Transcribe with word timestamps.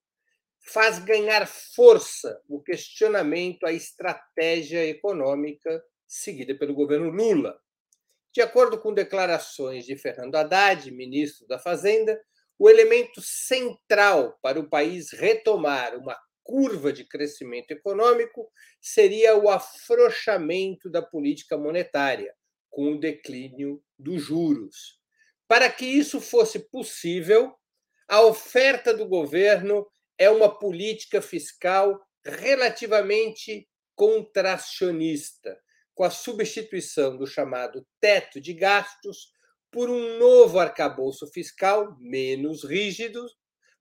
faz 0.61 1.01
ganhar 1.01 1.45
força 1.49 2.41
o 2.49 2.63
questionamento 2.63 3.67
à 3.67 3.73
estratégia 3.73 4.87
econômica 4.87 5.85
seguida 6.07 6.57
pelo 6.57 6.73
governo 6.73 7.11
Lula 7.11 7.61
de 8.33 8.41
acordo 8.41 8.79
com 8.79 8.95
declarações 8.95 9.85
de 9.85 9.97
Fernando 9.97 10.35
Haddad, 10.35 10.91
ministro 10.91 11.47
da 11.47 11.59
Fazenda, 11.59 12.21
o 12.59 12.69
elemento 12.69 13.21
central 13.21 14.39
para 14.41 14.59
o 14.59 14.69
país 14.69 15.11
retomar 15.13 15.97
uma 15.97 16.17
curva 16.43 16.93
de 16.93 17.05
crescimento 17.05 17.71
econômico 17.71 18.51
seria 18.81 19.37
o 19.37 19.49
afrouxamento 19.49 20.91
da 20.91 21.03
política 21.03 21.57
monetária, 21.57 22.35
com 22.71 22.93
o 22.93 23.01
declínio 23.01 23.83
dos 23.99 24.23
juros. 24.23 24.99
Para 25.47 25.71
que 25.71 25.85
isso 25.85 26.21
fosse 26.21 26.59
possível, 26.71 27.55
a 28.09 28.23
oferta 28.23 28.95
do 28.95 29.07
governo 29.07 29.87
é 30.19 30.31
uma 30.31 30.59
política 30.59 31.21
fiscal 31.21 32.01
relativamente 32.25 33.69
contracionista, 33.95 35.61
com 35.95 36.05
a 36.05 36.11
substituição 36.11 37.17
do 37.17 37.27
chamado 37.27 37.87
teto 38.01 38.41
de 38.41 38.53
gastos 38.53 39.33
por 39.71 39.89
um 39.89 40.19
novo 40.19 40.59
arcabouço 40.59 41.27
fiscal 41.29 41.97
menos 41.99 42.65
rígido, 42.65 43.27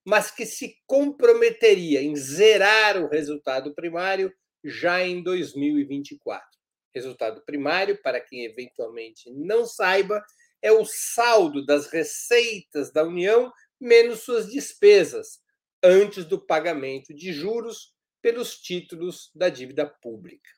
mas 0.04 0.30
que 0.30 0.46
se 0.46 0.76
comprometeria 0.86 2.02
em 2.02 2.16
zerar 2.16 3.02
o 3.02 3.08
resultado 3.08 3.74
primário 3.74 4.32
já 4.64 5.02
em 5.02 5.22
2024. 5.22 6.46
Resultado 6.94 7.42
primário, 7.44 8.00
para 8.02 8.20
quem 8.20 8.44
eventualmente 8.44 9.30
não 9.30 9.64
saiba, 9.64 10.22
é 10.60 10.70
o 10.70 10.84
saldo 10.84 11.64
das 11.64 11.86
receitas 11.86 12.92
da 12.92 13.04
União 13.04 13.52
menos 13.80 14.20
suas 14.20 14.50
despesas, 14.50 15.40
antes 15.82 16.24
do 16.24 16.38
pagamento 16.38 17.12
de 17.12 17.32
juros 17.32 17.92
pelos 18.20 18.56
títulos 18.60 19.30
da 19.34 19.48
dívida 19.48 19.86
pública. 19.86 20.48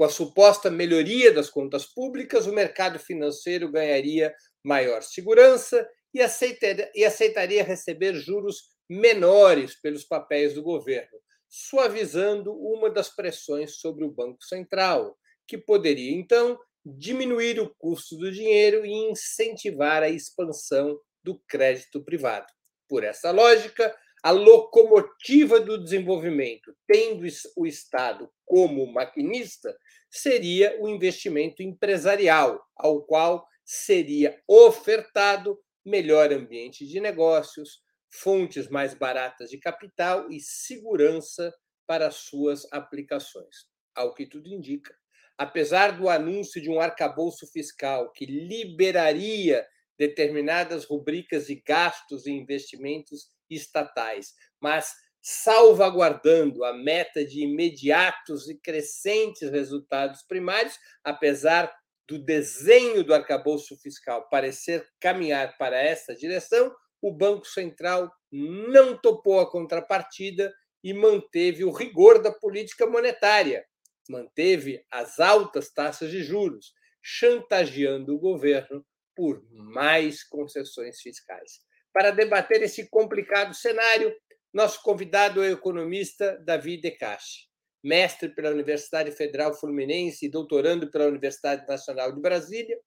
Com 0.00 0.04
a 0.04 0.08
suposta 0.08 0.70
melhoria 0.70 1.30
das 1.30 1.50
contas 1.50 1.84
públicas, 1.84 2.46
o 2.46 2.54
mercado 2.54 2.98
financeiro 2.98 3.70
ganharia 3.70 4.34
maior 4.64 5.02
segurança 5.02 5.86
e 6.14 6.22
aceitaria, 6.22 6.90
e 6.94 7.04
aceitaria 7.04 7.62
receber 7.62 8.14
juros 8.14 8.70
menores 8.88 9.78
pelos 9.78 10.02
papéis 10.02 10.54
do 10.54 10.62
governo, 10.62 11.18
suavizando 11.50 12.50
uma 12.50 12.88
das 12.88 13.14
pressões 13.14 13.76
sobre 13.76 14.02
o 14.02 14.10
Banco 14.10 14.42
Central, 14.42 15.18
que 15.46 15.58
poderia, 15.58 16.16
então, 16.16 16.58
diminuir 16.82 17.60
o 17.60 17.68
custo 17.76 18.16
do 18.16 18.32
dinheiro 18.32 18.86
e 18.86 19.10
incentivar 19.10 20.02
a 20.02 20.08
expansão 20.08 20.98
do 21.22 21.38
crédito 21.46 22.02
privado. 22.02 22.46
Por 22.88 23.04
essa 23.04 23.30
lógica, 23.30 23.94
a 24.22 24.30
locomotiva 24.30 25.60
do 25.60 25.82
desenvolvimento, 25.82 26.74
tendo 26.86 27.26
o 27.56 27.66
Estado 27.66 28.30
como 28.44 28.86
maquinista, 28.92 29.74
seria 30.10 30.76
o 30.80 30.88
investimento 30.88 31.62
empresarial, 31.62 32.62
ao 32.76 33.02
qual 33.02 33.46
seria 33.64 34.40
ofertado 34.46 35.58
melhor 35.84 36.32
ambiente 36.32 36.86
de 36.86 37.00
negócios, 37.00 37.82
fontes 38.10 38.68
mais 38.68 38.92
baratas 38.92 39.50
de 39.50 39.58
capital 39.58 40.30
e 40.30 40.40
segurança 40.40 41.54
para 41.86 42.10
suas 42.10 42.66
aplicações. 42.72 43.68
Ao 43.94 44.12
que 44.14 44.26
tudo 44.26 44.48
indica, 44.48 44.94
apesar 45.38 45.92
do 45.92 46.08
anúncio 46.08 46.60
de 46.60 46.68
um 46.68 46.80
arcabouço 46.80 47.46
fiscal 47.46 48.10
que 48.12 48.26
liberaria 48.26 49.66
determinadas 49.98 50.84
rubricas 50.84 51.46
de 51.46 51.56
gastos 51.56 52.26
e 52.26 52.30
investimentos 52.30 53.28
estatais, 53.50 54.34
mas 54.60 54.94
salvaguardando 55.22 56.64
a 56.64 56.72
meta 56.72 57.24
de 57.24 57.42
imediatos 57.42 58.48
e 58.48 58.56
crescentes 58.56 59.50
resultados 59.50 60.22
primários, 60.22 60.78
apesar 61.04 61.70
do 62.08 62.18
desenho 62.18 63.04
do 63.04 63.14
arcabouço 63.14 63.76
fiscal 63.76 64.28
parecer 64.28 64.86
caminhar 64.98 65.56
para 65.58 65.78
essa 65.78 66.14
direção, 66.14 66.74
o 67.00 67.12
Banco 67.12 67.46
Central 67.46 68.10
não 68.32 68.96
topou 68.96 69.40
a 69.40 69.50
contrapartida 69.50 70.52
e 70.82 70.92
manteve 70.94 71.64
o 71.64 71.70
rigor 71.70 72.22
da 72.22 72.32
política 72.32 72.86
monetária, 72.86 73.64
manteve 74.08 74.84
as 74.90 75.20
altas 75.20 75.70
taxas 75.70 76.10
de 76.10 76.22
juros, 76.22 76.72
chantageando 77.02 78.14
o 78.14 78.18
governo 78.18 78.84
por 79.14 79.42
mais 79.50 80.24
concessões 80.24 81.00
fiscais. 81.00 81.60
Para 81.92 82.10
debater 82.10 82.62
esse 82.62 82.88
complicado 82.88 83.54
cenário, 83.54 84.14
nosso 84.52 84.82
convidado 84.82 85.42
é 85.42 85.48
o 85.48 85.52
economista 85.52 86.36
Davi 86.44 86.80
Decache, 86.80 87.48
mestre 87.82 88.28
pela 88.28 88.50
Universidade 88.50 89.10
Federal 89.12 89.54
Fluminense 89.54 90.26
e 90.26 90.30
doutorando 90.30 90.90
pela 90.90 91.06
Universidade 91.06 91.66
Nacional 91.66 92.12
de 92.12 92.20
Brasília. 92.20 92.78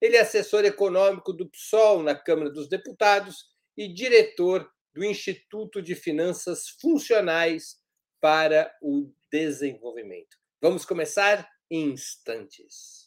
Ele 0.00 0.16
é 0.16 0.20
assessor 0.20 0.64
econômico 0.64 1.32
do 1.32 1.48
PSOL 1.48 2.02
na 2.02 2.14
Câmara 2.14 2.50
dos 2.50 2.68
Deputados 2.68 3.44
e 3.76 3.92
diretor 3.92 4.70
do 4.92 5.04
Instituto 5.04 5.80
de 5.80 5.94
Finanças 5.94 6.68
Funcionais 6.80 7.78
para 8.20 8.74
o 8.82 9.10
Desenvolvimento. 9.30 10.36
Vamos 10.60 10.84
começar 10.84 11.48
em 11.70 11.92
instantes. 11.92 12.99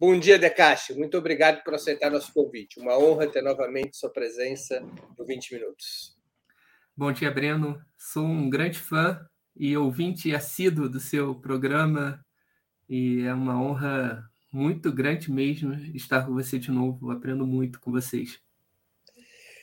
Bom 0.00 0.18
dia, 0.18 0.38
Decache. 0.38 0.94
Muito 0.94 1.18
obrigado 1.18 1.62
por 1.62 1.74
aceitar 1.74 2.10
nosso 2.10 2.32
convite. 2.32 2.80
Uma 2.80 2.98
honra 2.98 3.26
ter 3.26 3.42
novamente 3.42 3.98
sua 3.98 4.08
presença 4.08 4.80
no 4.80 5.26
20 5.26 5.52
Minutos. 5.52 6.16
Bom 6.96 7.12
dia, 7.12 7.30
Breno. 7.30 7.78
Sou 7.98 8.24
um 8.24 8.48
grande 8.48 8.78
fã 8.78 9.20
e 9.54 9.76
ouvinte 9.76 10.34
assíduo 10.34 10.88
do 10.88 10.98
seu 10.98 11.34
programa 11.34 12.24
e 12.88 13.26
é 13.26 13.34
uma 13.34 13.62
honra 13.62 14.24
muito 14.50 14.90
grande 14.90 15.30
mesmo 15.30 15.74
estar 15.94 16.24
com 16.24 16.32
você 16.32 16.58
de 16.58 16.70
novo. 16.70 17.10
Aprendo 17.10 17.46
muito 17.46 17.78
com 17.78 17.92
vocês. 17.92 18.40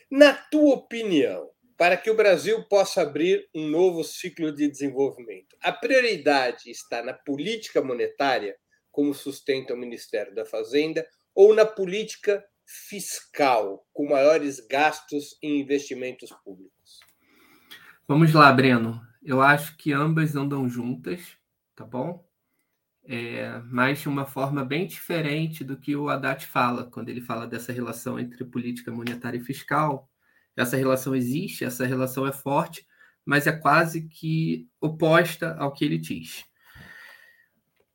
Na 0.07 0.33
tua 0.35 0.75
opinião, 0.75 1.49
para 1.75 1.97
que 1.97 2.11
o 2.11 2.15
Brasil 2.15 2.61
possa 2.65 3.01
abrir 3.01 3.49
um 3.55 3.67
novo 3.67 4.03
ciclo 4.03 4.51
de 4.51 4.69
desenvolvimento, 4.69 5.57
a 5.63 5.71
prioridade 5.71 6.69
está 6.69 7.01
na 7.01 7.13
política 7.13 7.81
monetária 7.81 8.55
como 8.97 9.13
sustenta 9.13 9.75
o 9.75 9.77
Ministério 9.77 10.33
da 10.33 10.43
Fazenda, 10.43 11.07
ou 11.35 11.53
na 11.53 11.63
política 11.63 12.43
fiscal, 12.65 13.85
com 13.93 14.09
maiores 14.09 14.59
gastos 14.67 15.37
em 15.39 15.61
investimentos 15.61 16.31
públicos? 16.43 16.99
Vamos 18.07 18.33
lá, 18.33 18.51
Breno. 18.51 18.99
Eu 19.21 19.39
acho 19.39 19.77
que 19.77 19.93
ambas 19.93 20.35
andam 20.35 20.67
juntas, 20.67 21.37
tá 21.75 21.85
bom? 21.85 22.27
É, 23.05 23.61
mas 23.65 23.99
de 23.99 24.09
uma 24.09 24.25
forma 24.25 24.65
bem 24.65 24.87
diferente 24.87 25.63
do 25.63 25.77
que 25.77 25.95
o 25.95 26.09
Haddad 26.09 26.47
fala, 26.47 26.89
quando 26.89 27.09
ele 27.09 27.21
fala 27.21 27.45
dessa 27.45 27.71
relação 27.71 28.19
entre 28.19 28.43
política 28.45 28.91
monetária 28.91 29.37
e 29.37 29.43
fiscal. 29.43 30.09
Essa 30.55 30.75
relação 30.75 31.15
existe, 31.15 31.63
essa 31.63 31.85
relação 31.85 32.25
é 32.25 32.33
forte, 32.33 32.83
mas 33.23 33.45
é 33.45 33.51
quase 33.51 34.07
que 34.07 34.67
oposta 34.81 35.55
ao 35.59 35.71
que 35.71 35.85
ele 35.85 35.99
diz 35.99 36.47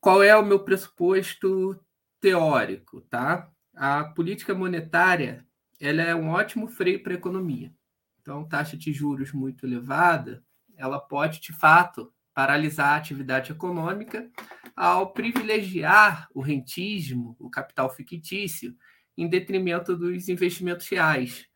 qual 0.03 0.21
é 0.21 0.37
o 0.37 0.45
meu 0.45 0.59
pressuposto 0.59 1.81
teórico, 2.21 3.03
tá? 3.03 3.49
A 3.73 4.03
política 4.03 4.53
monetária 4.53 5.47
ela 5.81 6.03
é 6.03 6.13
um 6.13 6.31
ótimo 6.31 6.67
freio 6.67 7.01
para 7.05 7.13
a 7.13 7.17
economia. 7.17 7.73
Então, 8.21 8.45
taxa 8.45 8.77
de 8.77 8.93
juros 8.93 9.31
muito 9.33 9.65
elevada, 9.65 10.45
ela 10.77 10.99
pode, 10.99 11.41
de 11.41 11.53
fato, 11.53 12.13
paralisar 12.35 12.95
a 12.95 12.97
atividade 12.97 13.53
econômica 13.53 14.29
ao 14.75 15.13
privilegiar 15.13 16.29
o 16.35 16.41
rentismo, 16.41 17.37
o 17.39 17.49
capital 17.49 17.89
fictício, 17.89 18.75
em 19.17 19.29
detrimento 19.29 19.97
dos 19.97 20.29
investimentos 20.29 20.89
reais. 20.89 21.47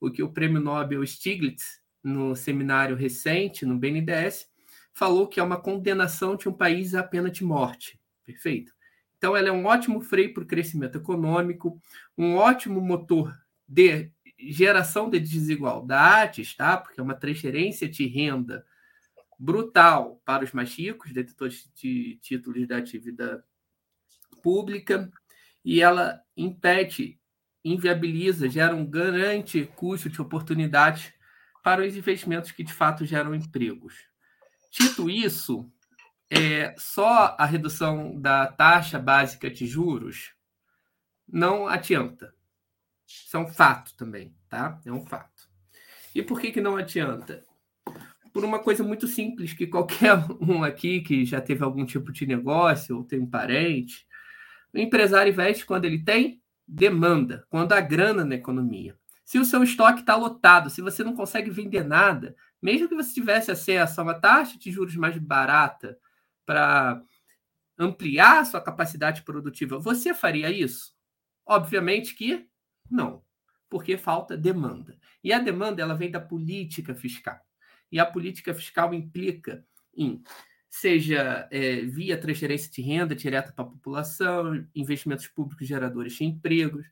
O 0.00 0.12
que 0.12 0.22
o 0.22 0.32
prêmio 0.32 0.60
Nobel 0.60 1.04
Stiglitz, 1.04 1.80
no 2.04 2.36
seminário 2.36 2.94
recente, 2.94 3.66
no 3.66 3.76
BNDES, 3.76 4.46
falou 4.96 5.28
que 5.28 5.38
é 5.38 5.42
uma 5.42 5.60
condenação 5.60 6.36
de 6.36 6.48
um 6.48 6.52
país 6.54 6.94
à 6.94 7.02
pena 7.02 7.30
de 7.30 7.44
morte. 7.44 8.00
Perfeito? 8.24 8.72
Então, 9.18 9.36
ela 9.36 9.48
é 9.48 9.52
um 9.52 9.66
ótimo 9.66 10.00
freio 10.00 10.32
para 10.32 10.42
o 10.42 10.46
crescimento 10.46 10.96
econômico, 10.96 11.78
um 12.16 12.36
ótimo 12.36 12.80
motor 12.80 13.38
de 13.68 14.10
geração 14.38 15.10
de 15.10 15.20
desigualdades, 15.20 16.56
tá? 16.56 16.78
porque 16.78 16.98
é 16.98 17.02
uma 17.02 17.14
transferência 17.14 17.86
de 17.86 18.06
renda 18.06 18.64
brutal 19.38 20.18
para 20.24 20.44
os 20.44 20.52
mais 20.52 20.74
ricos, 20.74 21.12
detentores 21.12 21.70
de 21.74 22.18
títulos 22.22 22.66
da 22.66 22.80
dívida 22.80 23.44
pública, 24.42 25.10
e 25.62 25.82
ela 25.82 26.22
impede, 26.34 27.20
inviabiliza, 27.62 28.48
gera 28.48 28.74
um 28.74 28.86
grande 28.86 29.66
custo 29.76 30.08
de 30.08 30.22
oportunidades 30.22 31.12
para 31.62 31.84
os 31.84 31.94
investimentos 31.94 32.50
que 32.50 32.64
de 32.64 32.72
fato 32.72 33.04
geram 33.04 33.34
empregos. 33.34 34.15
Dito 34.78 35.08
isso, 35.08 35.70
é, 36.30 36.74
só 36.76 37.34
a 37.38 37.46
redução 37.46 38.18
da 38.20 38.46
taxa 38.46 38.98
básica 38.98 39.50
de 39.50 39.66
juros 39.66 40.34
não 41.26 41.66
adianta. 41.66 42.34
Isso 43.06 43.36
é 43.36 43.40
um 43.40 43.48
fato 43.48 43.94
também, 43.96 44.34
tá? 44.48 44.80
É 44.84 44.92
um 44.92 45.04
fato. 45.06 45.48
E 46.14 46.22
por 46.22 46.40
que, 46.40 46.50
que 46.50 46.60
não 46.60 46.76
adianta? 46.76 47.44
Por 48.32 48.44
uma 48.44 48.58
coisa 48.58 48.82
muito 48.82 49.06
simples, 49.06 49.52
que 49.52 49.66
qualquer 49.66 50.18
um 50.40 50.62
aqui 50.62 51.00
que 51.00 51.24
já 51.24 51.40
teve 51.40 51.64
algum 51.64 51.84
tipo 51.84 52.12
de 52.12 52.26
negócio 52.26 52.96
ou 52.96 53.04
tem 53.04 53.20
um 53.20 53.30
parente, 53.30 54.06
o 54.74 54.78
empresário 54.78 55.32
investe 55.32 55.64
quando 55.64 55.84
ele 55.84 56.02
tem 56.02 56.42
demanda, 56.66 57.46
quando 57.48 57.72
há 57.72 57.80
grana 57.80 58.24
na 58.24 58.34
economia. 58.34 58.96
Se 59.26 59.40
o 59.40 59.44
seu 59.44 59.64
estoque 59.64 60.00
está 60.00 60.14
lotado, 60.14 60.70
se 60.70 60.80
você 60.80 61.02
não 61.02 61.16
consegue 61.16 61.50
vender 61.50 61.84
nada, 61.84 62.36
mesmo 62.62 62.88
que 62.88 62.94
você 62.94 63.12
tivesse 63.12 63.50
acesso 63.50 64.00
a 64.00 64.04
uma 64.04 64.14
taxa 64.14 64.56
de 64.56 64.70
juros 64.70 64.94
mais 64.94 65.18
barata 65.18 65.98
para 66.46 67.02
ampliar 67.76 68.38
a 68.38 68.44
sua 68.44 68.60
capacidade 68.60 69.22
produtiva, 69.22 69.80
você 69.80 70.14
faria 70.14 70.48
isso? 70.48 70.94
Obviamente 71.44 72.14
que 72.14 72.48
não, 72.88 73.20
porque 73.68 73.98
falta 73.98 74.36
demanda. 74.36 74.96
E 75.24 75.32
a 75.32 75.40
demanda 75.40 75.82
ela 75.82 75.96
vem 75.96 76.10
da 76.10 76.20
política 76.20 76.94
fiscal. 76.94 77.40
E 77.90 77.98
a 77.98 78.06
política 78.06 78.54
fiscal 78.54 78.94
implica 78.94 79.66
em 79.92 80.22
seja 80.68 81.48
é, 81.50 81.80
via 81.80 82.20
transferência 82.20 82.70
de 82.70 82.80
renda 82.80 83.14
direta 83.14 83.52
para 83.52 83.64
a 83.64 83.68
população, 83.68 84.64
investimentos 84.72 85.26
públicos 85.26 85.66
geradores 85.66 86.12
de 86.12 86.24
empregos, 86.24 86.86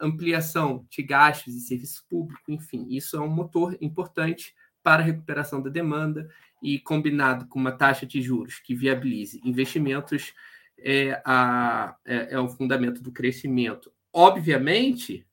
ampliação 0.00 0.86
de 0.90 1.02
gastos 1.02 1.54
e 1.54 1.60
serviços 1.60 2.00
públicos, 2.00 2.42
enfim, 2.48 2.86
isso 2.90 3.16
é 3.16 3.20
um 3.20 3.28
motor 3.28 3.76
importante 3.80 4.54
para 4.82 5.02
a 5.02 5.06
recuperação 5.06 5.60
da 5.60 5.70
demanda 5.70 6.30
e 6.62 6.78
combinado 6.78 7.46
com 7.46 7.58
uma 7.58 7.72
taxa 7.72 8.06
de 8.06 8.20
juros 8.22 8.58
que 8.58 8.74
viabilize 8.74 9.40
investimentos 9.44 10.32
é, 10.78 11.20
a, 11.24 11.96
é, 12.04 12.34
é 12.34 12.38
o 12.38 12.48
fundamento 12.48 13.02
do 13.02 13.12
crescimento. 13.12 13.92
Obviamente, 14.12 15.26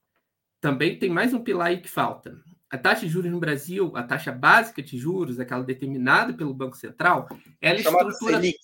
também 0.60 0.98
tem 0.98 1.10
mais 1.10 1.34
um 1.34 1.44
pilar 1.44 1.68
aí 1.68 1.80
que 1.80 1.90
falta. 1.90 2.40
A 2.70 2.78
taxa 2.78 3.06
de 3.06 3.12
juros 3.12 3.32
no 3.32 3.40
Brasil, 3.40 3.92
a 3.96 4.04
taxa 4.04 4.32
básica 4.32 4.82
de 4.82 4.98
juros, 4.98 5.40
aquela 5.40 5.64
determinada 5.64 6.34
pelo 6.34 6.54
Banco 6.54 6.76
Central, 6.76 7.30
ela 7.62 7.80
Chamada 7.80 8.10
estrutura 8.10 8.42
Selic. 8.42 8.58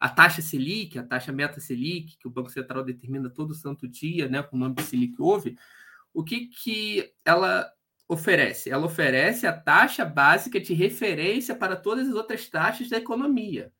A 0.00 0.08
taxa 0.08 0.40
Selic, 0.40 0.98
a 0.98 1.02
taxa 1.02 1.30
meta 1.30 1.60
Selic, 1.60 2.16
que 2.16 2.26
o 2.26 2.30
Banco 2.30 2.50
Central 2.50 2.82
determina 2.82 3.28
todo 3.28 3.54
santo 3.54 3.86
dia, 3.86 4.26
né, 4.28 4.42
com 4.42 4.56
o 4.56 4.58
nome 4.58 4.76
de 4.76 4.82
Selic 4.82 5.14
houve, 5.20 5.58
o 6.14 6.24
que, 6.24 6.46
que 6.46 7.12
ela 7.22 7.70
oferece? 8.08 8.70
Ela 8.70 8.86
oferece 8.86 9.46
a 9.46 9.52
taxa 9.52 10.04
básica 10.04 10.58
de 10.58 10.72
referência 10.72 11.54
para 11.54 11.76
todas 11.76 12.08
as 12.08 12.14
outras 12.14 12.48
taxas 12.48 12.88
da 12.88 12.96
economia. 12.96 13.70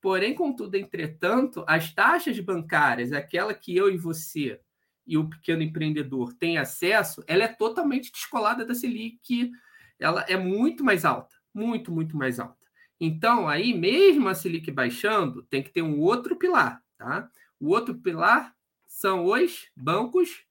Porém, 0.00 0.34
contudo, 0.34 0.74
entretanto, 0.74 1.64
as 1.68 1.94
taxas 1.94 2.38
bancárias, 2.40 3.12
aquela 3.12 3.54
que 3.54 3.74
eu 3.76 3.88
e 3.88 3.96
você 3.96 4.60
e 5.06 5.16
o 5.16 5.28
pequeno 5.28 5.62
empreendedor 5.62 6.32
têm 6.34 6.58
acesso, 6.58 7.22
ela 7.26 7.44
é 7.44 7.48
totalmente 7.48 8.10
descolada 8.10 8.64
da 8.66 8.74
Selic, 8.74 9.52
ela 9.98 10.22
é 10.28 10.36
muito 10.36 10.82
mais 10.82 11.04
alta, 11.04 11.36
muito, 11.54 11.92
muito 11.92 12.16
mais 12.16 12.40
alta. 12.40 12.59
Então, 13.00 13.48
aí, 13.48 13.72
mesmo 13.72 14.28
a 14.28 14.34
Selic 14.34 14.70
baixando, 14.70 15.42
tem 15.44 15.62
que 15.62 15.70
ter 15.70 15.80
um 15.80 15.98
outro 15.98 16.36
pilar, 16.36 16.82
tá? 16.98 17.30
O 17.58 17.68
outro 17.68 17.94
pilar 17.94 18.54
são 18.86 19.24
os 19.24 19.70
bancos 19.74 20.44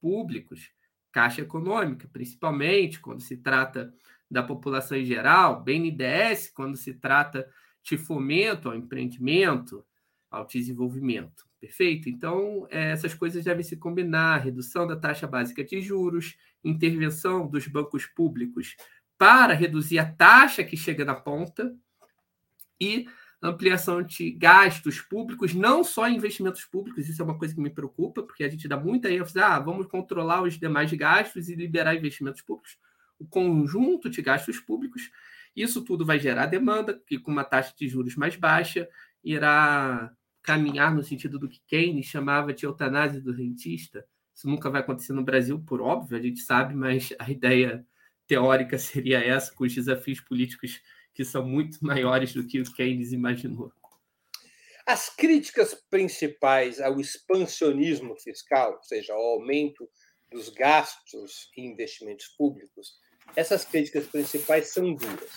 públicos. 0.00 0.70
Caixa 1.10 1.40
Econômica, 1.40 2.06
principalmente 2.12 3.00
quando 3.00 3.22
se 3.22 3.38
trata 3.38 3.94
da 4.30 4.42
população 4.42 4.98
em 4.98 5.04
geral, 5.04 5.62
BNDES, 5.62 6.50
quando 6.54 6.76
se 6.76 6.92
trata 6.94 7.48
de 7.82 7.96
fomento 7.96 8.68
ao 8.68 8.74
empreendimento, 8.74 9.82
ao 10.30 10.46
desenvolvimento. 10.46 11.46
Perfeito? 11.58 12.10
Então, 12.10 12.66
é, 12.70 12.90
essas 12.90 13.14
coisas 13.14 13.44
devem 13.44 13.64
se 13.64 13.76
combinar: 13.76 14.38
redução 14.38 14.86
da 14.86 14.96
taxa 14.96 15.26
básica 15.26 15.64
de 15.64 15.80
juros, 15.80 16.36
intervenção 16.62 17.48
dos 17.48 17.66
bancos 17.66 18.04
públicos 18.04 18.76
para 19.16 19.54
reduzir 19.54 19.98
a 19.98 20.12
taxa 20.12 20.62
que 20.62 20.76
chega 20.76 21.04
na 21.04 21.14
ponta 21.14 21.74
e 22.80 23.06
ampliação 23.42 24.02
de 24.02 24.30
gastos 24.30 25.00
públicos, 25.00 25.54
não 25.54 25.84
só 25.84 26.08
investimentos 26.08 26.64
públicos, 26.64 27.08
isso 27.08 27.20
é 27.20 27.24
uma 27.24 27.38
coisa 27.38 27.54
que 27.54 27.60
me 27.60 27.70
preocupa, 27.70 28.22
porque 28.22 28.44
a 28.44 28.48
gente 28.48 28.66
dá 28.66 28.76
muita 28.76 29.10
ênfase, 29.10 29.38
ah, 29.38 29.58
vamos 29.58 29.86
controlar 29.86 30.42
os 30.42 30.58
demais 30.58 30.92
gastos 30.92 31.48
e 31.48 31.54
liberar 31.54 31.94
investimentos 31.94 32.40
públicos, 32.42 32.78
o 33.18 33.26
conjunto 33.26 34.08
de 34.08 34.22
gastos 34.22 34.58
públicos, 34.58 35.10
isso 35.54 35.82
tudo 35.82 36.04
vai 36.04 36.18
gerar 36.18 36.46
demanda, 36.46 37.00
que 37.06 37.18
com 37.18 37.30
uma 37.30 37.44
taxa 37.44 37.74
de 37.76 37.88
juros 37.88 38.16
mais 38.16 38.36
baixa 38.36 38.88
irá 39.22 40.12
caminhar 40.42 40.94
no 40.94 41.02
sentido 41.02 41.38
do 41.38 41.48
que 41.48 41.60
Keynes 41.66 42.06
chamava 42.06 42.52
de 42.52 42.64
eutanásia 42.64 43.20
do 43.20 43.32
rentista. 43.32 44.06
Isso 44.34 44.48
nunca 44.48 44.70
vai 44.70 44.82
acontecer 44.82 45.12
no 45.12 45.24
Brasil, 45.24 45.58
por 45.58 45.80
óbvio, 45.80 46.16
a 46.16 46.20
gente 46.20 46.40
sabe, 46.40 46.74
mas 46.74 47.12
a 47.18 47.30
ideia 47.30 47.84
teórica 48.26 48.78
seria 48.78 49.18
essa, 49.18 49.52
com 49.54 49.64
os 49.64 49.74
desafios 49.74 50.20
políticos 50.20 50.80
que 51.16 51.24
são 51.24 51.44
muito 51.44 51.78
maiores 51.84 52.34
do 52.34 52.46
que 52.46 52.60
o 52.60 52.72
Keynes 52.74 53.12
imaginou. 53.12 53.72
As 54.84 55.08
críticas 55.08 55.74
principais 55.90 56.80
ao 56.80 57.00
expansionismo 57.00 58.14
fiscal, 58.20 58.74
ou 58.74 58.82
seja, 58.82 59.14
ao 59.14 59.20
aumento 59.20 59.88
dos 60.30 60.48
gastos 60.48 61.50
e 61.56 61.62
investimentos 61.62 62.28
públicos, 62.28 63.00
essas 63.34 63.64
críticas 63.64 64.06
principais 64.06 64.72
são 64.72 64.94
duas. 64.94 65.30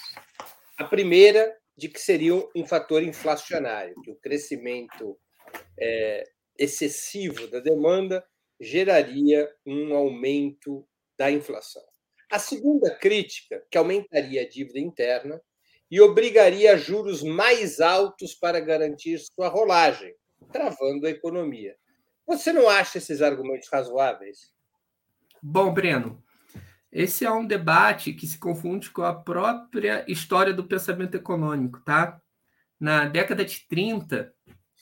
A 0.78 0.84
primeira, 0.84 1.58
de 1.76 1.90
que 1.90 2.00
seria 2.00 2.36
um 2.56 2.66
fator 2.68 3.02
inflacionário, 3.02 3.96
que 4.04 4.12
o 4.12 4.16
crescimento 4.18 5.18
é, 5.80 6.24
excessivo 6.58 7.48
da 7.48 7.60
demanda 7.60 8.24
geraria 8.60 9.50
um 9.66 9.96
aumento 9.96 10.88
da 11.18 11.32
inflação. 11.32 11.84
A 12.32 12.38
segunda 12.38 12.96
crítica, 12.96 13.66
que 13.72 13.78
aumentaria 13.78 14.42
a 14.42 14.48
dívida 14.48 14.80
interna, 14.80 15.42
e 15.90 16.00
obrigaria 16.00 16.74
a 16.74 16.78
juros 16.78 17.24
mais 17.24 17.80
altos 17.80 18.34
para 18.34 18.60
garantir 18.60 19.20
sua 19.20 19.48
rolagem, 19.48 20.14
travando 20.52 21.08
a 21.08 21.10
economia. 21.10 21.76
Você 22.28 22.54
não 22.54 22.70
acha 22.70 23.00
esses 23.00 23.22
argumentos 23.22 23.68
razoáveis? 23.72 24.54
Bom, 25.42 25.74
Breno, 25.74 26.24
esse 26.92 27.26
é 27.26 27.32
um 27.32 27.46
debate 27.46 28.14
que 28.14 28.28
se 28.28 28.38
confunde 28.38 28.92
com 28.92 29.04
a 29.04 29.14
própria 29.14 30.06
história 30.08 30.54
do 30.54 30.64
pensamento 30.64 31.16
econômico, 31.16 31.80
tá? 31.82 32.22
Na 32.80 33.06
década 33.06 33.44
de 33.46 33.68
30, 33.68 34.34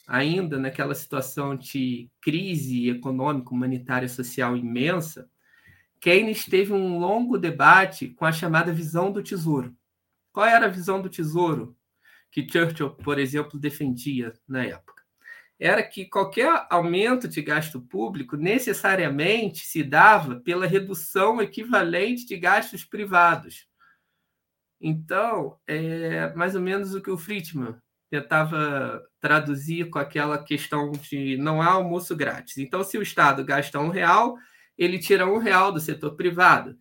ainda 0.08 0.58
naquela 0.58 0.96
situação 0.96 1.56
de 1.56 2.10
crise 2.22 2.90
econômica, 2.90 3.52
humanitária 3.52 4.06
e 4.06 4.10
social 4.10 4.56
imensa, 4.56 5.30
Keynes 6.00 6.46
teve 6.46 6.74
um 6.74 6.98
longo 6.98 7.38
debate 7.38 8.10
com 8.10 8.26
a 8.26 8.32
chamada 8.32 8.72
visão 8.72 9.12
do 9.12 9.22
tesouro. 9.22 9.76
Qual 10.38 10.46
era 10.46 10.68
a 10.68 10.70
visão 10.70 11.02
do 11.02 11.10
tesouro 11.10 11.76
que 12.32 12.48
Churchill, 12.48 12.92
por 12.92 13.18
exemplo, 13.18 13.60
defendia 13.60 14.34
na 14.48 14.64
época? 14.64 15.02
Era 15.60 15.82
que 15.82 16.06
qualquer 16.06 16.68
aumento 16.70 17.28
de 17.28 17.42
gasto 17.42 17.82
público 17.82 18.38
necessariamente 18.38 19.66
se 19.66 19.82
dava 19.82 20.36
pela 20.36 20.68
redução 20.68 21.42
equivalente 21.42 22.28
de 22.28 22.38
gastos 22.38 22.86
privados. 22.86 23.68
Então, 24.80 25.58
é 25.66 26.32
mais 26.36 26.54
ou 26.54 26.62
menos 26.62 26.94
o 26.94 27.02
que 27.02 27.10
o 27.10 27.18
Friedman 27.18 27.76
tentava 28.08 29.02
traduzir 29.20 29.90
com 29.90 29.98
aquela 29.98 30.38
questão 30.44 30.92
de 30.92 31.36
não 31.38 31.64
há 31.64 31.70
almoço 31.72 32.16
grátis. 32.16 32.60
Então, 32.60 32.84
se 32.84 32.96
o 32.96 33.02
Estado 33.02 33.44
gasta 33.44 33.80
um 33.80 33.90
real, 33.90 34.38
ele 34.78 35.00
tira 35.00 35.26
um 35.26 35.40
real 35.40 35.72
do 35.72 35.80
setor 35.80 36.16
privado. 36.16 36.78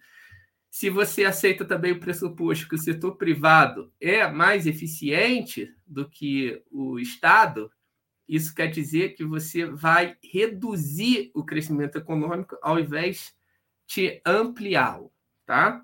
Se 0.78 0.90
você 0.90 1.24
aceita 1.24 1.64
também 1.64 1.92
o 1.92 1.98
pressuposto 1.98 2.68
que 2.68 2.74
o 2.74 2.78
setor 2.78 3.16
privado 3.16 3.90
é 3.98 4.30
mais 4.30 4.66
eficiente 4.66 5.74
do 5.86 6.06
que 6.06 6.62
o 6.70 6.98
Estado, 6.98 7.72
isso 8.28 8.54
quer 8.54 8.66
dizer 8.66 9.14
que 9.14 9.24
você 9.24 9.64
vai 9.64 10.18
reduzir 10.22 11.30
o 11.32 11.42
crescimento 11.42 11.96
econômico 11.96 12.58
ao 12.60 12.78
invés 12.78 13.34
de 13.86 14.20
ampliá-lo, 14.22 15.10
tá? 15.46 15.82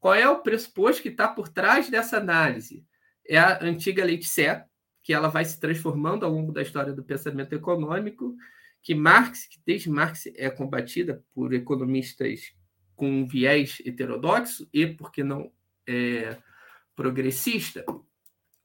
Qual 0.00 0.12
é 0.12 0.28
o 0.28 0.42
pressuposto 0.42 1.02
que 1.02 1.10
está 1.10 1.28
por 1.28 1.48
trás 1.48 1.88
dessa 1.88 2.16
análise? 2.16 2.84
É 3.24 3.38
a 3.38 3.62
antiga 3.62 4.04
lei 4.04 4.16
de 4.16 4.26
Sé, 4.26 4.66
que 5.04 5.12
ela 5.12 5.28
vai 5.28 5.44
se 5.44 5.60
transformando 5.60 6.26
ao 6.26 6.32
longo 6.32 6.50
da 6.50 6.62
história 6.62 6.92
do 6.92 7.04
pensamento 7.04 7.52
econômico, 7.52 8.34
que 8.82 8.92
Marx, 8.92 9.46
que 9.46 9.60
desde 9.64 9.88
Marx 9.88 10.26
é 10.34 10.50
combatida 10.50 11.24
por 11.32 11.54
economistas 11.54 12.58
com 13.00 13.26
viés 13.26 13.80
heterodoxo 13.82 14.68
e, 14.74 14.86
por 14.86 15.10
que 15.10 15.24
não, 15.24 15.50
é, 15.86 16.36
progressista, 16.94 17.82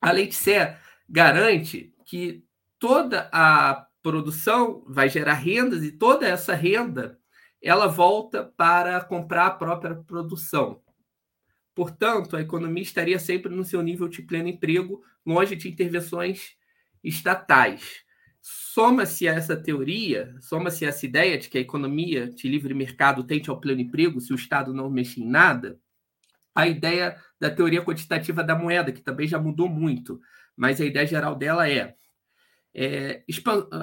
a 0.02 0.12
Lei 0.12 0.28
de 0.28 0.36
Sé 0.36 0.78
garante 1.08 1.96
que 2.04 2.44
toda 2.78 3.30
a 3.32 3.88
produção 4.04 4.84
vai 4.90 5.08
gerar 5.08 5.36
rendas 5.36 5.86
e 5.86 5.92
toda 5.94 6.28
essa 6.28 6.54
renda 6.54 7.18
ela 7.62 7.88
volta 7.88 8.44
para 8.58 9.00
comprar 9.06 9.46
a 9.46 9.52
própria 9.52 9.96
produção. 9.96 10.82
Portanto, 11.74 12.36
a 12.36 12.42
economia 12.42 12.84
estaria 12.84 13.18
sempre 13.18 13.56
no 13.56 13.64
seu 13.64 13.82
nível 13.82 14.10
de 14.10 14.22
pleno 14.22 14.50
emprego, 14.50 15.02
longe 15.26 15.56
de 15.56 15.70
intervenções 15.70 16.58
estatais. 17.02 18.04
Soma-se 18.48 19.28
a 19.28 19.34
essa 19.34 19.58
teoria, 19.58 20.36
soma-se 20.40 20.86
a 20.86 20.90
essa 20.90 21.04
ideia 21.04 21.36
de 21.36 21.50
que 21.50 21.58
a 21.58 21.62
economia 21.62 22.30
de 22.30 22.48
livre 22.48 22.76
mercado 22.76 23.24
tende 23.24 23.50
ao 23.50 23.60
pleno 23.60 23.82
emprego 23.82 24.22
se 24.22 24.32
o 24.32 24.36
Estado 24.36 24.72
não 24.72 24.88
mexer 24.88 25.22
em 25.22 25.28
nada, 25.28 25.80
a 26.54 26.68
ideia 26.68 27.20
da 27.40 27.50
teoria 27.50 27.84
quantitativa 27.84 28.44
da 28.44 28.56
moeda, 28.56 28.92
que 28.92 29.02
também 29.02 29.28
já 29.28 29.40
mudou 29.40 29.68
muito, 29.68 30.22
mas 30.56 30.80
a 30.80 30.86
ideia 30.86 31.08
geral 31.08 31.36
dela 31.36 31.68
é 31.68 31.96
é, 32.72 33.24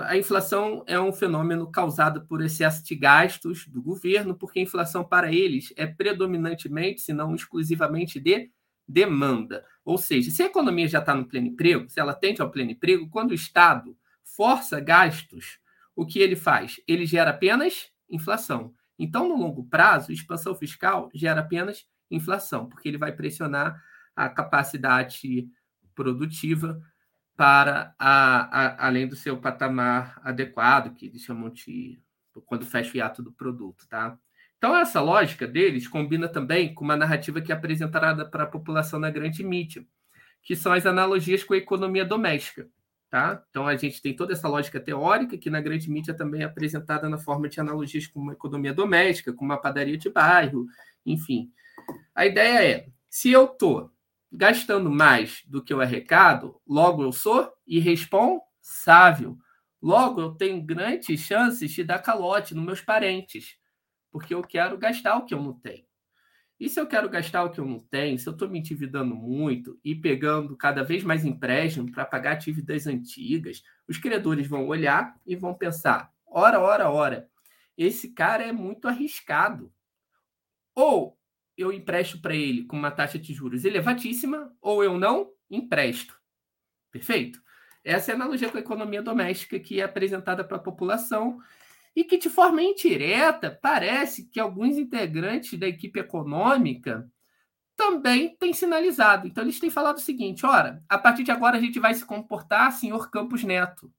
a 0.07 0.17
inflação 0.17 0.85
é 0.87 1.01
um 1.01 1.13
fenômeno 1.13 1.69
causado 1.69 2.25
por 2.27 2.41
excesso 2.41 2.85
de 2.85 2.95
gastos 2.95 3.67
do 3.67 3.83
governo, 3.83 4.37
porque 4.37 4.61
a 4.61 4.63
inflação 4.63 5.03
para 5.03 5.33
eles 5.33 5.73
é 5.77 5.87
predominantemente, 5.87 7.01
se 7.01 7.13
não 7.13 7.35
exclusivamente, 7.35 8.21
de 8.21 8.49
demanda. 8.87 9.65
Ou 9.85 9.99
seja, 9.99 10.31
se 10.31 10.43
a 10.43 10.47
economia 10.47 10.87
já 10.87 11.01
está 11.01 11.15
no 11.15 11.27
pleno 11.27 11.49
emprego, 11.49 11.89
se 11.89 11.99
ela 11.99 12.15
tende 12.15 12.43
ao 12.43 12.51
pleno 12.51 12.71
emprego, 12.71 13.09
quando 13.09 13.31
o 13.31 13.35
Estado 13.35 13.97
força 14.37 14.81
gastos, 14.81 15.59
o 15.95 16.07
que 16.07 16.19
ele 16.19 16.37
faz? 16.37 16.81
Ele 16.87 17.07
gera 17.07 17.31
apenas 17.31 17.91
inflação. 18.09 18.75
Então, 18.99 19.29
no 19.29 19.37
longo 19.37 19.65
prazo, 19.65 20.13
expansão 20.13 20.55
fiscal 20.55 21.11
gera 21.15 21.41
apenas 21.41 21.87
inflação, 22.11 22.69
porque 22.69 22.89
ele 22.89 22.99
vai 22.99 23.13
pressionar 23.13 23.83
a 24.15 24.29
capacidade 24.29 25.49
produtiva 25.95 26.81
para 27.37 27.95
a, 27.99 28.61
a, 28.61 28.87
além 28.87 29.09
do 29.09 29.17
seu 29.17 29.39
patamar 29.39 30.21
adequado, 30.23 30.95
que 30.95 31.07
eles 31.07 31.23
chamam 31.23 31.51
de 31.51 32.01
quando 32.47 32.65
fecha 32.65 32.93
o 32.93 32.97
hiato 32.97 33.23
do 33.23 33.33
produto, 33.33 33.87
tá? 33.89 34.19
Então, 34.57 34.77
essa 34.77 35.01
lógica 35.01 35.47
deles 35.47 35.89
combina 35.89 36.29
também 36.29 36.73
com 36.73 36.85
uma 36.85 36.97
narrativa 36.97 37.41
que 37.41 37.51
é 37.51 37.55
apresentada 37.55 38.25
para 38.25 38.45
a 38.45 38.47
população 38.47 39.01
na 39.01 39.11
grande 39.11 39.43
mídia, 39.43 39.85
que 40.43 40.55
são 40.55 40.73
as 40.73 40.87
analogias 40.87 41.43
com 41.43 41.55
a 41.55 41.57
economia 41.57 42.05
doméstica. 42.05 42.69
Tá? 43.13 43.45
Então, 43.51 43.69
a 43.69 43.77
gente 43.77 44.01
tem 44.01 44.17
toda 44.17 44.33
essa 44.33 44.49
lógica 44.49 44.81
teórica, 44.81 45.37
que 45.37 45.51
na 45.51 45.61
grande 45.61 45.91
mídia 45.91 46.15
também 46.15 46.41
é 46.41 46.45
apresentada 46.45 47.11
na 47.11 47.19
forma 47.19 47.47
de 47.47 47.61
analogias 47.61 48.07
com 48.07 48.19
uma 48.19 48.33
economia 48.33 48.73
doméstica, 48.73 49.35
com 49.35 49.45
uma 49.45 49.61
padaria 49.61 49.99
de 49.99 50.09
bairro, 50.09 50.65
enfim. 51.05 51.53
A 52.15 52.25
ideia 52.25 52.67
é: 52.67 52.89
se 53.11 53.31
eu 53.31 53.45
estou 53.45 53.93
gastando 54.33 54.91
mais 54.91 55.43
do 55.47 55.63
que 55.63 55.75
eu 55.75 55.83
arrecado, 55.83 56.59
logo 56.67 57.03
eu 57.03 57.13
sou 57.13 57.53
irresponsável. 57.67 59.37
Logo 59.83 60.19
eu 60.19 60.31
tenho 60.31 60.63
grandes 60.63 61.21
chances 61.21 61.71
de 61.71 61.85
dar 61.85 61.99
calote 61.99 62.55
nos 62.55 62.65
meus 62.65 62.81
parentes, 62.81 63.59
porque 64.11 64.35
eu 64.35 64.41
quero 64.41 64.79
gastar 64.79 65.19
o 65.19 65.27
que 65.27 65.35
eu 65.35 65.43
não 65.43 65.53
tenho. 65.53 65.85
E 66.63 66.69
se 66.69 66.79
eu 66.79 66.87
quero 66.87 67.09
gastar 67.09 67.43
o 67.43 67.51
que 67.51 67.59
eu 67.59 67.65
não 67.65 67.81
tenho, 67.81 68.17
se 68.17 68.29
eu 68.29 68.33
estou 68.33 68.49
me 68.49 68.61
endividando 68.61 69.17
muito 69.17 69.81
e 69.85 69.97
pegando 69.97 70.57
cada 70.57 70.85
vez 70.85 71.03
mais 71.03 71.25
empréstimo 71.25 71.91
para 71.91 72.05
pagar 72.05 72.37
dívidas 72.37 72.87
antigas, 72.87 73.65
os 73.89 73.99
credores 73.99 74.47
vão 74.47 74.69
olhar 74.69 75.21
e 75.27 75.35
vão 75.35 75.55
pensar: 75.55 76.13
ora, 76.25 76.61
ora, 76.61 76.89
ora, 76.89 77.29
esse 77.77 78.11
cara 78.11 78.45
é 78.45 78.53
muito 78.53 78.87
arriscado. 78.87 79.73
Ou 80.73 81.19
eu 81.59 81.73
empresto 81.73 82.21
para 82.23 82.37
ele 82.37 82.63
com 82.63 82.77
uma 82.77 82.93
taxa 82.93 83.19
de 83.19 83.35
juros 83.35 83.65
elevadíssima 83.65 84.55
ou 84.61 84.85
eu 84.85 84.97
não 84.97 85.33
empresto. 85.51 86.17
Perfeito? 86.93 87.43
Essa 87.83 88.13
é 88.13 88.15
a 88.15 88.17
analogia 88.17 88.49
com 88.49 88.59
a 88.59 88.61
economia 88.61 89.03
doméstica 89.03 89.59
que 89.59 89.81
é 89.81 89.83
apresentada 89.83 90.45
para 90.45 90.59
a 90.59 90.61
população 90.61 91.41
e 91.95 92.05
que, 92.05 92.17
de 92.17 92.31
forma 92.31 92.63
indireta, 92.63 93.59
parece 93.63 94.29
que 94.29 94.41
alguns 94.41 94.79
integrantes 94.79 95.59
da 95.59 95.67
equipe 95.67 96.01
econômica 96.01 97.11
também 97.77 98.37
têm 98.37 98.53
sinalizado. 98.53 99.27
Então, 99.27 99.45
eles 99.45 99.61
têm 99.61 99.71
falado 99.71 99.99
o 99.99 100.01
seguinte: 100.01 100.47
ora, 100.47 100.83
a 100.89 100.99
partir 100.99 101.23
de 101.23 101.31
agora 101.31 101.57
a 101.57 101.61
gente 101.61 101.79
vai 101.79 101.95
se 101.95 102.05
comportar, 102.05 102.73
senhor 102.73 103.11
Campos 103.11 103.45
Neto. 103.45 103.93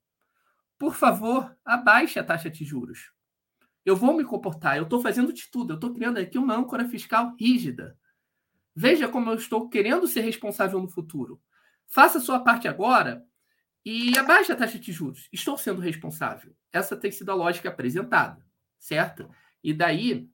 Por 0.77 0.95
favor, 0.95 1.55
abaixe 1.63 2.19
a 2.19 2.23
taxa 2.23 2.49
de 2.49 2.65
juros. 2.65 3.11
Eu 3.85 3.95
vou 3.95 4.15
me 4.15 4.23
comportar, 4.23 4.77
eu 4.77 4.83
estou 4.83 5.01
fazendo 5.01 5.33
de 5.33 5.49
tudo, 5.51 5.73
eu 5.73 5.75
estou 5.75 5.93
criando 5.93 6.17
aqui 6.17 6.37
uma 6.37 6.55
âncora 6.55 6.87
fiscal 6.87 7.35
rígida. 7.39 7.97
Veja 8.75 9.07
como 9.07 9.29
eu 9.29 9.35
estou 9.35 9.69
querendo 9.69 10.07
ser 10.07 10.21
responsável 10.21 10.79
no 10.79 10.89
futuro. 10.89 11.39
Faça 11.87 12.17
a 12.17 12.21
sua 12.21 12.39
parte 12.39 12.67
agora 12.67 13.23
e 13.85 14.17
abaixe 14.17 14.51
a 14.51 14.55
taxa 14.55 14.79
de 14.79 14.91
juros. 14.91 15.27
Estou 15.31 15.57
sendo 15.57 15.81
responsável. 15.81 16.55
Essa 16.73 16.97
tem 16.97 17.11
sido 17.11 17.31
a 17.31 17.35
lógica 17.35 17.69
apresentada, 17.69 18.43
certo? 18.79 19.29
E 19.63 19.71
daí, 19.71 20.27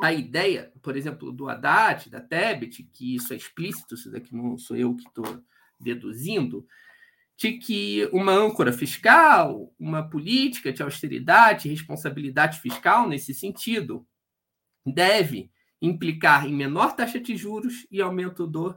a 0.00 0.12
ideia, 0.12 0.72
por 0.82 0.96
exemplo, 0.96 1.30
do 1.30 1.48
Haddad, 1.48 2.10
da 2.10 2.20
Tebet, 2.20 2.82
que 2.82 3.14
isso 3.14 3.32
é 3.32 3.36
explícito, 3.36 3.94
isso 3.94 4.10
daqui 4.10 4.34
não 4.34 4.58
sou 4.58 4.76
eu 4.76 4.96
que 4.96 5.06
estou 5.06 5.42
deduzindo, 5.78 6.66
de 7.36 7.52
que 7.52 8.06
uma 8.12 8.32
âncora 8.32 8.72
fiscal, 8.72 9.72
uma 9.78 10.02
política 10.02 10.72
de 10.72 10.82
austeridade, 10.82 11.70
responsabilidade 11.70 12.60
fiscal 12.60 13.08
nesse 13.08 13.32
sentido, 13.32 14.06
deve 14.84 15.50
implicar 15.80 16.46
em 16.46 16.52
menor 16.52 16.94
taxa 16.94 17.18
de 17.18 17.36
juros 17.36 17.86
e 17.90 18.02
aumento 18.02 18.46
do 18.46 18.76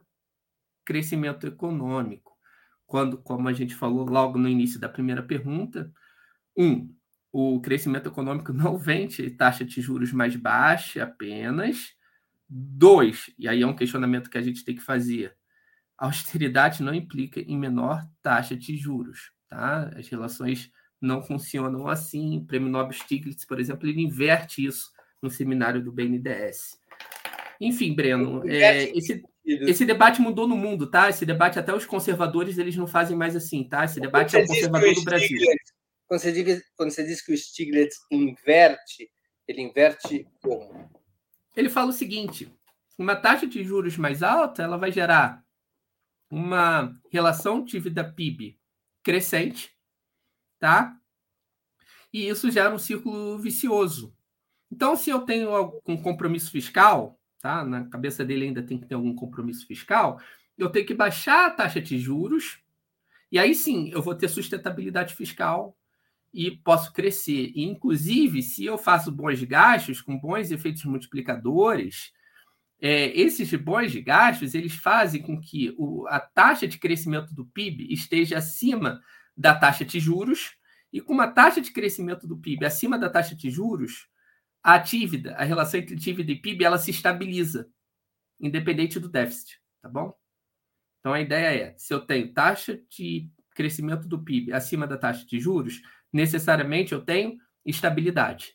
crescimento 0.86 1.48
econômico. 1.48 2.32
Quando, 2.86 3.18
como 3.18 3.50
a 3.50 3.54
gente 3.54 3.74
falou 3.74 4.06
logo 4.06 4.38
no 4.38 4.48
início 4.48 4.80
da 4.80 4.88
primeira 4.88 5.24
pergunta, 5.24 5.92
um, 6.56 6.94
o 7.32 7.60
crescimento 7.60 8.08
econômico 8.10 8.52
não 8.54 8.78
vem 8.78 9.08
de 9.08 9.30
taxa 9.32 9.66
de 9.66 9.82
juros 9.82 10.12
mais 10.12 10.36
baixa 10.36 11.04
apenas. 11.04 11.94
Dois, 12.48 13.32
e 13.38 13.48
aí 13.48 13.62
é 13.62 13.68
um 13.68 13.76
questionamento 13.76 14.30
que 14.30 14.38
a 14.38 14.42
gente 14.42 14.64
tem 14.64 14.76
que 14.76 14.82
fazer, 14.82 15.36
austeridade 15.98 16.84
não 16.84 16.94
implica 16.94 17.40
em 17.40 17.58
menor 17.58 18.06
taxa 18.22 18.56
de 18.56 18.78
juros. 18.78 19.32
Tá? 19.50 19.92
As 19.98 20.08
relações 20.08 20.72
não 21.02 21.22
funcionam 21.22 21.88
assim. 21.88 22.38
O 22.38 22.46
Prêmio 22.46 22.70
Nobel 22.70 22.94
Stiglitz, 22.94 23.46
por 23.46 23.60
exemplo, 23.60 23.88
ele 23.88 24.02
inverte 24.02 24.66
isso 24.66 24.92
no 25.22 25.30
seminário 25.30 25.82
do 25.82 25.92
BNDES. 25.92 26.78
Enfim, 27.60 27.94
Breno, 27.96 28.48
é, 28.48 28.96
esse, 28.98 29.24
esse 29.46 29.86
debate 29.86 30.22
mudou 30.22 30.48
no 30.48 30.58
mundo, 30.58 30.88
tá? 30.88 31.10
Esse 31.10 31.26
debate 31.26 31.58
até 31.58 31.74
os 31.74 31.86
conservadores 31.86 32.58
eles 32.58 32.76
não 32.76 32.88
fazem 32.88 33.16
mais 33.16 33.36
assim, 33.36 33.64
tá? 33.64 33.86
Esse 33.86 34.00
debate 34.00 34.36
é 34.36 34.44
o 34.44 34.48
conservador 34.48 34.94
do 34.94 35.04
Brasil. 35.04 35.38
Quando 36.14 36.22
você, 36.22 36.32
diz, 36.32 36.64
quando 36.78 36.92
você 36.92 37.04
diz 37.04 37.26
que 37.26 37.34
o 37.34 37.36
Stiglitz 37.36 37.96
inverte, 38.12 39.10
ele 39.48 39.64
inverte 39.64 40.30
como? 40.44 40.88
Ele 41.56 41.70
fala 41.70 41.90
o 41.90 41.92
seguinte: 41.92 42.54
uma 43.00 43.16
taxa 43.16 43.48
de 43.48 43.64
juros 43.64 43.98
mais 43.98 44.22
alta, 44.22 44.62
ela 44.62 44.78
vai 44.78 44.92
gerar 44.92 45.44
uma 46.30 46.94
relação 47.12 47.66
dívida 47.66 48.04
PIB 48.04 48.60
crescente, 49.02 49.76
tá? 50.60 50.96
E 52.14 52.28
isso 52.28 52.52
gera 52.52 52.72
um 52.72 52.78
círculo 52.78 53.40
vicioso. 53.40 54.16
Então, 54.72 54.96
se 54.96 55.10
eu 55.10 55.22
tenho 55.22 55.50
algum 55.50 55.98
compromisso 55.98 56.52
fiscal, 56.52 57.20
tá? 57.40 57.66
Na 57.66 57.90
cabeça 57.90 58.24
dele 58.24 58.46
ainda 58.46 58.62
tem 58.62 58.78
que 58.78 58.86
ter 58.86 58.94
algum 58.94 59.16
compromisso 59.16 59.66
fiscal, 59.66 60.22
eu 60.60 60.70
tenho 60.70 60.86
que 60.86 60.94
baixar 60.94 61.48
a 61.48 61.50
taxa 61.50 61.82
de 61.82 61.98
juros, 61.98 62.60
e 63.32 63.40
aí 63.40 63.56
sim 63.56 63.90
eu 63.90 64.00
vou 64.00 64.14
ter 64.14 64.28
sustentabilidade 64.28 65.16
fiscal 65.16 65.76
e 66.34 66.52
posso 66.52 66.92
crescer. 66.92 67.52
E, 67.54 67.64
inclusive, 67.64 68.42
se 68.42 68.66
eu 68.66 68.78
faço 68.78 69.12
bons 69.12 69.44
gastos, 69.44 70.02
com 70.02 70.18
bons 70.18 70.50
efeitos 70.52 70.84
multiplicadores, 70.84 72.12
é, 72.82 73.08
esses 73.18 73.54
bons 73.54 73.96
gastos 73.98 74.56
eles 74.56 74.74
fazem 74.74 75.22
com 75.22 75.40
que 75.40 75.74
o, 75.78 76.08
a 76.08 76.20
taxa 76.20 76.68
de 76.68 76.80
crescimento 76.80 77.34
do 77.34 77.46
PIB 77.46 77.94
esteja 77.94 78.40
acima 78.40 79.00
da 79.38 79.54
taxa 79.54 79.86
de 79.86 80.00
juros, 80.00 80.58
e 80.92 81.02
com 81.02 81.14
uma 81.14 81.28
taxa 81.28 81.62
de 81.62 81.72
crescimento 81.72 82.28
do 82.28 82.38
PIB 82.38 82.66
acima 82.66 83.00
da 83.00 83.10
taxa 83.10 83.36
de 83.36 83.50
juros, 83.50 84.08
a 84.62 84.78
dívida, 84.78 85.36
a 85.36 85.44
relação 85.44 85.80
entre 85.80 85.96
dívida 85.96 86.32
e 86.32 86.40
PIB, 86.40 86.64
ela 86.64 86.78
se 86.78 86.92
estabiliza, 86.92 87.68
independente 88.40 89.00
do 89.00 89.10
déficit, 89.10 89.60
tá 89.82 89.90
bom? 89.90 90.14
Então 91.00 91.14
a 91.14 91.22
ideia 91.22 91.64
é, 91.64 91.76
se 91.78 91.94
eu 91.94 92.00
tenho 92.00 92.34
taxa 92.34 92.80
de 92.90 93.30
crescimento 93.56 94.08
do 94.08 94.24
PIB 94.24 94.54
acima 94.54 94.88
da 94.88 94.98
taxa 94.98 95.26
de 95.26 95.40
juros, 95.40 95.82
necessariamente 96.14 96.94
eu 96.94 97.02
tenho 97.02 97.38
estabilidade. 97.66 98.54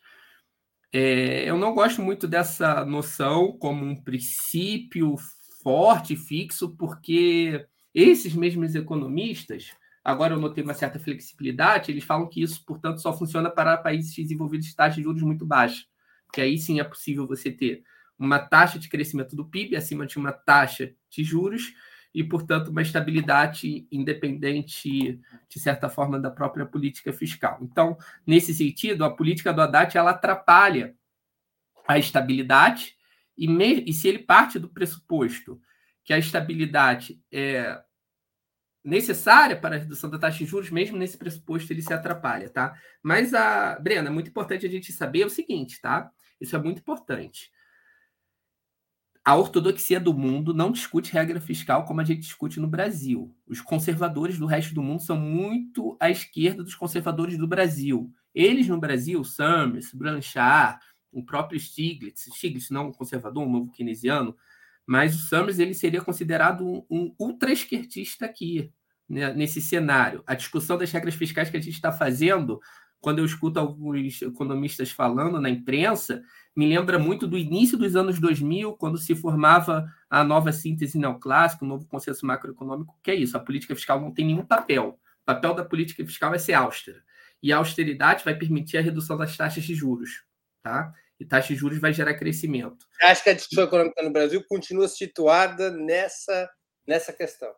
É, 0.92 1.44
eu 1.48 1.58
não 1.58 1.74
gosto 1.74 2.00
muito 2.00 2.26
dessa 2.26 2.84
noção 2.84 3.52
como 3.58 3.84
um 3.84 4.00
princípio 4.00 5.16
forte, 5.62 6.16
fixo, 6.16 6.74
porque 6.76 7.66
esses 7.92 8.34
mesmos 8.34 8.74
economistas 8.74 9.72
agora 10.08 10.32
eu 10.32 10.40
notei 10.40 10.64
uma 10.64 10.72
certa 10.72 10.98
flexibilidade, 10.98 11.90
eles 11.90 12.04
falam 12.04 12.26
que 12.26 12.40
isso, 12.40 12.64
portanto, 12.64 13.00
só 13.00 13.12
funciona 13.12 13.50
para 13.50 13.76
países 13.76 14.14
desenvolvidos 14.14 14.66
de 14.66 14.74
taxas 14.74 14.96
de 14.96 15.02
juros 15.02 15.22
muito 15.22 15.44
baixas, 15.44 15.86
que 16.32 16.40
aí 16.40 16.56
sim 16.56 16.80
é 16.80 16.84
possível 16.84 17.26
você 17.26 17.50
ter 17.50 17.82
uma 18.18 18.38
taxa 18.38 18.78
de 18.78 18.88
crescimento 18.88 19.36
do 19.36 19.44
PIB 19.44 19.76
acima 19.76 20.06
de 20.06 20.16
uma 20.16 20.32
taxa 20.32 20.94
de 21.10 21.22
juros 21.22 21.74
e, 22.18 22.24
portanto, 22.24 22.72
uma 22.72 22.82
estabilidade 22.82 23.86
independente, 23.92 25.20
de 25.48 25.60
certa 25.60 25.88
forma, 25.88 26.18
da 26.18 26.28
própria 26.28 26.66
política 26.66 27.12
fiscal. 27.12 27.60
Então, 27.62 27.96
nesse 28.26 28.52
sentido, 28.52 29.04
a 29.04 29.14
política 29.14 29.52
do 29.52 29.62
Haddad 29.62 29.96
ela 29.96 30.10
atrapalha 30.10 30.96
a 31.86 31.96
estabilidade 31.96 32.96
e, 33.36 33.46
me, 33.46 33.84
e 33.86 33.92
se 33.92 34.08
ele 34.08 34.18
parte 34.18 34.58
do 34.58 34.68
pressuposto 34.68 35.62
que 36.02 36.12
a 36.12 36.18
estabilidade 36.18 37.22
é 37.30 37.80
necessária 38.82 39.54
para 39.54 39.76
a 39.76 39.78
redução 39.78 40.10
da 40.10 40.18
taxa 40.18 40.38
de 40.38 40.46
juros, 40.46 40.70
mesmo 40.70 40.98
nesse 40.98 41.16
pressuposto 41.16 41.72
ele 41.72 41.82
se 41.82 41.94
atrapalha, 41.94 42.50
tá? 42.50 42.76
Mas 43.00 43.32
a 43.32 43.78
Brena, 43.78 44.08
é 44.08 44.12
muito 44.12 44.30
importante 44.30 44.66
a 44.66 44.68
gente 44.68 44.92
saber 44.92 45.24
o 45.24 45.30
seguinte, 45.30 45.80
tá? 45.80 46.10
Isso 46.40 46.56
é 46.56 46.58
muito 46.58 46.80
importante 46.80 47.52
a 49.28 49.36
ortodoxia 49.36 50.00
do 50.00 50.14
mundo 50.14 50.54
não 50.54 50.72
discute 50.72 51.12
regra 51.12 51.38
fiscal 51.38 51.84
como 51.84 52.00
a 52.00 52.04
gente 52.04 52.20
discute 52.20 52.58
no 52.58 52.66
Brasil. 52.66 53.30
Os 53.46 53.60
conservadores 53.60 54.38
do 54.38 54.46
resto 54.46 54.72
do 54.72 54.82
mundo 54.82 55.02
são 55.02 55.20
muito 55.20 55.98
à 56.00 56.08
esquerda 56.08 56.64
dos 56.64 56.74
conservadores 56.74 57.36
do 57.36 57.46
Brasil. 57.46 58.10
Eles 58.34 58.68
no 58.68 58.80
Brasil, 58.80 59.22
Summers, 59.22 59.92
Blanchard, 59.92 60.78
o 61.12 61.22
próprio 61.22 61.60
Stiglitz, 61.60 62.22
Stiglitz 62.34 62.70
não 62.70 62.86
um 62.86 62.90
conservador, 62.90 63.46
um 63.46 63.52
novo 63.52 63.70
keynesiano, 63.70 64.34
mas 64.86 65.14
o 65.14 65.18
Summers 65.18 65.58
ele 65.58 65.74
seria 65.74 66.00
considerado 66.00 66.66
um, 66.66 66.86
um 66.88 67.14
ultra-esquerdista 67.18 68.24
aqui, 68.24 68.72
né, 69.06 69.34
nesse 69.34 69.60
cenário. 69.60 70.22
A 70.26 70.34
discussão 70.34 70.78
das 70.78 70.90
regras 70.90 71.14
fiscais 71.14 71.50
que 71.50 71.56
a 71.58 71.60
gente 71.60 71.74
está 71.74 71.92
fazendo 71.92 72.58
quando 73.00 73.20
eu 73.20 73.24
escuto 73.24 73.58
alguns 73.58 74.22
economistas 74.22 74.90
falando 74.90 75.40
na 75.40 75.48
imprensa, 75.48 76.22
me 76.54 76.66
lembra 76.68 76.98
muito 76.98 77.26
do 77.26 77.38
início 77.38 77.78
dos 77.78 77.94
anos 77.94 78.18
2000, 78.18 78.74
quando 78.74 78.98
se 78.98 79.14
formava 79.14 79.86
a 80.10 80.24
nova 80.24 80.50
síntese 80.50 80.98
neoclássica, 80.98 81.64
o 81.64 81.68
novo 81.68 81.86
consenso 81.86 82.26
macroeconômico, 82.26 82.98
que 83.02 83.10
é 83.10 83.14
isso, 83.14 83.36
a 83.36 83.40
política 83.40 83.76
fiscal 83.76 84.00
não 84.00 84.12
tem 84.12 84.26
nenhum 84.26 84.44
papel. 84.44 84.98
O 85.22 85.24
papel 85.24 85.54
da 85.54 85.64
política 85.64 86.04
fiscal 86.04 86.34
é 86.34 86.38
ser 86.38 86.54
austera. 86.54 87.02
E 87.40 87.52
a 87.52 87.58
austeridade 87.58 88.24
vai 88.24 88.34
permitir 88.34 88.78
a 88.78 88.82
redução 88.82 89.16
das 89.16 89.36
taxas 89.36 89.62
de 89.62 89.74
juros. 89.74 90.24
Tá? 90.60 90.92
E 91.20 91.24
taxa 91.24 91.54
de 91.54 91.56
juros 91.56 91.78
vai 91.78 91.92
gerar 91.92 92.14
crescimento. 92.14 92.86
Acho 93.02 93.22
que 93.22 93.30
a 93.30 93.34
discussão 93.34 93.64
econômica 93.64 94.02
no 94.02 94.12
Brasil 94.12 94.42
continua 94.48 94.88
situada 94.88 95.70
nessa, 95.70 96.50
nessa 96.86 97.12
questão. 97.12 97.52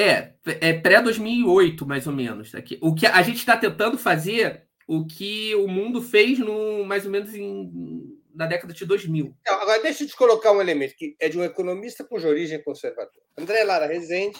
É, 0.00 0.34
é 0.60 0.72
pré-2008, 0.72 1.86
mais 1.86 2.06
ou 2.06 2.12
menos. 2.12 2.54
Aqui. 2.54 2.78
O 2.80 2.94
que 2.94 3.06
a 3.06 3.22
gente 3.22 3.38
está 3.38 3.56
tentando 3.56 3.98
fazer, 3.98 4.66
o 4.86 5.06
que 5.06 5.54
o 5.56 5.68
mundo 5.68 6.00
fez 6.00 6.38
no 6.38 6.84
mais 6.84 7.04
ou 7.04 7.10
menos 7.10 7.34
em, 7.34 8.18
na 8.34 8.46
década 8.46 8.72
de 8.72 8.84
2000. 8.86 9.36
Então, 9.40 9.60
agora, 9.60 9.82
deixa 9.82 10.04
eu 10.04 10.08
te 10.08 10.16
colocar 10.16 10.52
um 10.52 10.60
elemento 10.60 10.94
que 10.96 11.14
é 11.20 11.28
de 11.28 11.38
um 11.38 11.44
economista 11.44 12.04
cuja 12.04 12.28
origem 12.28 12.62
conservadora. 12.62 13.20
André 13.36 13.64
Lara 13.64 13.86
Rezende, 13.86 14.38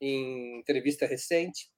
em 0.00 0.60
entrevista 0.60 1.06
recente, 1.06 1.68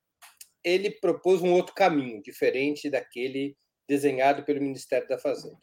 ele 0.62 0.90
propôs 0.90 1.40
um 1.40 1.52
outro 1.52 1.74
caminho, 1.74 2.22
diferente 2.22 2.90
daquele 2.90 3.56
desenhado 3.88 4.44
pelo 4.44 4.60
Ministério 4.60 5.08
da 5.08 5.18
Fazenda. 5.18 5.56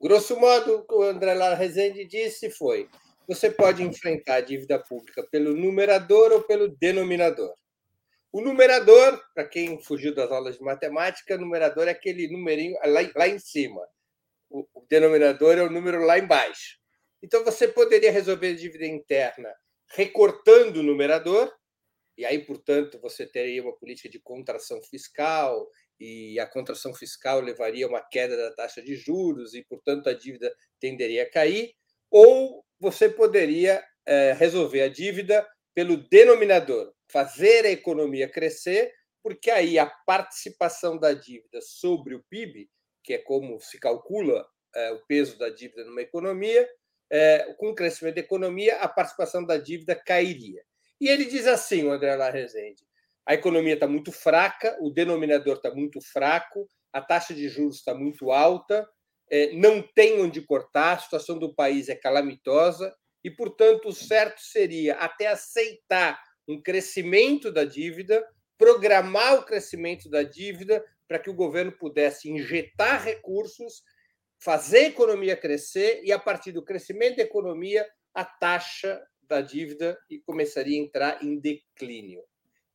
Grosso 0.00 0.38
modo, 0.38 0.84
o 0.90 1.02
André 1.02 1.34
Lara 1.34 1.54
Rezende 1.54 2.04
disse 2.06 2.50
foi: 2.50 2.88
você 3.30 3.48
pode 3.48 3.80
enfrentar 3.84 4.34
a 4.34 4.40
dívida 4.40 4.76
pública 4.76 5.22
pelo 5.30 5.54
numerador 5.54 6.32
ou 6.32 6.42
pelo 6.42 6.66
denominador. 6.66 7.54
O 8.32 8.40
numerador, 8.40 9.22
para 9.32 9.46
quem 9.46 9.80
fugiu 9.80 10.12
das 10.12 10.32
aulas 10.32 10.56
de 10.56 10.64
matemática, 10.64 11.38
numerador 11.38 11.86
é 11.86 11.92
aquele 11.92 12.26
numerinho 12.26 12.76
lá, 12.84 13.00
lá 13.14 13.28
em 13.28 13.38
cima. 13.38 13.86
O, 14.50 14.66
o 14.74 14.84
denominador 14.90 15.56
é 15.56 15.62
o 15.62 15.70
número 15.70 16.04
lá 16.04 16.18
embaixo. 16.18 16.80
Então, 17.22 17.44
você 17.44 17.68
poderia 17.68 18.10
resolver 18.10 18.48
a 18.48 18.56
dívida 18.56 18.84
interna 18.84 19.54
recortando 19.94 20.80
o 20.80 20.82
numerador, 20.82 21.52
e 22.18 22.24
aí, 22.24 22.44
portanto, 22.44 22.98
você 23.00 23.24
teria 23.24 23.62
uma 23.62 23.76
política 23.76 24.08
de 24.08 24.18
contração 24.18 24.82
fiscal, 24.82 25.68
e 26.00 26.36
a 26.40 26.48
contração 26.48 26.92
fiscal 26.92 27.38
levaria 27.38 27.86
a 27.86 27.88
uma 27.88 28.00
queda 28.00 28.36
da 28.36 28.52
taxa 28.56 28.82
de 28.82 28.96
juros, 28.96 29.54
e, 29.54 29.62
portanto, 29.62 30.08
a 30.08 30.14
dívida 30.14 30.52
tenderia 30.80 31.22
a 31.22 31.30
cair, 31.30 31.72
ou 32.10 32.64
você 32.80 33.08
poderia 33.08 33.84
é, 34.06 34.32
resolver 34.32 34.82
a 34.82 34.88
dívida 34.88 35.46
pelo 35.74 35.96
denominador, 35.96 36.92
fazer 37.08 37.64
a 37.66 37.70
economia 37.70 38.28
crescer, 38.28 38.92
porque 39.22 39.50
aí 39.50 39.78
a 39.78 39.86
participação 39.86 40.98
da 40.98 41.12
dívida 41.12 41.60
sobre 41.60 42.14
o 42.14 42.24
PIB, 42.28 42.68
que 43.04 43.14
é 43.14 43.18
como 43.18 43.60
se 43.60 43.78
calcula 43.78 44.46
é, 44.74 44.92
o 44.92 45.06
peso 45.06 45.38
da 45.38 45.50
dívida 45.50 45.84
numa 45.84 46.00
economia, 46.00 46.68
é, 47.10 47.54
com 47.58 47.70
o 47.70 47.74
crescimento 47.74 48.14
da 48.14 48.20
economia, 48.20 48.76
a 48.78 48.88
participação 48.88 49.44
da 49.44 49.58
dívida 49.58 49.94
cairia. 49.94 50.62
E 51.00 51.08
ele 51.08 51.24
diz 51.24 51.46
assim, 51.46 51.84
o 51.84 51.92
André 51.92 52.14
Larrezende, 52.14 52.84
a 53.26 53.34
economia 53.34 53.74
está 53.74 53.86
muito 53.86 54.12
fraca, 54.12 54.76
o 54.80 54.90
denominador 54.90 55.56
está 55.56 55.74
muito 55.74 56.00
fraco, 56.00 56.68
a 56.92 57.00
taxa 57.00 57.34
de 57.34 57.48
juros 57.48 57.76
está 57.76 57.94
muito 57.94 58.30
alta, 58.30 58.88
não 59.54 59.82
tem 59.94 60.20
onde 60.20 60.40
cortar, 60.40 60.94
a 60.94 60.98
situação 60.98 61.38
do 61.38 61.54
país 61.54 61.88
é 61.88 61.94
calamitosa 61.94 62.94
e, 63.22 63.30
portanto, 63.30 63.88
o 63.88 63.92
certo 63.92 64.40
seria 64.40 64.94
até 64.94 65.28
aceitar 65.28 66.20
um 66.48 66.60
crescimento 66.60 67.52
da 67.52 67.64
dívida, 67.64 68.26
programar 68.58 69.34
o 69.34 69.44
crescimento 69.44 70.08
da 70.10 70.22
dívida 70.22 70.84
para 71.06 71.18
que 71.18 71.30
o 71.30 71.34
governo 71.34 71.72
pudesse 71.72 72.30
injetar 72.30 73.04
recursos, 73.04 73.82
fazer 74.38 74.78
a 74.78 74.88
economia 74.88 75.36
crescer 75.36 76.02
e, 76.04 76.12
a 76.12 76.18
partir 76.18 76.52
do 76.52 76.64
crescimento 76.64 77.16
da 77.16 77.22
economia, 77.22 77.86
a 78.14 78.24
taxa 78.24 79.00
da 79.22 79.40
dívida 79.40 79.98
começaria 80.26 80.78
a 80.78 80.82
entrar 80.82 81.22
em 81.22 81.38
declínio. 81.38 82.22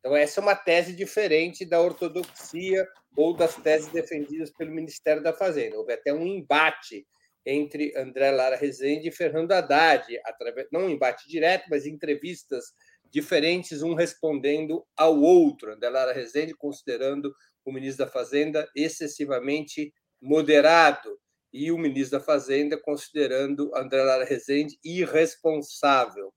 Então, 0.06 0.16
essa 0.16 0.40
é 0.40 0.44
uma 0.44 0.56
tese 0.56 0.96
diferente 0.96 1.66
da 1.66 1.82
ortodoxia 1.82 2.88
ou 3.18 3.36
das 3.36 3.56
teses 3.56 3.88
defendidas 3.88 4.52
pelo 4.52 4.70
Ministério 4.70 5.24
da 5.24 5.34
Fazenda. 5.34 5.80
Houve 5.80 5.94
até 5.94 6.14
um 6.14 6.28
embate 6.28 7.08
entre 7.44 7.92
André 7.98 8.30
Lara 8.30 8.56
Rezende 8.56 9.08
e 9.08 9.12
Fernando 9.12 9.52
Haddad, 9.52 10.06
através, 10.24 10.68
não 10.72 10.82
um 10.82 10.90
embate 10.92 11.28
direto, 11.28 11.66
mas 11.72 11.88
entrevistas 11.88 12.66
diferentes, 13.10 13.82
um 13.82 13.96
respondendo 13.96 14.86
ao 14.96 15.20
outro. 15.20 15.74
André 15.74 15.90
Lara 15.90 16.14
Rezende 16.14 16.54
considerando 16.54 17.34
o 17.66 17.72
ministro 17.72 18.06
da 18.06 18.12
Fazenda 18.12 18.70
excessivamente 18.76 19.92
moderado 20.22 21.20
e 21.52 21.72
o 21.72 21.80
ministro 21.80 22.20
da 22.20 22.24
Fazenda 22.24 22.78
considerando 22.80 23.72
André 23.76 24.04
Lara 24.04 24.24
Rezende 24.24 24.78
irresponsável. 24.86 26.32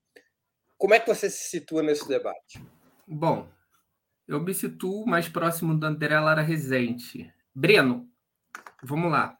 Como 0.75 0.95
é 0.95 0.99
que 0.99 1.07
você 1.07 1.29
se 1.29 1.49
situa 1.49 1.83
nesse 1.83 2.07
debate? 2.07 2.59
Bom, 3.11 3.47
eu 4.29 4.39
me 4.39 4.53
situo 4.53 5.07
mais 5.07 5.27
próximo 5.27 5.75
do 5.75 5.83
André 5.87 6.19
Lara 6.19 6.43
Rezende. 6.43 7.33
Breno, 7.53 8.07
vamos 8.83 9.11
lá. 9.11 9.35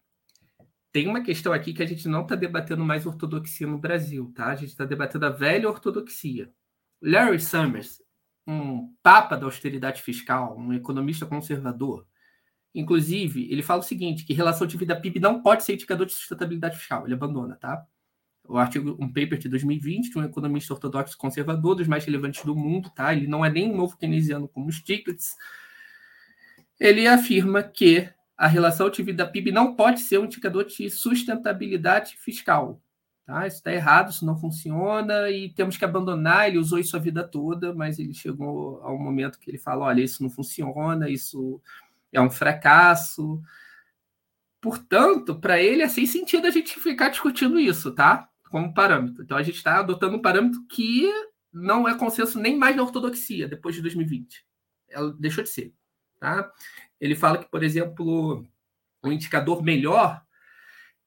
Tem 0.91 1.07
uma 1.07 1.21
questão 1.21 1.53
aqui 1.53 1.73
que 1.73 1.83
a 1.83 1.85
gente 1.85 2.07
não 2.07 2.23
está 2.23 2.33
debatendo 2.35 2.83
mais 2.83 3.05
ortodoxia 3.05 3.67
no 3.67 3.77
Brasil, 3.77 4.33
tá? 4.35 4.47
A 4.47 4.55
gente 4.55 4.69
está 4.69 4.85
debatendo 4.85 5.27
a 5.27 5.29
velha 5.29 5.69
ortodoxia. 5.69 6.51
Larry 6.99 7.39
Summers, 7.39 8.01
um 8.47 8.91
papa 9.03 9.37
da 9.37 9.45
austeridade 9.45 10.01
fiscal, 10.01 10.57
um 10.57 10.73
economista 10.73 11.23
conservador, 11.23 12.07
inclusive, 12.73 13.47
ele 13.51 13.61
fala 13.61 13.81
o 13.81 13.83
seguinte, 13.83 14.25
que 14.25 14.33
relação 14.33 14.65
de 14.65 14.75
vida 14.75 14.99
PIB 14.99 15.19
não 15.19 15.43
pode 15.43 15.63
ser 15.63 15.73
indicador 15.73 16.07
de 16.07 16.13
sustentabilidade 16.13 16.79
fiscal. 16.79 17.05
Ele 17.05 17.13
abandona, 17.13 17.55
tá? 17.55 17.85
O 18.49 18.57
artigo, 18.57 18.97
um 18.99 19.07
paper 19.07 19.37
de 19.37 19.47
2020 19.47 20.09
de 20.09 20.17
um 20.17 20.23
economista 20.23 20.73
ortodoxo 20.73 21.15
conservador, 21.15 21.75
dos 21.75 21.87
mais 21.87 22.03
relevantes 22.03 22.43
do 22.43 22.55
mundo, 22.55 22.89
tá? 22.89 23.13
Ele 23.13 23.27
não 23.27 23.45
é 23.45 23.49
nem 23.49 23.71
um 23.71 23.77
novo 23.77 23.95
keynesiano 23.95 24.47
como 24.47 24.71
Stiglitz. 24.71 25.35
Ele 26.79 27.07
afirma 27.07 27.61
que 27.61 28.09
a 28.35 28.47
relação 28.47 28.89
dívida-PIB 28.89 29.51
não 29.51 29.75
pode 29.75 29.99
ser 29.99 30.17
um 30.17 30.25
indicador 30.25 30.65
de 30.65 30.89
sustentabilidade 30.89 32.15
fiscal. 32.17 32.81
Tá? 33.23 33.45
Isso 33.45 33.57
está 33.57 33.71
errado, 33.71 34.09
isso 34.09 34.25
não 34.25 34.35
funciona 34.35 35.29
e 35.29 35.49
temos 35.53 35.77
que 35.77 35.85
abandonar. 35.85 36.47
Ele 36.47 36.57
usou 36.57 36.79
isso 36.79 36.97
a 36.97 36.99
vida 36.99 37.23
toda, 37.23 37.71
mas 37.75 37.99
ele 37.99 38.15
chegou 38.15 38.81
a 38.81 38.91
um 38.91 38.97
momento 38.97 39.37
que 39.37 39.51
ele 39.51 39.59
fala: 39.59 39.85
olha, 39.85 40.01
isso 40.01 40.23
não 40.23 40.29
funciona, 40.31 41.07
isso 41.07 41.61
é 42.11 42.19
um 42.19 42.31
fracasso. 42.31 43.39
Portanto, 44.59 45.35
para 45.35 45.61
ele 45.61 45.83
é 45.83 45.87
sem 45.87 46.07
sentido 46.07 46.47
a 46.47 46.49
gente 46.49 46.79
ficar 46.79 47.09
discutindo 47.09 47.59
isso, 47.59 47.91
tá? 47.91 48.28
Como 48.49 48.73
parâmetro. 48.73 49.23
Então 49.23 49.37
a 49.37 49.43
gente 49.43 49.55
está 49.55 49.79
adotando 49.79 50.17
um 50.17 50.21
parâmetro 50.21 50.65
que 50.67 51.09
não 51.51 51.87
é 51.87 51.97
consenso 51.97 52.39
nem 52.39 52.57
mais 52.57 52.75
na 52.75 52.83
ortodoxia 52.83 53.47
depois 53.47 53.75
de 53.75 53.81
2020. 53.81 54.45
Ela 54.89 55.13
deixou 55.13 55.43
de 55.43 55.49
ser. 55.49 55.73
Tá? 56.19 56.51
Ele 56.99 57.15
fala 57.15 57.37
que, 57.37 57.49
por 57.49 57.63
exemplo, 57.63 58.45
o 59.01 59.11
indicador 59.11 59.63
melhor 59.63 60.21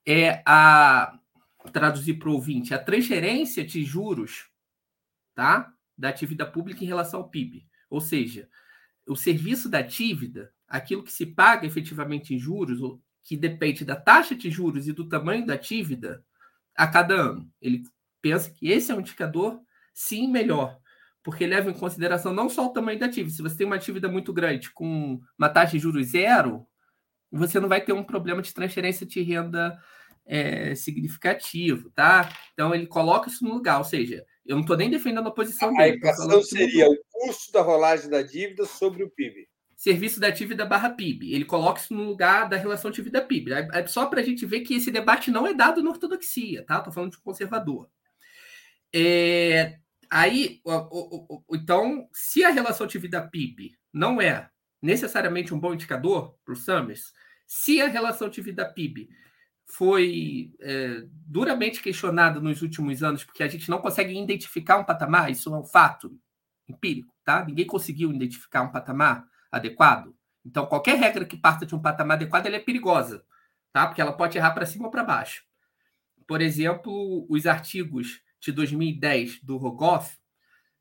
é 0.05 0.41
a 0.45 1.17
traduzir 1.71 2.15
para 2.15 2.29
o 2.29 2.33
ouvinte 2.33 2.73
a 2.73 2.83
transferência 2.83 3.63
de 3.63 3.83
juros 3.83 4.49
tá? 5.33 5.71
da 5.97 6.09
atividade 6.09 6.51
pública 6.51 6.83
em 6.83 6.87
relação 6.87 7.21
ao 7.21 7.29
PIB. 7.29 7.65
Ou 7.89 8.01
seja, 8.01 8.49
o 9.07 9.15
serviço 9.15 9.69
da 9.69 9.81
dívida, 9.81 10.53
aquilo 10.67 11.03
que 11.03 11.13
se 11.13 11.25
paga 11.25 11.65
efetivamente 11.65 12.33
em 12.33 12.39
juros, 12.39 12.79
que 13.23 13.37
depende 13.37 13.85
da 13.85 13.95
taxa 13.95 14.35
de 14.35 14.49
juros 14.49 14.87
e 14.87 14.91
do 14.91 15.07
tamanho 15.07 15.45
da 15.45 15.55
dívida 15.55 16.25
a 16.75 16.87
cada 16.87 17.15
ano. 17.15 17.49
Ele 17.61 17.83
pensa 18.21 18.49
que 18.49 18.69
esse 18.69 18.91
é 18.91 18.95
um 18.95 18.99
indicador, 18.99 19.59
sim, 19.93 20.27
melhor, 20.27 20.77
porque 21.21 21.45
leva 21.45 21.69
em 21.69 21.73
consideração 21.73 22.33
não 22.33 22.49
só 22.49 22.65
o 22.65 22.73
tamanho 22.73 22.99
da 22.99 23.07
dívida. 23.07 23.35
Se 23.35 23.41
você 23.41 23.57
tem 23.57 23.67
uma 23.67 23.79
dívida 23.79 24.07
muito 24.07 24.33
grande 24.33 24.71
com 24.71 25.19
uma 25.37 25.49
taxa 25.49 25.73
de 25.73 25.79
juros 25.79 26.07
zero, 26.07 26.65
você 27.31 27.59
não 27.59 27.69
vai 27.69 27.81
ter 27.81 27.93
um 27.93 28.03
problema 28.03 28.41
de 28.41 28.53
transferência 28.53 29.05
de 29.05 29.21
renda 29.21 29.77
é, 30.25 30.75
significativo, 30.75 31.89
tá? 31.91 32.29
Então 32.53 32.73
ele 32.73 32.87
coloca 32.87 33.29
isso 33.29 33.43
no 33.43 33.53
lugar, 33.53 33.77
ou 33.79 33.83
seja, 33.83 34.25
eu 34.45 34.55
não 34.55 34.61
estou 34.61 34.77
nem 34.77 34.89
defendendo 34.89 35.27
a 35.27 35.31
posição 35.31 35.69
a 35.69 35.71
dele. 35.71 35.83
A 35.83 35.87
equação 35.95 36.41
seria 36.43 36.89
o 36.89 36.97
custo 37.11 37.51
da 37.51 37.61
rolagem 37.61 38.09
da 38.09 38.21
dívida 38.21 38.65
sobre 38.65 39.03
o 39.03 39.09
PIB. 39.09 39.47
Serviço 39.83 40.17
da 40.17 40.29
dívida 40.29 40.65
barra 40.65 40.91
PIB. 40.91 41.33
Ele 41.33 41.43
coloca 41.43 41.81
isso 41.81 41.93
no 41.93 42.05
lugar 42.05 42.47
da 42.47 42.55
relação 42.55 42.89
dívida-PIB. 42.89 43.51
É 43.51 43.85
só 43.85 44.05
para 44.05 44.21
a 44.21 44.23
gente 44.23 44.45
ver 44.45 44.61
que 44.61 44.75
esse 44.75 44.89
debate 44.89 45.29
não 45.29 45.45
é 45.45 45.53
dado 45.53 45.83
na 45.83 45.89
ortodoxia, 45.89 46.65
tá? 46.65 46.77
Estou 46.77 46.93
falando 46.93 47.11
de 47.11 47.17
um 47.17 47.21
conservador. 47.21 47.89
É, 48.95 49.79
aí, 50.09 50.61
então, 51.51 52.07
se 52.13 52.45
a 52.45 52.49
relação 52.49 52.87
dívida-PIB 52.87 53.73
não 53.91 54.21
é 54.21 54.49
necessariamente 54.81 55.53
um 55.53 55.59
bom 55.59 55.73
indicador 55.73 56.33
para 56.45 56.53
o 56.53 56.55
Summers, 56.55 57.11
se 57.45 57.81
a 57.81 57.89
relação 57.89 58.29
dívida-PIB 58.29 59.09
foi 59.65 60.53
é, 60.61 61.03
duramente 61.27 61.81
questionada 61.81 62.39
nos 62.39 62.61
últimos 62.61 63.03
anos, 63.03 63.25
porque 63.25 63.43
a 63.43 63.49
gente 63.49 63.69
não 63.69 63.79
consegue 63.79 64.17
identificar 64.17 64.77
um 64.77 64.85
patamar, 64.85 65.29
isso 65.29 65.53
é 65.53 65.59
um 65.59 65.65
fato 65.65 66.17
empírico, 66.69 67.13
tá? 67.25 67.43
Ninguém 67.43 67.67
conseguiu 67.67 68.13
identificar 68.13 68.61
um 68.61 68.71
patamar 68.71 69.27
adequado. 69.53 70.15
Então, 70.43 70.65
qualquer 70.65 70.97
regra 70.97 71.23
que 71.23 71.37
parta 71.37 71.65
de 71.65 71.75
um 71.75 71.81
patamar 71.81 72.17
adequado, 72.17 72.47
é 72.47 72.59
perigosa, 72.59 73.23
tá? 73.71 73.85
Porque 73.85 74.01
ela 74.01 74.11
pode 74.11 74.37
errar 74.37 74.51
para 74.51 74.65
cima 74.65 74.85
ou 74.85 74.91
para 74.91 75.03
baixo. 75.03 75.43
Por 76.27 76.41
exemplo, 76.41 77.25
os 77.29 77.45
artigos 77.45 78.21
de 78.39 78.51
2010 78.51 79.41
do 79.43 79.57
Rogoff, 79.57 80.17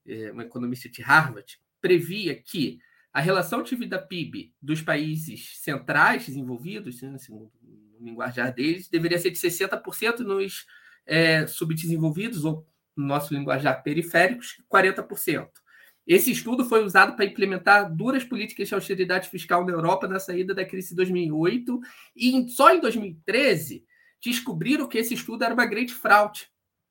é, 0.06 0.32
um 0.32 0.40
economista 0.40 0.88
de 0.88 1.02
Harvard, 1.02 1.60
previa 1.80 2.34
que 2.34 2.80
a 3.12 3.20
relação 3.20 3.62
dívida-PIB 3.62 4.54
dos 4.60 4.80
países 4.80 5.58
centrais 5.58 6.26
desenvolvidos, 6.26 7.02
né, 7.02 7.18
segundo 7.18 7.52
o 7.62 8.04
linguajar 8.04 8.52
deles, 8.54 8.88
deveria 8.88 9.18
ser 9.18 9.30
de 9.30 9.38
60% 9.38 10.20
nos 10.20 10.66
é, 11.04 11.46
subdesenvolvidos, 11.46 12.44
ou 12.44 12.66
no 12.96 13.06
nosso 13.06 13.34
linguajar 13.34 13.82
periféricos, 13.82 14.62
40%. 14.72 15.61
Esse 16.06 16.32
estudo 16.32 16.64
foi 16.64 16.84
usado 16.84 17.14
para 17.14 17.24
implementar 17.24 17.94
duras 17.94 18.24
políticas 18.24 18.68
de 18.68 18.74
austeridade 18.74 19.28
fiscal 19.28 19.64
na 19.64 19.72
Europa 19.72 20.08
na 20.08 20.18
saída 20.18 20.54
da 20.54 20.64
crise 20.64 20.90
de 20.90 20.96
2008, 20.96 21.80
e 22.16 22.48
só 22.50 22.74
em 22.74 22.80
2013 22.80 23.84
descobriram 24.22 24.88
que 24.88 24.98
esse 24.98 25.14
estudo 25.14 25.44
era 25.44 25.54
uma 25.54 25.66
grande 25.66 25.94
fraude 25.94 26.48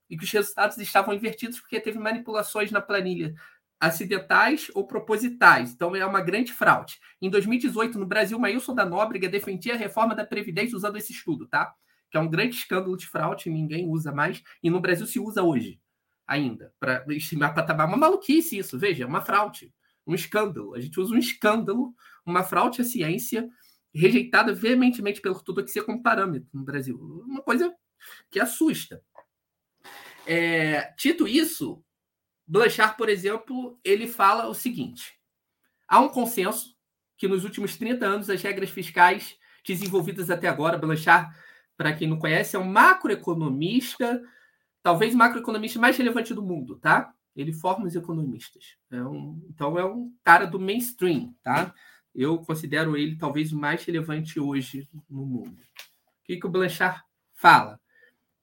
e 0.10 0.17
que 0.17 0.24
os 0.24 0.32
resultados 0.32 0.78
estavam 0.78 1.13
invertidos 1.13 1.60
porque 1.60 1.80
teve 1.80 2.00
manipulações 2.00 2.71
na 2.71 2.82
planilha 2.82 3.34
acidentais 3.80 4.69
ou 4.76 4.86
propositais. 4.86 5.71
Então 5.71 5.95
é 5.95 6.06
uma 6.06 6.21
grande 6.21 6.54
fraude. 6.54 7.00
Em 7.21 7.30
2018, 7.30 7.97
no 7.97 8.06
Brasil, 8.06 8.38
Maílson 8.38 8.76
da 8.76 8.86
Nóbrega 8.86 9.28
defendia 9.28 9.74
a 9.74 9.78
reforma 9.78 10.13
da 10.13 10.26
Previdência 10.26 10.78
usando 10.78 10.97
esse 10.97 11.12
estudo, 11.12 11.47
tá? 11.47 11.74
Que 12.10 12.17
é 12.17 12.19
um 12.19 12.30
grande 12.30 12.56
escândalo 12.56 12.95
de 12.95 13.08
fraude, 13.08 13.50
ninguém 13.50 13.88
usa 13.88 14.12
mais, 14.12 14.43
e 14.62 14.69
no 14.69 14.80
Brasil 14.80 15.08
se 15.08 15.19
usa 15.19 15.41
hoje 15.41 15.80
ainda, 16.28 16.74
para 16.80 17.04
estimar 17.10 17.54
patamar. 17.54 17.88
Uma 17.88 17.98
maluquice 17.98 18.58
isso, 18.58 18.78
veja, 18.78 19.06
uma 19.06 19.22
fraude, 19.22 19.74
um 20.06 20.16
escândalo. 20.16 20.74
A 20.76 20.80
gente 20.80 21.00
usa 21.00 21.14
um 21.14 21.18
escândalo, 21.18 21.94
uma 22.26 22.44
fraude 22.44 22.82
à 22.82 22.86
ciência, 22.86 23.50
rejeitada 23.94 24.54
veementemente 24.54 25.22
pela 25.22 25.36
ortodoxia 25.36 25.84
como 25.84 26.02
parâmetro 26.02 26.50
no 26.54 26.64
Brasil. 26.64 26.98
Uma 26.98 27.42
coisa 27.42 27.74
que 28.30 28.40
assusta. 28.40 29.04
É, 30.26 30.94
isso, 31.28 31.84
Blanchard, 32.48 32.96
por 32.98 33.10
exemplo, 33.10 33.80
ele 33.84 34.08
fala 34.08 34.48
o 34.48 34.54
seguinte: 34.54 35.14
há 35.88 36.00
um 36.00 36.10
consenso 36.10 36.76
que 37.18 37.28
nos 37.28 37.44
últimos 37.44 37.76
30 37.78 38.06
anos 38.06 38.30
as 38.30 38.42
regras 38.42 38.70
fiscais 38.70 39.36
desenvolvidas 39.66 40.30
até 40.30 40.48
agora, 40.48 40.78
Blanchard, 40.78 41.36
para 41.78 41.94
quem 41.94 42.08
não 42.08 42.18
conhece, 42.18 42.56
é 42.56 42.60
um 42.60 42.64
macroeconomista 42.64 44.22
talvez 44.84 45.13
macroeconomista 45.13 45.80
mais 45.80 45.98
relevante 45.98 46.34
do 46.34 46.41
mundo, 46.41 46.78
tá? 46.78 47.13
Ele 47.36 47.54
forma 47.54 47.86
os 47.86 47.96
economistas. 47.96 48.78
É 48.91 49.02
um, 49.04 49.41
então 49.50 49.78
é 49.78 49.86
um 49.86 50.13
cara 50.24 50.46
do 50.46 50.60
mainstream, 50.60 51.34
tá? 51.41 51.74
Eu 52.13 52.39
considero 52.39 52.98
ele 52.98 53.15
talvez 53.15 53.54
o 53.54 53.58
mais 53.58 53.84
relevante 53.86 54.39
hoje 54.39 54.89
no 55.10 55.26
mundo. 55.26 55.62
O 55.62 56.24
que, 56.26 56.38
que 56.38 56.46
o 56.46 56.50
Blanchard 56.50 57.02
fala? 57.34 57.80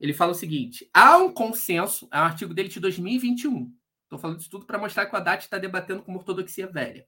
Ele 0.00 0.14
fala 0.14 0.32
o 0.32 0.34
seguinte: 0.34 0.88
há 0.92 1.18
um 1.18 1.32
consenso, 1.32 2.08
é 2.10 2.18
um 2.18 2.24
artigo 2.24 2.54
dele 2.54 2.68
de 2.68 2.80
2021. 2.80 3.72
Estou 4.04 4.18
falando 4.18 4.40
isso 4.40 4.48
tudo 4.48 4.64
para 4.64 4.78
mostrar 4.78 5.04
que 5.04 5.14
o 5.14 5.16
Haddad 5.16 5.44
está 5.44 5.58
debatendo 5.58 6.02
com 6.02 6.10
uma 6.10 6.18
ortodoxia 6.18 6.66
velha. 6.66 7.06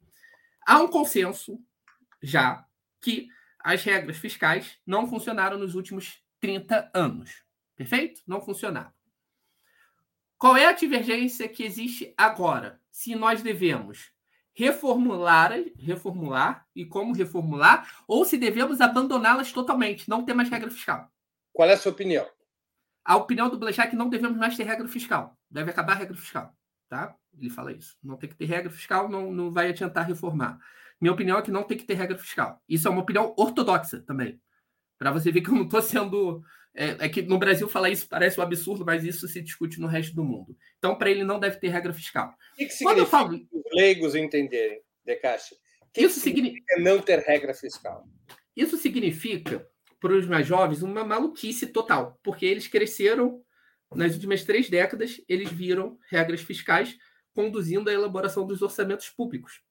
Há 0.67 0.81
um 0.81 0.89
consenso 0.89 1.59
já 2.23 2.67
que 3.01 3.29
as 3.59 3.83
regras 3.83 4.19
fiscais 4.19 4.79
não 4.87 5.07
funcionaram 5.07 5.59
nos 5.59 5.75
últimos 5.75 6.23
30 6.41 6.91
anos. 6.93 7.43
Perfeito? 7.75 8.21
Não 8.27 8.43
funcionaram. 8.43 8.93
Qual 10.41 10.57
é 10.57 10.65
a 10.65 10.73
divergência 10.73 11.47
que 11.47 11.63
existe 11.63 12.15
agora? 12.17 12.81
Se 12.91 13.15
nós 13.15 13.43
devemos 13.43 14.11
reformular, 14.55 15.53
reformular 15.79 16.67
e 16.75 16.87
como 16.87 17.13
reformular, 17.13 18.03
ou 18.09 18.25
se 18.25 18.39
devemos 18.39 18.81
abandoná-las 18.81 19.53
totalmente, 19.53 20.09
não 20.09 20.25
ter 20.25 20.33
mais 20.33 20.49
regra 20.49 20.71
fiscal. 20.71 21.13
Qual 21.53 21.69
é 21.69 21.75
a 21.75 21.77
sua 21.77 21.93
opinião? 21.93 22.27
A 23.05 23.17
opinião 23.17 23.51
do 23.51 23.59
Blanchard 23.59 23.89
é 23.89 23.91
que 23.91 23.97
não 23.97 24.09
devemos 24.09 24.39
mais 24.39 24.57
ter 24.57 24.63
regra 24.63 24.89
fiscal. 24.89 25.37
Deve 25.51 25.73
acabar 25.73 25.93
a 25.93 25.97
regra 25.97 26.17
fiscal. 26.17 26.57
Tá? 26.89 27.15
Ele 27.39 27.51
fala 27.51 27.71
isso. 27.71 27.99
Não 28.03 28.17
tem 28.17 28.31
que 28.31 28.35
ter 28.35 28.47
regra 28.47 28.71
fiscal, 28.71 29.11
não, 29.11 29.31
não 29.31 29.53
vai 29.53 29.69
adiantar 29.69 30.07
reformar. 30.07 30.59
Minha 30.99 31.13
opinião 31.13 31.37
é 31.37 31.43
que 31.43 31.51
não 31.51 31.65
tem 31.65 31.77
que 31.77 31.85
ter 31.85 31.95
regra 31.95 32.17
fiscal. 32.17 32.63
Isso 32.67 32.89
é 32.89 32.91
uma 32.91 33.03
opinião 33.03 33.35
ortodoxa 33.37 34.01
também. 34.01 34.41
Para 34.97 35.13
você 35.13 35.31
ver 35.31 35.43
que 35.43 35.51
eu 35.51 35.55
não 35.55 35.65
estou 35.65 35.83
sendo 35.83 36.43
é, 36.75 37.07
é, 37.07 37.09
que 37.09 37.23
no 37.23 37.39
Brasil 37.39 37.69
falar 37.69 37.91
isso 37.91 38.09
parece 38.09 38.39
um 38.39 38.43
absurdo, 38.43 38.85
mas 38.85 39.05
isso 39.05 39.27
se 39.27 39.41
discute 39.41 39.81
no 39.81 39.87
resto 39.87 40.15
do 40.15 40.25
mundo. 40.25 40.57
Então, 40.79 40.97
para 40.97 41.11
ele, 41.11 41.25
não 41.25 41.41
deve 41.41 41.57
ter 41.59 41.69
regra 41.69 41.93
fiscal. 41.93 42.35
O 42.53 42.57
que, 42.57 42.67
que 42.67 42.85
Quando 42.85 42.99
eu 42.99 43.07
falo... 43.07 43.35
os 43.35 43.63
leigos 43.73 44.15
entenderem, 44.15 44.81
Decache? 45.05 45.57
Que 45.93 46.03
isso 46.03 46.21
significa... 46.21 46.65
significa 46.67 46.81
não 46.81 47.03
ter 47.03 47.19
regra 47.19 47.53
fiscal? 47.55 48.07
Isso 48.57 48.77
significa, 48.77 49.67
para 50.01 50.13
os 50.13 50.27
mais 50.27 50.47
jovens, 50.47 50.83
uma 50.83 51.05
maluquice 51.05 51.67
total, 51.67 52.19
porque 52.23 52.47
eles 52.47 52.69
cresceram 52.69 53.43
nas 53.95 54.15
últimas 54.15 54.45
três 54.45 54.71
décadas, 54.71 55.21
eles 55.29 55.51
viram 55.51 55.99
regras 56.09 56.41
fiscais 56.41 56.97
conduzindo 57.35 57.91
à 57.91 57.93
elaboração 57.93 58.47
dos 58.47 58.63
orçamentos 58.63 59.09
públicos, 59.09 59.63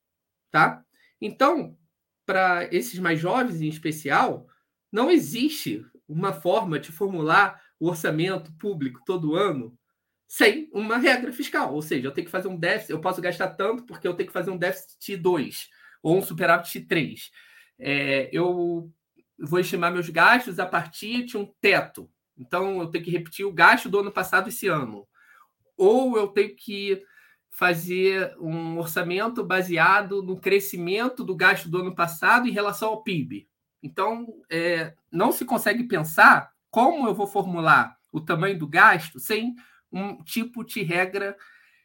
tá? 0.51 0.83
Então, 1.21 1.77
para 2.25 2.67
esses 2.73 2.99
mais 2.99 3.19
jovens 3.19 3.61
em 3.61 3.67
especial, 3.67 4.47
não 4.91 5.09
existe 5.09 5.85
uma 6.09 6.33
forma 6.33 6.79
de 6.79 6.91
formular 6.91 7.61
o 7.79 7.87
orçamento 7.87 8.51
público 8.53 9.01
todo 9.05 9.35
ano 9.35 9.77
sem 10.27 10.69
uma 10.73 10.97
regra 10.97 11.31
fiscal. 11.31 11.73
Ou 11.73 11.81
seja, 11.81 12.07
eu 12.07 12.11
tenho 12.11 12.25
que 12.25 12.31
fazer 12.31 12.47
um 12.47 12.57
déficit, 12.57 12.91
eu 12.91 13.01
posso 13.01 13.21
gastar 13.21 13.49
tanto 13.49 13.85
porque 13.85 14.07
eu 14.07 14.13
tenho 14.13 14.27
que 14.27 14.33
fazer 14.33 14.51
um 14.51 14.57
déficit 14.57 15.17
2 15.17 15.69
ou 16.01 16.17
um 16.17 16.21
superávit 16.21 16.81
3. 16.81 17.31
É, 17.77 18.29
eu 18.31 18.91
vou 19.39 19.59
estimar 19.59 19.91
meus 19.91 20.09
gastos 20.09 20.59
a 20.59 20.65
partir 20.65 21.23
de 21.25 21.37
um 21.37 21.45
teto. 21.61 22.09
Então, 22.37 22.79
eu 22.79 22.87
tenho 22.87 23.03
que 23.03 23.11
repetir 23.11 23.45
o 23.45 23.53
gasto 23.53 23.89
do 23.89 23.99
ano 23.99 24.11
passado 24.11 24.49
esse 24.49 24.67
ano. 24.67 25.07
Ou 25.77 26.17
eu 26.17 26.27
tenho 26.27 26.55
que 26.55 27.01
fazer 27.49 28.33
um 28.39 28.77
orçamento 28.77 29.43
baseado 29.43 30.21
no 30.23 30.39
crescimento 30.39 31.23
do 31.23 31.35
gasto 31.35 31.67
do 31.67 31.79
ano 31.79 31.93
passado 31.93 32.47
em 32.47 32.51
relação 32.51 32.89
ao 32.89 33.03
PIB. 33.03 33.48
Então, 33.81 34.27
é, 34.49 34.93
não 35.11 35.31
se 35.31 35.45
consegue 35.45 35.83
pensar 35.83 36.51
como 36.69 37.07
eu 37.07 37.13
vou 37.13 37.27
formular 37.27 37.97
o 38.11 38.19
tamanho 38.19 38.57
do 38.57 38.67
gasto 38.67 39.19
sem 39.19 39.55
um 39.91 40.23
tipo 40.23 40.63
de 40.63 40.83
regra 40.83 41.37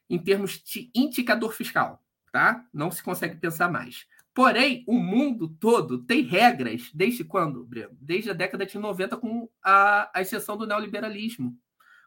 em 0.08 0.18
termos 0.18 0.62
de 0.62 0.90
indicador 0.94 1.54
fiscal, 1.54 2.02
tá? 2.32 2.64
Não 2.72 2.90
se 2.90 3.02
consegue 3.02 3.36
pensar 3.36 3.70
mais. 3.70 4.06
Porém, 4.34 4.84
o 4.86 4.98
mundo 4.98 5.48
todo 5.48 6.02
tem 6.04 6.22
regras 6.22 6.90
desde 6.92 7.22
quando, 7.22 7.64
Breno? 7.64 7.96
Desde 8.00 8.30
a 8.30 8.34
década 8.34 8.66
de 8.66 8.76
90, 8.76 9.16
com 9.16 9.48
a, 9.62 10.10
a 10.12 10.20
exceção 10.20 10.56
do 10.56 10.66
neoliberalismo, 10.66 11.56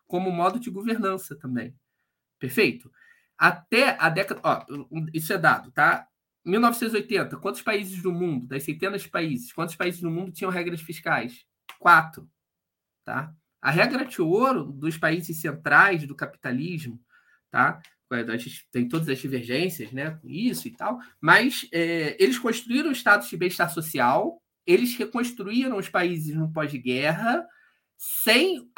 como 0.06 0.30
modo 0.30 0.60
de 0.60 0.70
governança 0.70 1.38
também. 1.38 1.74
Perfeito? 2.38 2.92
Até 3.38 3.96
a 4.00 4.10
década. 4.10 4.42
Ó, 4.44 4.66
isso 5.14 5.32
é 5.32 5.38
dado, 5.38 5.72
tá? 5.72 6.08
1980, 6.48 7.38
quantos 7.38 7.62
países 7.62 8.02
do 8.02 8.12
mundo, 8.12 8.48
das 8.48 8.64
centenas 8.64 9.02
de 9.02 9.10
países, 9.10 9.52
quantos 9.52 9.76
países 9.76 10.02
do 10.02 10.10
mundo 10.10 10.32
tinham 10.32 10.50
regras 10.50 10.82
fiscais? 10.82 11.46
Quatro. 11.78 12.30
Tá? 13.04 13.34
A 13.62 13.70
regra 13.70 14.06
de 14.06 14.22
ouro 14.22 14.64
dos 14.64 14.98
países 14.98 15.42
centrais 15.42 16.08
do 16.08 16.16
capitalismo, 16.16 17.00
tá? 17.52 17.82
a 18.10 18.38
gente 18.38 18.66
tem 18.72 18.88
todas 18.88 19.10
as 19.10 19.20
divergências 19.20 19.92
né, 19.92 20.12
com 20.12 20.30
isso 20.30 20.68
e 20.68 20.72
tal, 20.72 21.00
mas 21.20 21.68
é, 21.74 22.16
eles 22.22 22.40
construíram 22.40 22.92
estados 22.92 23.28
de 23.28 23.36
bem-estar 23.36 23.70
social, 23.70 24.42
eles 24.66 24.96
reconstruíram 24.96 25.78
os 25.78 25.90
países 25.90 26.34
no 26.34 26.52
pós-guerra 26.52 27.46
sem, 27.98 28.70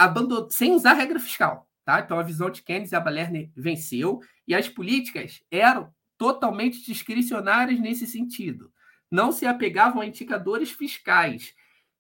sem 0.50 0.72
usar 0.72 0.94
regra 0.94 1.20
fiscal. 1.20 1.70
Tá? 1.86 2.00
Então, 2.00 2.20
a 2.20 2.24
visão 2.24 2.50
de 2.50 2.64
Keynes 2.64 2.92
e 2.92 2.96
a 2.96 3.00
Balerner 3.00 3.52
venceu, 3.56 4.22
e 4.48 4.56
as 4.56 4.68
políticas 4.68 5.42
eram 5.52 5.94
totalmente 6.20 6.86
discricionárias 6.86 7.80
nesse 7.80 8.06
sentido. 8.06 8.72
Não 9.10 9.32
se 9.32 9.48
apegavam 9.48 10.02
a 10.02 10.06
indicadores 10.06 10.70
fiscais, 10.70 11.56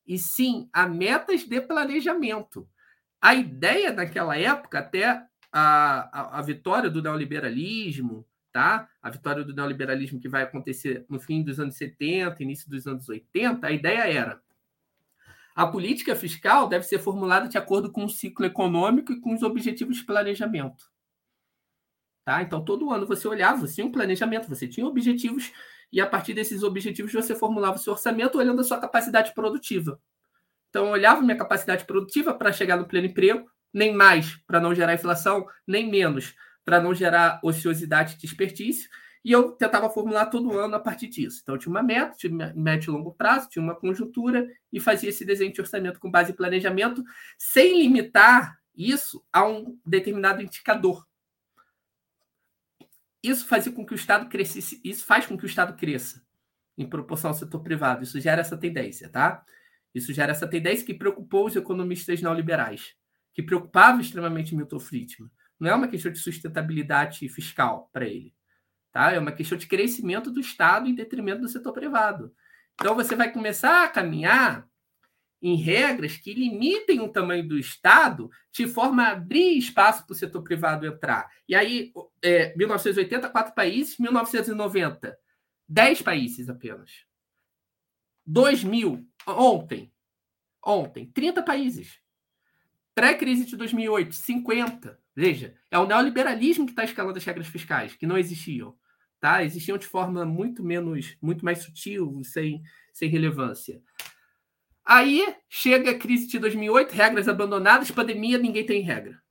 e 0.06 0.20
sim 0.20 0.70
a 0.74 0.86
metas 0.86 1.46
de 1.46 1.62
planejamento. 1.62 2.68
A 3.22 3.34
ideia 3.34 3.92
naquela 3.94 4.38
época, 4.38 4.80
até 4.80 5.06
a, 5.06 5.26
a, 5.52 6.40
a 6.40 6.42
vitória 6.42 6.90
do 6.90 7.02
neoliberalismo, 7.02 8.28
tá? 8.52 8.90
A 9.02 9.10
vitória 9.10 9.44
do 9.44 9.54
neoliberalismo 9.54 10.20
que 10.20 10.28
vai 10.28 10.44
acontecer 10.44 11.06
no 11.10 11.20
fim 11.20 11.42
dos 11.42 11.60
anos 11.60 11.76
70, 11.78 12.44
início 12.44 12.70
dos 12.70 12.86
anos 12.86 13.08
80, 13.08 13.66
a 13.66 13.72
ideia 13.72 14.02
era 14.02 14.42
a 15.56 15.68
política 15.68 16.16
fiscal 16.16 16.70
deve 16.70 16.86
ser 16.86 17.00
formulada 17.00 17.50
de 17.50 17.58
acordo 17.58 17.92
com 17.92 18.06
o 18.06 18.10
ciclo 18.10 18.46
econômico 18.46 19.12
e 19.12 19.20
com 19.20 19.34
os 19.34 19.44
objetivos 19.44 19.98
de 19.98 20.06
planejamento. 20.06 20.89
Tá? 22.30 22.44
Então, 22.44 22.64
todo 22.64 22.92
ano 22.92 23.08
você 23.08 23.28
olhava, 23.28 23.58
você 23.58 23.74
tinha 23.74 23.88
um 23.88 23.92
planejamento, 23.92 24.48
você 24.48 24.68
tinha 24.68 24.86
objetivos, 24.86 25.52
e 25.92 26.00
a 26.00 26.06
partir 26.06 26.36
desses 26.36 26.62
objetivos 26.62 27.12
você 27.12 27.34
formulava 27.34 27.78
o 27.78 27.80
seu 27.80 27.94
orçamento 27.94 28.38
olhando 28.38 28.62
a 28.62 28.64
sua 28.64 28.78
capacidade 28.78 29.34
produtiva. 29.34 30.00
Então, 30.70 30.86
eu 30.86 30.92
olhava 30.92 31.24
minha 31.24 31.36
capacidade 31.36 31.86
produtiva 31.86 32.32
para 32.32 32.54
chegar 32.54 32.78
no 32.78 32.86
pleno 32.86 33.08
emprego, 33.08 33.50
nem 33.74 33.96
mais 33.96 34.36
para 34.46 34.60
não 34.60 34.76
gerar 34.76 34.94
inflação, 34.94 35.48
nem 35.66 35.90
menos 35.90 36.36
para 36.64 36.80
não 36.80 36.94
gerar 36.94 37.40
ociosidade 37.44 38.14
e 38.14 38.20
desperdício. 38.20 38.88
E 39.26 39.32
eu 39.32 39.54
tentava 39.54 39.90
formular 39.90 40.28
todo 40.28 40.56
ano 40.56 40.76
a 40.76 40.80
partir 40.80 41.08
disso. 41.08 41.40
Então, 41.42 41.56
eu 41.56 41.60
tinha 41.60 41.72
uma 41.72 41.82
meta, 41.82 42.16
tinha 42.16 42.54
e 42.56 42.92
longo 42.92 43.12
prazo, 43.16 43.50
tinha 43.50 43.64
uma 43.64 43.74
conjuntura 43.74 44.48
e 44.72 44.80
fazia 44.80 45.10
esse 45.10 45.26
desenho 45.26 45.52
de 45.52 45.62
orçamento 45.62 46.00
com 46.00 46.12
base 46.12 46.32
em 46.32 46.36
planejamento, 46.36 47.04
sem 47.40 47.82
limitar 47.82 48.60
isso 48.76 49.26
a 49.34 49.48
um 49.48 49.80
determinado 49.84 50.44
indicador. 50.44 51.09
Isso 53.24 53.46
fazia 53.46 53.72
com 53.72 53.86
que 53.86 53.94
o 53.94 53.96
Estado 53.96 54.30
crescesse, 54.30 54.80
isso 54.84 55.06
faz 55.06 55.26
com 55.26 55.38
que 55.38 55.44
o 55.44 55.48
Estado 55.48 55.76
cresça 55.76 56.22
em 56.78 56.88
proporção 56.88 57.32
ao 57.32 57.36
setor 57.36 57.62
privado. 57.62 58.04
Isso 58.04 58.20
gera 58.20 58.42
essa 58.42 58.58
tendência, 58.58 59.10
tá? 59.10 59.44
Isso 59.94 60.14
gera 60.14 60.32
essa 60.32 60.48
tendência 60.48 60.86
que 60.86 60.94
preocupou 60.94 61.48
os 61.48 61.56
economistas 61.56 62.22
neoliberais 62.22 62.96
que 63.40 63.44
preocupava 63.44 64.02
extremamente 64.02 64.54
Milton 64.54 64.80
Friedman. 64.80 65.30
Não 65.58 65.70
é 65.70 65.74
uma 65.74 65.88
questão 65.88 66.12
de 66.12 66.20
sustentabilidade 66.20 67.28
fiscal 67.30 67.90
para 67.94 68.06
ele. 68.06 68.34
Tá? 68.92 69.14
É 69.14 69.20
uma 69.20 69.32
questão 69.32 69.58
de 69.58 69.68
crescimento 69.68 70.30
do 70.30 70.42
Estado 70.42 70.90
em 70.90 70.96
detrimento 70.96 71.42
do 71.42 71.48
setor 71.48 71.72
privado. 71.72 72.34
Então, 72.74 72.96
você 72.96 73.16
vai 73.16 73.32
começar 73.32 73.86
a 73.86 73.88
caminhar 73.88 74.68
em 75.42 75.56
regras 75.56 76.18
que 76.18 76.34
limitem 76.34 77.00
o 77.00 77.10
tamanho 77.10 77.48
do 77.48 77.58
Estado 77.58 78.30
de 78.52 78.68
forma 78.68 79.04
a 79.04 79.12
abrir 79.12 79.58
espaço 79.58 80.06
para 80.06 80.14
o 80.14 80.18
setor 80.18 80.42
privado 80.42 80.86
entrar. 80.86 81.30
E 81.48 81.56
aí, 81.56 81.92
é, 82.22 82.56
1980, 82.56 83.30
quatro 83.30 83.54
países, 83.54 83.98
1990, 83.98 85.18
10 85.68 86.02
países 86.02 86.50
apenas. 86.50 87.06
2000, 88.26 89.08
ontem, 89.26 89.92
ontem, 90.64 91.10
30 91.14 91.42
países. 91.42 92.00
Pré-crise 92.94 93.46
de 93.46 93.56
2008, 93.56 94.14
50. 94.14 95.00
Veja, 95.16 95.56
é 95.72 95.80
o 95.80 95.88
neoliberalismo 95.88 96.66
que 96.66 96.74
está 96.74 96.84
escalando 96.84 97.18
as 97.18 97.24
regras 97.24 97.48
fiscais, 97.48 97.96
que 97.96 98.06
não 98.06 98.18
existiam. 98.18 98.76
Tá? 99.20 99.44
Existiam 99.44 99.78
de 99.78 99.88
forma 99.88 100.26
muito 100.26 100.64
menos, 100.64 101.18
muito 101.22 101.44
mais 101.44 101.60
sutil, 101.60 102.22
sem, 102.24 102.62
sem 102.94 103.10
relevância. 103.10 103.82
Aí 104.90 105.36
chega 105.48 105.92
a 105.92 106.00
crise 106.00 106.26
de 106.26 106.40
2008, 106.40 106.94
regras 106.94 107.28
abandonadas, 107.28 107.92
pandemia, 107.92 108.40
ninguém 108.40 108.66
tem 108.66 108.82
regra. 108.82 109.22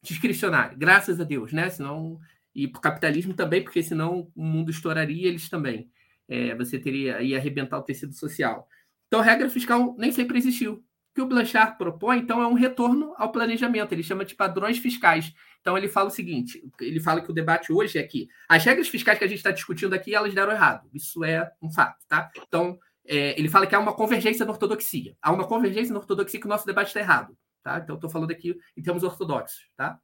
Discricionário, 0.00 0.78
graças 0.78 1.18
a 1.18 1.24
Deus, 1.24 1.52
né? 1.52 1.68
Senão, 1.68 2.20
e 2.54 2.68
para 2.68 2.78
o 2.78 2.80
capitalismo 2.80 3.34
também, 3.34 3.60
porque 3.60 3.82
senão 3.82 4.30
o 4.36 4.44
mundo 4.44 4.70
estouraria, 4.70 5.26
eles 5.26 5.48
também. 5.48 5.90
É, 6.28 6.54
você 6.54 6.78
teria 6.78 7.20
ia 7.20 7.38
arrebentar 7.38 7.76
o 7.76 7.82
tecido 7.82 8.12
social. 8.12 8.68
Então, 9.08 9.20
regra 9.20 9.50
fiscal 9.50 9.96
nem 9.98 10.12
sempre 10.12 10.38
existiu 10.38 10.80
que 11.12 11.20
o 11.20 11.26
Blanchard 11.26 11.76
propõe, 11.76 12.18
então, 12.18 12.40
é 12.40 12.46
um 12.46 12.54
retorno 12.54 13.12
ao 13.16 13.32
planejamento. 13.32 13.90
Ele 13.90 14.04
chama 14.04 14.24
de 14.24 14.36
padrões 14.36 14.78
fiscais. 14.78 15.34
Então, 15.60 15.76
ele 15.76 15.88
fala 15.88 16.06
o 16.06 16.12
seguinte: 16.12 16.62
ele 16.80 17.00
fala 17.00 17.20
que 17.20 17.32
o 17.32 17.34
debate 17.34 17.72
hoje 17.72 17.98
é 17.98 18.02
que 18.04 18.28
as 18.48 18.64
regras 18.64 18.88
fiscais 18.88 19.18
que 19.18 19.24
a 19.24 19.26
gente 19.26 19.38
está 19.38 19.50
discutindo 19.50 19.92
aqui, 19.92 20.14
elas 20.14 20.32
deram 20.32 20.52
errado. 20.52 20.88
Isso 20.94 21.24
é 21.24 21.50
um 21.60 21.68
fato, 21.68 21.98
tá? 22.06 22.30
Então, 22.46 22.78
é, 23.10 23.36
ele 23.36 23.48
fala 23.48 23.66
que 23.66 23.74
há 23.74 23.78
uma 23.80 23.92
convergência 23.92 24.46
na 24.46 24.52
ortodoxia. 24.52 25.16
Há 25.20 25.32
uma 25.32 25.44
convergência 25.44 25.92
na 25.92 25.98
ortodoxia 25.98 26.38
que 26.38 26.46
o 26.46 26.48
nosso 26.48 26.64
debate 26.64 26.86
está 26.86 27.00
errado, 27.00 27.36
tá? 27.60 27.80
Então, 27.82 27.96
estou 27.96 28.08
falando 28.08 28.30
aqui 28.30 28.56
em 28.76 28.82
termos 28.82 29.02
ortodoxos, 29.02 29.68
tá? 29.76 29.98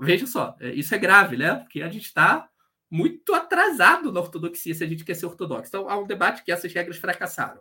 Veja 0.00 0.24
só, 0.24 0.56
é, 0.60 0.72
isso 0.72 0.94
é 0.94 0.98
grave, 0.98 1.36
né? 1.36 1.56
Porque 1.56 1.82
a 1.82 1.90
gente 1.90 2.04
está 2.04 2.48
muito 2.88 3.34
atrasado 3.34 4.12
na 4.12 4.20
ortodoxia 4.20 4.72
se 4.72 4.84
a 4.84 4.86
gente 4.86 5.04
quer 5.04 5.14
ser 5.14 5.26
ortodoxo. 5.26 5.66
Então, 5.66 5.90
há 5.90 5.98
um 5.98 6.06
debate 6.06 6.44
que 6.44 6.52
essas 6.52 6.72
regras 6.72 6.96
fracassaram. 6.96 7.60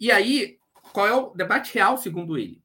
E 0.00 0.10
aí, 0.10 0.58
qual 0.72 1.06
é 1.06 1.14
o 1.14 1.34
debate 1.34 1.74
real, 1.74 1.98
segundo 1.98 2.38
ele? 2.38 2.62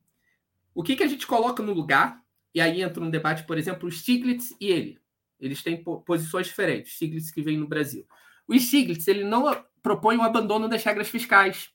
O 0.74 0.82
que, 0.82 0.96
que 0.96 1.04
a 1.04 1.08
gente 1.08 1.28
coloca 1.28 1.62
no 1.62 1.74
lugar? 1.74 2.24
E 2.56 2.62
aí 2.62 2.82
entra 2.82 3.04
um 3.04 3.10
debate, 3.10 3.44
por 3.46 3.58
exemplo, 3.58 3.92
Stiglitz 3.92 4.56
e 4.62 4.68
ele. 4.68 5.02
Eles 5.38 5.62
têm 5.62 5.84
posições 5.84 6.48
diferentes. 6.48 6.94
Stiglitz 6.94 7.32
que 7.32 7.42
vem 7.42 7.58
no 7.58 7.68
Brasil. 7.68 8.08
O 8.48 8.58
Stiglitz 8.58 9.08
ele 9.08 9.24
não 9.24 9.46
propõe 9.82 10.18
o 10.18 10.22
abandono 10.22 10.68
das 10.68 10.84
regras 10.84 11.10
fiscais. 11.10 11.70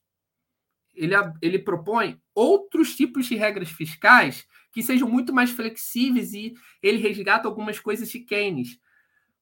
Ele, 0.94 1.14
ele 1.40 1.58
propõe 1.58 2.20
outros 2.34 2.96
tipos 2.96 3.26
de 3.26 3.36
regras 3.36 3.70
fiscais 3.70 4.46
que 4.72 4.82
sejam 4.82 5.08
muito 5.08 5.32
mais 5.32 5.50
flexíveis 5.50 6.32
e 6.32 6.54
ele 6.82 6.98
resgata 6.98 7.46
algumas 7.48 7.78
coisas 7.78 8.08
de 8.08 8.20
Keynes. 8.20 8.78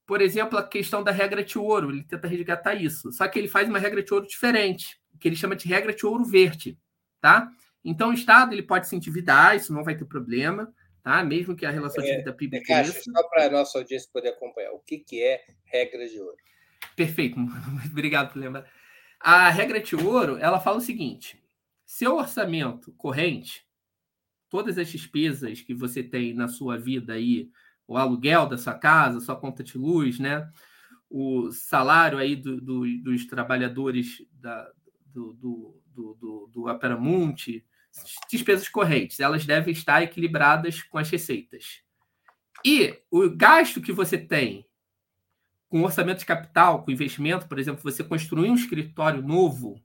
Por 0.05 0.21
exemplo, 0.21 0.57
a 0.57 0.67
questão 0.67 1.03
da 1.03 1.11
regra 1.11 1.43
de 1.43 1.57
ouro, 1.57 1.91
ele 1.91 2.03
tenta 2.03 2.27
resgatar 2.27 2.75
isso. 2.75 3.11
Só 3.11 3.27
que 3.27 3.37
ele 3.37 3.47
faz 3.47 3.67
uma 3.67 3.79
regra 3.79 4.01
de 4.01 4.13
ouro 4.13 4.25
diferente, 4.27 4.99
que 5.19 5.27
ele 5.27 5.35
chama 5.35 5.55
de 5.55 5.67
regra 5.67 5.93
de 5.93 6.05
ouro 6.05 6.23
verde 6.23 6.77
tá? 7.21 7.49
Então, 7.83 8.09
o 8.09 8.13
Estado 8.13 8.53
ele 8.53 8.63
pode 8.63 8.87
se 8.87 8.95
endividar, 8.95 9.55
isso 9.55 9.73
não 9.73 9.83
vai 9.83 9.95
ter 9.95 10.05
problema, 10.05 10.73
tá? 11.03 11.23
Mesmo 11.23 11.55
que 11.55 11.65
a 11.65 11.71
relação 11.71 12.03
de 12.03 12.11
dívida 12.11 12.33
PIB 12.33 12.61
cresça. 12.61 13.01
Só 13.01 13.27
para 13.29 13.45
a 13.45 13.49
nossa 13.49 13.77
audiência 13.77 14.09
poder 14.11 14.29
acompanhar, 14.29 14.71
o 14.71 14.79
que, 14.79 14.99
que 14.99 15.21
é 15.21 15.43
regra 15.65 16.07
de 16.07 16.19
ouro? 16.19 16.37
Perfeito, 16.95 17.37
obrigado 17.89 18.33
por 18.33 18.39
lembrar. 18.39 18.65
A 19.19 19.49
regra 19.49 19.79
de 19.79 19.95
ouro, 19.95 20.37
ela 20.37 20.59
fala 20.59 20.77
o 20.77 20.81
seguinte: 20.81 21.41
seu 21.85 22.15
orçamento 22.15 22.91
corrente, 22.93 23.65
todas 24.49 24.77
as 24.77 24.89
despesas 24.89 25.61
que 25.61 25.73
você 25.73 26.03
tem 26.03 26.33
na 26.33 26.47
sua 26.47 26.77
vida 26.77 27.13
aí, 27.13 27.49
o 27.87 27.97
aluguel 27.97 28.47
da 28.47 28.57
sua 28.57 28.73
casa, 28.73 29.19
sua 29.19 29.35
conta 29.35 29.63
de 29.63 29.77
luz, 29.77 30.19
né? 30.19 30.49
O 31.09 31.51
salário 31.51 32.17
aí 32.17 32.35
do, 32.35 32.59
do, 32.59 32.85
dos 33.01 33.25
trabalhadores 33.25 34.21
da, 34.33 34.69
do, 35.05 35.33
do, 35.33 35.81
do, 35.87 36.13
do, 36.15 36.49
do 36.51 36.67
Aperamonte, 36.67 37.65
despesas 38.29 38.67
correntes, 38.67 39.19
elas 39.19 39.45
devem 39.45 39.71
estar 39.71 40.03
equilibradas 40.03 40.83
com 40.83 40.97
as 40.97 41.09
receitas. 41.09 41.81
E 42.65 42.99
o 43.09 43.29
gasto 43.29 43.81
que 43.81 43.91
você 43.91 44.17
tem 44.17 44.66
com 45.69 45.83
orçamento 45.83 46.19
de 46.19 46.25
capital, 46.25 46.83
com 46.83 46.91
investimento, 46.91 47.47
por 47.47 47.59
exemplo, 47.59 47.83
você 47.83 48.03
construir 48.03 48.49
um 48.49 48.55
escritório 48.55 49.21
novo, 49.21 49.81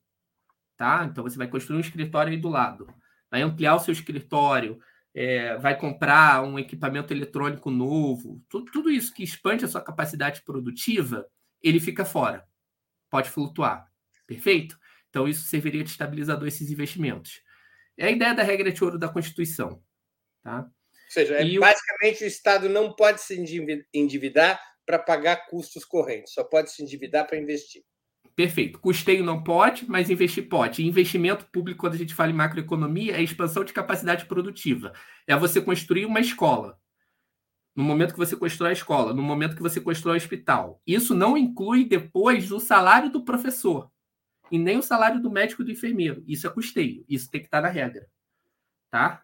tá? 0.77 1.07
Então 1.11 1.25
você 1.25 1.37
vai 1.37 1.49
construir 1.49 1.77
um 1.77 1.81
escritório 1.81 2.33
aí 2.33 2.39
do 2.39 2.49
lado, 2.49 2.87
vai 3.31 3.43
ampliar 3.43 3.75
o 3.75 3.81
seu 3.81 3.93
escritório, 3.93 4.79
é, 5.15 5.57
vai 5.59 5.77
comprar 5.79 6.43
um 6.43 6.59
equipamento 6.59 7.13
eletrônico 7.13 7.71
novo, 7.71 8.43
tudo, 8.49 8.71
tudo 8.71 8.91
isso 8.91 9.13
que 9.13 9.23
expande 9.23 9.65
a 9.65 9.69
sua 9.69 9.81
capacidade 9.81 10.43
produtiva, 10.43 11.27
ele 11.63 11.81
fica 11.81 12.05
fora, 12.05 12.47
pode 13.11 13.29
flutuar, 13.29 13.87
perfeito? 14.27 14.79
Então, 15.11 15.29
isso 15.29 15.45
serviria 15.45 15.85
de 15.85 15.91
estabilizador 15.91 16.49
esses 16.49 16.71
investimentos. 16.71 17.43
É 17.99 18.07
a 18.07 18.11
ideia 18.11 18.35
da 18.35 18.43
regra 18.43 18.73
de 18.73 18.83
ouro 18.83 18.99
da 18.99 19.11
Constituição. 19.11 19.83
Tá? 20.43 20.61
Ou 20.61 21.11
seja, 21.11 21.35
é, 21.35 21.59
basicamente 21.59 22.23
o... 22.23 22.25
o 22.25 22.27
Estado 22.27 22.69
não 22.71 22.95
pode 22.95 23.21
se 23.21 23.39
endividar 23.93 24.59
para 24.93 24.99
pagar 24.99 25.47
custos 25.47 25.87
correntes, 25.87 26.35
só 26.35 26.45
pode 26.45 26.71
se 26.71 26.83
endividar 26.83 27.27
para 27.27 27.39
investir. 27.39 27.83
Perfeito. 28.37 28.79
Custeio 28.79 29.25
não 29.25 29.43
pode, 29.43 29.89
mas 29.89 30.11
investir 30.11 30.51
pode. 30.51 30.87
Investimento 30.87 31.47
público, 31.47 31.81
quando 31.81 31.95
a 31.95 31.97
gente 31.97 32.15
fala 32.15 32.31
em 32.31 32.35
macroeconomia, 32.35 33.17
é 33.17 33.23
expansão 33.23 33.65
de 33.65 33.73
capacidade 33.73 34.27
produtiva. 34.27 34.93
É 35.27 35.35
você 35.35 35.63
construir 35.63 36.05
uma 36.05 36.21
escola. 36.21 36.79
No 37.75 37.83
momento 37.83 38.13
que 38.13 38.19
você 38.19 38.37
constrói 38.37 38.71
a 38.71 38.75
escola, 38.75 39.15
no 39.15 39.23
momento 39.23 39.57
que 39.57 39.63
você 39.63 39.81
constrói 39.81 40.15
o 40.15 40.17
hospital. 40.19 40.83
Isso 40.87 41.15
não 41.15 41.39
inclui 41.39 41.87
depois 41.87 42.53
o 42.53 42.61
salário 42.61 43.11
do 43.11 43.25
professor 43.25 43.91
e 44.51 44.59
nem 44.59 44.77
o 44.77 44.83
salário 44.83 45.23
do 45.23 45.31
médico 45.31 45.63
e 45.63 45.65
do 45.65 45.73
enfermeiro. 45.73 46.23
Isso 46.27 46.47
é 46.47 46.51
custeio. 46.51 47.03
Isso 47.09 47.31
tem 47.31 47.41
que 47.41 47.47
estar 47.47 47.63
na 47.63 47.69
regra. 47.69 48.07
Tá? 48.91 49.23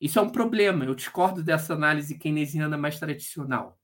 Isso 0.00 0.16
é 0.16 0.22
um 0.22 0.30
problema. 0.30 0.84
Eu 0.84 0.94
discordo 0.94 1.42
dessa 1.42 1.74
análise 1.74 2.16
keynesiana 2.16 2.78
mais 2.78 3.00
tradicional. 3.00 3.76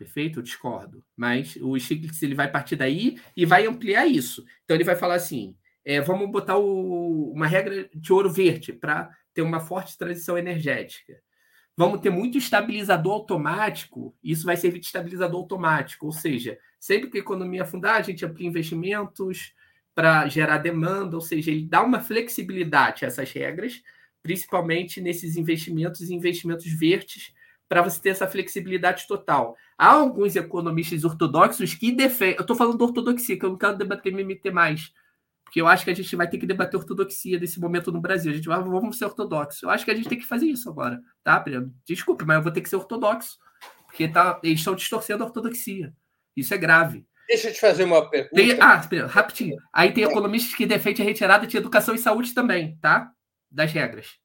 Perfeito? 0.00 0.38
Eu 0.38 0.42
discordo. 0.42 1.04
Mas 1.14 1.56
o 1.56 1.78
Stiglitz 1.78 2.22
ele 2.22 2.34
vai 2.34 2.50
partir 2.50 2.74
daí 2.74 3.20
e 3.36 3.44
vai 3.44 3.66
ampliar 3.66 4.06
isso. 4.06 4.42
Então 4.64 4.74
ele 4.74 4.82
vai 4.82 4.96
falar 4.96 5.16
assim: 5.16 5.54
é, 5.84 6.00
vamos 6.00 6.30
botar 6.30 6.56
o, 6.56 7.30
uma 7.30 7.46
regra 7.46 7.86
de 7.94 8.10
ouro 8.10 8.32
verde 8.32 8.72
para 8.72 9.10
ter 9.34 9.42
uma 9.42 9.60
forte 9.60 9.98
transição 9.98 10.38
energética. 10.38 11.20
Vamos 11.76 12.00
ter 12.00 12.08
muito 12.08 12.38
estabilizador 12.38 13.12
automático, 13.12 14.16
isso 14.24 14.46
vai 14.46 14.56
servir 14.56 14.80
de 14.80 14.86
estabilizador 14.86 15.38
automático, 15.38 16.06
ou 16.06 16.12
seja, 16.12 16.58
sempre 16.78 17.10
que 17.10 17.18
a 17.18 17.20
economia 17.20 17.62
afundar, 17.62 17.96
a 17.96 18.02
gente 18.02 18.24
amplia 18.24 18.48
investimentos 18.48 19.54
para 19.94 20.26
gerar 20.28 20.58
demanda, 20.58 21.14
ou 21.14 21.22
seja, 21.22 21.50
ele 21.50 21.66
dá 21.66 21.82
uma 21.82 22.00
flexibilidade 22.00 23.04
a 23.04 23.08
essas 23.08 23.30
regras, 23.32 23.82
principalmente 24.22 25.00
nesses 25.00 25.36
investimentos 25.36 26.08
e 26.08 26.14
investimentos 26.14 26.66
verdes, 26.66 27.32
para 27.70 27.82
você 27.82 28.02
ter 28.02 28.08
essa 28.08 28.26
flexibilidade 28.26 29.06
total. 29.06 29.56
Há 29.80 29.92
alguns 29.92 30.36
economistas 30.36 31.04
ortodoxos 31.04 31.72
que 31.72 31.90
defendem. 31.90 32.36
Eu 32.36 32.42
estou 32.42 32.54
falando 32.54 32.76
de 32.76 32.84
ortodoxia, 32.84 33.38
que 33.38 33.46
eu 33.46 33.48
não 33.48 33.56
quero 33.56 33.78
debater 33.78 34.12
MMT 34.12 34.50
mais, 34.50 34.92
porque 35.42 35.58
eu 35.58 35.66
acho 35.66 35.86
que 35.86 35.90
a 35.90 35.94
gente 35.94 36.14
vai 36.14 36.28
ter 36.28 36.36
que 36.36 36.44
debater 36.44 36.78
ortodoxia 36.78 37.40
nesse 37.40 37.58
momento 37.58 37.90
no 37.90 37.98
Brasil. 37.98 38.30
A 38.30 38.34
gente 38.34 38.46
vai, 38.46 38.62
vamos 38.62 38.98
ser 38.98 39.06
ortodoxos. 39.06 39.62
Eu 39.62 39.70
acho 39.70 39.86
que 39.86 39.90
a 39.90 39.94
gente 39.94 40.06
tem 40.06 40.18
que 40.18 40.26
fazer 40.26 40.44
isso 40.44 40.68
agora, 40.68 41.00
tá, 41.24 41.40
Breno? 41.40 41.74
Desculpe, 41.86 42.26
mas 42.26 42.36
eu 42.36 42.42
vou 42.42 42.52
ter 42.52 42.60
que 42.60 42.68
ser 42.68 42.76
ortodoxo, 42.76 43.38
porque 43.86 44.06
tá, 44.06 44.38
eles 44.42 44.58
estão 44.58 44.74
distorcendo 44.74 45.24
a 45.24 45.26
ortodoxia. 45.28 45.94
Isso 46.36 46.52
é 46.52 46.58
grave. 46.58 47.06
Deixa 47.26 47.48
eu 47.48 47.54
te 47.54 47.60
fazer 47.60 47.84
uma 47.84 48.06
pergunta. 48.10 48.34
Tem, 48.34 48.60
ah, 48.60 48.76
espera, 48.76 49.06
rapidinho. 49.06 49.56
Aí 49.72 49.92
tem 49.92 50.04
economistas 50.04 50.54
que 50.54 50.66
defendem 50.66 51.06
a 51.06 51.08
retirada 51.08 51.46
de 51.46 51.56
educação 51.56 51.94
e 51.94 51.98
saúde 51.98 52.34
também, 52.34 52.76
tá? 52.82 53.10
Das 53.50 53.72
regras 53.72 54.20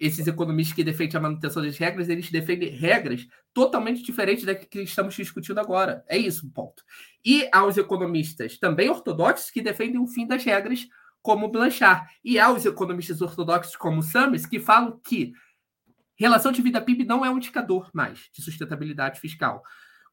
esses 0.00 0.26
economistas 0.26 0.74
que 0.74 0.84
defendem 0.84 1.16
a 1.16 1.20
manutenção 1.20 1.62
das 1.62 1.76
regras, 1.76 2.08
eles 2.08 2.30
defendem 2.30 2.70
regras 2.70 3.26
totalmente 3.52 4.02
diferentes 4.02 4.44
da 4.44 4.54
que 4.54 4.82
estamos 4.82 5.14
discutindo 5.14 5.58
agora. 5.58 6.04
É 6.08 6.16
isso 6.16 6.46
o 6.46 6.50
ponto. 6.50 6.82
E 7.24 7.48
há 7.52 7.64
os 7.64 7.76
economistas 7.76 8.58
também 8.58 8.88
ortodoxos 8.88 9.50
que 9.50 9.60
defendem 9.60 10.00
o 10.00 10.06
fim 10.06 10.26
das 10.26 10.44
regras, 10.44 10.86
como 11.20 11.48
Blanchard. 11.48 12.06
E 12.24 12.38
há 12.38 12.50
os 12.50 12.64
economistas 12.64 13.20
ortodoxos, 13.20 13.76
como 13.76 14.02
Summers, 14.02 14.46
que 14.46 14.60
falam 14.60 15.00
que 15.02 15.32
relação 16.16 16.52
de 16.52 16.62
vida 16.62 16.80
PIB 16.80 17.04
não 17.04 17.24
é 17.24 17.30
um 17.30 17.36
indicador 17.36 17.90
mais 17.92 18.28
de 18.32 18.42
sustentabilidade 18.42 19.20
fiscal. 19.20 19.62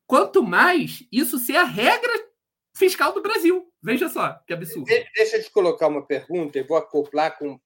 Quanto 0.08 0.44
mais 0.44 1.04
isso 1.12 1.40
ser 1.40 1.58
a 1.58 1.64
regra 1.64 2.26
fiscal 2.76 3.14
do 3.14 3.22
Brasil. 3.22 3.72
Veja 3.82 4.10
só 4.10 4.34
que 4.46 4.54
absurdo. 4.54 4.86
Deixa 4.86 5.38
eu 5.38 5.44
te 5.44 5.52
colocar 5.52 5.88
uma 5.88 6.06
pergunta 6.06 6.60
e 6.60 6.64
vou 6.64 6.78
acoplar 6.78 7.38
com 7.38 7.60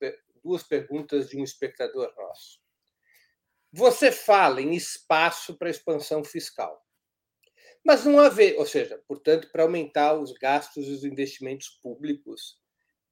duas 0.49 0.63
perguntas 0.63 1.29
de 1.29 1.37
um 1.37 1.43
espectador 1.43 2.11
nosso. 2.17 2.59
Você 3.71 4.11
fala 4.11 4.59
em 4.59 4.73
espaço 4.73 5.55
para 5.55 5.69
expansão 5.69 6.23
fiscal, 6.23 6.83
mas 7.85 8.03
não 8.03 8.19
haver, 8.19 8.57
ou 8.57 8.65
seja, 8.65 8.99
portanto, 9.07 9.51
para 9.51 9.61
aumentar 9.61 10.15
os 10.15 10.31
gastos 10.33 10.87
e 10.87 10.91
os 10.91 11.03
investimentos 11.03 11.69
públicos, 11.83 12.57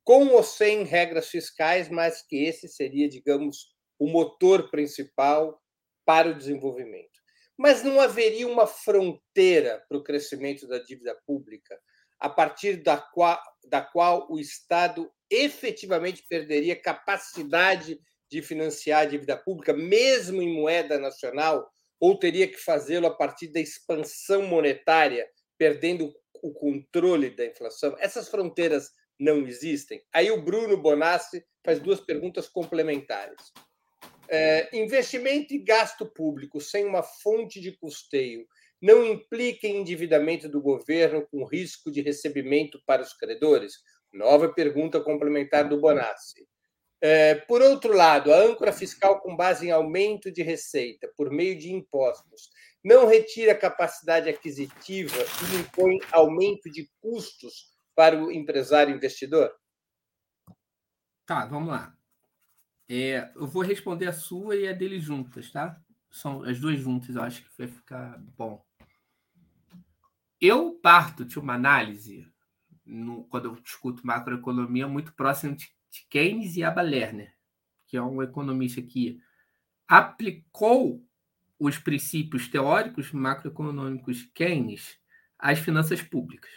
com 0.03 0.29
ou 0.29 0.41
sem 0.41 0.83
regras 0.83 1.29
fiscais, 1.29 1.89
mas 1.89 2.23
que 2.23 2.43
esse 2.43 2.67
seria, 2.67 3.07
digamos, 3.07 3.75
o 3.99 4.07
motor 4.07 4.71
principal 4.71 5.61
para 6.03 6.29
o 6.29 6.35
desenvolvimento. 6.35 7.19
Mas 7.55 7.83
não 7.83 8.01
haveria 8.01 8.47
uma 8.47 8.65
fronteira 8.65 9.85
para 9.87 9.97
o 9.97 10.03
crescimento 10.03 10.67
da 10.67 10.79
dívida 10.79 11.15
pública, 11.25 11.79
a 12.19 12.29
partir 12.29 12.81
da 12.81 12.97
qual, 12.97 13.39
da 13.65 13.81
qual 13.81 14.27
o 14.31 14.39
Estado 14.39 15.11
efetivamente 15.29 16.25
perderia 16.27 16.75
capacidade 16.75 17.99
de 18.29 18.41
financiar 18.41 19.01
a 19.01 19.05
dívida 19.05 19.37
pública, 19.37 19.73
mesmo 19.73 20.41
em 20.41 20.53
moeda 20.53 20.99
nacional, 20.99 21.69
ou 21.99 22.17
teria 22.17 22.47
que 22.47 22.57
fazê-lo 22.57 23.07
a 23.07 23.15
partir 23.15 23.47
da 23.47 23.59
expansão 23.59 24.43
monetária, 24.43 25.27
perdendo 25.57 26.13
o 26.43 26.53
controle 26.53 27.29
da 27.29 27.45
inflação? 27.45 27.95
Essas 27.99 28.29
fronteiras 28.29 28.91
não 29.19 29.47
existem. 29.47 30.03
Aí 30.13 30.29
o 30.29 30.41
Bruno 30.41 30.77
Bonassi 30.77 31.43
faz 31.65 31.79
duas 31.79 31.99
perguntas 31.99 32.47
complementares. 32.47 33.51
É, 34.29 34.77
investimento 34.77 35.53
e 35.53 35.59
gasto 35.59 36.05
público 36.05 36.59
sem 36.59 36.85
uma 36.85 37.01
fonte 37.01 37.61
de 37.61 37.71
custeio 37.71 38.45
não 38.81 39.05
implica 39.05 39.67
endividamento 39.67 40.47
do 40.47 40.61
governo 40.61 41.25
com 41.25 41.45
risco 41.45 41.91
de 41.91 42.01
recebimento 42.01 42.79
para 42.85 43.01
os 43.01 43.13
credores? 43.13 43.75
Nova 44.17 44.49
pergunta 44.49 44.99
complementar 44.99 45.69
do 45.69 45.79
Bonassi. 45.79 46.47
É, 46.99 47.35
por 47.35 47.61
outro 47.61 47.93
lado, 47.93 48.33
a 48.33 48.37
âncora 48.37 48.73
fiscal 48.73 49.21
com 49.21 49.35
base 49.35 49.67
em 49.67 49.71
aumento 49.71 50.31
de 50.31 50.41
receita 50.41 51.07
por 51.15 51.29
meio 51.29 51.57
de 51.57 51.71
impostos 51.71 52.49
não 52.83 53.05
retira 53.05 53.53
capacidade 53.53 54.27
aquisitiva 54.27 55.17
e 55.17 55.59
impõe 55.59 55.99
aumento 56.11 56.71
de 56.71 56.89
custos 56.99 57.71
para 57.95 58.17
o 58.17 58.31
empresário 58.31 58.95
investidor? 58.95 59.51
Tá, 61.25 61.45
vamos 61.45 61.69
lá. 61.69 61.95
É, 62.89 63.31
eu 63.35 63.45
vou 63.45 63.61
responder 63.61 64.07
a 64.07 64.13
sua 64.13 64.55
e 64.55 64.67
a 64.67 64.73
dele 64.73 64.99
juntas, 64.99 65.51
tá? 65.51 65.79
São 66.09 66.43
as 66.43 66.59
duas 66.59 66.79
juntas, 66.79 67.15
eu 67.15 67.21
acho 67.21 67.43
que 67.43 67.57
vai 67.57 67.67
ficar 67.67 68.17
bom. 68.37 68.65
Eu 70.39 70.79
parto 70.81 71.25
de 71.25 71.37
uma 71.37 71.55
análise 71.55 72.25
no, 72.87 73.25
quando 73.25 73.45
eu 73.45 73.55
discuto 73.61 74.05
macroeconomia, 74.05 74.87
muito 74.87 75.13
próximo 75.13 75.55
de, 75.55 75.65
de 75.91 76.07
Keynes 76.09 76.55
e 76.55 76.63
Abba 76.63 76.81
Lerner, 76.81 77.33
que 77.85 77.97
é 77.97 78.01
um 78.01 78.21
economista 78.23 78.81
que 78.81 79.19
aplicou 79.87 81.03
os 81.59 81.77
princípios 81.77 82.47
teóricos 82.47 83.11
macroeconômicos 83.11 84.29
Keynes 84.33 84.97
às 85.37 85.59
finanças 85.59 86.01
públicas. 86.01 86.51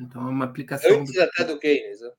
Então, 0.00 0.26
é 0.26 0.30
uma 0.30 0.44
aplicação. 0.44 1.00
Antes 1.00 1.14
do... 1.14 1.22
até 1.22 1.44
do 1.44 1.58
Keynes. 1.58 2.00
Né? 2.00 2.10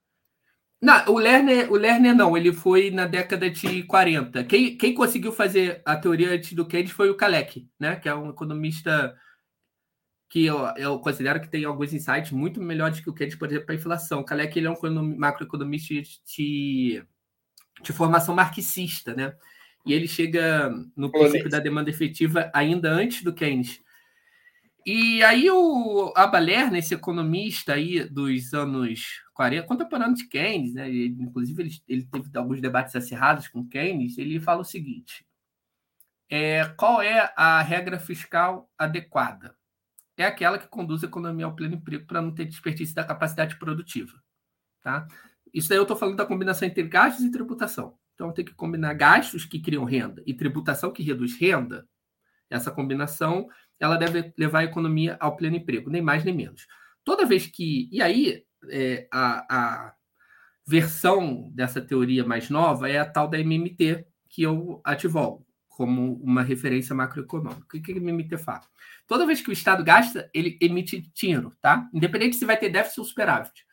Não, 0.82 1.14
o 1.14 1.18
Lerner, 1.18 1.72
o 1.72 1.76
Lerner 1.76 2.16
não, 2.16 2.38
ele 2.38 2.54
foi 2.54 2.90
na 2.90 3.06
década 3.06 3.50
de 3.50 3.84
40. 3.84 4.44
Quem, 4.46 4.78
quem 4.78 4.94
conseguiu 4.94 5.32
fazer 5.32 5.82
a 5.86 5.96
teoria 5.96 6.32
antes 6.32 6.54
do 6.54 6.66
Keynes 6.66 6.92
foi 6.92 7.10
o 7.10 7.18
Kalec, 7.18 7.68
né? 7.80 7.96
que 7.98 8.08
é 8.08 8.16
um 8.16 8.30
economista 8.30 9.16
que 10.30 10.46
eu, 10.46 10.60
eu, 10.78 11.00
considero 11.00 11.42
que 11.42 11.50
tem 11.50 11.66
alguns 11.66 11.92
insights 11.92 12.32
muito 12.32 12.62
melhores 12.62 13.00
que 13.00 13.10
o 13.10 13.14
Keynes, 13.14 13.36
por 13.36 13.48
exemplo, 13.48 13.66
para 13.66 13.74
a 13.74 13.78
inflação. 13.78 14.20
O 14.20 14.24
Kalec 14.24 14.58
ele 14.58 14.68
é 14.68 14.72
um 14.72 15.18
macroeconomista 15.18 15.96
de, 16.26 17.04
de 17.82 17.94
formação 17.94 18.36
marxista, 18.36 19.16
né? 19.16 19.36
E 19.86 19.94
ele 19.94 20.08
chega 20.08 20.72
no 20.96 21.12
princípio 21.12 21.50
da 21.50 21.60
demanda 21.60 21.90
efetiva 21.90 22.52
ainda 22.54 22.92
antes 22.92 23.24
do 23.24 23.34
Keynes. 23.34 23.82
E 24.86 25.24
aí 25.24 25.50
o 25.50 26.14
Abaler, 26.16 26.74
esse 26.76 26.94
economista 26.94 27.74
aí 27.74 28.08
dos 28.08 28.54
anos 28.54 29.22
40, 29.34 29.66
contemporâneo 29.66 30.16
de 30.16 30.28
Keynes, 30.28 30.76
né? 30.76 30.88
Ele, 30.88 31.16
inclusive 31.20 31.64
ele, 31.64 31.72
ele 31.88 32.06
teve 32.06 32.30
alguns 32.38 32.62
debates 32.62 32.96
acirrados 32.96 33.48
com 33.48 33.68
Keynes, 33.68 34.18
ele 34.18 34.40
fala 34.40 34.62
o 34.62 34.66
seguinte: 34.66 35.26
é, 36.30 36.66
qual 36.78 37.02
é 37.02 37.34
a 37.36 37.62
regra 37.64 37.98
fiscal 37.98 38.70
adequada? 38.78 39.59
É 40.22 40.26
aquela 40.26 40.58
que 40.58 40.68
conduz 40.68 41.04
a 41.04 41.08
economia 41.08 41.46
ao 41.46 41.56
pleno 41.56 41.76
emprego 41.76 42.06
para 42.06 42.22
não 42.22 42.34
ter 42.34 42.46
desperdício 42.46 42.94
da 42.96 43.04
capacidade 43.04 43.58
produtiva. 43.58 44.14
Tá? 44.82 45.08
Isso 45.54 45.70
daí 45.70 45.78
eu 45.78 45.84
estou 45.84 45.98
falando 45.98 46.18
da 46.18 46.26
combinação 46.26 46.68
entre 46.68 46.84
gastos 46.84 47.26
e 47.26 47.32
tributação. 47.32 47.98
Então, 48.14 48.34
tem 48.34 48.44
que 48.44 48.54
combinar 48.54 48.94
gastos 48.96 49.46
que 49.46 49.62
criam 49.62 49.86
renda 49.86 50.22
e 50.26 50.34
tributação 50.34 50.92
que 50.92 51.02
reduz 51.02 51.40
renda. 51.40 51.88
Essa 52.50 52.70
combinação 52.70 53.48
ela 53.80 53.96
deve 53.96 54.34
levar 54.38 54.60
a 54.60 54.64
economia 54.66 55.16
ao 55.22 55.38
pleno 55.38 55.56
emprego, 55.56 55.90
nem 55.90 56.02
mais 56.02 56.26
nem 56.26 56.36
menos. 56.36 56.68
Toda 57.06 57.26
vez 57.26 57.48
que. 57.48 57.88
E 57.90 58.02
aí, 58.02 58.44
é, 58.70 59.08
a, 59.10 59.46
a 59.50 59.96
versão 60.68 61.50
dessa 61.56 61.80
teoria 61.80 62.26
mais 62.26 62.50
nova 62.50 62.90
é 62.90 63.00
a 63.00 63.10
tal 63.10 63.28
da 63.30 63.40
MMT, 63.40 64.06
que 64.28 64.44
eu 64.44 64.82
ativo 64.84 65.46
como 65.80 66.16
uma 66.16 66.44
referência 66.44 66.94
macroeconômica. 66.94 67.78
O 67.78 67.82
que, 67.82 67.94
a 67.94 67.96
MMT 67.96 68.38
fala? 68.38 68.64
Toda 69.08 69.26
vez 69.26 69.40
que 69.40 69.50
o 69.50 69.54
Estado 69.54 69.82
gasta, 69.82 70.30
ele 70.34 70.58
emite 70.60 71.10
dinheiro, 71.16 71.54
tá? 71.62 71.90
Independente 71.94 72.36
se 72.36 72.44
vai 72.44 72.58
ter 72.58 72.68
déficit 72.68 73.00
ou 73.00 73.06
superávit. 73.06 73.66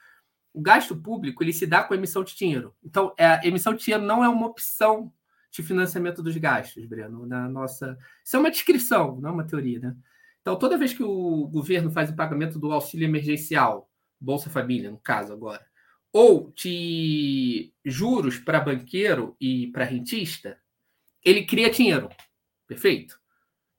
O 0.54 0.62
gasto 0.62 0.94
público, 0.94 1.42
ele 1.42 1.52
se 1.52 1.66
dá 1.66 1.82
com 1.82 1.94
a 1.94 1.96
emissão 1.96 2.22
de 2.22 2.36
dinheiro. 2.36 2.72
Então, 2.80 3.12
é, 3.18 3.26
a 3.26 3.40
emissão 3.44 3.74
de 3.74 3.82
dinheiro 3.82 4.04
não 4.04 4.22
é 4.22 4.28
uma 4.28 4.46
opção 4.46 5.12
de 5.50 5.64
financiamento 5.64 6.22
dos 6.22 6.36
gastos, 6.36 6.86
Breno, 6.86 7.26
na 7.26 7.48
nossa... 7.48 7.98
Isso 8.24 8.36
é 8.36 8.38
uma 8.38 8.52
descrição, 8.52 9.20
não 9.20 9.30
é 9.30 9.32
uma 9.32 9.44
teoria, 9.44 9.80
né? 9.80 9.96
Então, 10.40 10.56
toda 10.56 10.78
vez 10.78 10.94
que 10.94 11.02
o 11.02 11.48
governo 11.48 11.90
faz 11.90 12.08
o 12.08 12.14
pagamento 12.14 12.56
do 12.56 12.70
auxílio 12.70 13.04
emergencial, 13.04 13.90
Bolsa 14.20 14.48
Família, 14.48 14.92
no 14.92 14.98
caso 14.98 15.32
agora, 15.32 15.66
ou 16.12 16.52
de 16.54 17.72
juros 17.84 18.38
para 18.38 18.60
banqueiro 18.60 19.36
e 19.40 19.66
para 19.72 19.84
rentista, 19.84 20.56
ele 21.26 21.44
cria 21.44 21.68
dinheiro. 21.68 22.08
Perfeito? 22.66 23.18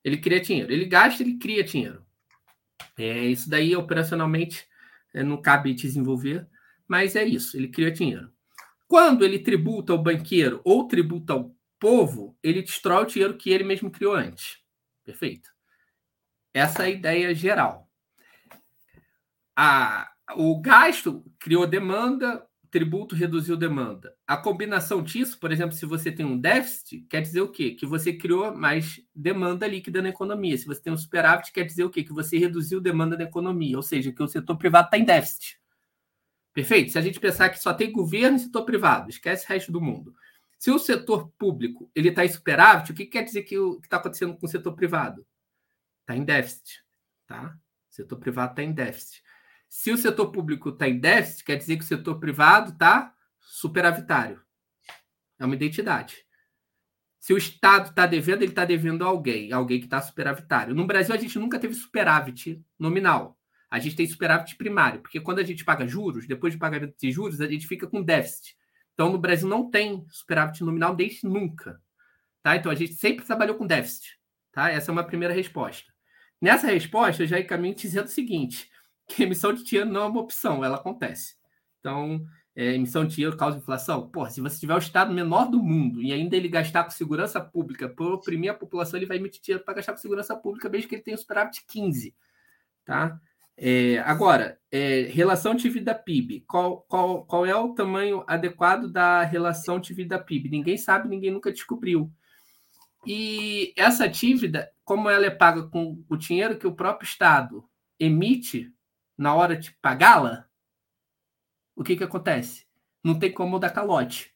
Ele 0.04 0.18
cria 0.18 0.42
dinheiro. 0.42 0.72
Ele 0.72 0.86
gasta, 0.86 1.24
ele 1.24 1.38
cria 1.38 1.64
dinheiro. 1.64 2.06
É, 2.98 3.26
isso 3.26 3.50
daí, 3.50 3.76
operacionalmente, 3.76 4.68
é, 5.14 5.24
não 5.24 5.42
cabe 5.42 5.74
desenvolver, 5.74 6.48
mas 6.88 7.16
é 7.16 7.24
isso, 7.24 7.58
ele 7.58 7.70
cria 7.70 7.92
dinheiro. 7.92 8.32
Quando 8.88 9.26
ele 9.26 9.40
tributa 9.40 9.94
o 9.94 9.98
banqueiro 9.98 10.62
ou 10.64 10.88
tributa 10.88 11.36
o 11.36 11.56
povo 11.80 12.38
ele 12.42 12.62
destrói 12.62 13.04
o 13.04 13.08
dinheiro 13.08 13.38
que 13.38 13.50
ele 13.50 13.64
mesmo 13.64 13.92
criou 13.92 14.16
antes. 14.16 14.60
Perfeito. 15.04 15.50
Essa 16.54 16.84
é 16.84 16.86
a 16.88 16.90
ideia 16.90 17.36
geral. 17.36 17.90
A, 19.56 20.10
o 20.36 20.60
gasto 20.60 21.24
criou 21.40 21.68
demanda, 21.68 22.47
tributo 22.78 23.16
reduziu 23.16 23.58
demanda. 23.58 24.14
A 24.28 24.38
combinação 24.38 25.02
disso, 25.02 25.40
por 25.40 25.52
exemplo, 25.52 25.76
se 25.76 25.84
você 25.84 26.12
tem 26.12 26.24
um 26.24 26.40
déficit, 26.40 27.02
quer 27.10 27.22
dizer 27.22 27.42
o 27.42 27.50
quê? 27.50 27.72
Que 27.72 27.88
você 27.88 28.14
criou 28.14 28.56
mais 28.56 29.02
demanda 29.16 29.66
líquida 29.66 30.00
na 30.00 30.10
economia. 30.10 30.56
Se 30.56 30.68
você 30.68 30.80
tem 30.80 30.94
um 30.94 30.98
superávit, 30.98 31.52
quer 31.52 31.64
dizer 31.64 31.86
o 31.86 31.90
quê? 31.90 32.04
Que 32.04 32.14
você 32.14 32.38
reduziu 32.38 32.80
demanda 32.80 33.18
na 33.18 33.24
economia, 33.24 33.76
ou 33.76 33.82
seja, 33.82 34.12
que 34.12 34.22
o 34.22 34.28
setor 34.28 34.56
privado 34.58 34.86
está 34.86 34.98
em 35.00 35.04
déficit. 35.04 35.60
Perfeito? 36.54 36.92
Se 36.92 37.00
a 37.00 37.02
gente 37.02 37.20
pensar 37.20 37.50
que 37.50 37.58
só 37.58 37.74
tem 37.74 37.92
governo 37.92 38.38
e 38.38 38.42
setor 38.42 38.64
privado, 38.64 39.10
esquece 39.10 39.46
o 39.46 39.50
resto 39.50 39.72
do 39.72 39.82
mundo. 39.82 40.14
Se 40.60 40.70
o 40.70 40.78
setor 40.78 41.32
público 41.32 41.90
ele 41.96 42.10
está 42.10 42.24
em 42.24 42.30
superávit, 42.30 42.92
o 42.92 42.96
que 42.96 43.08
quer 43.08 43.24
dizer 43.24 43.42
que 43.42 43.56
está 43.84 43.98
acontecendo 43.98 44.38
com 44.38 44.46
o 44.46 44.50
setor 44.50 44.74
privado? 44.74 45.26
Está 46.02 46.16
em 46.16 46.24
déficit. 46.24 46.84
Tá? 47.26 47.58
O 47.90 47.96
setor 47.96 48.20
privado 48.20 48.52
está 48.52 48.62
em 48.62 48.72
déficit. 48.72 49.24
Se 49.68 49.92
o 49.92 49.98
setor 49.98 50.32
público 50.32 50.70
está 50.70 50.88
em 50.88 51.00
déficit, 51.00 51.44
quer 51.44 51.56
dizer 51.56 51.78
que 51.78 51.84
o 51.84 51.88
setor 51.88 52.20
privado 52.20 52.72
está 52.72 53.14
superavitário. 53.40 54.42
É 55.40 55.46
uma 55.46 55.56
identidade. 55.56 56.26
Se 57.20 57.34
o 57.34 57.38
Estado 57.38 57.90
está 57.90 58.08
devendo, 58.08 58.42
ele 58.42 58.52
está 58.52 58.64
devendo 58.64 59.04
a 59.04 59.08
alguém, 59.08 59.52
alguém 59.52 59.80
que 59.80 59.86
está 59.86 60.02
superavitário. 60.02 60.74
No 60.74 60.88
Brasil, 60.88 61.14
a 61.14 61.18
gente 61.18 61.38
nunca 61.38 61.60
teve 61.60 61.74
superávit 61.74 62.64
nominal. 62.80 63.38
A 63.70 63.80
gente 63.80 63.98
tem 63.98 64.08
superávit 64.08 64.56
primário, 64.56 65.02
porque 65.02 65.20
quando 65.20 65.40
a 65.40 65.44
gente 65.44 65.66
paga 65.66 65.86
juros, 65.86 66.26
depois 66.26 66.54
de 66.54 66.60
pagamento 66.60 66.96
de 66.98 67.12
juros, 67.12 67.42
a 67.42 67.48
gente 67.48 67.68
fica 67.68 67.86
com 67.86 68.02
déficit. 68.02 68.56
Então, 68.94 69.12
no 69.12 69.18
Brasil 69.18 69.48
não 69.48 69.70
tem 69.70 70.06
superávit 70.10 70.64
nominal 70.64 70.96
desde 70.96 71.28
nunca. 71.28 71.82
Tá? 72.42 72.56
Então, 72.56 72.72
a 72.72 72.76
gente 72.76 72.94
sempre 72.94 73.26
trabalhou 73.26 73.58
com 73.58 73.68
déficit. 73.68 74.18
Tá? 74.52 74.72
Essa 74.72 74.90
é 74.90 74.94
uma 74.94 75.04
primeira 75.04 75.34
resposta. 75.34 75.92
Nessa 76.42 76.68
resposta, 76.68 77.24
eu 77.24 77.28
já 77.28 77.40
encaminho 77.40 77.76
dizendo 77.76 78.06
o 78.06 78.10
seguinte: 78.10 78.70
que 79.18 79.24
emissão 79.24 79.54
de 79.54 79.64
dinheiro 79.64 79.90
não 79.90 80.02
é 80.02 80.06
uma 80.06 80.22
opção, 80.22 80.64
ela 80.64 80.78
acontece. 80.78 81.36
Então, 81.80 82.26
é, 82.56 82.74
emissão 82.74 83.06
de 83.06 83.16
dinheiro 83.16 83.38
causa 83.38 83.58
inflação? 83.58 84.10
Pô, 84.10 84.28
se 84.30 84.42
você 84.42 84.60
tiver 84.60 84.76
o 84.76 84.80
estado 84.80 85.14
menor 85.14 85.50
do 85.50 85.62
mundo 85.62 86.02
e 86.02 86.12
ainda 86.12 86.36
ele 86.36 86.50
gastar 86.50 86.84
com 86.84 86.90
segurança 86.90 87.40
pública 87.40 87.88
para 87.88 88.06
oprimir 88.06 88.52
a 88.52 88.56
população, 88.56 88.98
ele 88.98 89.06
vai 89.06 89.18
emitir 89.18 89.42
dinheiro 89.42 89.64
para 89.64 89.76
gastar 89.76 89.94
com 89.94 90.00
segurança 90.00 90.36
pública, 90.36 90.68
mesmo 90.68 90.90
que 90.90 90.96
ele 90.96 91.04
tenha 91.04 91.18
superávit 91.18 91.64
15. 91.68 92.16
Tá? 92.84 93.20
É, 93.56 94.00
agora, 94.00 94.60
é, 94.72 95.02
relação 95.04 95.56
dívida-PIB. 95.56 96.46
Qual, 96.48 96.82
qual, 96.82 97.26
qual 97.26 97.46
é 97.46 97.56
o 97.56 97.74
tamanho 97.74 98.24
adequado 98.28 98.88
da 98.88 99.24
relação 99.24 99.80
dívida-PIB? 99.80 100.50
Ninguém 100.50 100.78
sabe, 100.78 101.10
ninguém 101.10 101.32
nunca 101.32 101.52
descobriu. 101.52 102.12
E 103.06 103.74
essa 103.76 104.08
dívida, 104.08 104.70
como 104.84 105.10
ela 105.10 105.26
é 105.26 105.30
paga 105.30 105.64
com 105.64 106.04
o 106.10 106.18
dinheiro 106.18 106.58
que 106.58 106.68
o 106.68 106.76
próprio 106.76 107.08
Estado 107.08 107.64
emite 108.00 108.72
na 109.18 109.36
hora 109.36 109.58
de 109.58 109.72
pagá-la, 109.82 110.48
o 111.76 111.84
que, 111.84 111.96
que 111.96 112.04
acontece? 112.04 112.66
Não 113.04 113.18
tem 113.18 113.32
como 113.32 113.60
dar 113.60 113.72
calote. 113.72 114.36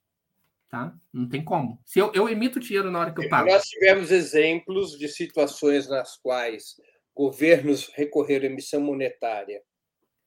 Tá? 0.70 0.96
Não 1.12 1.28
tem 1.28 1.44
como. 1.44 1.82
Se 1.86 2.00
eu, 2.00 2.12
eu 2.14 2.30
emito 2.30 2.60
dinheiro 2.60 2.90
na 2.90 3.00
hora 3.00 3.14
que 3.14 3.26
eu 3.26 3.30
pago. 3.30 3.50
Nós 3.50 3.66
tivemos 3.66 4.10
exemplos 4.10 4.98
de 4.98 5.10
situações 5.10 5.90
nas 5.90 6.16
quais 6.18 6.76
governos 7.14 7.92
recorreram 7.94 8.48
à 8.48 8.52
emissão 8.52 8.80
monetária 8.80 9.62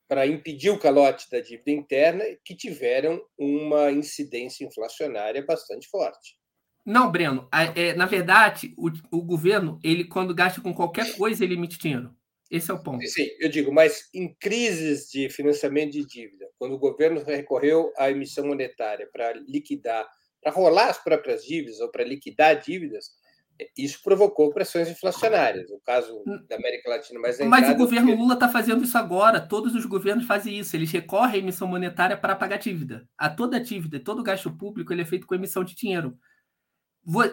para 0.06 0.26
impedir 0.26 0.68
o 0.68 0.78
calote 0.78 1.30
da 1.30 1.40
dívida 1.40 1.70
interna 1.70 2.24
que 2.44 2.54
tiveram 2.54 3.22
uma 3.38 3.90
incidência 3.90 4.66
inflacionária 4.66 5.42
bastante 5.44 5.88
forte. 5.88 6.36
Não, 6.84 7.10
Breno. 7.10 7.48
É, 7.74 7.94
na 7.94 8.04
verdade, 8.04 8.74
o, 8.76 8.90
o 9.10 9.22
governo, 9.22 9.80
ele 9.82 10.04
quando 10.04 10.34
gasta 10.34 10.60
com 10.60 10.74
qualquer 10.74 11.16
coisa, 11.16 11.42
ele 11.42 11.54
emite 11.54 11.78
dinheiro. 11.78 12.14
Esse 12.54 12.70
é 12.70 12.74
o 12.74 12.82
ponto. 12.82 13.04
Sim, 13.06 13.26
eu 13.40 13.48
digo, 13.48 13.72
mas 13.72 14.08
em 14.14 14.32
crises 14.32 15.10
de 15.10 15.28
financiamento 15.28 15.92
de 15.92 16.06
dívida, 16.06 16.46
quando 16.56 16.74
o 16.74 16.78
governo 16.78 17.20
recorreu 17.24 17.92
à 17.98 18.10
emissão 18.10 18.46
monetária 18.46 19.08
para 19.12 19.32
liquidar, 19.32 20.06
para 20.40 20.52
rolar 20.52 20.88
as 20.88 21.02
próprias 21.02 21.44
dívidas 21.44 21.80
ou 21.80 21.90
para 21.90 22.04
liquidar 22.04 22.60
dívidas, 22.60 23.10
isso 23.76 24.00
provocou 24.04 24.52
pressões 24.52 24.88
inflacionárias. 24.88 25.68
O 25.70 25.80
caso 25.80 26.22
hum. 26.26 26.44
da 26.48 26.54
América 26.54 26.90
Latina 26.90 27.18
mais 27.18 27.40
Mas 27.40 27.68
o 27.68 27.74
governo 27.74 28.08
porque... 28.08 28.22
Lula 28.22 28.34
está 28.34 28.48
fazendo 28.48 28.84
isso 28.84 28.96
agora. 28.96 29.40
Todos 29.40 29.74
os 29.74 29.84
governos 29.84 30.24
fazem 30.24 30.58
isso. 30.58 30.76
Eles 30.76 30.92
recorrem 30.92 31.34
à 31.34 31.38
emissão 31.38 31.66
monetária 31.66 32.16
para 32.16 32.36
pagar 32.36 32.58
dívida. 32.58 33.08
A 33.18 33.28
toda 33.28 33.60
dívida, 33.60 33.98
todo 33.98 34.22
gasto 34.22 34.56
público, 34.56 34.92
ele 34.92 35.02
é 35.02 35.04
feito 35.04 35.26
com 35.26 35.34
emissão 35.34 35.64
de 35.64 35.74
dinheiro. 35.74 36.16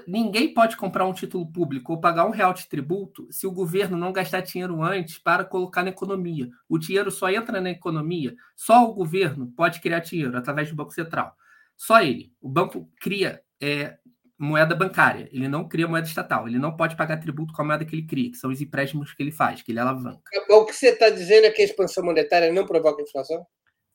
Ninguém 0.05 0.53
pode 0.53 0.75
comprar 0.75 1.05
um 1.05 1.13
título 1.13 1.49
público 1.49 1.93
ou 1.93 2.01
pagar 2.01 2.25
um 2.25 2.31
real 2.31 2.53
de 2.53 2.67
tributo 2.67 3.27
se 3.31 3.47
o 3.47 3.51
governo 3.51 3.97
não 3.97 4.11
gastar 4.11 4.41
dinheiro 4.41 4.81
antes 4.83 5.17
para 5.17 5.45
colocar 5.45 5.83
na 5.83 5.89
economia. 5.89 6.49
O 6.67 6.77
dinheiro 6.77 7.09
só 7.09 7.29
entra 7.29 7.61
na 7.61 7.69
economia, 7.69 8.35
só 8.55 8.83
o 8.89 8.93
governo 8.93 9.51
pode 9.55 9.79
criar 9.79 9.99
dinheiro 9.99 10.37
através 10.37 10.69
do 10.69 10.75
Banco 10.75 10.91
Central. 10.91 11.35
Só 11.77 12.01
ele. 12.01 12.33
O 12.41 12.49
banco 12.49 12.89
cria 12.99 13.41
é, 13.61 13.97
moeda 14.37 14.75
bancária, 14.75 15.29
ele 15.31 15.47
não 15.47 15.67
cria 15.67 15.87
moeda 15.87 16.07
estatal, 16.07 16.47
ele 16.47 16.57
não 16.57 16.75
pode 16.75 16.95
pagar 16.95 17.17
tributo 17.17 17.53
com 17.53 17.61
a 17.61 17.65
moeda 17.65 17.85
que 17.85 17.95
ele 17.95 18.07
cria, 18.07 18.31
que 18.31 18.37
são 18.37 18.49
os 18.49 18.59
empréstimos 18.59 19.13
que 19.13 19.21
ele 19.21 19.31
faz, 19.31 19.61
que 19.61 19.71
ele 19.71 19.79
alavanca. 19.79 20.21
O 20.49 20.65
que 20.65 20.73
você 20.73 20.89
está 20.89 21.09
dizendo 21.09 21.45
é 21.45 21.51
que 21.51 21.61
a 21.61 21.65
expansão 21.65 22.03
monetária 22.03 22.51
não 22.51 22.65
provoca 22.65 23.01
inflação? 23.01 23.45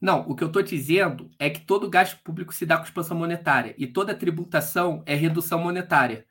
Não, 0.01 0.29
o 0.29 0.37
que 0.37 0.45
eu 0.45 0.49
estou 0.49 0.63
dizendo 0.63 1.31
é 1.39 1.49
que 1.49 1.61
todo 1.61 1.89
gasto 1.89 2.23
público 2.23 2.53
se 2.53 2.67
dá 2.67 2.77
com 2.77 2.85
expansão 2.85 3.17
monetária 3.17 3.75
e 3.79 3.87
toda 3.87 4.15
tributação 4.15 5.03
é 5.07 5.15
redução 5.15 5.59
monetária. 5.59 6.27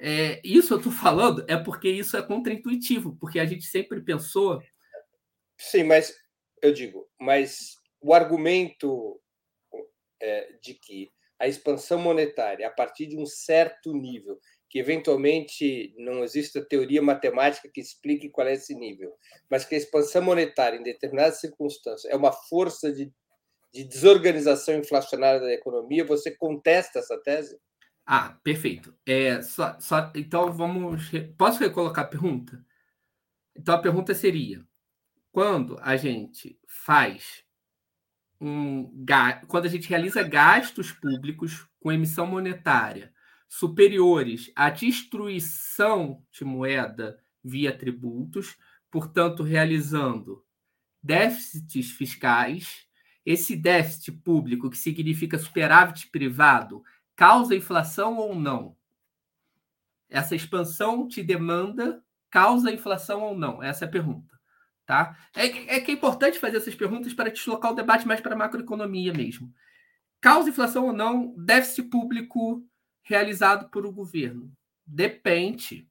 É, 0.00 0.40
isso 0.42 0.72
eu 0.72 0.78
estou 0.78 0.90
falando 0.92 1.44
é 1.48 1.56
porque 1.56 1.88
isso 1.88 2.16
é 2.16 2.22
contraintuitivo, 2.22 3.16
porque 3.16 3.38
a 3.38 3.44
gente 3.44 3.66
sempre 3.66 4.00
pensou. 4.00 4.62
Sim, 5.58 5.84
mas 5.84 6.14
eu 6.62 6.72
digo, 6.72 7.08
mas 7.20 7.76
o 8.00 8.14
argumento 8.14 9.20
é, 10.20 10.52
de 10.62 10.74
que 10.74 11.12
a 11.38 11.48
expansão 11.48 11.98
monetária, 11.98 12.66
a 12.66 12.70
partir 12.70 13.06
de 13.06 13.16
um 13.16 13.26
certo 13.26 13.92
nível, 13.92 14.38
que 14.72 14.78
eventualmente 14.78 15.94
não 15.98 16.24
existe 16.24 16.58
a 16.58 16.64
teoria 16.64 17.02
matemática 17.02 17.68
que 17.68 17.78
explique 17.78 18.30
qual 18.30 18.46
é 18.46 18.54
esse 18.54 18.74
nível, 18.74 19.12
mas 19.50 19.66
que 19.66 19.74
a 19.74 19.78
expansão 19.78 20.22
monetária, 20.22 20.78
em 20.78 20.82
determinadas 20.82 21.40
circunstâncias, 21.40 22.10
é 22.10 22.16
uma 22.16 22.32
força 22.32 22.90
de, 22.90 23.12
de 23.70 23.84
desorganização 23.84 24.74
inflacionária 24.74 25.40
da 25.40 25.52
economia, 25.52 26.06
você 26.06 26.30
contesta 26.30 27.00
essa 27.00 27.18
tese? 27.18 27.60
Ah, 28.06 28.38
perfeito. 28.42 28.96
É, 29.04 29.42
só, 29.42 29.78
só, 29.78 30.10
então 30.16 30.50
vamos. 30.50 31.02
Posso 31.36 31.60
recolocar 31.60 32.06
a 32.06 32.08
pergunta? 32.08 32.64
Então 33.54 33.74
a 33.74 33.78
pergunta 33.78 34.14
seria: 34.14 34.64
quando 35.30 35.76
a 35.82 35.98
gente 35.98 36.58
faz 36.66 37.44
um 38.40 38.90
quando 39.46 39.66
a 39.66 39.68
gente 39.68 39.86
realiza 39.88 40.22
gastos 40.22 40.92
públicos 40.92 41.68
com 41.78 41.92
emissão 41.92 42.26
monetária 42.26 43.11
superiores 43.52 44.50
à 44.56 44.70
destruição 44.70 46.24
de 46.32 46.42
moeda 46.42 47.22
via 47.44 47.70
tributos, 47.70 48.56
portanto, 48.90 49.42
realizando 49.42 50.42
déficits 51.02 51.90
fiscais. 51.90 52.88
Esse 53.26 53.54
déficit 53.54 54.10
público, 54.10 54.70
que 54.70 54.78
significa 54.78 55.38
superávit 55.38 56.08
privado, 56.08 56.82
causa 57.14 57.54
inflação 57.54 58.16
ou 58.16 58.34
não? 58.34 58.74
Essa 60.08 60.34
expansão 60.34 61.06
de 61.06 61.22
demanda 61.22 62.02
causa 62.30 62.72
inflação 62.72 63.20
ou 63.20 63.36
não? 63.36 63.62
Essa 63.62 63.84
é 63.84 63.88
a 63.88 63.90
pergunta. 63.90 64.34
Tá? 64.86 65.14
É, 65.36 65.76
é 65.76 65.80
que 65.80 65.90
é 65.90 65.94
importante 65.94 66.38
fazer 66.38 66.56
essas 66.56 66.74
perguntas 66.74 67.12
para 67.12 67.30
deslocar 67.30 67.72
o 67.72 67.76
debate 67.76 68.06
mais 68.06 68.22
para 68.22 68.34
a 68.34 68.38
macroeconomia 68.38 69.12
mesmo. 69.12 69.52
Causa 70.22 70.48
inflação 70.48 70.86
ou 70.86 70.92
não 70.94 71.34
déficit 71.36 71.90
público 71.90 72.66
realizado 73.02 73.68
por 73.70 73.84
o 73.86 73.92
governo? 73.92 74.52
Depende. 74.86 75.88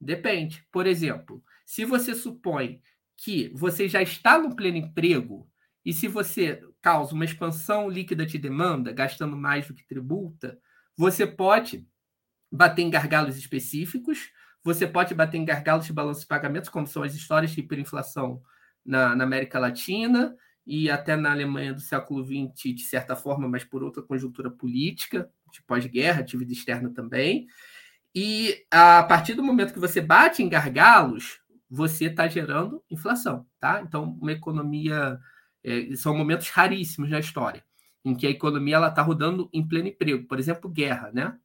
Depende. 0.00 0.66
Por 0.70 0.86
exemplo, 0.86 1.42
se 1.64 1.84
você 1.84 2.14
supõe 2.14 2.82
que 3.16 3.50
você 3.54 3.88
já 3.88 4.02
está 4.02 4.38
no 4.38 4.54
pleno 4.54 4.76
emprego 4.76 5.48
e 5.84 5.92
se 5.92 6.08
você 6.08 6.62
causa 6.80 7.14
uma 7.14 7.24
expansão 7.24 7.88
líquida 7.88 8.26
de 8.26 8.38
demanda, 8.38 8.92
gastando 8.92 9.36
mais 9.36 9.66
do 9.66 9.74
que 9.74 9.86
tributa, 9.86 10.58
você 10.96 11.26
pode 11.26 11.86
bater 12.50 12.82
em 12.82 12.90
gargalos 12.90 13.36
específicos, 13.36 14.30
você 14.62 14.86
pode 14.86 15.14
bater 15.14 15.38
em 15.38 15.44
gargalos 15.44 15.86
de 15.86 15.92
balanço 15.92 16.20
de 16.20 16.26
pagamentos, 16.26 16.68
como 16.68 16.86
são 16.86 17.02
as 17.02 17.14
histórias 17.14 17.52
de 17.52 17.60
hiperinflação 17.60 18.42
na, 18.84 19.14
na 19.16 19.24
América 19.24 19.58
Latina 19.58 20.36
e 20.66 20.90
até 20.90 21.16
na 21.16 21.32
Alemanha 21.32 21.74
do 21.74 21.80
século 21.80 22.24
XX, 22.24 22.74
de 22.74 22.82
certa 22.82 23.16
forma, 23.16 23.48
mas 23.48 23.64
por 23.64 23.82
outra 23.82 24.02
conjuntura 24.02 24.50
política 24.50 25.30
de 25.52 25.62
pós-guerra, 25.62 26.22
dívida 26.22 26.52
externa 26.52 26.90
também. 26.90 27.46
E 28.14 28.64
a 28.70 29.02
partir 29.02 29.34
do 29.34 29.42
momento 29.42 29.72
que 29.72 29.78
você 29.78 30.00
bate 30.00 30.42
em 30.42 30.48
gargalos, 30.48 31.40
você 31.70 32.06
está 32.06 32.28
gerando 32.28 32.82
inflação, 32.90 33.46
tá? 33.60 33.80
Então, 33.80 34.18
uma 34.20 34.32
economia 34.32 35.18
é, 35.64 35.94
são 35.96 36.16
momentos 36.16 36.48
raríssimos 36.48 37.10
na 37.10 37.20
história 37.20 37.64
em 38.04 38.14
que 38.14 38.26
a 38.26 38.30
economia 38.30 38.76
ela 38.76 38.88
está 38.88 39.00
rodando 39.00 39.48
em 39.52 39.66
pleno 39.66 39.88
emprego, 39.88 40.26
por 40.26 40.38
exemplo, 40.38 40.68
guerra, 40.68 41.10
né? 41.12 41.38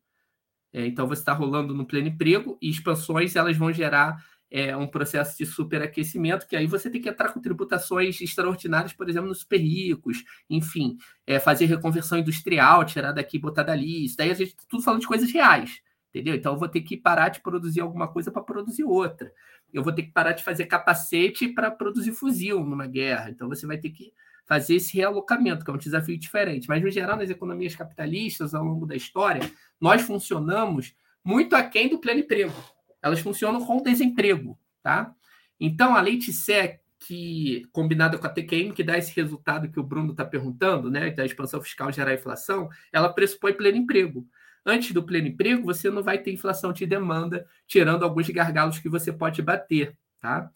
É, 0.73 0.85
então 0.85 1.07
você 1.07 1.21
está 1.21 1.33
rolando 1.33 1.73
no 1.73 1.85
pleno 1.85 2.07
emprego 2.07 2.57
e 2.61 2.69
expansões 2.69 3.35
elas 3.35 3.55
vão 3.55 3.71
gerar 3.71 4.23
é, 4.49 4.75
um 4.75 4.87
processo 4.87 5.37
de 5.37 5.45
superaquecimento, 5.45 6.47
que 6.47 6.55
aí 6.55 6.67
você 6.67 6.89
tem 6.89 7.01
que 7.01 7.09
entrar 7.09 7.29
com 7.29 7.41
tributações 7.41 8.19
extraordinárias, 8.21 8.93
por 8.93 9.09
exemplo, 9.09 9.27
nos 9.27 9.39
super 9.39 9.57
ricos, 9.57 10.23
enfim, 10.49 10.97
é, 11.25 11.39
fazer 11.39 11.65
reconversão 11.65 12.17
industrial, 12.17 12.85
tirar 12.85 13.11
daqui 13.11 13.37
botar 13.37 13.63
dali. 13.63 14.05
Isso 14.05 14.17
daí 14.17 14.31
a 14.31 14.33
gente 14.33 14.55
tudo 14.67 14.83
falando 14.83 15.01
de 15.01 15.07
coisas 15.07 15.31
reais, 15.31 15.81
entendeu? 16.09 16.35
Então 16.35 16.53
eu 16.53 16.59
vou 16.59 16.69
ter 16.69 16.81
que 16.81 16.95
parar 16.95 17.29
de 17.29 17.41
produzir 17.41 17.81
alguma 17.81 18.07
coisa 18.07 18.31
para 18.31 18.41
produzir 18.41 18.83
outra. 18.83 19.31
Eu 19.73 19.83
vou 19.83 19.93
ter 19.93 20.03
que 20.03 20.11
parar 20.11 20.31
de 20.31 20.43
fazer 20.43 20.65
capacete 20.65 21.49
para 21.49 21.69
produzir 21.69 22.13
fuzil 22.13 22.63
numa 22.63 22.87
guerra. 22.87 23.29
Então 23.29 23.49
você 23.49 23.67
vai 23.67 23.77
ter 23.77 23.89
que 23.89 24.13
fazer 24.45 24.75
esse 24.75 24.95
realocamento, 24.95 25.65
que 25.65 25.69
é 25.69 25.73
um 25.73 25.77
desafio 25.77 26.17
diferente. 26.17 26.69
Mas, 26.69 26.81
no 26.81 26.89
geral, 26.89 27.17
nas 27.17 27.29
economias 27.29 27.75
capitalistas, 27.75 28.53
ao 28.53 28.63
longo 28.63 28.85
da 28.85 28.95
história, 28.95 29.41
nós 29.79 30.03
funcionamos 30.03 30.95
muito 31.21 31.53
aquém 31.53 31.89
do 31.89 31.99
pleno 31.99 32.21
emprego 32.21 32.53
elas 33.01 33.19
funcionam 33.19 33.65
com 33.65 33.81
desemprego, 33.81 34.57
tá? 34.81 35.13
Então, 35.59 35.95
a 35.95 36.01
Leite-Sé, 36.01 36.79
que 36.99 37.65
combinada 37.71 38.17
com 38.17 38.25
a 38.25 38.29
TQM, 38.29 38.73
que 38.73 38.83
dá 38.83 38.97
esse 38.97 39.15
resultado 39.15 39.69
que 39.69 39.79
o 39.79 39.83
Bruno 39.83 40.11
está 40.11 40.25
perguntando, 40.25 40.89
né, 40.89 41.11
da 41.11 41.25
expansão 41.25 41.61
fiscal 41.61 41.91
gerar 41.91 42.13
inflação, 42.13 42.69
ela 42.91 43.13
pressupõe 43.13 43.53
pleno 43.53 43.77
emprego. 43.77 44.27
Antes 44.65 44.91
do 44.91 45.03
pleno 45.03 45.27
emprego, 45.27 45.63
você 45.63 45.89
não 45.89 46.03
vai 46.03 46.17
ter 46.17 46.33
inflação 46.33 46.73
de 46.73 46.85
demanda, 46.85 47.47
tirando 47.65 48.03
alguns 48.03 48.29
gargalos 48.29 48.79
que 48.79 48.89
você 48.89 49.13
pode 49.13 49.41
bater, 49.41 49.97
tá? 50.19 50.51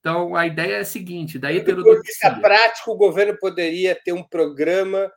Então, 0.00 0.34
a 0.34 0.46
ideia 0.46 0.76
é 0.76 0.80
a 0.80 0.84
seguinte, 0.84 1.38
da 1.38 1.52
heterodoxia... 1.52 2.30
Do 2.30 2.40
prático, 2.40 2.90
o 2.90 2.96
governo 2.96 3.36
poderia 3.38 3.94
ter 3.94 4.12
um 4.12 4.22
programa 4.22 5.12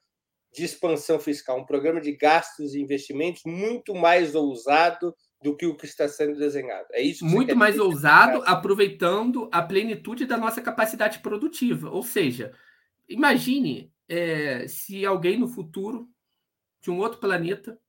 de 0.53 0.63
expansão 0.63 1.19
fiscal, 1.19 1.59
um 1.59 1.65
programa 1.65 1.99
de 1.99 2.11
gastos 2.11 2.75
e 2.75 2.81
investimentos 2.81 3.41
muito 3.45 3.95
mais 3.95 4.35
ousado 4.35 5.15
do 5.41 5.55
que 5.55 5.65
o 5.65 5.75
que 5.75 5.85
está 5.85 6.07
sendo 6.07 6.37
desenhado. 6.37 6.87
É 6.91 7.01
isso. 7.01 7.25
Muito 7.25 7.55
mais 7.55 7.77
ousado, 7.79 8.41
aproveitando 8.45 9.49
a 9.51 9.61
plenitude 9.61 10.25
da 10.25 10.37
nossa 10.37 10.61
capacidade 10.61 11.19
produtiva. 11.19 11.89
Ou 11.89 12.03
seja, 12.03 12.51
imagine 13.07 13.93
é, 14.07 14.67
se 14.67 15.05
alguém 15.05 15.37
no 15.37 15.47
futuro 15.47 16.09
de 16.81 16.89
um 16.89 16.97
outro 16.97 17.19
planeta 17.19 17.79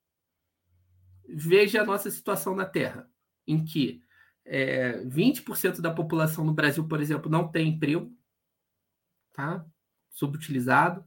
veja 1.28 1.82
a 1.82 1.84
nossa 1.84 2.10
situação 2.10 2.54
na 2.54 2.64
Terra, 2.64 3.08
em 3.46 3.64
que 3.64 4.02
é, 4.44 5.02
20% 5.04 5.80
da 5.80 5.90
população 5.90 6.44
no 6.44 6.54
Brasil, 6.54 6.86
por 6.86 7.00
exemplo, 7.00 7.30
não 7.30 7.50
tem 7.50 7.68
emprego, 7.68 8.12
tá? 9.32 9.64
Subutilizado. 10.10 11.04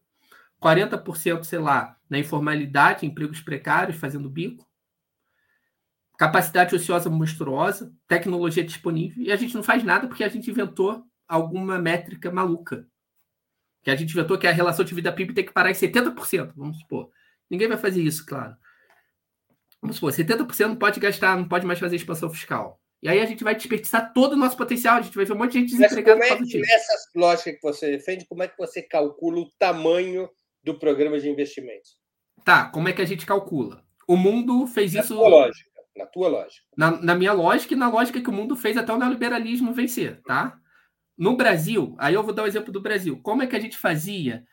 40%, 0.62 1.46
sei 1.46 1.60
lá, 1.60 1.98
na 2.10 2.20
informalidade, 2.20 3.06
empregos 3.06 3.40
precários, 3.40 3.98
fazendo 3.98 4.30
bico 4.30 4.69
capacidade 6.20 6.76
ociosa 6.76 7.10
monstruosa, 7.10 7.94
tecnologia 8.06 8.62
disponível, 8.62 9.24
e 9.24 9.32
a 9.32 9.38
gente 9.38 9.56
não 9.56 9.64
faz 9.64 9.86
nada 9.86 10.06
porque 10.06 10.26
a 10.26 10.28
gente 10.28 10.52
inventou 10.52 11.02
alguma 11.26 11.80
métrica 11.80 12.30
maluca. 12.30 12.86
Que 13.82 13.90
a 13.90 13.96
gente 13.96 14.12
inventou 14.12 14.38
que 14.38 14.46
a 14.46 14.52
relação 14.52 14.84
de 14.84 14.94
vida 14.94 15.14
PIB 15.14 15.34
tem 15.34 15.46
que 15.46 15.54
parar 15.54 15.72
em 15.72 15.74
70%, 15.74 16.52
vamos 16.58 16.80
supor. 16.80 17.10
Ninguém 17.50 17.70
vai 17.70 17.78
fazer 17.78 18.02
isso, 18.02 18.26
claro. 18.26 18.54
Vamos 19.82 19.96
supor, 19.96 20.12
70% 20.12 20.68
não 20.68 20.76
pode 20.76 21.00
gastar, 21.00 21.38
não 21.38 21.48
pode 21.48 21.66
mais 21.66 21.80
fazer 21.80 21.96
expansão 21.96 22.30
fiscal. 22.30 22.82
E 23.02 23.08
aí 23.08 23.22
a 23.22 23.26
gente 23.26 23.46
vai 23.46 23.56
desperdiçar 23.56 24.12
todo 24.12 24.34
o 24.34 24.36
nosso 24.36 24.58
potencial, 24.58 24.98
a 24.98 25.02
gente 25.02 25.16
vai 25.16 25.24
ver 25.24 25.32
um 25.32 25.38
monte 25.38 25.54
de 25.54 25.60
gente 25.60 25.78
desempregada. 25.78 26.20
Como 26.20 26.44
é 26.44 26.46
que, 26.46 26.60
nessas 26.60 27.10
lógicas 27.16 27.56
que 27.56 27.62
você 27.62 27.92
defende, 27.92 28.26
como 28.26 28.44
é 28.44 28.50
que 28.50 28.58
você 28.58 28.82
calcula 28.82 29.40
o 29.40 29.50
tamanho 29.58 30.30
do 30.62 30.78
programa 30.78 31.18
de 31.18 31.30
investimentos? 31.30 31.98
Tá, 32.44 32.66
como 32.66 32.90
é 32.90 32.94
que 32.94 33.02
a 33.02 33.06
gente 33.06 33.26
calcula? 33.26 33.86
O 34.06 34.18
mundo 34.18 34.68
fez 34.68 34.94
é 34.96 35.00
isso. 35.00 35.16
Lógica 35.16 35.69
na 36.00 36.06
tua 36.06 36.30
lógica. 36.30 36.66
Na, 36.76 36.92
na, 36.92 37.16
minha 37.16 37.34
lógica 37.34 37.74
e 37.74 37.78
na 37.78 37.90
lógica 37.90 38.22
que 38.22 38.30
o 38.30 38.34
mundo 38.34 38.56
fez 38.56 38.78
até 38.78 38.92
o 38.94 38.98
neoliberalismo 38.98 39.74
vencer, 39.74 40.22
tá? 40.24 40.58
No 41.18 41.36
Brasil, 41.36 41.96
aí 42.00 42.14
eu 42.14 42.24
vou 42.24 42.34
dar 42.34 42.44
o 42.44 42.46
um 42.46 42.48
exemplo 42.48 42.72
do 42.72 42.82
Brasil. 42.82 43.20
Como 43.22 43.44
é 43.44 43.48
que 43.48 43.56
a 43.56 43.60
gente 43.60 43.78
fazia 43.78 44.46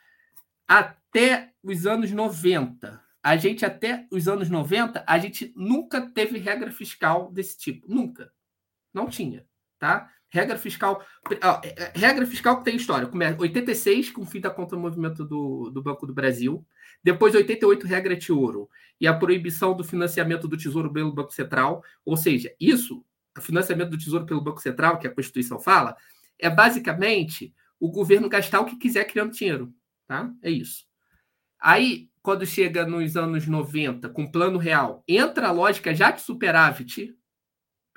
até 0.67 1.53
os 1.63 1.87
anos 1.87 2.11
90? 2.11 3.01
A 3.23 3.37
gente, 3.37 3.65
até 3.65 4.05
os 4.11 4.27
anos 4.27 4.49
90, 4.49 5.03
a 5.07 5.17
gente 5.17 5.53
nunca 5.55 6.01
teve 6.01 6.37
regra 6.37 6.69
fiscal 6.69 7.31
desse 7.31 7.57
tipo. 7.57 7.87
Nunca. 7.87 8.31
Não 8.93 9.07
tinha, 9.07 9.45
tá? 9.79 10.11
Regra 10.29 10.57
fiscal. 10.57 11.03
É, 11.31 11.83
é, 11.83 11.91
regra 11.95 12.25
fiscal 12.25 12.57
que 12.57 12.65
tem 12.65 12.75
história. 12.75 13.07
Começa 13.07 13.39
86, 13.39 14.11
com 14.11 14.21
o 14.21 14.25
fim 14.25 14.41
da 14.41 14.49
conta 14.49 14.75
do 14.75 14.81
movimento 14.81 15.23
do, 15.23 15.69
do 15.69 15.81
Banco 15.81 16.05
do 16.05 16.13
Brasil. 16.13 16.65
Depois, 17.03 17.33
88, 17.33 17.87
regra 17.87 18.15
de 18.15 18.31
ouro. 18.31 18.69
E 18.99 19.07
a 19.07 19.13
proibição 19.13 19.75
do 19.75 19.83
financiamento 19.83 20.47
do 20.47 20.57
Tesouro 20.57 20.91
pelo 20.91 21.13
Banco 21.13 21.33
Central. 21.33 21.83
Ou 22.03 22.17
seja, 22.17 22.53
isso, 22.59 23.05
o 23.37 23.41
financiamento 23.41 23.91
do 23.91 23.97
Tesouro 23.97 24.25
pelo 24.25 24.41
Banco 24.41 24.61
Central, 24.61 24.99
que 24.99 25.07
a 25.07 25.13
Constituição 25.13 25.59
fala, 25.59 25.95
é 26.37 26.49
basicamente 26.49 27.53
o 27.79 27.89
governo 27.89 28.27
gastar 28.29 28.59
o 28.59 28.65
que 28.65 28.75
quiser 28.75 29.05
criando 29.05 29.33
dinheiro. 29.33 29.73
Tá? 30.07 30.31
É 30.41 30.49
isso. 30.49 30.85
Aí, 31.59 32.09
quando 32.21 32.45
chega 32.45 32.85
nos 32.85 33.15
anos 33.15 33.47
90, 33.47 34.09
com 34.09 34.29
plano 34.29 34.57
real, 34.57 35.03
entra 35.07 35.47
a 35.47 35.51
lógica 35.51 35.95
já 35.95 36.11
de 36.11 36.21
superávit, 36.21 37.15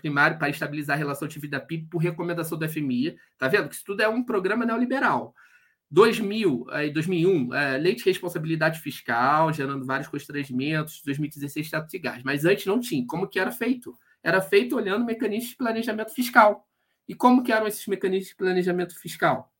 primário 0.01 0.38
para 0.38 0.48
estabilizar 0.48 0.96
a 0.96 0.98
relação 0.98 1.28
de 1.28 1.38
vida 1.38 1.61
PIB 1.61 1.88
por 1.90 1.98
recomendação 1.98 2.59
do 2.59 2.68
FMI. 2.68 3.16
Tá 3.38 3.48
vendo 3.48 3.68
que 3.68 3.74
isso 3.74 3.84
tudo 3.84 4.03
é 4.03 4.09
um 4.09 4.22
programa 4.22 4.64
neoliberal. 4.64 5.34
2000, 5.90 6.66
2001, 6.92 7.55
é, 7.55 7.76
lei 7.76 7.94
de 7.94 8.05
responsabilidade 8.05 8.80
fiscal, 8.80 9.53
gerando 9.53 9.84
vários 9.84 10.09
constrangimentos, 10.09 11.03
2016, 11.05 11.66
status 11.66 11.90
de 11.90 11.98
gás. 11.98 12.22
Mas 12.22 12.44
antes 12.44 12.66
não 12.66 12.78
tinha. 12.78 13.05
Como 13.07 13.26
que 13.26 13.40
era 13.40 13.51
feito? 13.51 13.98
Era 14.22 14.40
feito 14.40 14.76
olhando 14.76 15.05
mecanismos 15.05 15.51
de 15.51 15.57
planejamento 15.57 16.14
fiscal. 16.14 16.66
E 17.09 17.14
como 17.14 17.42
que 17.42 17.53
eram 17.53 17.66
esses 17.66 17.86
mecanismos 17.88 18.28
de 18.28 18.36
planejamento 18.36 18.96
fiscal? 18.98 19.53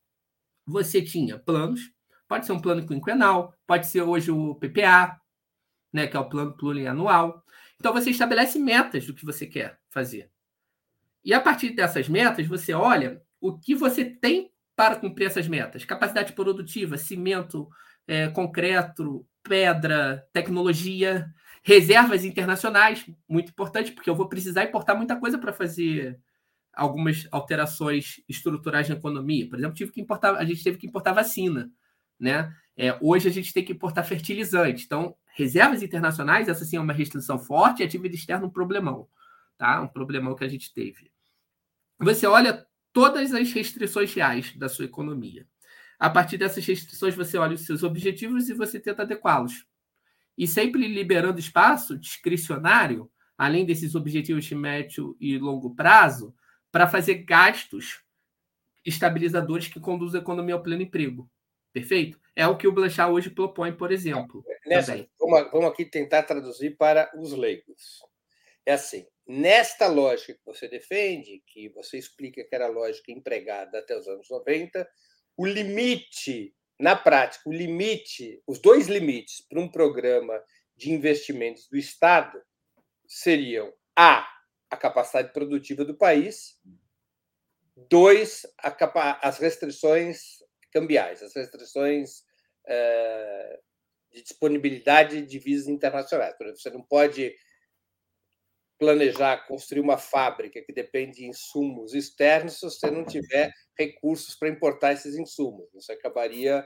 Você 0.65 1.01
tinha 1.01 1.37
planos, 1.37 1.91
pode 2.27 2.45
ser 2.45 2.53
um 2.53 2.61
plano 2.61 2.87
quinquenal, 2.87 3.53
pode 3.67 3.87
ser 3.87 4.03
hoje 4.03 4.31
o 4.31 4.55
PPA, 4.55 5.19
né, 5.91 6.07
que 6.07 6.15
é 6.15 6.19
o 6.19 6.29
plano 6.29 6.55
plurianual. 6.55 7.43
Então 7.77 7.91
você 7.91 8.09
estabelece 8.09 8.57
metas 8.57 9.05
do 9.05 9.13
que 9.13 9.25
você 9.25 9.45
quer 9.45 9.77
fazer. 9.89 10.30
E 11.23 11.33
a 11.33 11.39
partir 11.39 11.71
dessas 11.71 12.09
metas, 12.09 12.47
você 12.47 12.73
olha 12.73 13.21
o 13.39 13.57
que 13.57 13.75
você 13.75 14.05
tem 14.05 14.51
para 14.75 14.95
cumprir 14.95 15.25
essas 15.25 15.47
metas. 15.47 15.85
Capacidade 15.85 16.33
produtiva, 16.33 16.97
cimento, 16.97 17.67
é, 18.07 18.27
concreto, 18.29 19.25
pedra, 19.43 20.27
tecnologia, 20.33 21.31
reservas 21.63 22.25
internacionais, 22.25 23.05
muito 23.27 23.49
importante, 23.49 23.91
porque 23.91 24.09
eu 24.09 24.15
vou 24.15 24.27
precisar 24.27 24.63
importar 24.63 24.95
muita 24.95 25.19
coisa 25.19 25.37
para 25.37 25.53
fazer 25.53 26.19
algumas 26.73 27.27
alterações 27.31 28.21
estruturais 28.27 28.89
na 28.89 28.95
economia. 28.95 29.47
Por 29.47 29.59
exemplo, 29.59 29.75
tive 29.75 29.91
que 29.91 30.01
importar, 30.01 30.35
a 30.35 30.45
gente 30.45 30.63
teve 30.63 30.77
que 30.77 30.87
importar 30.87 31.13
vacina, 31.13 31.69
né? 32.19 32.51
É, 32.77 32.97
hoje 33.01 33.27
a 33.27 33.31
gente 33.31 33.53
tem 33.53 33.63
que 33.63 33.73
importar 33.73 34.03
fertilizante. 34.03 34.85
Então, 34.85 35.15
reservas 35.35 35.83
internacionais, 35.83 36.47
essa 36.47 36.65
sim 36.65 36.77
é 36.77 36.79
uma 36.79 36.93
restrição 36.93 37.37
forte, 37.37 37.81
e 37.81 37.83
a 37.83 37.87
dívida 37.87 38.15
externa 38.15 38.45
um 38.45 38.49
problemão, 38.49 39.07
tá? 39.57 39.81
Um 39.81 39.87
problemão 39.87 40.35
que 40.35 40.43
a 40.43 40.47
gente 40.47 40.73
teve. 40.73 41.10
Você 42.01 42.25
olha 42.25 42.65
todas 42.91 43.33
as 43.33 43.51
restrições 43.51 44.13
reais 44.13 44.55
da 44.57 44.67
sua 44.67 44.85
economia. 44.85 45.47
A 45.99 46.09
partir 46.09 46.37
dessas 46.37 46.65
restrições, 46.65 47.15
você 47.15 47.37
olha 47.37 47.53
os 47.53 47.65
seus 47.65 47.83
objetivos 47.83 48.49
e 48.49 48.53
você 48.53 48.79
tenta 48.79 49.03
adequá-los. 49.03 49.65
E 50.35 50.47
sempre 50.47 50.87
liberando 50.87 51.39
espaço 51.39 51.97
discricionário, 51.97 53.11
além 53.37 53.65
desses 53.65 53.93
objetivos 53.93 54.45
de 54.45 54.55
médio 54.55 55.15
e 55.19 55.37
longo 55.37 55.75
prazo, 55.75 56.33
para 56.71 56.87
fazer 56.87 57.15
gastos 57.23 58.01
estabilizadores 58.83 59.67
que 59.67 59.79
conduzam 59.79 60.19
a 60.19 60.23
economia 60.23 60.55
ao 60.55 60.63
pleno 60.63 60.81
emprego. 60.81 61.29
Perfeito? 61.71 62.19
É 62.35 62.47
o 62.47 62.57
que 62.57 62.67
o 62.67 62.71
Blanchard 62.71 63.13
hoje 63.13 63.29
propõe, 63.29 63.71
por 63.71 63.91
exemplo. 63.91 64.43
Nessa, 64.65 65.07
vamos, 65.19 65.51
vamos 65.51 65.67
aqui 65.67 65.85
tentar 65.85 66.23
traduzir 66.23 66.75
para 66.77 67.11
os 67.15 67.31
leigos. 67.31 68.01
É 68.65 68.73
assim: 68.73 69.05
nesta 69.31 69.87
lógica 69.87 70.33
que 70.33 70.45
você 70.45 70.67
defende, 70.67 71.41
que 71.47 71.69
você 71.69 71.97
explica 71.97 72.43
que 72.43 72.53
era 72.53 72.65
a 72.65 72.69
lógica 72.69 73.13
empregada 73.13 73.79
até 73.79 73.97
os 73.97 74.05
anos 74.05 74.29
90, 74.29 74.85
o 75.37 75.45
limite, 75.45 76.53
na 76.77 76.97
prática, 76.97 77.49
o 77.49 77.53
limite, 77.53 78.43
os 78.45 78.59
dois 78.59 78.87
limites 78.87 79.39
para 79.47 79.61
um 79.61 79.71
programa 79.71 80.37
de 80.75 80.91
investimentos 80.91 81.69
do 81.69 81.77
Estado 81.77 82.41
seriam 83.07 83.73
A, 83.95 84.27
a 84.69 84.75
capacidade 84.75 85.31
produtiva 85.31 85.85
do 85.85 85.95
país, 85.95 86.59
dois, 87.89 88.45
capa 88.77 89.17
as 89.23 89.37
restrições 89.37 90.43
cambiais, 90.73 91.23
as 91.23 91.33
restrições 91.33 92.23
é, 92.67 93.59
de 94.11 94.23
disponibilidade 94.23 95.21
de 95.21 95.25
divisas 95.25 95.69
internacionais. 95.69 96.35
Por 96.35 96.47
exemplo, 96.47 96.61
você 96.61 96.69
não 96.69 96.81
pode 96.81 97.33
planejar 98.81 99.45
construir 99.45 99.79
uma 99.79 99.95
fábrica 99.95 100.59
que 100.59 100.73
depende 100.73 101.17
de 101.17 101.27
insumos 101.27 101.93
externos 101.93 102.53
se 102.53 102.61
você 102.61 102.89
não 102.89 103.05
tiver 103.05 103.53
recursos 103.77 104.33
para 104.33 104.49
importar 104.49 104.93
esses 104.93 105.15
insumos. 105.15 105.67
Você 105.71 105.91
acabaria 105.91 106.65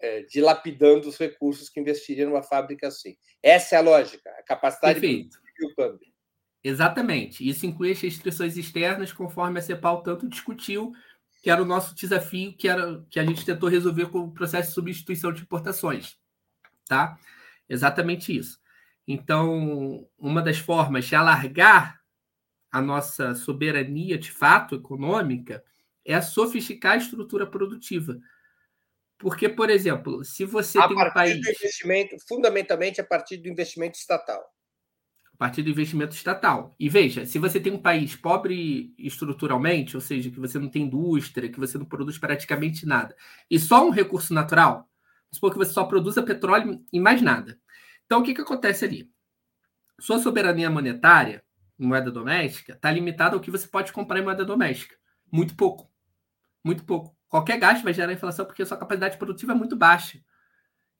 é, 0.00 0.22
dilapidando 0.22 1.08
os 1.08 1.18
recursos 1.18 1.68
que 1.68 1.80
investiria 1.80 2.24
numa 2.24 2.44
fábrica 2.44 2.86
assim. 2.86 3.16
Essa 3.42 3.74
é 3.74 3.78
a 3.78 3.82
lógica. 3.82 4.30
A 4.38 4.44
capacidade 4.44 5.00
subir 5.00 5.28
o 5.64 5.74
câmbio. 5.74 6.06
Exatamente. 6.62 7.46
Isso 7.46 7.66
inclui 7.66 7.90
as 7.90 8.00
restrições 8.00 8.56
externas, 8.56 9.12
conforme 9.12 9.58
a 9.58 9.62
CEPAL 9.62 10.04
tanto 10.04 10.28
discutiu, 10.28 10.92
que 11.42 11.50
era 11.50 11.60
o 11.60 11.66
nosso 11.66 11.96
desafio, 11.96 12.56
que 12.56 12.68
era 12.68 13.04
que 13.10 13.18
a 13.18 13.24
gente 13.24 13.44
tentou 13.44 13.68
resolver 13.68 14.06
com 14.06 14.20
o 14.20 14.32
processo 14.32 14.68
de 14.68 14.74
substituição 14.76 15.32
de 15.32 15.42
importações. 15.42 16.16
Tá? 16.86 17.18
Exatamente 17.68 18.36
isso. 18.36 18.62
Então, 19.06 20.08
uma 20.18 20.40
das 20.40 20.58
formas 20.58 21.04
de 21.04 21.14
alargar 21.14 22.00
a 22.70 22.80
nossa 22.80 23.34
soberania 23.34 24.18
de 24.18 24.32
fato 24.32 24.74
econômica 24.74 25.62
é 26.04 26.20
sofisticar 26.20 26.92
a 26.92 26.96
estrutura 26.96 27.46
produtiva. 27.46 28.18
Porque, 29.18 29.48
por 29.48 29.70
exemplo, 29.70 30.24
se 30.24 30.44
você 30.44 30.78
a 30.78 30.88
tem 30.88 30.96
um 30.96 31.10
país. 31.12 31.40
Do 31.40 31.50
investimento, 31.50 32.16
fundamentalmente 32.28 33.00
a 33.00 33.04
partir 33.04 33.36
do 33.36 33.48
investimento 33.48 33.96
estatal. 33.96 34.42
A 35.32 35.36
partir 35.36 35.62
do 35.62 35.70
investimento 35.70 36.14
estatal. 36.14 36.74
E 36.78 36.88
veja, 36.88 37.24
se 37.24 37.38
você 37.38 37.60
tem 37.60 37.72
um 37.72 37.80
país 37.80 38.16
pobre 38.16 38.92
estruturalmente, 38.98 39.96
ou 39.96 40.00
seja, 40.00 40.30
que 40.30 40.40
você 40.40 40.58
não 40.58 40.68
tem 40.68 40.82
indústria, 40.82 41.48
que 41.48 41.58
você 41.58 41.78
não 41.78 41.84
produz 41.84 42.18
praticamente 42.18 42.86
nada, 42.86 43.16
e 43.50 43.58
só 43.58 43.86
um 43.86 43.90
recurso 43.90 44.34
natural, 44.34 44.74
vamos 44.74 45.34
supor 45.34 45.52
que 45.52 45.58
você 45.58 45.72
só 45.72 45.84
produza 45.84 46.22
petróleo 46.22 46.84
e 46.92 47.00
mais 47.00 47.22
nada. 47.22 47.58
Então, 48.06 48.20
o 48.20 48.22
que, 48.22 48.34
que 48.34 48.40
acontece 48.40 48.84
ali? 48.84 49.10
Sua 50.00 50.18
soberania 50.18 50.70
monetária, 50.70 51.42
em 51.78 51.86
moeda 51.86 52.10
doméstica, 52.10 52.72
está 52.72 52.90
limitada 52.90 53.34
ao 53.34 53.40
que 53.40 53.50
você 53.50 53.66
pode 53.66 53.92
comprar 53.92 54.18
em 54.18 54.24
moeda 54.24 54.44
doméstica. 54.44 54.96
Muito 55.30 55.56
pouco. 55.56 55.90
Muito 56.62 56.84
pouco. 56.84 57.16
Qualquer 57.28 57.58
gasto 57.58 57.82
vai 57.82 57.92
gerar 57.92 58.12
inflação 58.12 58.44
porque 58.44 58.62
a 58.62 58.66
sua 58.66 58.76
capacidade 58.76 59.18
produtiva 59.18 59.52
é 59.52 59.54
muito 59.54 59.76
baixa. 59.76 60.18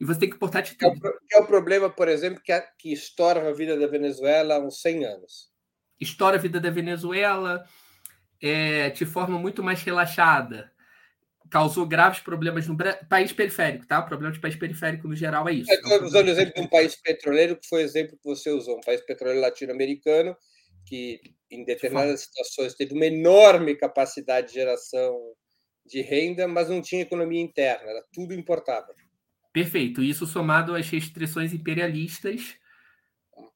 E 0.01 0.05
você 0.05 0.21
tem 0.21 0.29
que 0.29 0.37
importar 0.37 0.61
de 0.61 0.75
tudo. 0.77 1.01
Que 1.29 1.37
é 1.37 1.41
o 1.41 1.47
problema, 1.47 1.89
por 1.89 2.09
exemplo, 2.09 2.43
que, 2.43 2.51
a, 2.51 2.61
que 2.61 2.93
estoura 2.93 3.49
a 3.49 3.53
vida 3.53 3.79
da 3.79 3.87
Venezuela 3.87 4.57
há 4.57 4.59
uns 4.59 4.81
100 4.81 5.05
anos. 5.07 5.53
Estoura 6.01 6.37
a 6.37 6.41
vida 6.41 6.61
da 6.61 6.71
Venezuela, 6.71 7.65
é, 8.43 8.91
de 8.91 9.07
forma 9.07 9.39
muito 9.39 9.63
mais 9.63 9.83
relaxada 9.83 10.74
causou 11.51 11.87
graves 11.87 12.21
problemas 12.21 12.67
no 12.67 12.77
país 13.09 13.33
periférico, 13.33 13.87
tá? 13.87 14.01
O 14.01 14.07
problema 14.07 14.33
de 14.33 14.41
país 14.41 14.57
periférico 14.57 15.07
no 15.07 15.15
geral 15.15 15.49
é 15.49 15.53
isso. 15.53 15.73
Estou 15.73 15.93
é 15.93 16.03
usando 16.03 16.27
o 16.27 16.31
exemplo 16.31 16.55
de 16.55 16.61
um 16.61 16.69
país 16.69 16.97
petroleiro, 16.97 17.57
que 17.57 17.69
foi 17.69 17.83
o 17.83 17.85
exemplo 17.85 18.17
que 18.17 18.25
você 18.25 18.51
usou, 18.51 18.79
um 18.79 18.81
país 18.81 19.01
petroleiro 19.03 19.41
latino-americano, 19.41 20.37
que 20.87 21.21
em 21.51 21.65
determinadas 21.65 22.23
situações 22.23 22.75
teve 22.75 22.95
uma 22.95 23.07
enorme 23.07 23.75
capacidade 23.77 24.49
de 24.49 24.55
geração 24.55 25.17
de 25.87 26.01
renda, 26.01 26.49
mas 26.49 26.69
não 26.69 26.81
tinha 26.81 27.03
economia 27.03 27.41
interna, 27.41 27.91
era 27.91 28.05
tudo 28.13 28.35
importado. 28.35 28.93
Perfeito. 29.53 30.03
Isso 30.03 30.27
somado 30.27 30.75
às 30.75 30.89
restrições 30.89 31.53
imperialistas, 31.53 32.57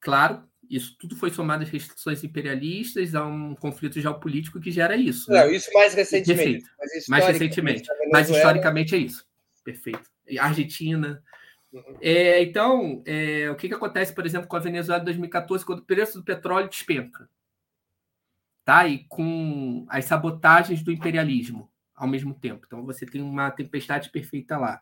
claro, 0.01 0.49
isso 0.71 0.97
tudo 0.99 1.17
foi 1.17 1.31
somado 1.31 1.63
às 1.63 1.71
restrições 1.71 2.23
imperialistas, 2.23 3.15
a 3.15 3.27
um 3.27 3.55
conflito 3.55 4.01
geopolítico 4.01 4.61
que 4.61 4.71
gera 4.71 4.97
isso. 4.97 5.31
Não, 5.31 5.39
né? 5.39 5.53
isso 5.55 5.71
mais 5.73 5.95
recentemente. 5.95 6.67
Mas 6.79 7.09
mais 7.09 7.27
recentemente. 7.27 7.89
Mas 8.13 8.29
historicamente 8.29 8.95
é 8.95 8.99
isso. 8.99 9.27
Perfeito. 9.65 10.11
Argentina. 10.39 11.23
Uhum. 11.73 11.97
É, 12.01 12.43
então, 12.43 13.03
é, 13.07 13.51
o 13.51 13.57
que, 13.57 13.69
que 13.69 13.75
acontece, 13.75 14.15
por 14.15 14.25
exemplo, 14.25 14.49
com 14.49 14.57
a 14.57 14.61
Venezuela 14.61 15.03
em 15.03 15.05
2014, 15.05 15.65
quando 15.65 15.81
o 15.81 15.85
preço 15.85 16.19
do 16.19 16.25
petróleo 16.25 16.69
despenca? 16.69 17.29
Tá? 18.65 18.87
E 18.87 19.05
com 19.09 19.87
as 19.89 20.05
sabotagens 20.05 20.83
do 20.83 20.93
imperialismo 20.93 21.71
ao 21.95 22.07
mesmo 22.07 22.35
tempo. 22.35 22.65
Então, 22.67 22.85
você 22.85 23.05
tem 23.05 23.21
uma 23.21 23.51
tempestade 23.51 24.11
perfeita 24.11 24.57
lá. 24.57 24.81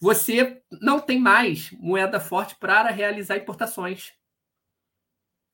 Você 0.00 0.62
não 0.82 1.00
tem 1.00 1.18
mais 1.18 1.70
moeda 1.72 2.20
forte 2.20 2.56
para 2.56 2.90
realizar 2.90 3.36
importações. 3.36 4.12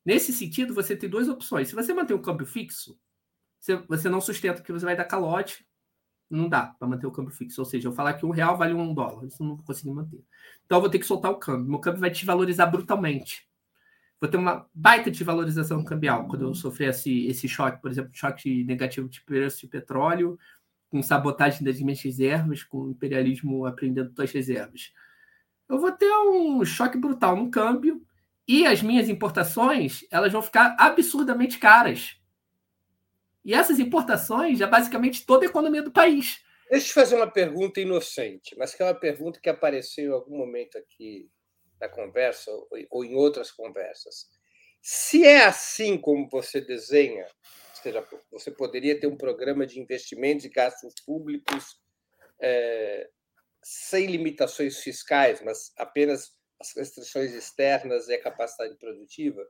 Nesse 0.05 0.33
sentido, 0.33 0.75
você 0.75 0.97
tem 0.97 1.09
duas 1.09 1.29
opções. 1.29 1.69
Se 1.69 1.75
você 1.75 1.93
manter 1.93 2.15
um 2.15 2.23
câmbio 2.23 2.47
fixo, 2.47 2.99
você 3.89 4.09
não 4.09 4.21
sustenta 4.21 4.63
que 4.63 4.73
você 4.73 4.85
vai 4.85 4.97
dar 4.97 5.05
calote. 5.05 5.67
Não 6.29 6.49
dá 6.49 6.67
para 6.67 6.89
manter 6.89 7.07
o 7.07 7.11
câmbio 7.11 7.35
fixo. 7.35 7.61
Ou 7.61 7.65
seja, 7.65 7.89
eu 7.89 7.93
falar 7.93 8.15
que 8.15 8.25
um 8.25 8.31
real 8.31 8.57
vale 8.57 8.73
um 8.73 8.95
dólar. 8.95 9.27
Isso 9.27 9.43
eu 9.43 9.47
não 9.47 9.57
vou 9.57 9.65
conseguir 9.65 9.91
manter. 9.91 10.25
Então 10.65 10.79
eu 10.79 10.83
vou 10.83 10.91
ter 10.91 10.99
que 10.99 11.07
soltar 11.07 11.31
o 11.31 11.37
câmbio. 11.37 11.69
Meu 11.69 11.79
câmbio 11.81 12.01
vai 12.01 12.11
te 12.11 12.25
valorizar 12.25 12.67
brutalmente. 12.67 13.49
Vou 14.21 14.31
ter 14.31 14.37
uma 14.37 14.67
baita 14.75 15.11
de 15.11 15.25
valorização 15.25 15.83
cambial 15.83 16.29
quando 16.29 16.43
eu 16.43 16.55
sofrer 16.55 16.91
esse, 16.91 17.27
esse 17.27 17.49
choque, 17.49 17.81
por 17.81 17.91
exemplo, 17.91 18.11
choque 18.13 18.65
negativo 18.65 19.09
de 19.09 19.23
preço 19.23 19.63
de 19.63 19.67
petróleo, 19.67 20.39
com 20.91 21.03
sabotagem 21.03 21.65
das 21.65 21.81
minhas 21.81 22.03
reservas, 22.03 22.63
com 22.63 22.83
o 22.83 22.91
imperialismo 22.91 23.65
apreendendo 23.65 24.13
suas 24.15 24.31
reservas. 24.31 24.93
Eu 25.69 25.81
vou 25.81 25.91
ter 25.93 26.11
um 26.13 26.63
choque 26.65 26.99
brutal 26.99 27.35
no 27.35 27.51
câmbio 27.51 28.05
e 28.47 28.67
as 28.67 28.83
minhas 28.83 29.09
importações, 29.09 30.05
elas 30.11 30.33
vão 30.33 30.43
ficar 30.43 30.77
absurdamente 30.79 31.59
caras. 31.59 32.17
E 33.45 33.55
essas 33.55 33.79
importações 33.79 34.61
é 34.61 34.67
basicamente 34.67 35.25
toda 35.25 35.47
a 35.47 35.49
economia 35.49 35.83
do 35.83 35.93
país. 35.93 36.43
Deixa 36.71 36.87
eu 36.87 36.89
te 36.89 36.95
fazer 36.95 37.17
uma 37.17 37.31
pergunta 37.31 37.81
inocente, 37.81 38.57
mas 38.57 38.75
que 38.75 38.83
é 38.83 38.87
uma 38.87 38.95
pergunta 38.95 39.41
que 39.41 39.49
apareceu 39.49 40.05
em 40.05 40.15
algum 40.15 40.37
momento 40.37 40.79
aqui 40.79 41.29
na 41.81 41.89
conversa 41.89 42.51
ou 42.91 43.05
em 43.05 43.15
outras 43.15 43.51
conversas. 43.51 44.29
Se 44.83 45.25
é 45.25 45.45
assim 45.45 45.99
como 45.99 46.29
você 46.29 46.61
desenha, 46.61 47.25
ou 47.25 47.83
seja, 47.83 48.07
você 48.31 48.51
poderia 48.51 48.99
ter 48.99 49.07
um 49.07 49.17
programa 49.17 49.67
de 49.67 49.81
investimentos 49.81 50.45
e 50.45 50.51
gastos 50.51 50.95
públicos 51.05 51.81
é, 52.41 53.09
sem 53.63 54.07
limitações 54.07 54.79
fiscais, 54.79 55.43
mas 55.43 55.73
apenas 55.77 56.33
as 56.61 56.75
restrições 56.75 57.33
externas 57.33 58.09
e 58.09 58.15
a 58.15 58.23
capacidade 58.23 58.77
produtiva, 58.77 59.43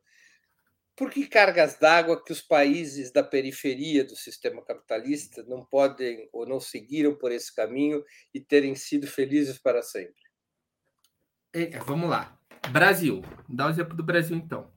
por 0.96 1.10
que 1.10 1.26
cargas 1.26 1.78
d'água 1.78 2.22
que 2.22 2.30
os 2.30 2.42
países 2.42 3.10
da 3.10 3.22
periferia 3.22 4.04
do 4.04 4.14
sistema 4.14 4.62
capitalista 4.62 5.42
não 5.44 5.64
podem 5.64 6.28
ou 6.32 6.46
não 6.46 6.60
seguiram 6.60 7.14
por 7.14 7.32
esse 7.32 7.54
caminho 7.54 8.04
e 8.34 8.40
terem 8.40 8.74
sido 8.74 9.06
felizes 9.06 9.58
para 9.58 9.82
sempre? 9.82 10.22
É, 11.52 11.78
vamos 11.78 12.10
lá. 12.10 12.38
Brasil. 12.70 13.22
Dá 13.48 13.64
o 13.64 13.68
um 13.68 13.70
exemplo 13.70 13.96
do 13.96 14.04
Brasil, 14.04 14.36
então. 14.36 14.70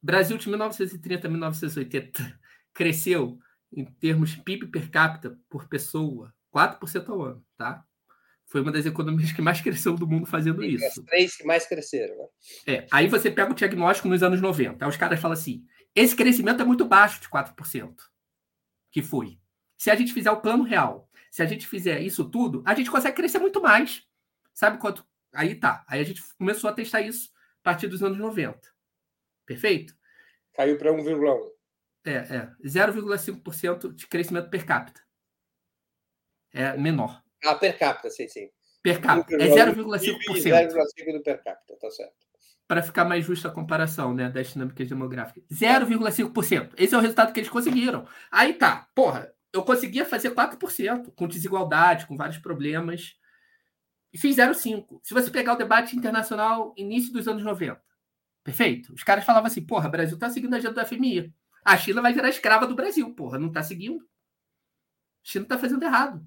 Brasil 0.00 0.38
de 0.38 0.48
1930 0.48 1.26
a 1.26 1.30
1980 1.30 2.40
cresceu 2.72 3.38
em 3.72 3.84
termos 3.84 4.36
PIB 4.36 4.68
per 4.68 4.88
capita 4.88 5.36
por 5.50 5.68
pessoa 5.68 6.32
4% 6.54 7.08
ao 7.08 7.22
ano, 7.22 7.46
tá? 7.56 7.84
Foi 8.48 8.62
uma 8.62 8.72
das 8.72 8.86
economias 8.86 9.30
que 9.30 9.42
mais 9.42 9.60
cresceu 9.60 9.94
do 9.94 10.06
mundo 10.06 10.26
fazendo 10.26 10.64
isso. 10.64 10.84
As 10.84 10.94
três 10.94 11.36
que 11.36 11.44
mais 11.44 11.66
cresceram. 11.66 12.16
Né? 12.16 12.28
É, 12.66 12.86
aí 12.90 13.06
você 13.06 13.30
pega 13.30 13.52
o 13.52 13.54
diagnóstico 13.54 14.08
nos 14.08 14.22
anos 14.22 14.40
90. 14.40 14.82
Aí 14.82 14.88
os 14.88 14.96
caras 14.96 15.20
falam 15.20 15.34
assim: 15.34 15.64
esse 15.94 16.16
crescimento 16.16 16.62
é 16.62 16.64
muito 16.64 16.86
baixo 16.86 17.20
de 17.20 17.28
4%. 17.28 17.94
Que 18.90 19.02
foi. 19.02 19.38
Se 19.76 19.90
a 19.90 19.94
gente 19.94 20.14
fizer 20.14 20.30
o 20.30 20.40
plano 20.40 20.64
real, 20.64 21.10
se 21.30 21.42
a 21.42 21.46
gente 21.46 21.66
fizer 21.66 22.00
isso 22.00 22.28
tudo, 22.30 22.62
a 22.64 22.74
gente 22.74 22.90
consegue 22.90 23.16
crescer 23.16 23.38
muito 23.38 23.60
mais. 23.60 24.02
Sabe 24.54 24.78
quanto? 24.78 25.06
Aí 25.32 25.54
tá. 25.54 25.84
Aí 25.86 26.00
a 26.00 26.04
gente 26.04 26.22
começou 26.38 26.70
a 26.70 26.72
testar 26.72 27.02
isso 27.02 27.30
a 27.60 27.64
partir 27.64 27.86
dos 27.86 28.02
anos 28.02 28.18
90. 28.18 28.58
Perfeito? 29.44 29.94
Caiu 30.54 30.78
para 30.78 30.90
1,1. 30.90 31.50
É, 32.06 32.12
é. 32.12 32.50
0,5% 32.64 33.94
de 33.94 34.06
crescimento 34.06 34.48
per 34.48 34.64
capita. 34.64 35.02
É 36.50 36.76
menor. 36.78 37.22
Ah, 37.44 37.54
per 37.54 37.78
capita, 37.78 38.10
sim, 38.10 38.28
sim. 38.28 38.50
Per 38.82 39.00
capita. 39.00 39.42
É 39.42 39.48
0,5%. 39.48 40.18
0,5% 40.42 41.12
do 41.12 41.22
per 41.22 41.42
capita, 41.42 41.76
tá 41.78 41.90
certo. 41.90 42.14
Para 42.66 42.82
ficar 42.82 43.04
mais 43.04 43.24
justa 43.24 43.48
a 43.48 43.50
comparação 43.50 44.12
né, 44.12 44.28
das 44.28 44.48
dinâmicas 44.52 44.88
demográficas. 44.88 45.42
0,5%. 45.50 46.72
Esse 46.76 46.94
é 46.94 46.98
o 46.98 47.00
resultado 47.00 47.32
que 47.32 47.40
eles 47.40 47.50
conseguiram. 47.50 48.06
Aí 48.30 48.54
tá, 48.54 48.88
porra, 48.94 49.32
eu 49.52 49.62
conseguia 49.62 50.04
fazer 50.04 50.34
4%, 50.34 51.12
com 51.14 51.26
desigualdade, 51.26 52.06
com 52.06 52.16
vários 52.16 52.38
problemas. 52.38 53.16
E 54.12 54.18
fiz 54.18 54.36
0,5%. 54.36 55.00
Se 55.02 55.14
você 55.14 55.30
pegar 55.30 55.54
o 55.54 55.58
debate 55.58 55.96
internacional 55.96 56.74
início 56.76 57.12
dos 57.12 57.26
anos 57.26 57.42
90, 57.42 57.80
perfeito? 58.44 58.92
Os 58.92 59.02
caras 59.02 59.24
falavam 59.24 59.46
assim, 59.46 59.64
porra, 59.64 59.88
o 59.88 59.90
Brasil 59.90 60.18
tá 60.18 60.28
seguindo 60.30 60.54
a 60.54 60.58
agenda 60.58 60.74
da 60.74 60.84
FMI. 60.84 61.32
A 61.64 61.76
China 61.76 62.00
vai 62.00 62.12
virar 62.12 62.28
escrava 62.28 62.66
do 62.66 62.74
Brasil, 62.74 63.14
porra, 63.14 63.38
não 63.38 63.50
tá 63.50 63.62
seguindo. 63.62 64.02
A 64.02 64.06
China 65.22 65.44
tá 65.46 65.58
fazendo 65.58 65.82
errado. 65.82 66.24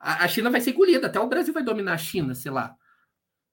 A, 0.00 0.28
China 0.28 0.50
vai 0.50 0.60
ser 0.60 0.70
engolida, 0.70 1.06
até 1.06 1.18
o 1.18 1.28
Brasil 1.28 1.52
vai 1.52 1.62
dominar 1.62 1.94
a 1.94 1.98
China, 1.98 2.34
sei 2.34 2.50
lá. 2.50 2.76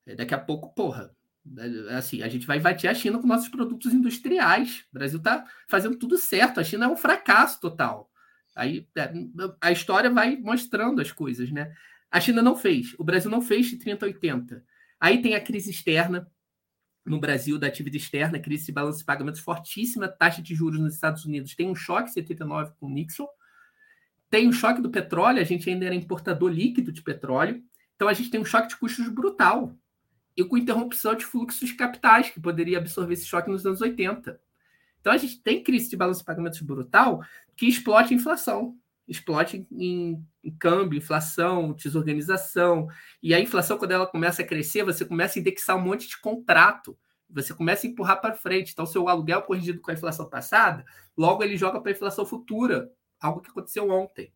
É, 0.05 0.15
daqui 0.15 0.33
a 0.33 0.39
pouco, 0.39 0.73
porra. 0.73 1.15
É, 1.57 1.95
assim, 1.95 2.21
a 2.21 2.27
gente 2.27 2.45
vai 2.45 2.57
invadir 2.57 2.89
a 2.89 2.93
China 2.93 3.19
com 3.19 3.27
nossos 3.27 3.49
produtos 3.49 3.93
industriais. 3.93 4.85
O 4.91 4.93
Brasil 4.93 5.17
está 5.17 5.45
fazendo 5.67 5.97
tudo 5.97 6.17
certo. 6.17 6.59
A 6.59 6.63
China 6.63 6.85
é 6.85 6.87
um 6.87 6.97
fracasso 6.97 7.59
total. 7.59 8.11
Aí 8.55 8.87
a 9.59 9.71
história 9.71 10.09
vai 10.09 10.37
mostrando 10.37 11.01
as 11.01 11.11
coisas, 11.11 11.51
né? 11.51 11.73
A 12.09 12.21
China 12.21 12.41
não 12.41 12.55
fez, 12.55 12.95
o 12.97 13.03
Brasil 13.03 13.29
não 13.29 13.41
fez 13.41 13.65
de 13.67 13.77
30 13.77 14.05
a 14.05 14.07
80. 14.07 14.63
Aí 14.97 15.21
tem 15.21 15.35
a 15.35 15.41
crise 15.41 15.71
externa 15.71 16.31
no 17.05 17.19
Brasil, 17.19 17.59
da 17.59 17.67
atividade 17.67 18.01
externa, 18.01 18.39
crise 18.39 18.65
de 18.65 18.71
balanço 18.71 18.99
de 18.99 19.05
pagamentos 19.05 19.41
fortíssima, 19.41 20.07
taxa 20.07 20.41
de 20.41 20.55
juros 20.55 20.79
nos 20.79 20.95
Estados 20.95 21.25
Unidos. 21.25 21.53
Tem 21.53 21.69
um 21.69 21.75
choque 21.75 22.09
79 22.09 22.71
com 22.79 22.89
Nixon, 22.89 23.27
tem 24.30 24.47
o 24.47 24.53
choque 24.53 24.82
do 24.82 24.89
petróleo, 24.89 25.39
a 25.39 25.43
gente 25.43 25.69
ainda 25.69 25.86
era 25.86 25.95
importador 25.95 26.49
líquido 26.49 26.91
de 26.91 27.01
petróleo, 27.01 27.63
então 27.95 28.07
a 28.07 28.13
gente 28.13 28.30
tem 28.30 28.39
um 28.39 28.45
choque 28.45 28.69
de 28.69 28.78
custos 28.78 29.07
brutal. 29.09 29.76
e 30.38 30.43
com 30.43 30.57
interrupção 30.57 31.15
de 31.15 31.23
fluxos 31.26 31.69
de 31.69 31.76
capitais, 31.76 32.30
que 32.30 32.41
poderia 32.41 32.78
absorver 32.78 33.13
esse 33.13 33.26
choque 33.26 33.49
nos 33.49 33.65
anos 33.65 33.80
80. 33.80 34.38
Então 34.99 35.13
a 35.13 35.17
gente 35.17 35.39
tem 35.41 35.63
crise 35.63 35.89
de 35.89 35.95
balanço 35.95 36.19
de 36.19 36.26
pagamentos 36.26 36.59
brutal 36.61 37.23
que 37.55 37.67
explode 37.67 38.13
a 38.13 38.17
inflação, 38.17 38.78
explode 39.07 39.65
em, 39.71 40.26
em 40.43 40.51
câmbio, 40.57 40.97
inflação, 40.97 41.73
desorganização. 41.73 42.88
E 43.21 43.34
a 43.34 43.39
inflação, 43.39 43.78
quando 43.78 43.91
ela 43.91 44.07
começa 44.07 44.41
a 44.41 44.45
crescer, 44.45 44.84
você 44.84 45.05
começa 45.05 45.38
a 45.38 45.41
indexar 45.41 45.78
um 45.78 45.82
monte 45.82 46.07
de 46.07 46.19
contrato. 46.19 46.97
Você 47.30 47.53
começa 47.53 47.86
a 47.86 47.89
empurrar 47.89 48.19
para 48.19 48.36
frente. 48.36 48.71
Então, 48.73 48.86
seu 48.86 49.07
aluguel 49.07 49.41
corrigido 49.43 49.80
com 49.80 49.91
a 49.91 49.93
inflação 49.93 50.30
passada, 50.30 50.86
logo 51.15 51.43
ele 51.43 51.55
joga 51.57 51.80
para 51.80 51.91
a 51.91 51.95
inflação 51.95 52.26
futura, 52.26 52.91
algo 53.26 53.41
que 53.41 53.49
aconteceu 53.49 53.89
ontem. 53.89 54.34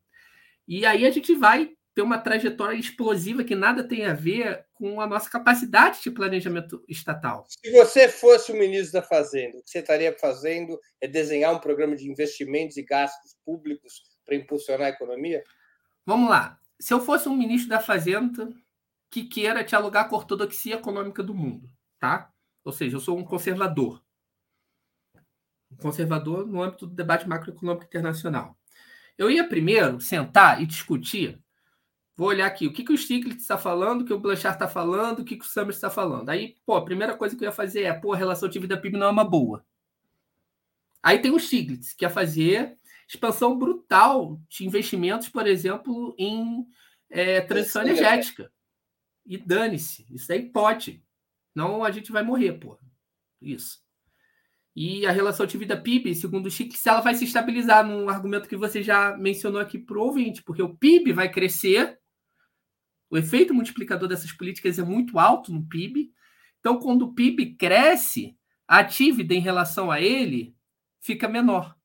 E 0.67 0.85
aí 0.85 1.05
a 1.05 1.11
gente 1.11 1.33
vai 1.35 1.71
ter 1.95 2.01
uma 2.01 2.19
trajetória 2.19 2.77
explosiva 2.77 3.43
que 3.43 3.55
nada 3.55 3.85
tem 3.85 4.05
a 4.05 4.13
ver 4.13 4.65
com 4.73 5.01
a 5.01 5.07
nossa 5.07 5.29
capacidade 5.29 6.01
de 6.01 6.11
planejamento 6.11 6.83
estatal. 6.87 7.45
Se 7.47 7.71
você 7.71 8.07
fosse 8.07 8.51
o 8.51 8.55
ministro 8.55 8.93
da 8.93 9.01
Fazenda, 9.01 9.57
o 9.57 9.63
que 9.63 9.69
você 9.69 9.79
estaria 9.79 10.15
fazendo 10.17 10.79
é 11.01 11.07
desenhar 11.07 11.53
um 11.53 11.59
programa 11.59 11.95
de 11.95 12.09
investimentos 12.09 12.77
e 12.77 12.83
gastos 12.83 13.35
públicos 13.43 14.01
para 14.25 14.35
impulsionar 14.35 14.87
a 14.87 14.91
economia? 14.91 15.43
Vamos 16.05 16.29
lá. 16.29 16.57
Se 16.79 16.93
eu 16.93 17.01
fosse 17.01 17.27
um 17.27 17.35
ministro 17.35 17.69
da 17.69 17.79
Fazenda 17.79 18.49
que 19.11 19.23
queira 19.23 19.63
te 19.63 19.75
alugar 19.75 20.07
com 20.07 20.15
a 20.15 20.19
ortodoxia 20.19 20.75
econômica 20.75 21.21
do 21.23 21.33
mundo, 21.33 21.69
tá? 21.99 22.31
Ou 22.63 22.71
seja, 22.71 22.95
eu 22.95 23.01
sou 23.01 23.17
um 23.17 23.25
conservador. 23.25 24.01
Um 25.71 25.77
conservador 25.77 26.47
no 26.47 26.61
âmbito 26.61 26.87
do 26.87 26.95
debate 26.95 27.27
macroeconômico 27.27 27.85
internacional. 27.85 28.57
Eu 29.19 29.29
ia 29.29 29.47
primeiro 29.47 30.01
sentar 30.01 30.59
e 30.59 30.65
discutir 30.65 31.39
Vou 32.19 32.27
olhar 32.27 32.47
aqui 32.47 32.67
o 32.67 32.73
que, 32.73 32.83
que 32.83 32.91
o 32.91 32.97
Stiglitz 32.97 33.43
está 33.43 33.57
falando, 33.57 34.01
o 34.01 34.05
que 34.05 34.11
o 34.11 34.19
Blanchard 34.19 34.57
está 34.57 34.67
falando, 34.67 35.19
o 35.19 35.23
que, 35.23 35.37
que 35.37 35.45
o 35.45 35.47
Summers 35.47 35.77
está 35.77 35.89
falando. 35.89 36.27
Aí, 36.27 36.57
pô, 36.65 36.75
a 36.75 36.83
primeira 36.83 37.15
coisa 37.15 37.33
que 37.33 37.45
eu 37.45 37.47
ia 37.47 37.51
fazer 37.53 37.83
é, 37.83 37.93
pô, 37.93 38.11
a 38.11 38.17
relação 38.17 38.49
dívida-PIB 38.49 38.97
não 38.97 39.07
é 39.07 39.09
uma 39.09 39.23
boa. 39.23 39.65
Aí 41.01 41.19
tem 41.19 41.31
o 41.31 41.39
Stiglitz, 41.39 41.93
que 41.93 42.03
ia 42.03 42.09
fazer 42.09 42.75
expansão 43.07 43.57
brutal 43.57 44.37
de 44.49 44.65
investimentos, 44.65 45.29
por 45.29 45.47
exemplo, 45.47 46.13
em 46.17 46.67
é, 47.09 47.39
transição 47.39 47.83
energética. 47.83 48.51
E 49.25 49.37
dane-se, 49.37 50.05
isso 50.13 50.29
aí 50.33 50.51
pode. 50.51 51.01
Não 51.55 51.85
a 51.85 51.89
gente 51.89 52.11
vai 52.11 52.21
morrer, 52.21 52.51
pô. 52.51 52.77
Isso. 53.41 53.79
E 54.81 55.05
a 55.05 55.11
relação 55.11 55.45
dívida-PIB, 55.45 56.15
segundo 56.15 56.45
o 56.45 56.49
Stiglitz, 56.49 56.87
ela 56.87 57.01
vai 57.01 57.13
se 57.13 57.25
estabilizar 57.25 57.85
num 57.85 58.07
argumento 58.07 58.47
que 58.47 58.55
você 58.55 58.81
já 58.81 59.13
mencionou 59.17 59.59
aqui 59.59 59.77
para 59.77 59.97
o 59.97 60.03
ouvinte, 60.03 60.41
porque 60.41 60.61
o 60.61 60.73
PIB 60.73 61.11
vai 61.11 61.29
crescer 61.29 61.99
o 63.09 63.17
efeito 63.17 63.53
multiplicador 63.53 64.07
dessas 64.07 64.31
políticas 64.31 64.79
é 64.79 64.83
muito 64.83 65.19
alto 65.19 65.51
no 65.51 65.67
PIB. 65.67 66.13
Então, 66.61 66.79
quando 66.79 67.01
o 67.01 67.13
PIB 67.13 67.55
cresce, 67.55 68.37
a 68.65 68.81
dívida 68.81 69.33
em 69.33 69.41
relação 69.41 69.91
a 69.91 69.99
ele 69.99 70.55
fica 71.01 71.27
menor. 71.27 71.75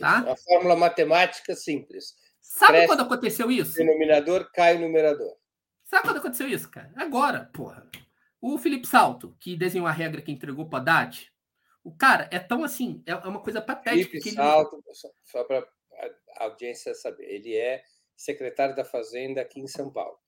Tá? 0.00 0.20
A 0.32 0.36
fórmula 0.36 0.74
matemática 0.74 1.54
simples. 1.54 2.16
Sabe 2.40 2.72
cresce 2.72 2.86
quando 2.86 3.02
aconteceu 3.02 3.50
isso? 3.50 3.72
O 3.72 3.84
denominador 3.84 4.50
cai 4.54 4.78
o 4.78 4.80
numerador. 4.80 5.36
Sabe 5.84 6.04
quando 6.04 6.16
aconteceu 6.16 6.48
isso, 6.48 6.70
cara? 6.70 6.90
Agora, 6.96 7.50
porra. 7.52 7.86
O 8.40 8.56
Felipe 8.56 8.86
Salto, 8.86 9.36
que 9.38 9.54
desenhou 9.54 9.86
a 9.86 9.92
regra 9.92 10.22
que 10.22 10.32
entregou 10.32 10.66
para 10.70 10.78
Haddad, 10.78 11.31
o 11.84 11.94
cara 11.94 12.28
é 12.30 12.38
tão 12.38 12.62
assim, 12.62 13.02
é 13.06 13.14
uma 13.14 13.42
coisa 13.42 13.60
patética. 13.60 14.10
Felipe 14.10 14.30
Salto, 14.30 14.76
ele... 14.76 15.12
só 15.24 15.44
para 15.44 15.66
a 16.36 16.44
audiência 16.44 16.94
saber, 16.94 17.24
ele 17.24 17.56
é 17.56 17.82
secretário 18.16 18.74
da 18.74 18.84
Fazenda 18.84 19.40
aqui 19.40 19.60
em 19.60 19.66
São 19.66 19.90
Paulo. 19.90 20.18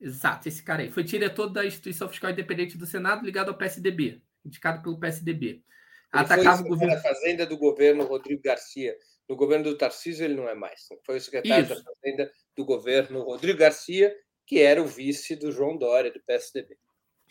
Exato, 0.00 0.48
esse 0.48 0.62
cara 0.62 0.82
aí. 0.82 0.90
Foi 0.90 1.02
diretor 1.02 1.48
da 1.48 1.66
Instituição 1.66 2.08
Fiscal 2.08 2.30
Independente 2.30 2.78
do 2.78 2.86
Senado, 2.86 3.24
ligado 3.24 3.48
ao 3.48 3.58
PSDB, 3.58 4.22
indicado 4.44 4.82
pelo 4.82 4.98
PSDB. 4.98 5.46
Ele 5.48 5.62
Atacava 6.10 6.58
foi 6.58 6.66
o 6.66 6.68
governo 6.70 6.94
da 6.94 7.02
Fazenda 7.02 7.46
do 7.46 7.58
governo 7.58 8.04
Rodrigo 8.04 8.42
Garcia. 8.42 8.96
No 9.28 9.36
governo 9.36 9.64
do 9.64 9.76
Tarcísio 9.76 10.24
ele 10.24 10.34
não 10.34 10.48
é 10.48 10.54
mais. 10.54 10.88
Foi 11.04 11.18
o 11.18 11.20
secretário 11.20 11.64
Isso. 11.64 11.74
da 11.74 11.82
Fazenda 11.82 12.32
do 12.56 12.64
governo 12.64 13.22
Rodrigo 13.22 13.58
Garcia, 13.58 14.14
que 14.46 14.60
era 14.60 14.80
o 14.80 14.86
vice 14.86 15.36
do 15.36 15.52
João 15.52 15.76
Dória, 15.76 16.10
do 16.10 16.20
PSDB. 16.22 16.78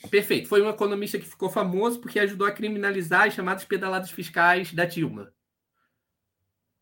Perfeito. 0.09 0.47
Foi 0.47 0.61
um 0.61 0.69
economista 0.69 1.17
que 1.17 1.25
ficou 1.25 1.49
famoso 1.49 1.99
porque 1.99 2.19
ajudou 2.19 2.47
a 2.47 2.51
criminalizar 2.51 3.27
as 3.27 3.33
chamadas 3.33 3.65
pedaladas 3.65 4.11
fiscais 4.11 4.73
da 4.73 4.85
Dilma. 4.85 5.33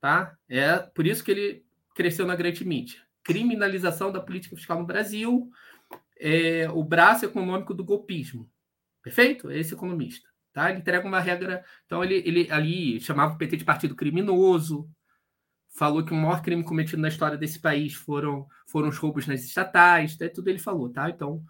Tá? 0.02 0.38
É 0.50 0.78
por 0.78 1.08
isso 1.08 1.24
que 1.24 1.32
ele 1.32 1.66
cresceu 1.96 2.26
na 2.26 2.36
grande 2.36 2.66
mídia 2.66 3.06
criminalização 3.26 4.12
da 4.12 4.22
política 4.22 4.56
fiscal 4.56 4.80
no 4.80 4.86
Brasil, 4.86 5.50
é, 6.18 6.70
o 6.70 6.84
braço 6.84 7.26
econômico 7.26 7.74
do 7.74 7.84
golpismo. 7.84 8.50
Perfeito? 9.02 9.52
Esse 9.52 9.74
economista. 9.74 10.30
Tá? 10.54 10.70
Ele 10.70 10.80
entrega 10.80 11.08
uma 11.08 11.20
regra. 11.20 11.66
Então, 11.86 12.04
ele, 12.04 12.24
ele 12.26 12.50
ali 12.52 13.02
chamava 13.02 13.34
o 13.34 13.38
PT 13.38 13.58
de 13.58 13.66
partido 13.66 13.96
criminoso, 13.96 14.88
falou 15.76 16.06
que 16.06 16.14
o 16.14 16.16
maior 16.16 16.42
crime 16.42 16.64
cometido 16.64 17.02
na 17.02 17.10
história 17.10 17.38
desse 17.38 17.60
país 17.60 17.94
foram, 17.96 18.48
foram 18.68 18.90
os 18.90 18.98
roubos 18.98 19.26
nas 19.26 19.44
estatais, 19.44 20.16
tá? 20.16 20.30
tudo 20.30 20.48
ele 20.48 20.60
falou, 20.60 20.90
tá? 20.90 21.10
Então, 21.10 21.44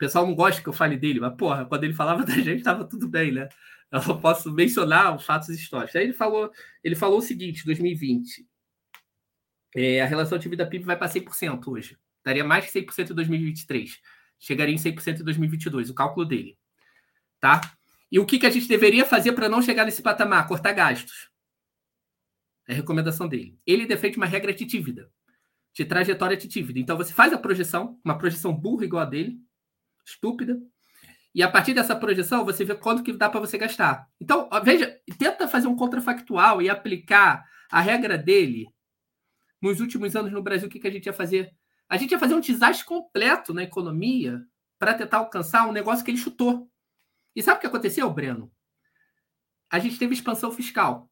pessoal 0.00 0.26
não 0.26 0.34
gosta 0.34 0.62
que 0.62 0.68
eu 0.68 0.72
fale 0.72 0.96
dele, 0.96 1.20
mas, 1.20 1.34
porra, 1.36 1.66
quando 1.66 1.84
ele 1.84 1.92
falava 1.92 2.24
da 2.26 2.34
gente, 2.34 2.58
estava 2.58 2.84
tudo 2.84 3.06
bem, 3.06 3.32
né? 3.32 3.48
Eu 3.92 4.00
só 4.00 4.14
posso 4.14 4.50
mencionar 4.50 5.14
os 5.14 5.24
fatos 5.24 5.50
históricos. 5.50 5.94
Aí 5.94 6.04
ele 6.04 6.12
falou, 6.12 6.50
ele 6.82 6.94
falou 6.94 7.18
o 7.18 7.22
seguinte, 7.22 7.64
2020, 7.64 8.46
é, 9.76 10.00
a 10.00 10.06
relação 10.06 10.38
dívida-PIB 10.38 10.84
vai 10.84 10.96
para 10.96 11.08
100% 11.08 11.68
hoje. 11.68 11.98
Daria 12.24 12.44
mais 12.44 12.64
que 12.64 12.80
100% 12.80 13.10
em 13.10 13.14
2023. 13.14 14.00
Chegaria 14.38 14.74
em 14.74 14.78
100% 14.78 15.20
em 15.20 15.24
2022, 15.24 15.90
o 15.90 15.94
cálculo 15.94 16.24
dele. 16.24 16.56
Tá? 17.38 17.60
E 18.10 18.18
o 18.18 18.24
que, 18.24 18.38
que 18.38 18.46
a 18.46 18.50
gente 18.50 18.66
deveria 18.66 19.04
fazer 19.04 19.32
para 19.32 19.48
não 19.48 19.60
chegar 19.60 19.84
nesse 19.84 20.02
patamar? 20.02 20.48
Cortar 20.48 20.72
gastos. 20.72 21.28
É 22.66 22.72
a 22.72 22.76
recomendação 22.76 23.28
dele. 23.28 23.58
Ele 23.66 23.86
defende 23.86 24.16
uma 24.16 24.26
regra 24.26 24.54
de 24.54 24.64
dívida, 24.64 25.10
de 25.74 25.84
trajetória 25.84 26.36
de 26.36 26.48
dívida. 26.48 26.78
Então 26.78 26.96
você 26.96 27.12
faz 27.12 27.32
a 27.32 27.38
projeção, 27.38 28.00
uma 28.04 28.16
projeção 28.16 28.54
burra 28.54 28.84
igual 28.84 29.02
a 29.02 29.06
dele, 29.06 29.38
estúpida, 30.10 30.60
e 31.34 31.42
a 31.42 31.50
partir 31.50 31.74
dessa 31.74 31.94
projeção 31.94 32.44
você 32.44 32.64
vê 32.64 32.74
quanto 32.74 33.02
que 33.02 33.12
dá 33.12 33.28
para 33.28 33.40
você 33.40 33.56
gastar. 33.56 34.08
Então, 34.20 34.48
veja, 34.64 34.98
tenta 35.18 35.46
fazer 35.46 35.68
um 35.68 35.76
contrafactual 35.76 36.60
e 36.60 36.68
aplicar 36.68 37.44
a 37.70 37.80
regra 37.80 38.18
dele 38.18 38.66
nos 39.60 39.80
últimos 39.80 40.16
anos 40.16 40.32
no 40.32 40.42
Brasil, 40.42 40.66
o 40.66 40.70
que, 40.70 40.80
que 40.80 40.88
a 40.88 40.90
gente 40.90 41.06
ia 41.06 41.12
fazer? 41.12 41.54
A 41.88 41.96
gente 41.96 42.12
ia 42.12 42.18
fazer 42.18 42.34
um 42.34 42.40
desastre 42.40 42.84
completo 42.84 43.52
na 43.52 43.62
economia 43.62 44.42
para 44.78 44.94
tentar 44.94 45.18
alcançar 45.18 45.68
um 45.68 45.72
negócio 45.72 46.04
que 46.04 46.10
ele 46.10 46.18
chutou. 46.18 46.70
E 47.36 47.42
sabe 47.42 47.58
o 47.58 47.60
que 47.60 47.66
aconteceu, 47.66 48.08
Breno? 48.10 48.50
A 49.70 49.78
gente 49.78 49.98
teve 49.98 50.14
expansão 50.14 50.50
fiscal, 50.50 51.10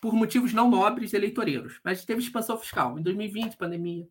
por 0.00 0.14
motivos 0.14 0.52
não 0.52 0.70
nobres 0.70 1.12
eleitoreiros, 1.12 1.78
mas 1.84 2.04
teve 2.04 2.20
expansão 2.20 2.58
fiscal. 2.58 2.98
Em 2.98 3.02
2020, 3.02 3.56
pandemia. 3.56 4.08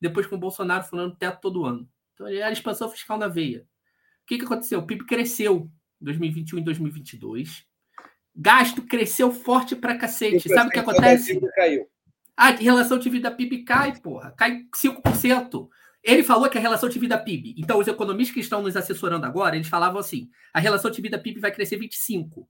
Depois 0.00 0.26
com 0.26 0.36
o 0.36 0.38
Bolsonaro 0.38 0.84
falando 0.84 1.16
teto 1.16 1.40
todo 1.40 1.64
ano. 1.64 1.88
Então, 2.12 2.26
era 2.26 2.52
expansão 2.52 2.88
fiscal 2.90 3.16
na 3.16 3.28
veia. 3.28 3.66
O 4.32 4.34
que, 4.34 4.38
que 4.38 4.44
aconteceu? 4.46 4.78
O 4.78 4.86
PIB 4.86 5.04
cresceu 5.04 5.70
em 6.00 6.04
2021 6.04 6.58
e 6.58 6.62
2022. 6.62 7.66
Gasto 8.34 8.80
cresceu 8.82 9.30
forte 9.30 9.76
pra 9.76 9.98
cacete. 9.98 10.48
Sabe 10.48 10.68
o 10.68 10.72
que 10.72 10.78
acontece? 10.78 11.38
Caiu. 11.54 11.86
A 12.34 12.50
relação 12.50 12.98
de 12.98 13.10
vida 13.10 13.30
PIB 13.30 13.62
cai, 13.62 14.00
porra, 14.00 14.30
cai 14.32 14.64
5%. 14.74 15.68
Ele 16.02 16.22
falou 16.22 16.48
que 16.48 16.56
a 16.56 16.60
relação 16.60 16.88
de 16.88 16.98
vida 16.98 17.18
PIB. 17.18 17.54
Então, 17.58 17.78
os 17.78 17.86
economistas 17.86 18.32
que 18.32 18.40
estão 18.40 18.62
nos 18.62 18.74
assessorando 18.74 19.26
agora, 19.26 19.54
eles 19.54 19.68
falavam 19.68 20.00
assim: 20.00 20.30
a 20.54 20.58
relação 20.58 20.90
de 20.90 21.02
vida 21.02 21.18
PIB 21.18 21.38
vai 21.38 21.52
crescer 21.52 21.76
25. 21.76 22.48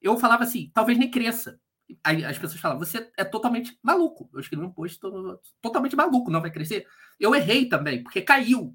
Eu 0.00 0.18
falava 0.18 0.44
assim, 0.44 0.70
talvez 0.72 0.98
nem 0.98 1.10
cresça. 1.10 1.60
Aí 2.02 2.24
as 2.24 2.38
pessoas 2.38 2.60
falavam, 2.60 2.82
você 2.82 3.10
é 3.16 3.24
totalmente 3.24 3.78
maluco. 3.82 4.30
Eu 4.32 4.40
escrevi 4.40 4.64
um 4.64 4.72
post 4.72 4.98
totalmente 5.60 5.94
maluco, 5.94 6.30
não 6.30 6.40
vai 6.40 6.50
crescer. 6.50 6.86
Eu 7.18 7.34
errei 7.34 7.68
também, 7.68 8.02
porque 8.02 8.22
caiu. 8.22 8.74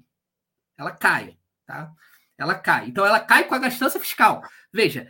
Ela 0.78 0.92
cai, 0.92 1.36
tá? 1.66 1.92
Ela 2.38 2.54
cai. 2.54 2.88
Então 2.88 3.04
ela 3.04 3.20
cai 3.20 3.44
com 3.44 3.54
a 3.54 3.58
gastança 3.58 3.98
fiscal. 3.98 4.42
Veja, 4.72 5.08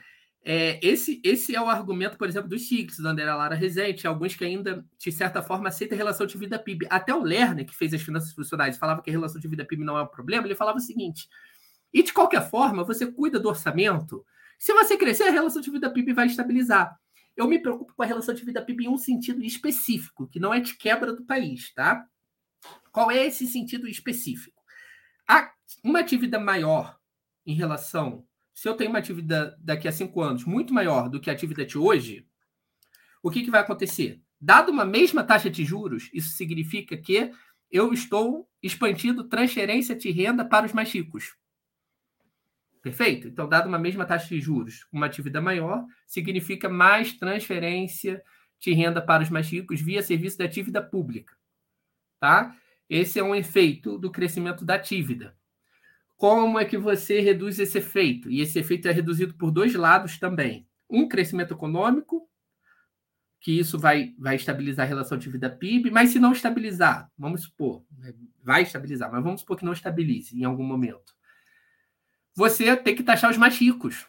é, 0.49 0.79
esse, 0.81 1.21
esse 1.25 1.57
é 1.57 1.61
o 1.61 1.69
argumento, 1.69 2.17
por 2.17 2.29
exemplo, 2.29 2.49
dos 2.49 2.69
SIGs, 2.69 2.99
da 3.01 3.11
André 3.11 3.25
Lara 3.25 3.57
Rezende, 3.57 4.07
alguns 4.07 4.37
que 4.37 4.45
ainda, 4.45 4.85
de 4.97 5.11
certa 5.11 5.43
forma, 5.43 5.69
aceitam 5.69 5.97
a 5.97 5.99
relação 5.99 6.25
de 6.25 6.39
vida 6.39 6.57
PIB. 6.57 6.87
Até 6.89 7.13
o 7.13 7.21
Lerner, 7.21 7.67
que 7.67 7.75
fez 7.75 7.93
as 7.93 8.01
finanças 8.01 8.33
funcionais, 8.33 8.79
falava 8.79 9.03
que 9.03 9.11
a 9.11 9.13
relação 9.13 9.41
de 9.41 9.49
vida 9.49 9.65
PIB 9.65 9.85
não 9.85 9.99
é 9.99 10.03
um 10.03 10.07
problema, 10.07 10.47
ele 10.47 10.55
falava 10.55 10.79
o 10.79 10.81
seguinte: 10.81 11.29
e 11.93 12.01
de 12.01 12.13
qualquer 12.13 12.49
forma, 12.49 12.85
você 12.85 13.11
cuida 13.11 13.41
do 13.41 13.49
orçamento. 13.49 14.25
Se 14.57 14.73
você 14.73 14.97
crescer, 14.97 15.25
a 15.25 15.33
relação 15.33 15.61
de 15.61 15.71
vida 15.71 15.91
PIB 15.91 16.13
vai 16.13 16.27
estabilizar. 16.27 16.97
Eu 17.37 17.49
me 17.49 17.59
preocupo 17.59 17.93
com 17.95 18.03
a 18.05 18.07
relação 18.07 18.33
de 18.33 18.45
vida 18.45 18.63
PIB 18.63 18.85
em 18.85 18.89
um 18.89 18.97
sentido 18.97 19.43
específico, 19.43 20.29
que 20.29 20.39
não 20.39 20.55
é 20.55 20.61
de 20.61 20.77
quebra 20.77 21.13
do 21.13 21.25
país, 21.25 21.75
tá? 21.75 22.07
Qual 22.93 23.11
é 23.11 23.27
esse 23.27 23.49
sentido 23.49 23.89
específico? 23.89 24.57
Uma 25.83 26.03
dívida 26.03 26.39
maior 26.39 26.97
em 27.47 27.55
relação 27.55 28.27
se 28.57 28.67
eu 28.67 28.75
tenho 28.75 28.89
uma 28.89 29.03
dívida 29.03 29.55
daqui 29.61 29.87
a 29.87 29.93
cinco 29.93 30.23
anos 30.23 30.47
muito 30.47 30.73
maior 30.73 31.11
do 31.11 31.21
que 31.21 31.29
a 31.29 31.35
dívida 31.35 31.63
de 31.67 31.77
hoje, 31.77 32.27
o 33.23 33.31
que, 33.31 33.45
que 33.45 33.51
vai 33.51 33.61
acontecer? 33.61 34.23
Dado 34.41 34.73
uma 34.73 34.85
mesma 34.85 35.23
taxa 35.23 35.51
de 35.51 35.63
juros, 35.63 36.09
isso 36.11 36.31
significa 36.31 36.97
que 36.97 37.31
eu 37.71 37.93
estou 37.93 38.49
expandindo 38.63 39.29
transferência 39.29 39.95
de 39.95 40.11
renda 40.11 40.43
para 40.43 40.65
os 40.65 40.73
mais 40.73 40.91
ricos. 40.91 41.37
Perfeito? 42.81 43.29
Então, 43.29 43.47
dado 43.47 43.69
uma 43.69 43.79
mesma 43.79 44.07
taxa 44.07 44.27
de 44.29 44.41
juros, 44.41 44.87
uma 44.91 45.07
dívida 45.07 45.39
maior, 45.39 45.85
significa 46.07 46.67
mais 46.67 47.13
transferência 47.13 48.23
de 48.59 48.73
renda 48.73 49.03
para 49.03 49.23
os 49.23 49.29
mais 49.29 49.51
ricos 49.51 49.83
via 49.83 50.03
serviço 50.03 50.39
da 50.39 50.47
dívida 50.47 50.83
pública. 50.83 51.37
Tá? 52.19 52.57
Esse 52.89 53.19
é 53.19 53.23
um 53.23 53.35
efeito 53.35 53.99
do 53.99 54.11
crescimento 54.11 54.65
da 54.65 54.79
dívida. 54.79 55.37
Como 56.17 56.59
é 56.59 56.65
que 56.65 56.79
você 56.79 57.21
reduz 57.21 57.59
esse 57.59 57.79
efeito? 57.79 58.31
E 58.31 58.41
esse 58.41 58.59
efeito 58.59 58.89
é 58.89 58.93
reduzido 58.93 59.35
por 59.35 59.51
dois 59.51 59.75
lados 59.75 60.19
também. 60.19 60.67
Um 60.89 61.07
crescimento 61.07 61.53
econômico, 61.53 62.29
que 63.41 63.53
isso 63.53 63.79
vai, 63.79 64.15
vai 64.19 64.37
estabilizar 64.37 64.87
a 64.87 64.89
relação 64.89 65.19
dívida 65.19 65.51
PIB, 65.51 65.91
mas 65.91 66.11
se 66.11 66.19
não 66.19 66.33
estabilizar, 66.33 67.11
vamos 67.19 67.43
supor, 67.43 67.85
né, 67.99 68.15
vai 68.43 68.63
estabilizar, 68.63 69.13
mas 69.13 69.23
vamos 69.23 69.43
supor 69.43 69.59
que 69.59 69.65
não 69.65 69.73
estabilize 69.73 70.37
em 70.37 70.45
algum 70.45 70.65
momento. 70.65 71.15
Você 72.35 72.75
tem 72.77 72.95
que 72.95 73.03
taxar 73.03 73.31
os 73.31 73.37
mais 73.37 73.59
ricos. 73.59 74.03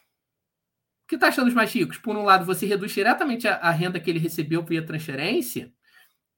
O 1.03 1.07
que 1.07 1.17
taxando 1.17 1.47
os 1.47 1.53
mais 1.53 1.71
ricos? 1.71 1.97
Por 1.97 2.15
um 2.15 2.23
lado, 2.23 2.45
você 2.45 2.65
reduz 2.65 2.91
diretamente 2.93 3.47
a, 3.47 3.55
a 3.57 3.71
renda 3.71 3.99
que 3.99 4.09
ele 4.09 4.19
recebeu 4.19 4.63
via 4.63 4.85
transferência, 4.85 5.73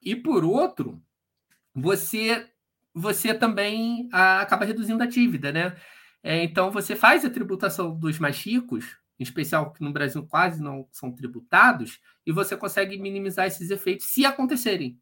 e 0.02 0.16
por 0.16 0.44
outro, 0.44 1.02
você 1.74 2.48
você 2.94 3.32
também 3.34 4.08
acaba 4.12 4.64
reduzindo 4.64 5.02
a 5.02 5.06
dívida, 5.06 5.52
né? 5.52 5.76
É, 6.22 6.42
então 6.42 6.70
você 6.70 6.94
faz 6.94 7.24
a 7.24 7.30
tributação 7.30 7.96
dos 7.98 8.18
mais 8.18 8.38
ricos, 8.42 8.84
em 9.18 9.22
especial 9.22 9.72
que 9.72 9.82
no 9.82 9.92
Brasil 9.92 10.26
quase 10.26 10.62
não 10.62 10.86
são 10.92 11.12
tributados, 11.12 12.00
e 12.26 12.32
você 12.32 12.56
consegue 12.56 12.98
minimizar 12.98 13.46
esses 13.46 13.70
efeitos 13.70 14.06
se 14.06 14.24
acontecerem. 14.24 14.98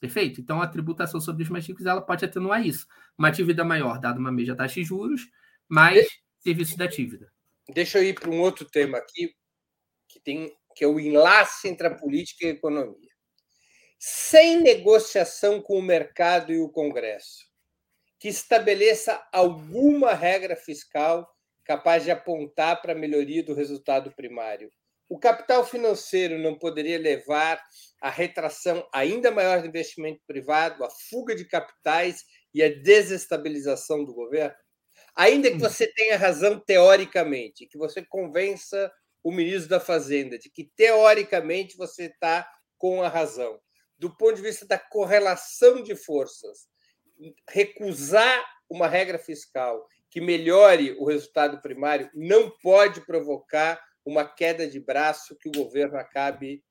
Perfeito? 0.00 0.40
Então 0.40 0.60
a 0.60 0.66
tributação 0.66 1.20
sobre 1.20 1.42
os 1.42 1.48
mais 1.48 1.66
ricos 1.66 1.86
ela 1.86 2.02
pode 2.02 2.24
atenuar 2.24 2.66
isso. 2.66 2.86
Uma 3.16 3.30
dívida 3.30 3.64
maior, 3.64 3.98
dada 3.98 4.18
uma 4.18 4.32
mesma 4.32 4.56
taxa 4.56 4.74
de 4.74 4.84
juros, 4.84 5.28
mais 5.68 6.04
de... 6.04 6.10
serviço 6.40 6.76
da 6.76 6.86
dívida. 6.86 7.32
Deixa 7.72 7.98
eu 7.98 8.04
ir 8.04 8.14
para 8.14 8.30
um 8.30 8.40
outro 8.40 8.64
tema 8.64 8.98
aqui, 8.98 9.34
que 10.08 10.20
tem 10.20 10.52
que 10.74 10.84
é 10.84 10.86
o 10.86 11.00
enlace 11.00 11.68
entre 11.68 11.86
a 11.86 11.94
política 11.94 12.44
e 12.44 12.48
a 12.48 12.52
economia 12.52 13.05
sem 13.98 14.60
negociação 14.60 15.60
com 15.60 15.78
o 15.78 15.82
mercado 15.82 16.52
e 16.52 16.60
o 16.60 16.68
Congresso, 16.68 17.46
que 18.18 18.28
estabeleça 18.28 19.22
alguma 19.32 20.12
regra 20.12 20.56
fiscal 20.56 21.28
capaz 21.64 22.04
de 22.04 22.10
apontar 22.10 22.80
para 22.80 22.92
a 22.92 22.96
melhoria 22.96 23.42
do 23.42 23.54
resultado 23.54 24.12
primário. 24.12 24.70
O 25.08 25.18
capital 25.18 25.64
financeiro 25.64 26.38
não 26.38 26.58
poderia 26.58 26.98
levar 26.98 27.62
à 28.00 28.10
retração 28.10 28.86
ainda 28.92 29.30
maior 29.30 29.60
do 29.60 29.68
investimento 29.68 30.20
privado, 30.26 30.84
à 30.84 30.90
fuga 30.90 31.34
de 31.34 31.44
capitais 31.44 32.24
e 32.52 32.62
à 32.62 32.68
desestabilização 32.68 34.04
do 34.04 34.14
governo? 34.14 34.56
Ainda 35.14 35.50
que 35.50 35.56
hum. 35.56 35.60
você 35.60 35.86
tenha 35.86 36.16
razão 36.16 36.58
teoricamente, 36.58 37.66
que 37.66 37.78
você 37.78 38.04
convença 38.04 38.92
o 39.22 39.32
ministro 39.32 39.70
da 39.70 39.80
Fazenda 39.80 40.38
de 40.38 40.50
que 40.50 40.70
teoricamente 40.76 41.76
você 41.76 42.04
está 42.04 42.48
com 42.78 43.02
a 43.02 43.08
razão 43.08 43.58
do 43.98 44.14
ponto 44.14 44.36
de 44.36 44.42
vista 44.42 44.66
da 44.66 44.78
correlação 44.78 45.82
de 45.82 45.94
forças, 45.96 46.68
recusar 47.48 48.44
uma 48.68 48.88
regra 48.88 49.18
fiscal 49.18 49.86
que 50.10 50.20
melhore 50.20 50.96
o 50.98 51.04
resultado 51.04 51.60
primário 51.60 52.10
não 52.14 52.50
pode 52.62 53.00
provocar 53.02 53.80
uma 54.04 54.24
queda 54.24 54.68
de 54.68 54.78
braço 54.80 55.36
que 55.36 55.48
o 55.48 55.52
governo 55.52 55.98
acabe 55.98 56.64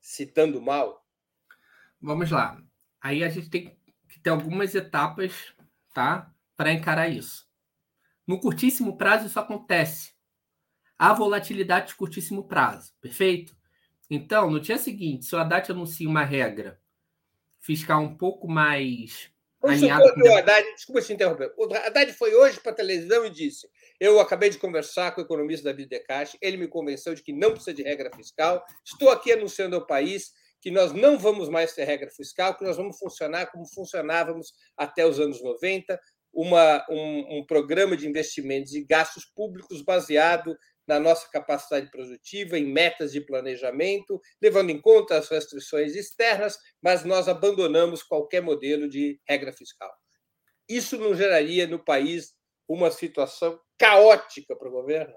citando 0.00 0.60
mal? 0.60 1.04
Vamos 2.00 2.30
lá. 2.30 2.60
Aí 3.00 3.24
a 3.24 3.28
gente 3.28 3.50
tem 3.50 3.76
que 4.08 4.20
ter 4.20 4.30
algumas 4.30 4.74
etapas, 4.74 5.54
tá, 5.94 6.32
para 6.56 6.72
encarar 6.72 7.08
isso. 7.08 7.48
No 8.26 8.40
curtíssimo 8.40 8.96
prazo 8.96 9.26
isso 9.26 9.40
acontece. 9.40 10.12
Há 10.98 11.12
volatilidade 11.12 11.88
de 11.88 11.94
curtíssimo 11.96 12.46
prazo, 12.46 12.94
perfeito? 13.00 13.56
Então, 14.14 14.50
no 14.50 14.60
dia 14.60 14.76
seguinte, 14.76 15.24
se 15.24 15.34
o 15.34 15.38
Haddad 15.38 15.72
anuncia 15.72 16.06
uma 16.06 16.22
regra 16.22 16.78
fiscal 17.62 18.02
um 18.02 18.14
pouco 18.14 18.46
mais 18.46 19.30
alinhada... 19.64 20.12
Com... 20.12 20.20
O 20.20 20.36
Haddad, 20.36 20.74
desculpa 20.74 21.00
te 21.00 21.14
interromper. 21.14 21.50
O 21.56 21.64
Haddad 21.74 22.12
foi 22.12 22.34
hoje 22.34 22.60
para 22.60 22.72
a 22.72 22.74
televisão 22.74 23.24
e 23.24 23.30
disse 23.30 23.66
eu 23.98 24.20
acabei 24.20 24.50
de 24.50 24.58
conversar 24.58 25.12
com 25.12 25.22
o 25.22 25.24
economista 25.24 25.70
David 25.70 25.88
Decache, 25.88 26.36
ele 26.42 26.58
me 26.58 26.68
convenceu 26.68 27.14
de 27.14 27.22
que 27.22 27.32
não 27.32 27.52
precisa 27.52 27.72
de 27.72 27.82
regra 27.84 28.10
fiscal. 28.14 28.62
Estou 28.84 29.08
aqui 29.08 29.32
anunciando 29.32 29.76
ao 29.76 29.86
país 29.86 30.32
que 30.60 30.70
nós 30.70 30.92
não 30.92 31.18
vamos 31.18 31.48
mais 31.48 31.72
ter 31.72 31.84
regra 31.84 32.10
fiscal, 32.10 32.54
que 32.54 32.64
nós 32.64 32.76
vamos 32.76 32.98
funcionar 32.98 33.46
como 33.46 33.64
funcionávamos 33.64 34.52
até 34.76 35.06
os 35.06 35.18
anos 35.20 35.42
90, 35.42 35.98
uma, 36.32 36.84
um, 36.90 37.38
um 37.38 37.46
programa 37.46 37.96
de 37.96 38.08
investimentos 38.08 38.74
e 38.74 38.84
gastos 38.84 39.24
públicos 39.24 39.80
baseado 39.82 40.54
na 40.86 40.98
nossa 40.98 41.28
capacidade 41.30 41.90
produtiva, 41.90 42.58
em 42.58 42.66
metas 42.66 43.12
de 43.12 43.20
planejamento, 43.20 44.20
levando 44.40 44.70
em 44.70 44.80
conta 44.80 45.16
as 45.16 45.28
restrições 45.28 45.94
externas, 45.94 46.58
mas 46.82 47.04
nós 47.04 47.28
abandonamos 47.28 48.02
qualquer 48.02 48.42
modelo 48.42 48.88
de 48.88 49.20
regra 49.28 49.52
fiscal. 49.52 49.90
Isso 50.68 50.98
não 50.98 51.14
geraria 51.14 51.66
no 51.66 51.82
país 51.82 52.34
uma 52.68 52.90
situação 52.90 53.58
caótica 53.78 54.56
para 54.56 54.68
o 54.68 54.72
governo? 54.72 55.14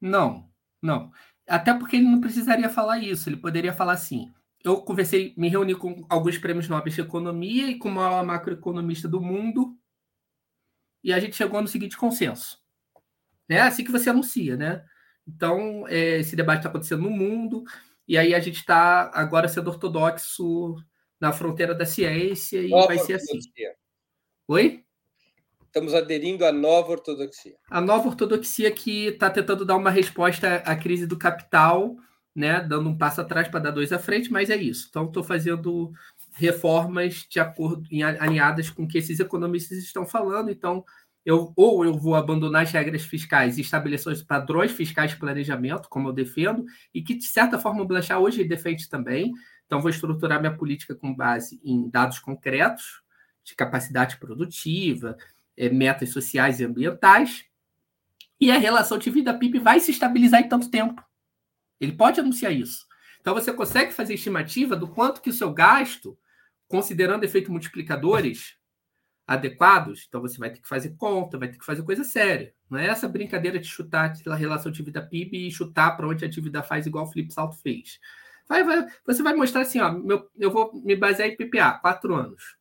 Não, 0.00 0.50
não. 0.82 1.10
Até 1.46 1.74
porque 1.74 1.96
ele 1.96 2.06
não 2.06 2.20
precisaria 2.20 2.68
falar 2.68 2.98
isso, 2.98 3.28
ele 3.28 3.36
poderia 3.36 3.72
falar 3.72 3.92
assim. 3.92 4.32
Eu 4.64 4.82
conversei, 4.82 5.32
me 5.36 5.48
reuni 5.48 5.74
com 5.74 6.04
alguns 6.08 6.38
prêmios 6.38 6.68
Nobel 6.68 6.92
de 6.92 7.00
Economia 7.00 7.68
e 7.68 7.78
com 7.78 7.88
o 7.88 7.92
maior 7.92 8.24
macroeconomista 8.24 9.08
do 9.08 9.20
mundo, 9.20 9.78
e 11.04 11.12
a 11.12 11.20
gente 11.20 11.36
chegou 11.36 11.62
no 11.62 11.68
seguinte 11.68 11.96
consenso 11.96 12.65
é 13.48 13.60
assim 13.60 13.84
que 13.84 13.92
você 13.92 14.10
anuncia, 14.10 14.56
né? 14.56 14.84
Então, 15.26 15.86
é, 15.88 16.18
esse 16.18 16.36
debate 16.36 16.58
está 16.58 16.68
acontecendo 16.68 17.02
no 17.02 17.10
mundo, 17.10 17.64
e 18.06 18.16
aí 18.16 18.34
a 18.34 18.40
gente 18.40 18.56
está 18.56 19.10
agora 19.12 19.48
sendo 19.48 19.68
ortodoxo 19.68 20.76
na 21.20 21.32
fronteira 21.32 21.74
da 21.74 21.86
ciência 21.86 22.60
e 22.60 22.68
nova 22.68 22.88
vai 22.88 22.98
ser 22.98 23.14
assim. 23.14 23.38
Oi? 24.46 24.84
Estamos 25.64 25.94
aderindo 25.94 26.44
à 26.44 26.52
nova 26.52 26.92
ortodoxia. 26.92 27.56
A 27.68 27.80
nova 27.80 28.08
ortodoxia 28.08 28.70
que 28.70 29.08
está 29.08 29.28
tentando 29.28 29.64
dar 29.64 29.76
uma 29.76 29.90
resposta 29.90 30.56
à 30.56 30.76
crise 30.76 31.06
do 31.06 31.18
capital, 31.18 31.96
né? 32.34 32.60
Dando 32.60 32.88
um 32.88 32.96
passo 32.96 33.20
atrás 33.20 33.48
para 33.48 33.60
dar 33.60 33.70
dois 33.72 33.92
à 33.92 33.98
frente, 33.98 34.30
mas 34.30 34.48
é 34.48 34.56
isso. 34.56 34.86
Então, 34.88 35.06
estou 35.06 35.24
fazendo 35.24 35.92
reformas 36.32 37.26
de 37.28 37.40
acordo 37.40 37.82
em, 37.90 38.02
alinhadas 38.02 38.70
com 38.70 38.84
o 38.84 38.88
que 38.88 38.98
esses 38.98 39.20
economistas 39.20 39.78
estão 39.78 40.06
falando. 40.06 40.50
Então, 40.50 40.84
eu, 41.26 41.52
ou 41.56 41.84
eu 41.84 41.92
vou 41.92 42.14
abandonar 42.14 42.62
as 42.62 42.70
regras 42.70 43.02
fiscais 43.02 43.58
e 43.58 43.60
estabelecer 43.60 44.12
os 44.12 44.22
padrões 44.22 44.70
fiscais 44.70 45.10
de 45.10 45.16
planejamento, 45.16 45.88
como 45.88 46.08
eu 46.08 46.12
defendo, 46.12 46.64
e 46.94 47.02
que, 47.02 47.16
de 47.16 47.24
certa 47.24 47.58
forma, 47.58 47.82
o 47.82 47.84
Blanchard 47.84 48.22
hoje 48.22 48.44
defende 48.44 48.88
também. 48.88 49.32
Então, 49.66 49.80
vou 49.80 49.90
estruturar 49.90 50.38
minha 50.38 50.56
política 50.56 50.94
com 50.94 51.12
base 51.12 51.60
em 51.64 51.90
dados 51.90 52.20
concretos, 52.20 53.02
de 53.42 53.56
capacidade 53.56 54.18
produtiva, 54.18 55.16
é, 55.56 55.68
metas 55.68 56.10
sociais 56.10 56.60
e 56.60 56.64
ambientais, 56.64 57.44
e 58.40 58.52
a 58.52 58.58
relação 58.58 58.96
de 58.96 59.10
vida 59.10 59.34
PIB 59.34 59.58
vai 59.58 59.80
se 59.80 59.90
estabilizar 59.90 60.40
em 60.40 60.48
tanto 60.48 60.70
tempo. 60.70 61.02
Ele 61.80 61.92
pode 61.92 62.20
anunciar 62.20 62.52
isso. 62.52 62.86
Então, 63.20 63.34
você 63.34 63.52
consegue 63.52 63.92
fazer 63.92 64.14
estimativa 64.14 64.76
do 64.76 64.86
quanto 64.86 65.20
que 65.20 65.30
o 65.30 65.32
seu 65.32 65.52
gasto, 65.52 66.16
considerando 66.68 67.24
efeitos 67.24 67.50
multiplicadores, 67.50 68.54
adequados, 69.26 70.06
então 70.08 70.20
você 70.20 70.38
vai 70.38 70.50
ter 70.50 70.60
que 70.60 70.68
fazer 70.68 70.90
conta, 70.96 71.36
vai 71.36 71.48
ter 71.48 71.58
que 71.58 71.64
fazer 71.64 71.82
coisa 71.82 72.04
séria. 72.04 72.54
Não 72.70 72.78
é 72.78 72.86
essa 72.86 73.08
brincadeira 73.08 73.58
de 73.58 73.66
chutar 73.66 74.12
a 74.26 74.34
relação 74.36 74.70
dívida 74.70 75.02
PIB 75.02 75.48
e 75.48 75.50
chutar 75.50 75.96
para 75.96 76.06
onde 76.06 76.24
a 76.24 76.28
dívida 76.28 76.62
faz 76.62 76.86
igual 76.86 77.04
o 77.04 77.10
Flip 77.10 77.32
Salto 77.32 77.56
fez. 77.56 77.98
Vai, 78.48 78.62
vai, 78.62 78.86
você 79.04 79.22
vai 79.24 79.34
mostrar 79.34 79.62
assim, 79.62 79.80
ó, 79.80 79.90
meu, 79.90 80.30
eu 80.38 80.50
vou 80.50 80.72
me 80.80 80.94
basear 80.94 81.28
em 81.28 81.36
PPA, 81.36 81.72
quatro 81.72 82.14
anos. 82.14 82.56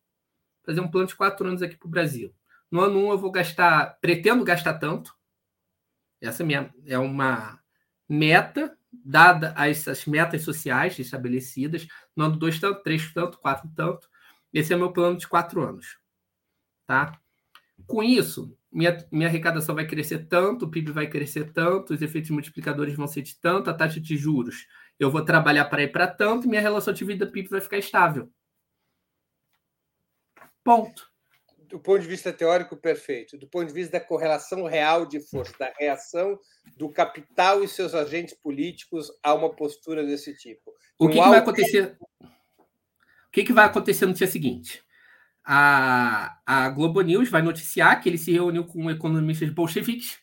Fazer 0.66 0.82
um 0.82 0.90
plano 0.90 1.08
de 1.08 1.16
quatro 1.16 1.48
anos 1.48 1.62
aqui 1.62 1.78
para 1.78 1.88
o 1.88 1.92
Brasil. 1.92 2.34
No 2.72 2.82
ano 2.82 2.98
um 2.98 3.12
eu 3.12 3.18
vou 3.20 3.32
gastar, 3.32 4.00
pretendo 4.02 4.44
gastar 4.44 4.74
tanto. 4.76 5.16
Essa 6.20 6.42
é 6.42 6.46
minha, 6.46 6.74
é 6.88 6.98
uma 6.98 7.60
meta 8.10 8.76
dada 8.92 9.54
essas 9.58 10.08
metas 10.08 10.42
sociais 10.42 10.98
estabelecidas. 10.98 11.88
No 12.16 12.26
ano 12.26 12.38
dois 12.38 12.60
tanto, 12.60 12.82
três 12.82 13.14
tanto, 13.14 13.38
quatro 13.38 13.70
tanto. 13.76 14.10
Esse 14.52 14.74
é 14.74 14.76
o 14.76 14.80
meu 14.80 14.92
plano 14.92 15.18
de 15.18 15.28
quatro 15.28 15.62
anos 15.62 16.04
tá? 16.86 17.20
Com 17.88 18.02
isso, 18.02 18.58
minha, 18.72 19.06
minha 19.12 19.28
arrecadação 19.28 19.76
vai 19.76 19.86
crescer 19.86 20.28
tanto, 20.28 20.66
o 20.66 20.70
PIB 20.70 20.92
vai 20.92 21.08
crescer 21.08 21.52
tanto, 21.52 21.94
os 21.94 22.02
efeitos 22.02 22.30
multiplicadores 22.30 22.96
vão 22.96 23.08
ser 23.08 23.22
de 23.22 23.40
tanto, 23.40 23.70
a 23.70 23.74
taxa 23.74 24.00
de 24.00 24.16
juros 24.16 24.66
eu 25.00 25.12
vou 25.12 25.24
trabalhar 25.24 25.66
para 25.66 25.84
ir 25.84 25.92
para 25.92 26.08
tanto, 26.08 26.46
e 26.46 26.50
minha 26.50 26.62
relação 26.62 26.94
de 26.94 27.04
vida 27.04 27.28
PIB 27.28 27.50
vai 27.50 27.62
ficar 27.62 27.78
estável. 27.78 28.30
Ponto. 30.64 31.10
Do 31.68 31.80
ponto 31.80 32.02
de 32.02 32.08
vista 32.08 32.32
teórico, 32.32 32.78
perfeito. 32.78 33.38
Do 33.38 33.48
ponto 33.48 33.68
de 33.68 33.74
vista 33.74 33.94
da 33.94 34.06
correlação 34.06 34.66
real 34.66 35.06
de 35.06 35.20
força, 35.20 35.54
da 35.60 35.74
reação 35.78 36.40
do 36.78 36.90
capital 36.90 37.64
e 37.64 37.68
seus 37.68 37.94
agentes 37.94 38.36
políticos 38.36 39.12
a 39.22 39.34
uma 39.34 39.54
postura 39.54 40.04
desse 40.06 40.36
tipo. 40.38 40.72
O 40.98 41.08
que, 41.08 41.16
que 41.16 41.20
vai 41.20 41.40
acontecer? 41.40 41.98
O 42.22 43.32
que, 43.32 43.44
que 43.44 43.54
vai 43.54 43.66
acontecer 43.66 44.06
no 44.06 44.14
dia 44.14 44.28
seguinte? 44.28 44.85
A, 45.46 46.40
a 46.46 46.70
Globo 46.70 47.02
News 47.02 47.30
vai 47.30 47.42
noticiar 47.42 48.02
que 48.02 48.10
ele 48.10 48.18
se 48.18 48.32
reuniu 48.32 48.66
com 48.66 48.90
economistas 48.90 49.50
bolcheviques 49.50 50.20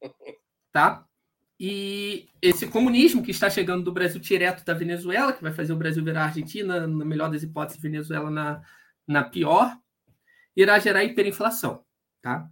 Tá? 0.72 1.06
E 1.58 2.28
esse 2.42 2.66
comunismo 2.66 3.22
que 3.22 3.30
está 3.30 3.48
chegando 3.48 3.82
do 3.82 3.92
Brasil 3.92 4.20
direto 4.20 4.62
da 4.62 4.74
Venezuela, 4.74 5.32
que 5.32 5.42
vai 5.42 5.54
fazer 5.54 5.72
o 5.72 5.76
Brasil 5.76 6.04
virar 6.04 6.24
a 6.24 6.26
Argentina, 6.26 6.86
na 6.86 7.04
melhor 7.04 7.30
das 7.30 7.42
hipóteses, 7.42 7.80
Venezuela 7.80 8.30
na, 8.30 8.62
na 9.06 9.24
pior, 9.24 9.74
irá 10.54 10.78
gerar 10.78 11.02
hiperinflação. 11.02 11.82
Tá? 12.20 12.46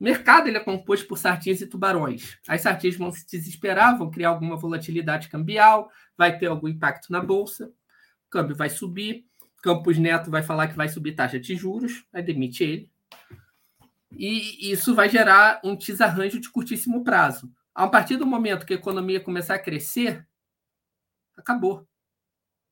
O 0.00 0.02
mercado 0.02 0.48
ele 0.48 0.56
é 0.56 0.60
composto 0.60 1.06
por 1.06 1.18
sardinhas 1.18 1.60
e 1.60 1.68
tubarões. 1.68 2.36
As 2.48 2.62
sardinhas 2.62 2.96
vão 2.96 3.12
se 3.12 3.24
desesperar, 3.28 3.96
vão 3.96 4.10
criar 4.10 4.30
alguma 4.30 4.56
volatilidade 4.56 5.28
cambial, 5.28 5.88
vai 6.16 6.36
ter 6.36 6.46
algum 6.46 6.66
impacto 6.66 7.12
na 7.12 7.20
bolsa, 7.20 7.66
o 7.66 8.30
câmbio 8.30 8.56
vai 8.56 8.70
subir, 8.70 9.27
Campos 9.62 9.98
Neto 9.98 10.30
vai 10.30 10.42
falar 10.42 10.68
que 10.68 10.76
vai 10.76 10.88
subir 10.88 11.14
taxa 11.14 11.38
de 11.38 11.56
juros, 11.56 12.04
vai 12.12 12.22
demitir 12.22 12.68
ele. 12.68 12.92
E 14.12 14.70
isso 14.70 14.94
vai 14.94 15.08
gerar 15.08 15.60
um 15.64 15.76
desarranjo 15.76 16.40
de 16.40 16.50
curtíssimo 16.50 17.04
prazo. 17.04 17.52
A 17.74 17.86
partir 17.86 18.16
do 18.16 18.26
momento 18.26 18.66
que 18.66 18.72
a 18.72 18.76
economia 18.76 19.20
começar 19.20 19.54
a 19.54 19.62
crescer, 19.62 20.26
acabou. 21.36 21.86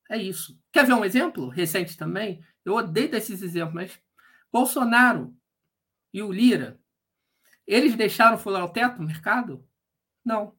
É 0.08 0.16
isso. 0.16 0.58
Quer 0.72 0.86
ver 0.86 0.94
um 0.94 1.04
exemplo 1.04 1.48
recente 1.48 1.96
também? 1.96 2.44
Eu 2.64 2.74
odeio 2.74 3.10
desses 3.10 3.42
exemplos, 3.42 3.74
mas 3.74 4.00
Bolsonaro 4.52 5.36
e 6.12 6.22
o 6.22 6.32
Lira, 6.32 6.80
eles 7.66 7.96
deixaram 7.96 8.38
furar 8.38 8.64
o 8.64 8.68
teto 8.68 9.00
no 9.00 9.06
mercado? 9.06 9.68
Não. 10.24 10.56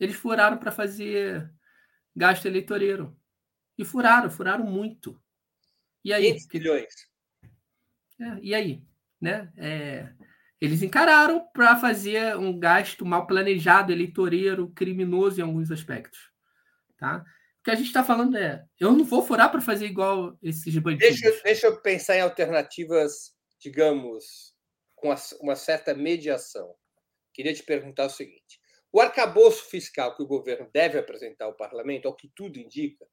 Eles 0.00 0.16
furaram 0.16 0.58
para 0.58 0.72
fazer 0.72 1.50
gasto 2.16 2.46
eleitoreiro. 2.46 3.16
E 3.78 3.84
furaram, 3.84 4.30
furaram 4.30 4.64
muito. 4.64 5.20
E 6.04 6.12
aí? 6.12 6.26
500 6.26 6.46
bilhões. 6.46 6.94
É, 8.20 8.38
e 8.42 8.54
aí? 8.54 8.82
Né? 9.20 9.52
É, 9.56 10.12
eles 10.60 10.82
encararam 10.82 11.46
para 11.52 11.76
fazer 11.76 12.36
um 12.36 12.58
gasto 12.58 13.04
mal 13.04 13.26
planejado, 13.26 13.92
eleitoreiro, 13.92 14.70
criminoso 14.70 15.40
em 15.40 15.42
alguns 15.42 15.70
aspectos. 15.70 16.30
Tá? 16.98 17.24
O 17.60 17.64
que 17.64 17.70
a 17.70 17.74
gente 17.74 17.86
está 17.86 18.04
falando 18.04 18.36
é: 18.36 18.64
eu 18.78 18.92
não 18.92 19.04
vou 19.04 19.22
furar 19.22 19.50
para 19.50 19.60
fazer 19.60 19.86
igual 19.86 20.38
esses 20.42 20.76
bandidos. 20.78 21.20
Deixa, 21.20 21.42
deixa 21.42 21.66
eu 21.66 21.80
pensar 21.80 22.16
em 22.16 22.20
alternativas, 22.20 23.34
digamos, 23.58 24.54
com 24.94 25.14
uma 25.40 25.56
certa 25.56 25.94
mediação. 25.94 26.74
Queria 27.32 27.52
te 27.52 27.62
perguntar 27.62 28.06
o 28.06 28.10
seguinte: 28.10 28.60
o 28.92 29.00
arcabouço 29.00 29.68
fiscal 29.68 30.16
que 30.16 30.22
o 30.22 30.26
governo 30.26 30.70
deve 30.72 30.98
apresentar 30.98 31.46
ao 31.46 31.56
parlamento, 31.56 32.06
ao 32.06 32.14
que 32.14 32.30
tudo 32.34 32.58
indica, 32.58 33.04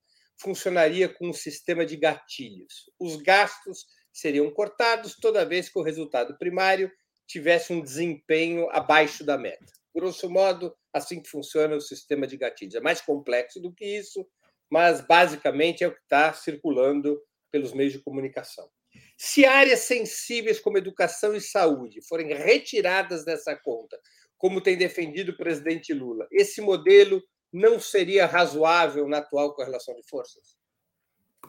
funcionaria 0.41 1.07
com 1.07 1.29
um 1.29 1.33
sistema 1.33 1.85
de 1.85 1.95
gatilhos. 1.95 2.89
Os 2.99 3.15
gastos 3.17 3.85
seriam 4.11 4.49
cortados 4.51 5.15
toda 5.15 5.45
vez 5.45 5.69
que 5.69 5.79
o 5.79 5.83
resultado 5.83 6.37
primário 6.37 6.91
tivesse 7.27 7.71
um 7.71 7.81
desempenho 7.81 8.69
abaixo 8.71 9.23
da 9.23 9.37
meta. 9.37 9.71
Grosso 9.93 10.29
modo, 10.29 10.75
assim 10.93 11.21
que 11.21 11.29
funciona 11.29 11.75
o 11.75 11.81
sistema 11.81 12.25
de 12.27 12.37
gatilhos. 12.37 12.75
É 12.75 12.81
mais 12.81 13.01
complexo 13.01 13.59
do 13.59 13.73
que 13.73 13.85
isso, 13.85 14.27
mas 14.69 15.01
basicamente 15.01 15.83
é 15.83 15.87
o 15.87 15.93
que 15.93 16.01
está 16.01 16.33
circulando 16.33 17.21
pelos 17.51 17.73
meios 17.73 17.93
de 17.93 17.99
comunicação. 17.99 18.69
Se 19.17 19.45
áreas 19.45 19.81
sensíveis 19.81 20.59
como 20.59 20.77
educação 20.77 21.35
e 21.35 21.41
saúde 21.41 22.01
forem 22.07 22.33
retiradas 22.33 23.23
dessa 23.23 23.55
conta, 23.55 23.97
como 24.37 24.61
tem 24.61 24.77
defendido 24.77 25.33
o 25.33 25.37
presidente 25.37 25.93
Lula, 25.93 26.27
esse 26.31 26.61
modelo 26.61 27.21
não 27.51 27.79
seria 27.79 28.25
razoável 28.25 29.07
na 29.07 29.17
atual 29.17 29.53
correlação 29.53 29.95
de 29.95 30.03
forças? 30.07 30.57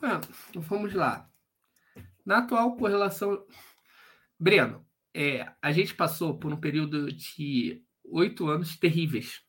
Ah, 0.03 0.21
vamos 0.55 0.95
lá. 0.95 1.31
Na 2.25 2.39
atual 2.39 2.77
correlação. 2.77 3.47
Breno, 4.39 4.85
é, 5.15 5.49
a 5.61 5.71
gente 5.73 5.95
passou 5.95 6.39
por 6.39 6.53
um 6.53 6.57
período 6.57 7.13
de 7.13 7.85
oito 8.05 8.49
anos 8.49 8.77
terríveis. 8.77 9.43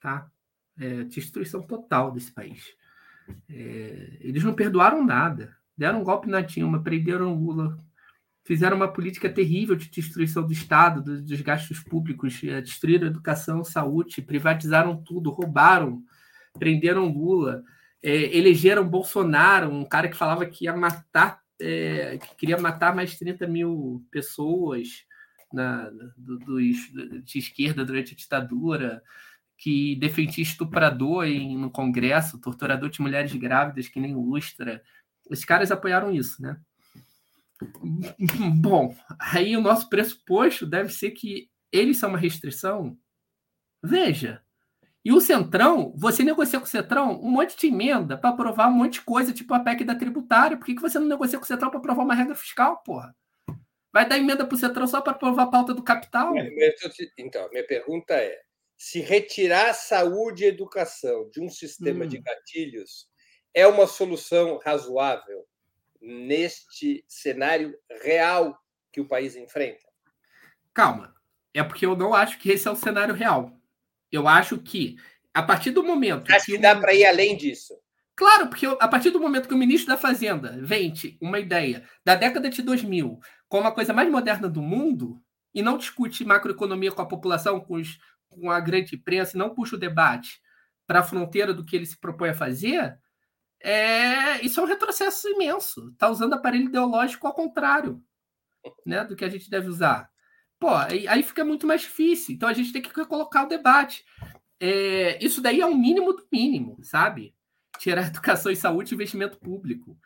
Tá? 0.00 0.30
É, 0.78 1.04
destruição 1.04 1.62
total 1.62 2.10
desse 2.10 2.32
país. 2.32 2.74
É, 3.48 4.18
eles 4.20 4.42
não 4.42 4.54
perdoaram 4.54 5.04
nada. 5.04 5.56
Deram 5.76 6.00
um 6.00 6.04
golpe 6.04 6.28
na 6.28 6.40
Dilma, 6.40 6.82
prenderam 6.82 7.34
Lula, 7.34 7.76
fizeram 8.44 8.76
uma 8.76 8.92
política 8.92 9.28
terrível 9.28 9.74
de 9.74 9.90
destruição 9.90 10.46
do 10.46 10.52
Estado, 10.52 11.02
dos 11.02 11.40
gastos 11.40 11.80
públicos, 11.80 12.40
eh, 12.44 12.60
destruíram 12.60 13.06
educação, 13.06 13.64
saúde, 13.64 14.20
privatizaram 14.20 15.02
tudo, 15.02 15.30
roubaram, 15.30 16.02
prenderam 16.58 17.08
Lula, 17.08 17.62
é, 18.02 18.36
elegeram 18.36 18.86
Bolsonaro, 18.86 19.70
um 19.70 19.84
cara 19.84 20.08
que 20.08 20.16
falava 20.16 20.44
que 20.44 20.66
ia 20.66 20.76
matar, 20.76 21.40
é, 21.58 22.18
que 22.18 22.36
queria 22.36 22.58
matar 22.58 22.94
mais 22.94 23.16
30 23.18 23.46
mil 23.46 24.04
pessoas 24.10 25.06
na, 25.50 25.88
do, 26.16 26.38
dos, 26.38 26.76
de 27.24 27.38
esquerda 27.38 27.82
durante 27.82 28.12
a 28.12 28.16
ditadura, 28.16 29.02
que 29.56 29.96
defendia 29.96 30.42
estuprador 30.42 31.24
em, 31.24 31.56
no 31.56 31.70
Congresso, 31.70 32.40
torturador 32.40 32.90
de 32.90 33.00
mulheres 33.00 33.32
grávidas, 33.34 33.88
que 33.88 34.00
nem 34.00 34.14
Lustra. 34.14 34.82
Os 35.30 35.44
caras 35.44 35.70
apoiaram 35.70 36.12
isso, 36.12 36.42
né? 36.42 36.58
Bom, 38.60 38.94
aí 39.20 39.56
o 39.56 39.60
nosso 39.60 39.88
pressuposto 39.88 40.66
deve 40.66 40.90
ser 40.90 41.12
que 41.12 41.48
eles 41.72 41.98
são 41.98 42.10
uma 42.10 42.18
restrição. 42.18 42.96
Veja. 43.82 44.42
E 45.04 45.12
o 45.12 45.20
Centrão, 45.20 45.92
você 45.96 46.24
negocia 46.24 46.58
com 46.58 46.64
o 46.64 46.68
Centrão 46.68 47.20
um 47.20 47.30
monte 47.30 47.58
de 47.58 47.66
emenda 47.66 48.16
para 48.16 48.30
aprovar 48.30 48.68
um 48.68 48.72
monte 48.72 48.94
de 48.94 49.02
coisa, 49.02 49.34
tipo 49.34 49.52
a 49.52 49.60
PEC 49.60 49.84
da 49.84 49.94
tributária. 49.94 50.56
Por 50.56 50.64
que, 50.64 50.74
que 50.74 50.80
você 50.80 50.98
não 50.98 51.06
negocia 51.06 51.38
com 51.38 51.44
o 51.44 51.48
Centrão 51.48 51.68
para 51.68 51.78
aprovar 51.78 52.04
uma 52.04 52.14
regra 52.14 52.34
fiscal, 52.34 52.82
porra? 52.82 53.14
Vai 53.92 54.08
dar 54.08 54.18
emenda 54.18 54.46
para 54.46 54.54
o 54.54 54.58
Centrão 54.58 54.86
só 54.86 55.02
para 55.02 55.12
aprovar 55.12 55.42
a 55.42 55.50
pauta 55.50 55.74
do 55.74 55.82
capital? 55.82 56.32
Então, 57.18 57.48
minha 57.50 57.66
pergunta 57.66 58.14
é: 58.14 58.40
se 58.78 59.00
retirar 59.00 59.74
saúde 59.74 60.44
e 60.44 60.48
educação 60.48 61.28
de 61.30 61.40
um 61.40 61.50
sistema 61.50 62.04
hum. 62.04 62.08
de 62.08 62.18
gatilhos 62.18 63.06
é 63.52 63.66
uma 63.66 63.86
solução 63.86 64.58
razoável? 64.64 65.44
Neste 66.04 67.04
cenário 67.08 67.74
real 68.02 68.58
que 68.92 69.00
o 69.00 69.08
país 69.08 69.34
enfrenta? 69.34 69.84
Calma. 70.72 71.14
É 71.52 71.62
porque 71.62 71.86
eu 71.86 71.96
não 71.96 72.12
acho 72.12 72.38
que 72.38 72.50
esse 72.50 72.66
é 72.66 72.70
o 72.70 72.76
cenário 72.76 73.14
real. 73.14 73.52
Eu 74.10 74.28
acho 74.28 74.58
que, 74.58 74.96
a 75.32 75.42
partir 75.42 75.70
do 75.70 75.82
momento. 75.82 76.32
Acho 76.32 76.46
que, 76.46 76.52
que 76.52 76.58
dá 76.58 76.76
para 76.76 76.94
ir 76.94 77.06
além 77.06 77.36
disso. 77.36 77.74
Claro, 78.16 78.48
porque 78.48 78.66
a 78.66 78.88
partir 78.88 79.10
do 79.10 79.20
momento 79.20 79.48
que 79.48 79.54
o 79.54 79.58
ministro 79.58 79.88
da 79.88 79.98
Fazenda 79.98 80.56
vende 80.60 81.18
uma 81.20 81.38
ideia 81.38 81.84
da 82.04 82.14
década 82.14 82.48
de 82.48 82.62
2000 82.62 83.18
como 83.48 83.66
a 83.66 83.72
coisa 83.72 83.92
mais 83.92 84.08
moderna 84.10 84.48
do 84.48 84.62
mundo 84.62 85.20
e 85.52 85.62
não 85.62 85.78
discute 85.78 86.24
macroeconomia 86.24 86.92
com 86.92 87.02
a 87.02 87.06
população, 87.06 87.60
com, 87.60 87.74
os, 87.74 87.98
com 88.28 88.50
a 88.50 88.60
grande 88.60 88.96
imprensa, 88.96 89.36
e 89.36 89.38
não 89.38 89.54
puxa 89.54 89.76
o 89.76 89.78
debate 89.78 90.40
para 90.86 91.00
a 91.00 91.04
fronteira 91.04 91.54
do 91.54 91.64
que 91.64 91.76
ele 91.76 91.86
se 91.86 91.98
propõe 91.98 92.30
a 92.30 92.34
fazer, 92.34 92.98
é, 93.66 94.44
isso 94.44 94.60
é 94.60 94.62
um 94.62 94.66
retrocesso 94.66 95.26
imenso. 95.26 95.88
Está 95.88 96.10
usando 96.10 96.34
aparelho 96.34 96.66
ideológico 96.66 97.26
ao 97.26 97.32
contrário 97.32 98.04
né, 98.84 99.02
do 99.04 99.16
que 99.16 99.24
a 99.24 99.28
gente 99.30 99.48
deve 99.48 99.68
usar. 99.68 100.10
Pô, 100.60 100.68
aí, 100.68 101.22
fica 101.22 101.42
muito 101.46 101.66
mais 101.66 101.80
difícil. 101.80 102.34
Então 102.34 102.46
a 102.46 102.52
gente 102.52 102.74
tem 102.74 102.82
que 102.82 102.92
colocar 103.06 103.44
o 103.44 103.48
debate. 103.48 104.04
É, 104.60 105.18
isso 105.24 105.40
daí 105.40 105.62
é 105.62 105.66
o 105.66 105.70
um 105.70 105.78
mínimo 105.78 106.12
do 106.12 106.26
mínimo, 106.30 106.76
sabe? 106.84 107.34
Tirar 107.78 108.04
educação 108.08 108.52
e 108.52 108.56
saúde 108.56 108.92
e 108.92 108.94
investimento 108.94 109.38
público. 109.38 109.96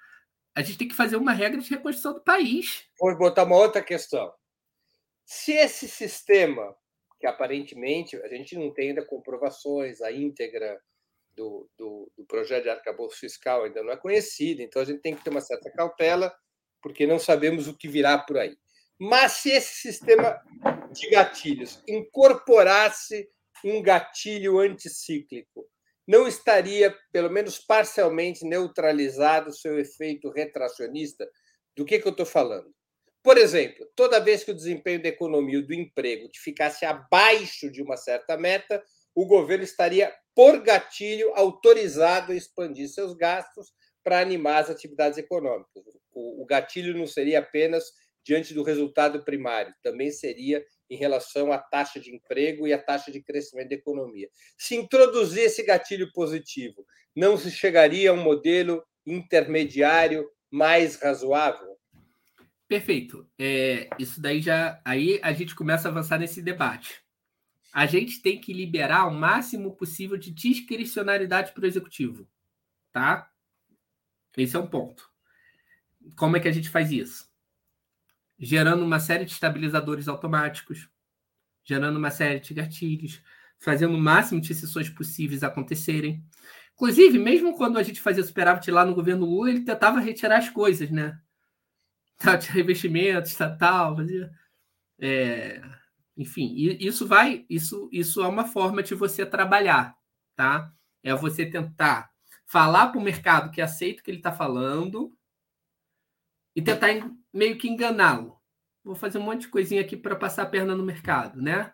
A 0.55 0.63
gente 0.63 0.79
tem 0.79 0.89
que 0.89 0.95
fazer 0.95 1.17
uma 1.17 1.33
regra 1.33 1.61
de 1.61 1.69
reconstrução 1.69 2.15
do 2.15 2.21
país. 2.21 2.87
Vou 3.01 3.17
botar 3.19 3.43
uma 3.43 3.57
outra 3.57 3.83
questão. 3.83 4.33
Se 5.27 5.53
esse 5.53 5.89
sistema, 5.89 6.77
que 7.19 7.27
aparentemente 7.27 8.17
a 8.17 8.29
gente 8.29 8.57
não 8.57 8.73
tem 8.73 8.91
ainda 8.91 9.05
comprovações, 9.05 10.01
a 10.01 10.13
íntegra 10.13 10.81
do, 11.39 11.71
do, 11.79 12.13
do 12.17 12.27
projeto 12.27 12.65
de 12.65 12.71
arcabouço 12.71 13.17
fiscal 13.17 13.63
ainda 13.63 13.83
não 13.83 13.93
é 13.93 13.97
conhecida, 13.97 14.61
então 14.61 14.83
a 14.83 14.85
gente 14.85 15.01
tem 15.01 15.15
que 15.15 15.23
ter 15.23 15.31
uma 15.31 15.41
certa 15.41 15.71
cautela, 15.71 16.35
porque 16.83 17.07
não 17.07 17.19
sabemos 17.19 17.69
o 17.69 17.77
que 17.77 17.87
virá 17.87 18.19
por 18.19 18.37
aí. 18.37 18.57
Mas 19.01 19.33
se 19.33 19.51
esse 19.51 19.75
sistema 19.75 20.43
de 20.91 21.09
gatilhos 21.09 21.81
incorporasse 21.87 23.29
um 23.65 23.81
gatilho 23.81 24.59
anticíclico, 24.59 25.65
não 26.07 26.27
estaria, 26.27 26.97
pelo 27.13 27.31
menos 27.31 27.59
parcialmente, 27.59 28.45
neutralizado 28.45 29.51
o 29.51 29.53
seu 29.53 29.79
efeito 29.79 30.31
retracionista? 30.31 31.29
Do 31.77 31.85
que, 31.85 31.99
que 31.99 32.09
eu 32.09 32.13
estou 32.13 32.27
falando? 32.27 32.75
Por 33.23 33.37
exemplo, 33.37 33.87
toda 33.95 34.19
vez 34.19 34.43
que 34.43 34.51
o 34.51 34.55
desempenho 34.55 35.03
da 35.03 35.09
economia 35.09 35.59
e 35.59 35.67
do 35.67 35.75
emprego 35.75 36.29
ficasse 36.35 36.85
abaixo 36.85 37.71
de 37.71 37.83
uma 37.83 37.97
certa 37.97 38.37
meta, 38.37 38.83
o 39.15 39.27
governo 39.27 39.65
estaria, 39.65 40.15
por 40.39 40.63
gatilho, 40.63 41.33
autorizado 41.35 42.31
a 42.31 42.37
expandir 42.37 42.89
seus 42.89 43.13
gastos 43.13 43.73
para 44.05 44.21
animar 44.21 44.63
as 44.63 44.71
atividades 44.71 45.19
econômicas. 45.19 45.83
O, 46.13 46.47
gatilho 46.47 46.97
não 46.97 47.09
seria 47.09 47.41
apenas 47.41 47.87
diante 48.25 48.55
do 48.55 48.63
resultado 48.63 49.25
primário, 49.25 49.75
também 49.83 50.13
seria 50.13 50.65
em 50.89 50.97
relação 50.97 51.53
à 51.53 51.59
taxa 51.59 51.99
de 51.99 52.15
emprego 52.15 52.69
e 52.69 52.73
à 52.73 52.81
taxa 52.81 53.11
de 53.11 53.21
crescimento 53.21 53.71
da 53.71 53.75
economia. 53.75 54.29
Se 54.57 54.77
introduzir 54.77 55.43
esse 55.43 55.65
gatilho 55.65 56.09
positivo, 56.13 56.87
não 57.17 57.37
se 57.37 57.51
chegaria 57.51 58.11
a 58.11 58.15
um 58.15 58.23
modelo 58.23 58.85
intermediário 59.05 60.31
mais 60.49 60.95
razoável? 61.03 61.77
Perfeito. 62.69 63.29
É, 63.37 63.89
isso 63.99 64.21
daí 64.21 64.41
já. 64.41 64.81
Aí 64.85 65.19
a 65.21 65.33
gente 65.33 65.57
começa 65.57 65.89
a 65.89 65.91
avançar 65.91 66.17
nesse 66.17 66.41
debate. 66.41 67.08
A 67.73 67.87
gente 67.87 68.23
tem 68.23 68.41
que 68.41 68.53
liberar 68.53 69.07
o 69.07 69.15
máximo 69.15 69.77
possível 69.77 70.17
de 70.17 70.31
discricionariedade 70.31 71.53
para 71.53 71.65
o 71.65 71.67
executivo. 71.67 72.29
Tá? 72.93 73.31
Esse 74.37 74.57
é 74.57 74.59
um 74.59 74.67
ponto. 74.67 75.09
Como 76.17 76.37
é 76.37 76.41
que 76.41 76.49
a 76.49 76.53
gente 76.53 76.71
faz 76.71 76.91
isso? 76.91 77.29
Gerando 78.39 78.85
uma 78.85 79.01
série 79.01 79.25
de 79.25 79.33
estabilizadores 79.33 80.09
automáticos, 80.09 80.89
gerando 81.65 81.99
uma 81.99 82.11
série 82.11 82.41
de 82.41 82.55
gatilhos, 82.55 83.21
fazendo 83.59 83.95
o 83.95 84.01
máximo 84.01 84.41
de 84.41 84.53
exceções 84.53 84.89
possíveis 84.89 85.43
acontecerem. 85.43 86.25
Inclusive, 86.75 87.19
mesmo 87.19 87.57
quando 87.57 87.79
a 87.79 87.83
gente 87.83 88.01
fazia 88.01 88.23
superávit 88.23 88.71
lá 88.71 88.85
no 88.85 88.95
governo 88.95 89.27
Lula, 89.27 89.51
ele 89.51 89.65
tentava 89.65 90.01
retirar 90.01 90.39
as 90.39 90.49
coisas, 90.49 90.91
né? 90.91 91.21
Tinha 92.41 92.63
investimentos, 92.63 93.33
estatal, 93.33 93.97
fazia. 93.97 94.31
É, 95.01 95.61
enfim, 96.19 96.53
isso 96.81 97.07
vai, 97.07 97.47
isso, 97.49 97.89
isso 97.93 98.21
é 98.21 98.27
uma 98.27 98.45
forma 98.45 98.83
de 98.83 98.93
você 98.93 99.25
trabalhar, 99.25 99.97
tá? 100.35 100.73
É 101.01 101.15
você 101.15 101.47
tentar 101.47 102.11
falar 102.45 102.89
para 102.89 102.99
o 102.99 103.03
mercado 103.03 103.53
que 103.53 103.61
aceita 103.61 104.01
o 104.01 104.05
que 104.05 104.11
ele 104.11 104.19
está 104.19 104.33
falando 104.33 105.17
e 106.57 106.61
tentar 106.61 106.89
meio 107.33 107.57
que 107.57 107.69
enganá-lo. 107.69 108.37
Vou 108.83 108.97
fazer 108.97 109.19
um 109.19 109.23
monte 109.23 109.43
de 109.43 109.49
coisinha 109.49 109.81
aqui 109.81 109.97
para 109.97 110.17
passar 110.17 110.43
a 110.43 110.47
perna 110.47 110.75
no 110.75 110.85
mercado, 110.85 111.41
né? 111.41 111.73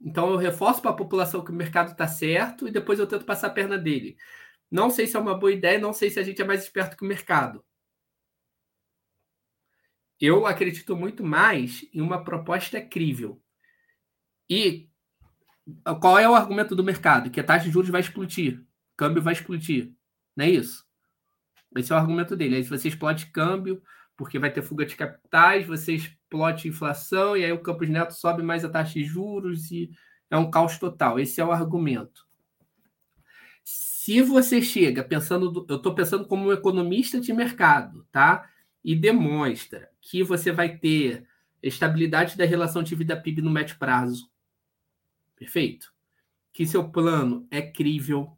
Então 0.00 0.30
eu 0.30 0.38
reforço 0.38 0.80
para 0.80 0.92
a 0.92 0.96
população 0.96 1.44
que 1.44 1.50
o 1.50 1.54
mercado 1.54 1.92
está 1.92 2.08
certo 2.08 2.66
e 2.66 2.70
depois 2.70 2.98
eu 2.98 3.06
tento 3.06 3.26
passar 3.26 3.48
a 3.48 3.50
perna 3.50 3.76
dele. 3.76 4.16
Não 4.70 4.88
sei 4.88 5.06
se 5.06 5.16
é 5.16 5.20
uma 5.20 5.38
boa 5.38 5.52
ideia, 5.52 5.78
não 5.78 5.92
sei 5.92 6.08
se 6.08 6.18
a 6.18 6.22
gente 6.22 6.40
é 6.40 6.46
mais 6.46 6.62
esperto 6.62 6.96
que 6.96 7.04
o 7.04 7.08
mercado. 7.08 7.62
Eu 10.18 10.46
acredito 10.46 10.96
muito 10.96 11.22
mais 11.22 11.86
em 11.92 12.00
uma 12.00 12.24
proposta 12.24 12.80
crível. 12.80 13.42
E 14.48 14.88
qual 16.00 16.18
é 16.18 16.28
o 16.28 16.34
argumento 16.34 16.76
do 16.76 16.84
mercado? 16.84 17.30
Que 17.30 17.40
a 17.40 17.44
taxa 17.44 17.66
de 17.66 17.72
juros 17.72 17.90
vai 17.90 18.00
explodir, 18.00 18.64
câmbio 18.96 19.22
vai 19.22 19.32
explodir. 19.32 19.92
Não 20.36 20.44
é 20.44 20.50
isso? 20.50 20.84
Esse 21.76 21.92
é 21.92 21.94
o 21.96 21.98
argumento 21.98 22.36
dele. 22.36 22.56
Aí 22.56 22.62
você 22.62 22.88
explode 22.88 23.26
câmbio, 23.26 23.82
porque 24.16 24.38
vai 24.38 24.50
ter 24.50 24.62
fuga 24.62 24.86
de 24.86 24.96
capitais, 24.96 25.66
você 25.66 25.94
explode 25.94 26.68
inflação, 26.68 27.36
e 27.36 27.44
aí 27.44 27.52
o 27.52 27.60
Campos 27.60 27.88
Neto 27.88 28.14
sobe 28.14 28.42
mais 28.42 28.64
a 28.64 28.68
taxa 28.68 28.94
de 28.94 29.04
juros 29.04 29.70
e 29.70 29.90
é 30.30 30.36
um 30.36 30.50
caos 30.50 30.78
total. 30.78 31.18
Esse 31.20 31.40
é 31.40 31.44
o 31.44 31.52
argumento. 31.52 32.26
Se 33.62 34.22
você 34.22 34.62
chega 34.62 35.02
pensando, 35.02 35.66
eu 35.68 35.76
estou 35.76 35.94
pensando 35.94 36.26
como 36.26 36.48
um 36.48 36.52
economista 36.52 37.20
de 37.20 37.32
mercado, 37.32 38.06
tá? 38.12 38.48
E 38.84 38.94
demonstra 38.94 39.90
que 40.00 40.22
você 40.22 40.52
vai 40.52 40.78
ter 40.78 41.26
estabilidade 41.62 42.36
da 42.36 42.44
relação 42.44 42.82
de 42.82 42.94
vida 42.94 43.20
PIB 43.20 43.42
no 43.42 43.50
médio 43.50 43.76
prazo, 43.76 44.30
Perfeito? 45.36 45.92
Que 46.52 46.66
seu 46.66 46.88
plano 46.88 47.46
é 47.50 47.62
crível, 47.62 48.36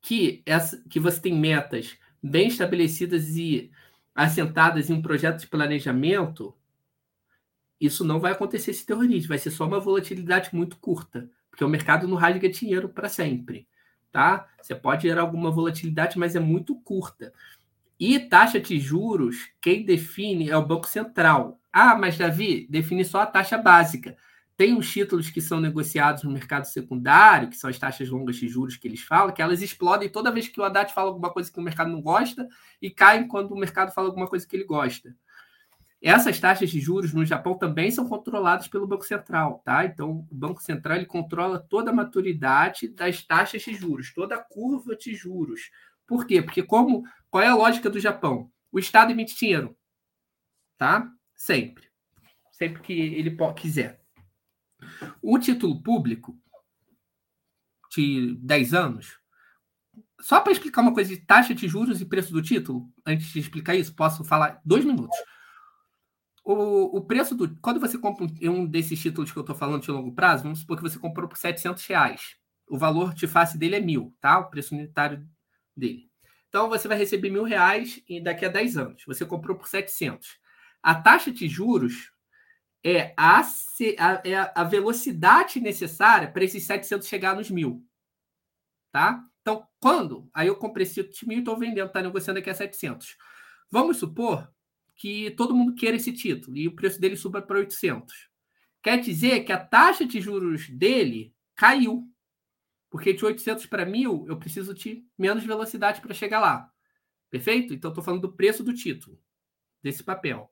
que, 0.00 0.42
essa, 0.46 0.82
que 0.88 0.98
você 0.98 1.20
tem 1.20 1.34
metas 1.34 1.98
bem 2.22 2.48
estabelecidas 2.48 3.36
e 3.36 3.70
assentadas 4.14 4.90
em 4.90 4.94
um 4.94 5.02
projeto 5.02 5.40
de 5.40 5.46
planejamento, 5.46 6.54
isso 7.80 8.04
não 8.04 8.18
vai 8.18 8.32
acontecer 8.32 8.72
esse 8.72 8.84
terrorismo, 8.84 9.28
vai 9.28 9.38
ser 9.38 9.50
só 9.50 9.66
uma 9.66 9.78
volatilidade 9.78 10.50
muito 10.52 10.76
curta, 10.78 11.30
porque 11.50 11.64
o 11.64 11.68
mercado 11.68 12.08
não 12.08 12.16
rasga 12.16 12.48
dinheiro 12.48 12.88
para 12.88 13.08
sempre, 13.08 13.68
tá? 14.10 14.48
Você 14.60 14.74
pode 14.74 15.02
gerar 15.02 15.22
alguma 15.22 15.50
volatilidade, 15.50 16.18
mas 16.18 16.34
é 16.34 16.40
muito 16.40 16.74
curta. 16.80 17.32
E 18.00 18.18
taxa 18.18 18.58
de 18.60 18.78
juros, 18.78 19.50
quem 19.60 19.84
define 19.84 20.50
é 20.50 20.56
o 20.56 20.66
Banco 20.66 20.86
Central. 20.86 21.60
Ah, 21.72 21.96
mas 21.96 22.16
Davi, 22.16 22.66
define 22.70 23.04
só 23.04 23.20
a 23.20 23.26
taxa 23.26 23.58
básica. 23.58 24.16
Tem 24.58 24.76
os 24.76 24.90
títulos 24.90 25.30
que 25.30 25.40
são 25.40 25.60
negociados 25.60 26.24
no 26.24 26.32
mercado 26.32 26.64
secundário, 26.64 27.48
que 27.48 27.56
são 27.56 27.70
as 27.70 27.78
taxas 27.78 28.08
longas 28.08 28.34
de 28.34 28.48
juros 28.48 28.76
que 28.76 28.88
eles 28.88 29.00
falam, 29.00 29.32
que 29.32 29.40
elas 29.40 29.62
explodem 29.62 30.08
toda 30.08 30.32
vez 30.32 30.48
que 30.48 30.60
o 30.60 30.64
Haddad 30.64 30.92
fala 30.92 31.10
alguma 31.10 31.32
coisa 31.32 31.48
que 31.50 31.60
o 31.60 31.62
mercado 31.62 31.92
não 31.92 32.02
gosta 32.02 32.48
e 32.82 32.90
caem 32.90 33.28
quando 33.28 33.52
o 33.52 33.56
mercado 33.56 33.92
fala 33.92 34.08
alguma 34.08 34.26
coisa 34.26 34.44
que 34.44 34.56
ele 34.56 34.64
gosta. 34.64 35.14
Essas 36.02 36.40
taxas 36.40 36.70
de 36.70 36.80
juros 36.80 37.14
no 37.14 37.24
Japão 37.24 37.56
também 37.56 37.92
são 37.92 38.08
controladas 38.08 38.66
pelo 38.66 38.84
Banco 38.84 39.04
Central, 39.04 39.62
tá? 39.64 39.84
Então, 39.84 40.26
o 40.28 40.34
Banco 40.34 40.60
Central 40.60 40.96
ele 40.96 41.06
controla 41.06 41.60
toda 41.60 41.92
a 41.92 41.94
maturidade 41.94 42.88
das 42.88 43.22
taxas 43.22 43.62
de 43.62 43.74
juros, 43.74 44.12
toda 44.12 44.34
a 44.34 44.42
curva 44.42 44.96
de 44.96 45.14
juros. 45.14 45.70
Por 46.04 46.26
quê? 46.26 46.42
Porque 46.42 46.64
como 46.64 47.04
qual 47.30 47.44
é 47.44 47.46
a 47.46 47.54
lógica 47.54 47.88
do 47.88 48.00
Japão? 48.00 48.50
O 48.72 48.80
Estado 48.80 49.12
emite 49.12 49.38
dinheiro, 49.38 49.78
tá? 50.76 51.08
Sempre. 51.36 51.84
Sempre 52.50 52.82
que 52.82 52.92
ele 52.92 53.36
quiser. 53.54 54.07
O 55.22 55.38
título 55.38 55.82
público 55.82 56.38
de 57.94 58.36
10 58.36 58.74
anos, 58.74 59.18
só 60.20 60.40
para 60.40 60.52
explicar 60.52 60.82
uma 60.82 60.94
coisa 60.94 61.14
de 61.14 61.20
taxa 61.20 61.54
de 61.54 61.68
juros 61.68 62.00
e 62.00 62.04
preço 62.04 62.32
do 62.32 62.42
título, 62.42 62.90
antes 63.06 63.28
de 63.28 63.38
explicar 63.38 63.74
isso, 63.74 63.94
posso 63.94 64.24
falar 64.24 64.60
dois 64.64 64.84
minutos. 64.84 65.16
O, 66.44 66.96
o 66.96 67.04
preço 67.04 67.34
do. 67.34 67.56
Quando 67.60 67.78
você 67.78 67.98
compra 67.98 68.26
um, 68.42 68.66
desses 68.66 69.00
títulos 69.00 69.30
que 69.30 69.38
eu 69.38 69.42
estou 69.42 69.54
falando 69.54 69.82
de 69.82 69.90
longo 69.90 70.14
prazo, 70.14 70.44
vamos 70.44 70.60
supor 70.60 70.76
que 70.76 70.82
você 70.82 70.98
comprou 70.98 71.28
por 71.28 71.36
700 71.36 71.84
reais. 71.86 72.36
O 72.66 72.78
valor 72.78 73.14
de 73.14 73.26
face 73.26 73.58
dele 73.58 73.76
é 73.76 73.80
mil, 73.80 74.14
tá? 74.20 74.38
O 74.38 74.50
preço 74.50 74.74
unitário 74.74 75.26
dele. 75.76 76.08
Então 76.48 76.68
você 76.68 76.88
vai 76.88 76.96
receber 76.96 77.30
mil 77.30 77.44
reais 77.44 78.02
daqui 78.22 78.44
a 78.46 78.48
10 78.48 78.78
anos. 78.78 79.04
Você 79.06 79.26
comprou 79.26 79.56
por 79.56 79.68
700. 79.68 80.38
A 80.82 80.94
taxa 80.94 81.30
de 81.30 81.46
juros 81.46 82.10
é 82.84 83.14
a, 83.16 83.42
é 84.24 84.52
a 84.54 84.64
velocidade 84.64 85.60
necessária 85.60 86.30
para 86.30 86.44
esses 86.44 86.64
700 86.64 87.06
chegar 87.06 87.34
nos 87.34 87.50
mil. 87.50 87.84
Tá? 88.92 89.24
Então, 89.40 89.66
quando? 89.80 90.28
Aí 90.32 90.46
eu 90.46 90.56
comprei 90.56 90.84
esse 90.84 91.02
título 91.04 91.32
e 91.32 91.38
estou 91.38 91.56
vendendo, 91.56 91.86
está 91.86 92.02
negociando 92.02 92.38
aqui 92.38 92.50
a 92.50 92.54
700. 92.54 93.16
Vamos 93.70 93.98
supor 93.98 94.50
que 94.94 95.30
todo 95.32 95.54
mundo 95.54 95.74
queira 95.74 95.96
esse 95.96 96.12
título 96.12 96.56
e 96.56 96.66
o 96.66 96.74
preço 96.74 97.00
dele 97.00 97.16
suba 97.16 97.40
para 97.40 97.58
800. 97.58 98.28
Quer 98.82 99.00
dizer 99.00 99.44
que 99.44 99.52
a 99.52 99.64
taxa 99.64 100.04
de 100.04 100.20
juros 100.20 100.68
dele 100.68 101.34
caiu. 101.54 102.08
Porque 102.90 103.12
de 103.12 103.22
800 103.22 103.66
para 103.66 103.84
1000, 103.84 104.24
eu 104.28 104.38
preciso 104.38 104.72
de 104.72 105.04
menos 105.18 105.44
velocidade 105.44 106.00
para 106.00 106.14
chegar 106.14 106.40
lá. 106.40 106.72
Perfeito? 107.28 107.74
Então, 107.74 107.90
estou 107.90 108.02
falando 108.02 108.22
do 108.22 108.32
preço 108.32 108.64
do 108.64 108.72
título, 108.72 109.20
desse 109.82 110.02
papel. 110.02 110.50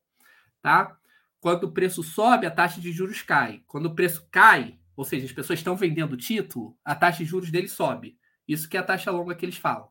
Tá? 0.60 0.98
Quando 1.46 1.62
o 1.62 1.70
preço 1.70 2.02
sobe, 2.02 2.44
a 2.44 2.50
taxa 2.50 2.80
de 2.80 2.90
juros 2.90 3.22
cai. 3.22 3.62
Quando 3.68 3.86
o 3.86 3.94
preço 3.94 4.26
cai, 4.32 4.80
ou 4.96 5.04
seja, 5.04 5.26
as 5.26 5.30
pessoas 5.30 5.60
estão 5.60 5.76
vendendo 5.76 6.14
o 6.14 6.16
título, 6.16 6.76
a 6.84 6.92
taxa 6.92 7.18
de 7.18 7.24
juros 7.24 7.52
dele 7.52 7.68
sobe. 7.68 8.18
Isso 8.48 8.68
que 8.68 8.76
é 8.76 8.80
a 8.80 8.82
taxa 8.82 9.12
longa 9.12 9.32
que 9.32 9.46
eles 9.46 9.56
falam. 9.56 9.88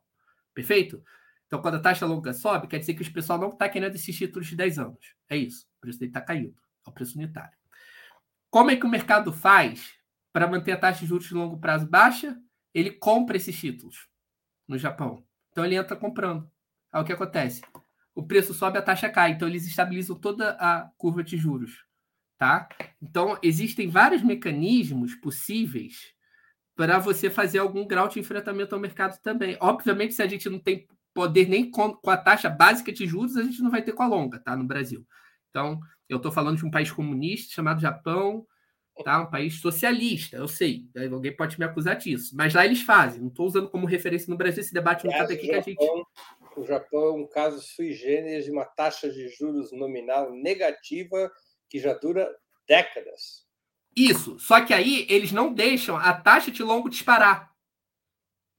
Perfeito? 0.53 1.01
Então, 1.47 1.61
quando 1.61 1.75
a 1.75 1.79
taxa 1.79 2.05
longa 2.05 2.33
sobe, 2.33 2.67
quer 2.67 2.79
dizer 2.79 2.93
que 2.93 3.03
o 3.03 3.13
pessoal 3.13 3.39
não 3.39 3.51
está 3.51 3.69
querendo 3.69 3.95
esses 3.95 4.13
títulos 4.17 4.49
de 4.49 4.55
10 4.57 4.79
anos. 4.79 5.15
É 5.29 5.37
isso. 5.37 5.65
O 5.77 5.79
preço 5.79 5.97
dele 5.97 6.09
está 6.09 6.19
caindo. 6.19 6.57
É 6.85 6.89
o 6.89 6.91
preço 6.91 7.17
unitário. 7.17 7.57
Como 8.49 8.71
é 8.71 8.75
que 8.75 8.85
o 8.85 8.89
mercado 8.89 9.31
faz 9.31 9.93
para 10.33 10.49
manter 10.49 10.73
a 10.73 10.77
taxa 10.77 10.99
de 10.99 11.05
juros 11.05 11.25
de 11.25 11.35
longo 11.35 11.57
prazo 11.57 11.87
baixa? 11.87 12.37
Ele 12.73 12.91
compra 12.91 13.37
esses 13.37 13.57
títulos 13.57 14.09
no 14.67 14.77
Japão. 14.77 15.25
Então, 15.53 15.63
ele 15.63 15.75
entra 15.75 15.95
comprando. 15.95 16.51
Aí 16.91 17.01
o 17.01 17.05
que 17.05 17.13
acontece? 17.13 17.61
O 18.15 18.23
preço 18.23 18.53
sobe, 18.53 18.77
a 18.77 18.81
taxa 18.81 19.09
cai. 19.09 19.31
Então, 19.31 19.47
eles 19.47 19.67
estabilizam 19.67 20.17
toda 20.17 20.51
a 20.51 20.89
curva 20.97 21.21
de 21.21 21.37
juros. 21.37 21.83
Tá? 22.37 22.67
Então, 23.01 23.37
existem 23.43 23.89
vários 23.89 24.23
mecanismos 24.23 25.15
possíveis 25.15 26.13
para 26.75 26.99
você 26.99 27.29
fazer 27.29 27.59
algum 27.59 27.85
grau 27.85 28.07
de 28.07 28.19
enfrentamento 28.19 28.73
ao 28.73 28.81
mercado 28.81 29.21
também. 29.21 29.57
Obviamente, 29.61 30.13
se 30.13 30.21
a 30.21 30.27
gente 30.27 30.49
não 30.49 30.59
tem 30.59 30.87
poder 31.13 31.47
nem 31.47 31.69
com, 31.71 31.97
a 32.07 32.17
taxa 32.17 32.49
básica 32.49 32.91
de 32.91 33.07
juros, 33.07 33.37
a 33.37 33.43
gente 33.43 33.61
não 33.61 33.71
vai 33.71 33.81
ter 33.81 33.93
com 33.93 34.03
a 34.03 34.07
longa, 34.07 34.39
tá? 34.39 34.55
No 34.55 34.65
Brasil. 34.65 35.05
Então, 35.49 35.79
eu 36.09 36.17
estou 36.17 36.31
falando 36.31 36.57
de 36.57 36.65
um 36.65 36.71
país 36.71 36.91
comunista 36.91 37.53
chamado 37.53 37.79
Japão, 37.79 38.45
tá? 39.03 39.21
Um 39.21 39.29
país 39.29 39.61
socialista, 39.61 40.35
eu 40.35 40.47
sei. 40.47 40.85
Alguém 41.11 41.33
pode 41.33 41.57
me 41.57 41.63
acusar 41.63 41.95
disso. 41.95 42.35
Mas 42.35 42.53
lá 42.53 42.65
eles 42.65 42.81
fazem. 42.81 43.21
Não 43.21 43.29
estou 43.29 43.47
usando 43.47 43.69
como 43.69 43.87
referência 43.87 44.29
no 44.29 44.37
Brasil 44.37 44.61
esse 44.61 44.73
debate 44.73 45.05
não 45.05 45.13
está 45.13 45.23
aqui 45.23 45.37
que 45.37 45.51
a 45.51 45.61
gente 45.61 45.77
o 46.61 46.65
Japão 46.65 47.07
é 47.07 47.11
um 47.11 47.27
caso 47.27 47.61
sui 47.61 47.93
generis 47.93 48.45
de 48.45 48.51
uma 48.51 48.65
taxa 48.65 49.09
de 49.09 49.27
juros 49.29 49.71
nominal 49.71 50.31
negativa 50.31 51.31
que 51.69 51.79
já 51.79 51.93
dura 51.93 52.33
décadas. 52.67 53.45
Isso. 53.95 54.37
Só 54.39 54.63
que 54.63 54.73
aí 54.73 55.05
eles 55.09 55.31
não 55.31 55.53
deixam 55.53 55.95
a 55.95 56.13
taxa 56.13 56.51
de 56.51 56.61
longo 56.61 56.89
disparar. 56.89 57.51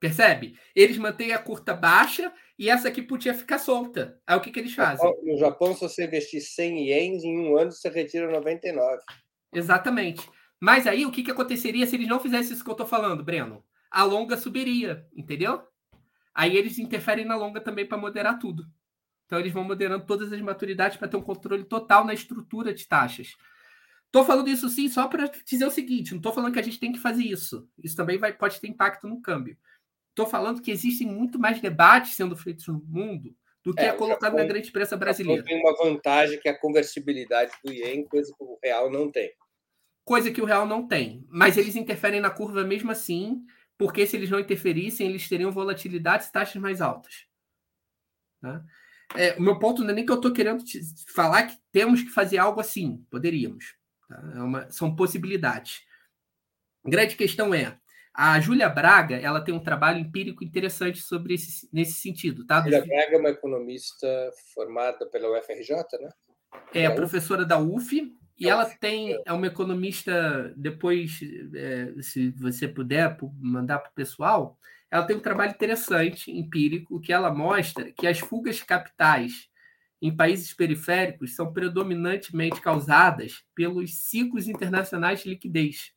Percebe? 0.01 0.59
Eles 0.75 0.99
mantêm 0.99 1.33
a 1.33 1.39
curta 1.39 1.75
baixa 1.75 2.33
e 2.59 2.69
essa 2.69 2.89
aqui 2.89 3.03
podia 3.03 3.35
ficar 3.35 3.59
solta. 3.59 4.21
Aí 4.27 4.37
o 4.37 4.41
que, 4.41 4.51
que 4.51 4.61
eles 4.61 4.75
fazem? 4.75 5.11
No 5.23 5.39
Japão, 5.39 5.75
se 5.75 5.81
você 5.81 6.05
investir 6.05 6.41
100 6.41 6.89
ienes, 6.89 7.25
em 7.25 7.39
um 7.39 7.57
ano 7.57 7.73
você 7.73 7.89
retira 7.89 8.31
99. 8.31 9.03
Exatamente. 9.53 10.29
Mas 10.61 10.87
aí 10.87 11.05
o 11.05 11.13
que, 11.13 11.23
que 11.23 11.31
aconteceria 11.31 11.87
se 11.87 11.97
eles 11.97 12.09
não 12.09 12.21
fizessem 12.21 12.53
isso 12.53 12.65
que 12.65 12.71
eu 12.71 12.73
estou 12.73 12.87
falando, 12.87 13.25
Breno? 13.25 13.65
A 13.91 14.05
longa 14.05 14.37
subiria, 14.37 15.07
entendeu? 15.15 15.63
Aí 16.37 16.55
eles 16.55 16.79
interferem 16.79 17.25
na 17.25 17.35
longa 17.35 17.63
também 17.63 17.87
para 17.87 17.97
moderar 17.97 18.39
tudo. 18.39 18.67
Então, 19.25 19.41
eles 19.41 19.55
vão 19.55 19.65
moderando 19.65 20.05
todas 20.05 20.31
as 20.31 20.41
maturidades 20.43 20.99
para 20.99 21.09
ter 21.09 21.17
um 21.17 21.23
controle 21.23 21.65
total 21.65 22.05
na 22.05 22.13
estrutura 22.13 22.75
de 22.75 22.87
taxas. 22.87 23.35
Estou 24.05 24.23
falando 24.23 24.49
isso 24.49 24.69
sim 24.69 24.87
só 24.87 25.09
para 25.09 25.31
dizer 25.47 25.65
o 25.65 25.71
seguinte: 25.71 26.11
não 26.11 26.19
estou 26.19 26.35
falando 26.35 26.53
que 26.53 26.61
a 26.61 26.63
gente 26.63 26.79
tem 26.79 26.93
que 26.93 26.99
fazer 26.99 27.25
isso. 27.25 27.67
Isso 27.83 27.97
também 27.97 28.19
vai, 28.19 28.35
pode 28.35 28.61
ter 28.61 28.69
impacto 28.69 29.09
no 29.09 29.23
câmbio. 29.23 29.57
Estou 30.11 30.27
falando 30.27 30.61
que 30.61 30.71
existem 30.71 31.07
muito 31.07 31.39
mais 31.39 31.59
debates 31.59 32.15
sendo 32.15 32.37
feitos 32.37 32.67
no 32.69 32.85
mundo 32.87 33.35
do 33.65 33.75
que 33.75 33.81
é, 33.81 33.87
é 33.87 33.93
colocado 33.93 34.33
Japão, 34.33 34.39
na 34.39 34.45
grande 34.45 34.69
imprensa 34.69 34.97
brasileira. 34.97 35.43
tem 35.43 35.59
uma 35.59 35.75
vantagem 35.75 36.39
que 36.39 36.49
é 36.49 36.53
a 36.53 36.59
conversibilidade 36.59 37.53
do 37.65 37.73
ien, 37.73 38.05
coisa 38.05 38.31
que 38.37 38.45
o 38.45 38.59
real 38.63 38.91
não 38.91 39.11
tem. 39.11 39.33
Coisa 40.05 40.31
que 40.31 40.41
o 40.41 40.45
real 40.45 40.67
não 40.67 40.87
tem. 40.87 41.27
Mas 41.29 41.57
eles 41.57 41.75
interferem 41.75 42.21
na 42.21 42.31
curva 42.31 42.63
mesmo 42.63 42.93
assim, 42.93 43.43
porque 43.79 44.07
se 44.07 44.17
eles 44.17 44.31
não 44.31 44.41
interferissem, 44.41 45.09
eles 45.09 45.29
teriam 45.29 45.53
volatilidades 45.53 46.29
e 46.29 46.33
taxas 46.33 46.61
mais 46.61 46.81
altas. 46.81 47.27
Tá? 48.41 48.65
É, 49.15 49.35
o 49.35 49.43
meu 49.43 49.59
ponto 49.59 49.83
não 49.83 49.91
é 49.91 49.93
nem 49.93 50.05
que 50.05 50.11
eu 50.11 50.17
estou 50.17 50.33
querendo 50.33 50.65
falar 51.09 51.45
que 51.45 51.59
temos 51.71 52.03
que 52.03 52.11
fazer 52.11 52.39
algo 52.39 52.61
assim. 52.61 53.05
Poderíamos. 53.11 53.77
Tá? 54.09 54.33
É 54.35 54.41
uma, 54.41 54.71
são 54.71 54.95
possibilidades. 54.95 55.83
A 56.85 56.91
grande 56.91 57.17
questão 57.17 57.55
é, 57.55 57.79
a 58.13 58.41
Júlia 58.41 58.69
Braga 58.69 59.17
ela 59.17 59.43
tem 59.43 59.55
um 59.55 59.63
trabalho 59.63 59.99
empírico 59.99 60.43
interessante 60.43 61.01
sobre 61.01 61.35
esse, 61.35 61.69
nesse 61.73 61.95
sentido. 61.95 62.47
Tá? 62.47 62.63
Júlia 62.63 62.85
Braga 62.85 63.15
é 63.15 63.19
uma 63.19 63.31
economista 63.31 64.31
formada 64.55 65.07
pela 65.07 65.39
UFRJ, 65.39 65.77
né? 66.01 66.09
É, 66.73 66.89
professora 66.89 67.45
da 67.45 67.59
UF, 67.59 68.11
e 68.39 68.49
ela 68.49 68.67
tem, 68.67 69.19
é 69.25 69.33
uma 69.33 69.47
economista, 69.47 70.53
depois, 70.57 71.21
é, 71.55 71.95
se 72.03 72.31
você 72.33 72.69
puder 72.69 73.17
mandar 73.41 73.79
para 73.79 73.91
o 73.91 73.95
pessoal, 73.95 74.59
ela 74.91 75.07
tem 75.07 75.17
um 75.17 75.21
trabalho 75.21 75.53
interessante, 75.53 76.31
empírico, 76.31 77.01
que 77.01 77.13
ela 77.13 77.33
mostra 77.33 77.91
que 77.93 78.07
as 78.07 78.19
fugas 78.19 78.57
de 78.57 78.65
capitais 78.65 79.49
em 80.03 80.15
países 80.15 80.53
periféricos 80.53 81.35
são 81.35 81.51
predominantemente 81.51 82.61
causadas 82.61 83.43
pelos 83.55 83.95
ciclos 83.97 84.47
internacionais 84.47 85.23
de 85.23 85.31
liquidez. 85.31 85.93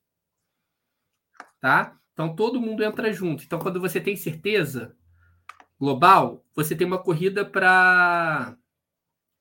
Tá? 1.60 1.98
Então 2.14 2.34
todo 2.34 2.62
mundo 2.62 2.84
entra 2.84 3.12
junto. 3.12 3.44
Então 3.44 3.60
quando 3.60 3.82
você 3.82 4.00
tem 4.00 4.16
certeza 4.16 4.96
global, 5.78 6.46
você 6.56 6.74
tem 6.74 6.88
uma 6.88 7.02
corrida 7.02 7.46
para 7.46 8.56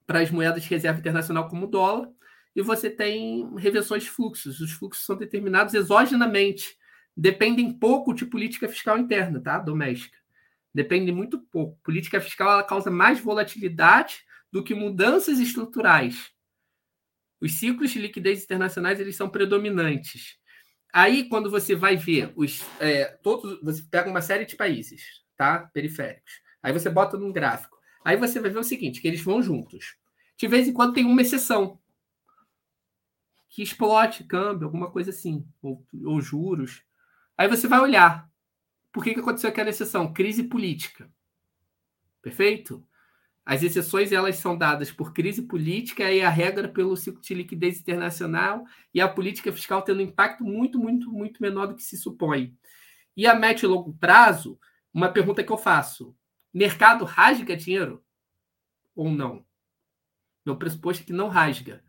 para 0.05 0.21
as 0.21 0.31
moedas 0.31 0.63
de 0.63 0.71
reserva 0.71 0.99
internacional 0.99 1.49
como 1.49 1.67
o 1.67 1.71
dólar 1.71 2.11
e 2.59 2.61
você 2.61 2.91
tem 2.91 3.49
reversões 3.55 4.03
de 4.03 4.11
fluxos. 4.11 4.59
Os 4.59 4.73
fluxos 4.73 5.07
são 5.07 5.17
determinados 5.17 5.75
exogenamente, 5.75 6.77
dependem 7.17 7.73
pouco 7.73 8.13
de 8.13 8.27
política 8.27 8.69
fiscal 8.69 8.99
interna, 8.99 9.41
tá? 9.41 9.61
Doméstica. 9.61 10.19
Depende 10.75 11.13
muito 11.13 11.39
pouco. 11.39 11.79
Política 11.85 12.21
fiscal 12.21 12.51
ela 12.51 12.65
causa 12.65 12.91
mais 12.91 13.21
volatilidade 13.21 14.25
do 14.51 14.65
que 14.65 14.75
mudanças 14.75 15.39
estruturais. 15.39 16.33
Os 17.41 17.61
ciclos 17.61 17.93
de 17.93 18.01
liquidez 18.01 18.43
internacionais 18.43 18.99
eles 18.99 19.15
são 19.15 19.31
predominantes. 19.31 20.37
Aí, 20.93 21.29
quando 21.29 21.49
você 21.49 21.77
vai 21.77 21.97
ver 21.97 22.33
os 22.35 22.65
é, 22.81 23.05
todos, 23.23 23.63
você 23.63 23.85
pega 23.89 24.11
uma 24.11 24.21
série 24.21 24.45
de 24.45 24.57
países, 24.57 25.23
tá? 25.37 25.61
Periféricos. 25.73 26.33
Aí 26.61 26.73
você 26.73 26.91
bota 26.91 27.17
num 27.17 27.31
gráfico. 27.31 27.79
Aí 28.05 28.17
você 28.17 28.41
vai 28.41 28.51
ver 28.51 28.59
o 28.59 28.65
seguinte, 28.65 29.01
que 29.01 29.07
eles 29.07 29.21
vão 29.21 29.41
juntos. 29.41 29.95
De 30.37 30.49
vez 30.49 30.67
em 30.67 30.73
quando 30.73 30.95
tem 30.95 31.05
uma 31.05 31.23
exceção 31.23 31.79
que 33.49 33.63
explode 33.63 34.25
câmbio, 34.25 34.67
alguma 34.67 34.91
coisa 34.91 35.11
assim, 35.11 35.47
ou, 35.63 35.85
ou 36.05 36.21
juros. 36.21 36.83
Aí 37.37 37.49
você 37.49 37.67
vai 37.67 37.81
olhar. 37.81 38.29
Por 38.93 39.03
que, 39.05 39.15
que 39.15 39.21
aconteceu 39.21 39.49
aquela 39.49 39.71
exceção? 39.71 40.13
Crise 40.13 40.45
política. 40.45 41.11
Perfeito? 42.21 42.85
As 43.45 43.63
exceções 43.63 44.13
elas 44.13 44.37
são 44.37 44.59
dadas 44.59 44.93
por 44.93 45.15
crise 45.15 45.41
política 45.41 46.13
e 46.13 46.21
a 46.21 46.29
regra 46.29 46.69
pelo 46.69 46.95
ciclo 46.97 47.23
de 47.23 47.33
liquidez 47.33 47.81
internacional 47.81 48.65
e 48.93 49.01
a 49.01 49.09
política 49.09 49.51
fiscal 49.51 49.81
tendo 49.81 50.01
um 50.01 50.03
impacto 50.03 50.45
muito, 50.45 50.79
muito, 50.79 51.11
muito 51.11 51.41
menor 51.41 51.67
do 51.69 51.75
que 51.75 51.83
se 51.83 51.97
supõe. 51.97 52.55
E 53.17 53.27
a 53.27 53.35
médio 53.35 53.67
e 53.67 53.71
longo 53.71 53.95
prazo, 53.95 54.61
uma 54.93 55.09
pergunta 55.09 55.43
que 55.43 55.51
eu 55.51 55.57
faço: 55.57 56.15
mercado 56.53 57.07
rasga 57.07 57.57
dinheiro 57.57 58.05
ou 58.95 59.11
não? 59.11 59.47
Meu 60.45 60.57
pressuposto 60.57 61.03
é 61.03 61.07
que 61.07 61.13
não 61.13 61.29
rasga. 61.29 61.83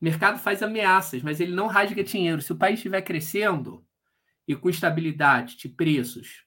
O 0.00 0.04
mercado 0.04 0.38
faz 0.38 0.62
ameaças, 0.62 1.22
mas 1.22 1.40
ele 1.40 1.54
não 1.54 1.66
rasga 1.66 2.04
dinheiro. 2.04 2.42
Se 2.42 2.52
o 2.52 2.58
país 2.58 2.78
estiver 2.78 3.02
crescendo 3.02 3.84
e 4.46 4.54
com 4.54 4.68
estabilidade 4.68 5.56
de 5.56 5.68
preços 5.68 6.44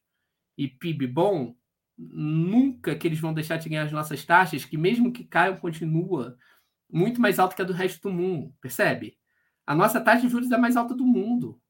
e 0.58 0.68
PIB 0.68 1.08
bom, 1.08 1.56
nunca 1.98 2.96
que 2.96 3.08
eles 3.08 3.20
vão 3.20 3.34
deixar 3.34 3.58
de 3.58 3.68
ganhar 3.68 3.84
as 3.84 3.92
nossas 3.92 4.24
taxas, 4.24 4.66
que 4.66 4.78
mesmo 4.78 5.12
que 5.12 5.26
caiam, 5.26 5.58
continua 5.58 6.38
muito 6.90 7.20
mais 7.20 7.40
alta 7.40 7.56
que 7.56 7.62
a 7.62 7.66
do 7.66 7.74
resto 7.74 8.10
do 8.10 8.14
mundo, 8.14 8.54
percebe? 8.62 9.18
A 9.66 9.76
nossa 9.76 10.02
taxa 10.02 10.22
de 10.22 10.30
juros 10.30 10.52
é 10.52 10.56
a 10.56 10.60
mais 10.60 10.76
alta 10.76 10.96
do 10.96 11.06
mundo. 11.06 11.62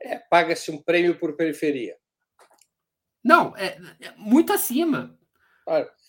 É, 0.00 0.18
Paga-se 0.18 0.70
um 0.70 0.82
prêmio 0.82 1.18
por 1.18 1.34
periferia. 1.36 1.96
Não, 3.24 3.56
é, 3.56 3.78
é 4.00 4.12
muito 4.16 4.52
acima. 4.52 5.18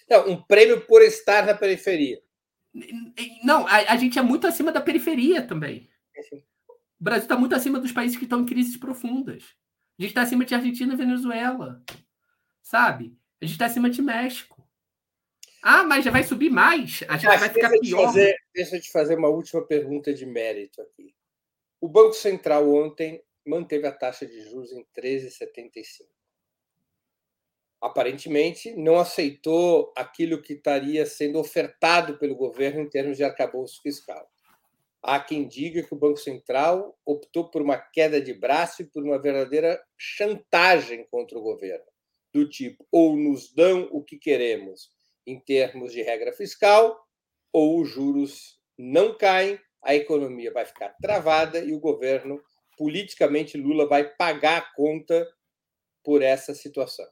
Não, 0.10 0.30
um 0.30 0.42
prêmio 0.42 0.86
por 0.86 1.02
estar 1.02 1.46
na 1.46 1.54
periferia. 1.54 2.22
Não, 3.44 3.68
a, 3.68 3.94
a, 3.94 3.98
gente 3.98 4.20
é 4.20 4.22
muito 4.22 4.46
acima 4.46 4.72
da 4.72 4.82
periferia 4.82 5.42
também. 5.42 5.90
O 7.00 7.04
Brasil 7.04 7.24
está 7.24 7.38
muito 7.38 7.56
acima 7.56 7.80
dos 7.80 7.92
países 7.92 8.18
que 8.18 8.26
estão 8.26 8.42
em 8.42 8.46
crises 8.46 8.78
profundas. 8.78 9.44
A 9.98 10.02
gente 10.02 10.12
está 10.12 10.22
acima 10.22 10.46
de 10.46 10.54
Argentina 10.54 10.94
e 10.94 10.98
Venezuela. 10.98 11.84
Sabe? 12.62 13.18
A 13.42 13.46
gente 13.46 13.54
está 13.54 13.66
acima 13.66 13.90
de 13.90 14.02
México. 14.02 14.60
Ah, 15.62 15.84
mas 15.84 16.06
já 16.06 16.12
vai 16.12 16.24
subir 16.24 16.50
mais? 16.50 17.04
A 17.08 17.18
gente 17.18 17.38
vai 17.38 17.50
ficar 17.50 17.70
pior. 17.80 18.06
Fazer, 18.06 18.36
deixa 18.54 18.78
eu 18.78 18.82
te 18.82 18.92
fazer 18.92 19.18
uma 19.18 19.28
última 19.28 19.66
pergunta 19.66 20.14
de 20.14 20.26
mérito 20.26 20.82
aqui. 20.82 21.14
O 21.82 21.88
Banco 21.88 22.14
Central 22.14 22.70
ontem 22.74 23.22
manteve 23.46 23.88
a 23.88 23.92
taxa 23.92 24.26
de 24.26 24.42
juros 24.50 24.72
em 24.72 24.86
13,75 24.96 26.06
aparentemente 27.82 28.76
não 28.76 29.00
aceitou 29.00 29.94
aquilo 29.96 30.42
que 30.42 30.54
estaria 30.54 31.06
sendo 31.06 31.40
ofertado 31.40 32.18
pelo 32.18 32.36
governo 32.36 32.82
em 32.82 32.90
termos 32.90 33.18
de 33.18 33.24
arcabouço 33.24 33.82
fiscal. 33.82 34.30
Há 35.02 35.20
quem 35.20 35.48
diga 35.48 35.82
que 35.82 35.94
o 35.94 35.98
Banco 35.98 36.18
Central 36.18 36.98
optou 37.06 37.50
por 37.50 37.62
uma 37.62 37.78
queda 37.78 38.20
de 38.20 38.34
braço 38.34 38.82
e 38.82 38.86
por 38.86 39.02
uma 39.02 39.18
verdadeira 39.18 39.82
chantagem 39.98 41.08
contra 41.10 41.38
o 41.38 41.42
governo, 41.42 41.86
do 42.34 42.50
tipo 42.50 42.86
ou 42.92 43.16
nos 43.16 43.54
dão 43.54 43.88
o 43.92 44.04
que 44.04 44.18
queremos 44.18 44.90
em 45.26 45.40
termos 45.40 45.94
de 45.94 46.02
regra 46.02 46.34
fiscal, 46.34 47.00
ou 47.54 47.80
os 47.80 47.90
juros 47.90 48.60
não 48.78 49.18
caem, 49.18 49.58
a 49.82 49.96
economia 49.96 50.52
vai 50.52 50.66
ficar 50.66 50.90
travada 51.02 51.60
e 51.60 51.72
o 51.72 51.80
governo, 51.80 52.42
politicamente, 52.78 53.58
Lula 53.58 53.88
vai 53.88 54.04
pagar 54.16 54.58
a 54.58 54.76
conta 54.76 55.26
por 56.04 56.22
essa 56.22 56.54
situação 56.54 57.08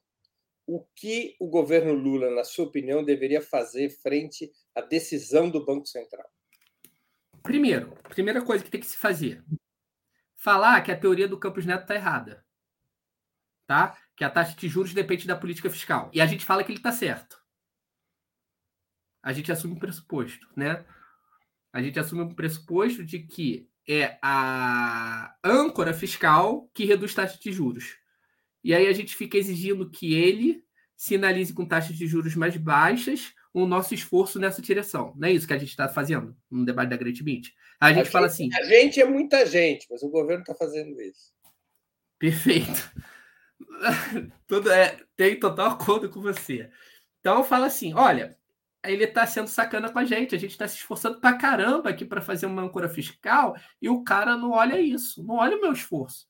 o 0.68 0.84
que 0.94 1.38
o 1.40 1.48
governo 1.48 1.94
Lula, 1.94 2.30
na 2.30 2.44
sua 2.44 2.66
opinião, 2.66 3.04
deveria 3.04 3.42
fazer 3.42 3.90
frente 3.90 4.52
à 4.76 4.82
decisão 4.82 5.50
do 5.50 5.66
Banco 5.66 5.88
Central? 5.88 6.30
Primeiro, 7.42 7.96
primeira 8.10 8.44
coisa 8.44 8.64
que 8.64 8.70
tem 8.70 8.82
que 8.82 8.86
se 8.86 8.98
fazer: 8.98 9.42
falar 10.36 10.82
que 10.82 10.92
a 10.92 11.00
teoria 11.00 11.28
do 11.28 11.40
Campos 11.40 11.66
Neto 11.66 11.84
está 11.84 11.96
errada. 11.96 12.46
Tá? 13.66 13.98
Que 14.16 14.24
a 14.24 14.30
taxa 14.30 14.56
de 14.56 14.68
juros 14.68 14.94
depende 14.94 15.26
da 15.26 15.36
política 15.36 15.70
fiscal. 15.70 16.12
E 16.14 16.20
a 16.20 16.26
gente 16.26 16.46
fala 16.46 16.64
que 16.64 16.72
ele 16.72 16.80
está 16.80 16.92
certo. 16.92 17.42
A 19.24 19.34
gente 19.34 19.52
assume 19.52 19.74
um 19.74 19.80
pressuposto, 19.80 20.48
né? 20.56 20.86
A 21.72 21.82
gente 21.82 22.00
assume 22.00 22.22
um 22.22 22.34
pressuposto 22.34 23.06
de 23.06 23.20
que 23.20 23.70
é 23.88 24.18
a 24.22 25.38
âncora 25.44 25.94
fiscal 25.94 26.70
que 26.74 26.86
reduz 26.86 27.14
taxa 27.14 27.38
de 27.40 27.52
juros. 27.52 27.98
E 28.68 28.74
aí 28.74 28.86
a 28.88 28.92
gente 28.92 29.16
fica 29.16 29.38
exigindo 29.38 29.90
que 29.90 30.14
ele 30.14 30.62
sinalize 30.94 31.54
com 31.54 31.66
taxas 31.66 31.96
de 31.96 32.06
juros 32.06 32.36
mais 32.36 32.58
baixas 32.58 33.34
o 33.54 33.66
nosso 33.66 33.94
esforço 33.94 34.38
nessa 34.40 34.62
direção. 34.62 35.14
Não 35.16 35.30
é 35.30 35.32
isso 35.32 35.48
que 35.48 35.54
a 35.54 35.58
gente 35.58 35.70
está 35.70 35.88
fazendo 35.88 36.36
no 36.52 36.66
debate 36.66 36.90
da 36.90 36.98
Great 36.98 37.24
Meet. 37.24 37.54
A 37.80 37.94
gente 37.94 38.10
a 38.10 38.12
fala 38.12 38.28
gente, 38.28 38.54
assim. 38.54 38.62
A 38.62 38.66
gente 38.66 39.00
é 39.00 39.06
muita 39.06 39.46
gente, 39.46 39.88
mas 39.90 40.04
o 40.04 40.10
governo 40.10 40.42
está 40.42 40.54
fazendo 40.54 41.02
isso. 41.02 41.32
Perfeito. 42.20 42.92
Tudo 44.46 44.70
é, 44.70 45.00
tem 45.16 45.40
total 45.40 45.68
acordo 45.68 46.10
com 46.10 46.20
você. 46.20 46.70
Então 47.22 47.46
fala 47.46 47.68
assim: 47.68 47.94
olha, 47.94 48.38
ele 48.84 49.06
está 49.06 49.26
sendo 49.26 49.48
sacana 49.48 49.90
com 49.90 50.00
a 50.00 50.04
gente, 50.04 50.36
a 50.36 50.38
gente 50.38 50.52
está 50.52 50.68
se 50.68 50.76
esforçando 50.76 51.22
para 51.22 51.38
caramba 51.38 51.90
aqui 51.90 52.04
para 52.04 52.20
fazer 52.20 52.48
uma 52.48 52.64
âncora 52.64 52.90
fiscal 52.90 53.56
e 53.82 53.88
o 53.88 54.04
cara 54.04 54.36
não 54.36 54.52
olha 54.52 54.78
isso, 54.82 55.24
não 55.24 55.36
olha 55.36 55.56
o 55.56 55.62
meu 55.62 55.72
esforço 55.72 56.28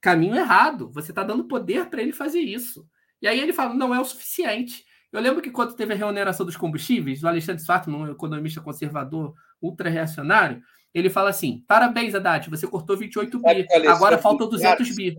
caminho 0.00 0.36
errado. 0.36 0.90
Você 0.92 1.12
está 1.12 1.22
dando 1.22 1.48
poder 1.48 1.88
para 1.88 2.02
ele 2.02 2.12
fazer 2.12 2.40
isso. 2.40 2.86
E 3.20 3.28
aí 3.28 3.38
ele 3.38 3.52
fala, 3.52 3.74
não 3.74 3.94
é 3.94 4.00
o 4.00 4.04
suficiente. 4.04 4.84
Eu 5.12 5.20
lembro 5.20 5.42
que 5.42 5.50
quando 5.50 5.74
teve 5.74 5.92
a 5.92 5.96
reoneração 5.96 6.46
dos 6.46 6.56
combustíveis, 6.56 7.22
o 7.22 7.28
Alexandre 7.28 7.62
Swartman, 7.62 8.00
um 8.00 8.10
economista 8.10 8.60
conservador 8.60 9.34
ultra-reacionário, 9.60 10.62
ele 10.94 11.10
fala 11.10 11.30
assim, 11.30 11.64
parabéns, 11.66 12.14
Haddad, 12.14 12.48
você 12.48 12.66
cortou 12.66 12.96
28 12.96 13.38
bi, 13.38 13.66
agora 13.88 14.18
faltam 14.18 14.48
200 14.48 14.94
bi. 14.94 15.16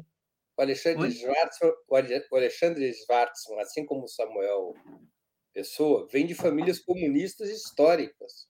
O 0.58 0.62
Alexandre, 0.62 1.12
Schwartzman, 1.12 1.74
o 1.90 2.36
Alexandre 2.36 2.94
Schwartzman, 2.94 3.60
assim 3.60 3.86
como 3.86 4.04
o 4.04 4.08
Samuel 4.08 4.76
Pessoa 5.54 6.08
vem 6.12 6.26
de 6.26 6.36
famílias 6.36 6.80
comunistas 6.80 7.50
históricas. 7.50 8.48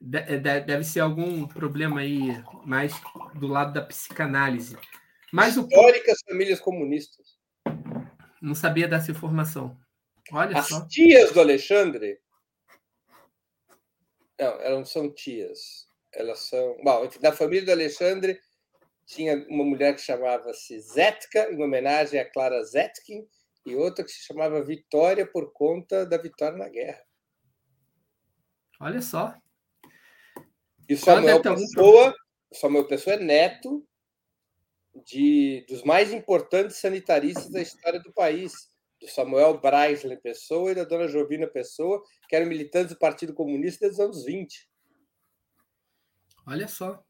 É, 0.00 0.60
deve 0.60 0.84
ser 0.84 1.00
algum 1.00 1.46
problema 1.46 2.00
aí 2.00 2.42
mais 2.64 2.92
do 3.34 3.48
lado 3.48 3.72
da 3.72 3.82
psicanálise. 3.82 4.76
Mas 5.32 5.56
Históricas 5.56 6.20
o... 6.20 6.30
famílias 6.30 6.60
comunistas. 6.60 7.36
Não 8.40 8.54
sabia 8.54 8.86
dessa 8.86 9.10
informação. 9.10 9.76
Olha 10.32 10.58
As 10.58 10.68
só. 10.68 10.86
tias 10.86 11.32
do 11.32 11.40
Alexandre. 11.40 12.20
Não, 14.38 14.60
elas 14.60 14.78
não 14.78 14.84
são 14.84 15.12
tias. 15.12 15.88
Elas 16.12 16.40
são. 16.40 16.76
Bom, 16.84 17.08
da 17.20 17.32
família 17.32 17.66
do 17.66 17.72
Alexandre 17.72 18.40
tinha 19.04 19.36
uma 19.48 19.64
mulher 19.64 19.94
que 19.94 20.00
chamava-se 20.00 20.78
Zetka, 20.80 21.50
em 21.50 21.62
homenagem 21.62 22.20
a 22.20 22.30
Clara 22.30 22.62
Zetkin, 22.62 23.26
e 23.66 23.74
outra 23.74 24.04
que 24.04 24.10
se 24.10 24.24
chamava 24.24 24.62
Vitória 24.62 25.26
por 25.26 25.52
conta 25.52 26.06
da 26.06 26.18
vitória 26.18 26.56
na 26.56 26.68
guerra. 26.68 27.02
Olha 28.80 29.02
só. 29.02 29.34
E 30.88 30.96
Samuel 30.96 31.42
Pessoa, 31.42 32.14
Samuel 32.52 32.86
Pessoa 32.86 33.16
é 33.16 33.18
neto 33.18 33.86
de, 35.04 35.66
dos 35.68 35.82
mais 35.84 36.12
importantes 36.12 36.76
sanitaristas 36.78 37.50
da 37.50 37.60
história 37.60 38.00
do 38.00 38.12
país, 38.12 38.70
do 39.00 39.06
Samuel 39.06 39.60
Braisler 39.60 40.20
Pessoa 40.20 40.72
e 40.72 40.74
da 40.74 40.84
dona 40.84 41.06
Jovina 41.06 41.46
Pessoa, 41.46 42.02
que 42.28 42.34
eram 42.34 42.46
militantes 42.46 42.94
do 42.94 42.98
Partido 42.98 43.34
Comunista 43.34 43.80
desde 43.80 44.00
os 44.00 44.04
anos 44.04 44.24
20. 44.24 44.68
Olha 46.46 46.66
só. 46.66 47.04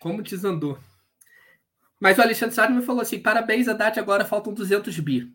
Como 0.00 0.22
desandou. 0.22 0.78
Mas 2.00 2.18
o 2.18 2.22
Alexandre 2.22 2.54
Sartre 2.54 2.74
me 2.74 2.82
falou 2.82 3.02
assim: 3.02 3.20
parabéns, 3.20 3.66
data 3.66 4.00
agora 4.00 4.24
faltam 4.24 4.52
200 4.52 4.98
bi. 4.98 5.32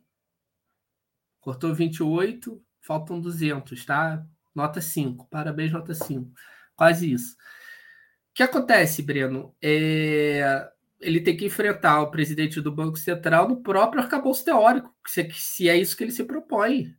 Cortou 1.40 1.74
28, 1.74 2.62
faltam 2.82 3.22
200, 3.22 3.86
tá? 3.86 4.26
Nota 4.54 4.82
5. 4.82 5.28
Parabéns, 5.30 5.72
nota 5.72 5.94
5. 5.94 6.30
Quase 6.78 7.12
isso. 7.12 7.34
O 7.34 8.36
que 8.36 8.44
acontece, 8.44 9.02
Breno? 9.02 9.56
É... 9.62 10.70
Ele 11.02 11.20
tem 11.22 11.36
que 11.36 11.46
enfrentar 11.46 12.02
o 12.02 12.12
presidente 12.12 12.62
do 12.62 12.72
Banco 12.72 12.98
Central 12.98 13.48
no 13.48 13.62
próprio 13.62 14.02
arcabouço 14.02 14.46
teórico, 14.46 14.96
se 15.06 15.70
é 15.70 15.76
isso 15.76 15.96
que 15.98 16.04
ele 16.04 16.12
se 16.12 16.24
propõe. 16.24 16.96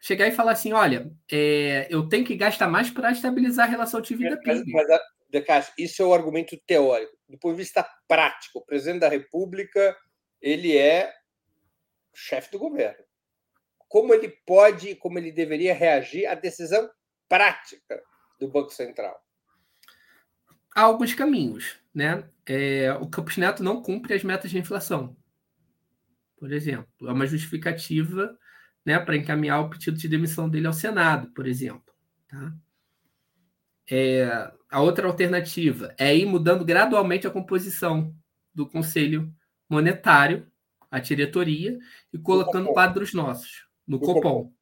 Chegar 0.00 0.26
e 0.26 0.32
falar 0.32 0.52
assim: 0.52 0.72
olha, 0.72 1.12
é... 1.30 1.86
eu 1.90 2.08
tenho 2.08 2.24
que 2.24 2.36
gastar 2.36 2.68
mais 2.68 2.90
para 2.90 3.12
estabilizar 3.12 3.66
a 3.66 3.70
relação 3.70 4.00
de 4.00 4.16
vida 4.16 4.38
PIB. 4.38 4.72
Mas, 4.72 4.86
mas, 5.46 5.72
isso 5.78 6.02
é 6.02 6.06
o 6.06 6.14
argumento 6.14 6.56
teórico. 6.66 7.12
Do 7.28 7.38
ponto 7.38 7.52
de 7.52 7.62
vista 7.62 7.86
prático, 8.08 8.60
o 8.60 8.64
presidente 8.64 9.00
da 9.00 9.08
República 9.08 9.94
ele 10.40 10.76
é 10.76 11.12
chefe 12.14 12.50
do 12.52 12.58
governo. 12.58 13.04
Como 13.88 14.14
ele 14.14 14.28
pode, 14.46 14.94
como 14.96 15.18
ele 15.18 15.32
deveria 15.32 15.74
reagir 15.74 16.26
à 16.26 16.34
decisão 16.34 16.88
prática 17.28 18.02
do 18.38 18.48
Banco 18.48 18.70
Central? 18.70 19.20
Há 20.74 20.82
alguns 20.82 21.14
caminhos. 21.14 21.76
Né? 21.94 22.28
É, 22.46 22.92
o 23.00 23.08
Campos 23.08 23.36
Neto 23.36 23.62
não 23.62 23.82
cumpre 23.82 24.14
as 24.14 24.22
metas 24.22 24.50
de 24.50 24.58
inflação. 24.58 25.16
Por 26.36 26.52
exemplo, 26.52 26.86
é 27.02 27.12
uma 27.12 27.26
justificativa 27.26 28.38
né, 28.84 28.98
para 28.98 29.16
encaminhar 29.16 29.60
o 29.60 29.70
pedido 29.70 29.98
de 29.98 30.08
demissão 30.08 30.48
dele 30.48 30.66
ao 30.66 30.72
Senado, 30.72 31.32
por 31.32 31.46
exemplo. 31.46 31.92
Tá? 32.28 32.54
É, 33.90 34.52
a 34.70 34.80
outra 34.80 35.08
alternativa 35.08 35.94
é 35.98 36.16
ir 36.16 36.26
mudando 36.26 36.64
gradualmente 36.64 37.26
a 37.26 37.30
composição 37.30 38.14
do 38.54 38.68
Conselho 38.68 39.34
Monetário, 39.68 40.46
a 40.90 41.00
diretoria, 41.00 41.78
e 42.12 42.18
colocando 42.18 42.72
quadros 42.72 43.12
nossos 43.12 43.66
no 43.86 43.98
Copom 43.98 44.52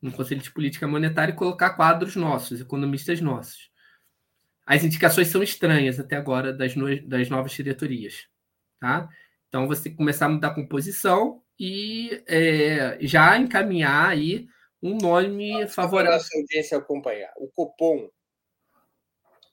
no 0.00 0.12
Conselho 0.12 0.40
de 0.40 0.50
Política 0.50 0.88
Monetária 0.88 1.32
e 1.32 1.36
colocar 1.36 1.70
quadros 1.70 2.16
nossos, 2.16 2.60
economistas 2.60 3.20
nossos. 3.20 3.70
As 4.64 4.84
indicações 4.84 5.28
são 5.28 5.42
estranhas 5.42 5.98
até 5.98 6.16
agora 6.16 6.52
das, 6.52 6.74
no, 6.74 7.00
das 7.06 7.28
novas 7.28 7.52
diretorias. 7.52 8.26
Tá? 8.78 9.08
Então, 9.48 9.66
você 9.66 9.84
tem 9.84 9.92
que 9.92 9.98
começar 9.98 10.26
a 10.26 10.28
mudar 10.28 10.48
a 10.48 10.54
composição 10.54 11.42
e 11.58 12.22
é, 12.26 12.98
já 13.00 13.36
encaminhar 13.36 14.10
aí 14.10 14.46
um 14.82 14.96
nome 14.96 15.66
favorável. 15.68 16.18
Para 16.18 16.38
a 16.38 16.40
audiência 16.40 16.78
acompanhar. 16.78 17.32
O 17.36 17.48
Copom, 17.48 18.08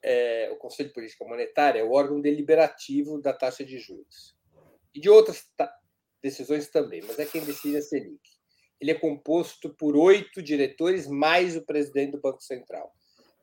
é, 0.04 0.50
o 0.52 0.56
Conselho 0.58 0.90
de 0.90 0.96
Política 0.96 1.26
Monetária, 1.26 1.80
é 1.80 1.84
o 1.84 1.92
órgão 1.92 2.22
deliberativo 2.22 3.20
da 3.20 3.34
taxa 3.34 3.66
de 3.66 3.80
juros. 3.80 4.38
E 4.94 5.02
de 5.02 5.10
outras 5.10 5.46
decisões 6.22 6.70
também, 6.70 7.02
mas 7.02 7.20
é 7.20 7.26
quem 7.26 7.44
decide 7.44 7.78
a 7.78 7.82
Selic 7.82 8.37
ele 8.80 8.92
é 8.92 8.96
composto 8.96 9.70
por 9.76 9.96
oito 9.96 10.42
diretores 10.42 11.08
mais 11.08 11.56
o 11.56 11.66
presidente 11.66 12.12
do 12.12 12.22
Banco 12.22 12.42
Central. 12.42 12.92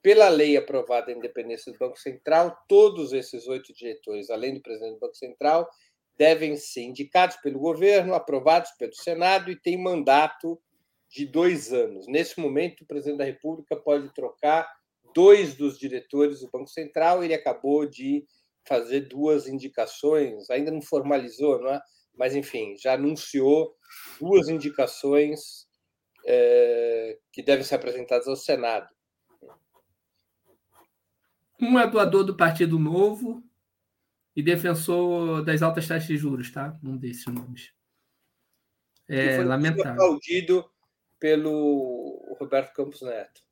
Pela 0.02 0.28
lei 0.28 0.56
aprovada 0.56 1.10
a 1.10 1.14
independência 1.14 1.72
do 1.72 1.78
Banco 1.78 1.98
Central, 1.98 2.56
todos 2.68 3.12
esses 3.12 3.46
oito 3.48 3.72
diretores, 3.72 4.30
além 4.30 4.54
do 4.54 4.60
presidente 4.60 4.94
do 4.94 5.00
Banco 5.00 5.16
Central, 5.16 5.68
devem 6.16 6.56
ser 6.56 6.82
indicados 6.82 7.36
pelo 7.36 7.58
governo, 7.58 8.14
aprovados 8.14 8.70
pelo 8.72 8.94
Senado 8.94 9.50
e 9.50 9.60
têm 9.60 9.82
mandato 9.82 10.60
de 11.08 11.26
dois 11.26 11.72
anos. 11.72 12.06
Nesse 12.06 12.38
momento, 12.38 12.82
o 12.82 12.86
presidente 12.86 13.18
da 13.18 13.24
República 13.24 13.76
pode 13.76 14.12
trocar 14.14 14.68
dois 15.14 15.54
dos 15.54 15.78
diretores 15.78 16.40
do 16.40 16.50
Banco 16.50 16.68
Central. 16.68 17.22
Ele 17.22 17.34
acabou 17.34 17.86
de 17.86 18.26
fazer 18.66 19.02
duas 19.02 19.46
indicações, 19.46 20.50
ainda 20.50 20.70
não 20.70 20.82
formalizou, 20.82 21.60
não 21.60 21.70
é? 21.70 21.80
Mas 22.16 22.34
enfim, 22.34 22.76
já 22.76 22.94
anunciou 22.94 23.76
duas 24.20 24.48
indicações 24.48 25.66
é, 26.26 27.18
que 27.32 27.42
devem 27.42 27.64
ser 27.64 27.74
apresentadas 27.76 28.26
ao 28.26 28.36
Senado. 28.36 28.88
Um 31.60 31.78
é 31.78 31.86
doador 31.86 32.24
do 32.24 32.36
Partido 32.36 32.78
Novo 32.78 33.42
e 34.34 34.42
defensor 34.42 35.44
das 35.44 35.62
altas 35.62 35.86
taxas 35.86 36.08
de 36.08 36.16
juros, 36.16 36.50
tá? 36.50 36.78
Um 36.82 36.96
desses 36.96 37.26
nomes. 37.26 37.72
É 39.08 39.36
foi 39.36 39.44
lamentável. 39.44 39.92
aplaudido 39.92 40.68
pelo 41.18 42.36
Roberto 42.38 42.72
Campos 42.74 43.02
Neto. 43.02 43.42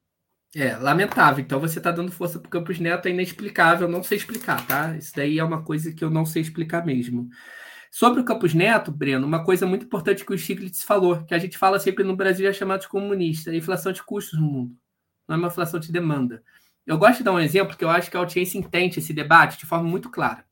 É, 0.54 0.76
lamentável. 0.76 1.42
Então 1.42 1.60
você 1.60 1.78
está 1.78 1.90
dando 1.90 2.12
força 2.12 2.38
para 2.38 2.46
o 2.46 2.50
Campos 2.50 2.78
Neto, 2.78 3.06
é 3.06 3.10
inexplicável, 3.10 3.88
não 3.88 4.02
sei 4.02 4.18
explicar, 4.18 4.66
tá? 4.66 4.96
Isso 4.96 5.12
daí 5.14 5.38
é 5.38 5.44
uma 5.44 5.64
coisa 5.64 5.92
que 5.92 6.04
eu 6.04 6.10
não 6.10 6.26
sei 6.26 6.42
explicar 6.42 6.84
mesmo. 6.84 7.30
Sobre 7.94 8.22
o 8.22 8.24
Campos 8.24 8.54
Neto, 8.54 8.90
Breno, 8.90 9.26
uma 9.26 9.44
coisa 9.44 9.66
muito 9.66 9.84
importante 9.84 10.24
que 10.24 10.32
o 10.32 10.38
Stiglitz 10.38 10.82
falou, 10.82 11.22
que 11.24 11.34
a 11.34 11.38
gente 11.38 11.58
fala 11.58 11.78
sempre 11.78 12.02
no 12.02 12.16
Brasil 12.16 12.48
é 12.48 12.52
chamado 12.52 12.80
de 12.80 12.88
comunista, 12.88 13.50
é 13.50 13.54
inflação 13.54 13.92
de 13.92 14.02
custos 14.02 14.40
no 14.40 14.46
mundo, 14.46 14.74
não 15.28 15.36
é 15.36 15.38
uma 15.38 15.48
inflação 15.48 15.78
de 15.78 15.92
demanda. 15.92 16.42
Eu 16.86 16.96
gosto 16.96 17.18
de 17.18 17.24
dar 17.24 17.32
um 17.32 17.38
exemplo 17.38 17.76
que 17.76 17.84
eu 17.84 17.90
acho 17.90 18.10
que 18.10 18.16
a 18.16 18.20
audiência 18.20 18.56
entende 18.56 18.98
esse 18.98 19.12
debate 19.12 19.58
de 19.58 19.66
forma 19.66 19.86
muito 19.86 20.08
clara. 20.08 20.42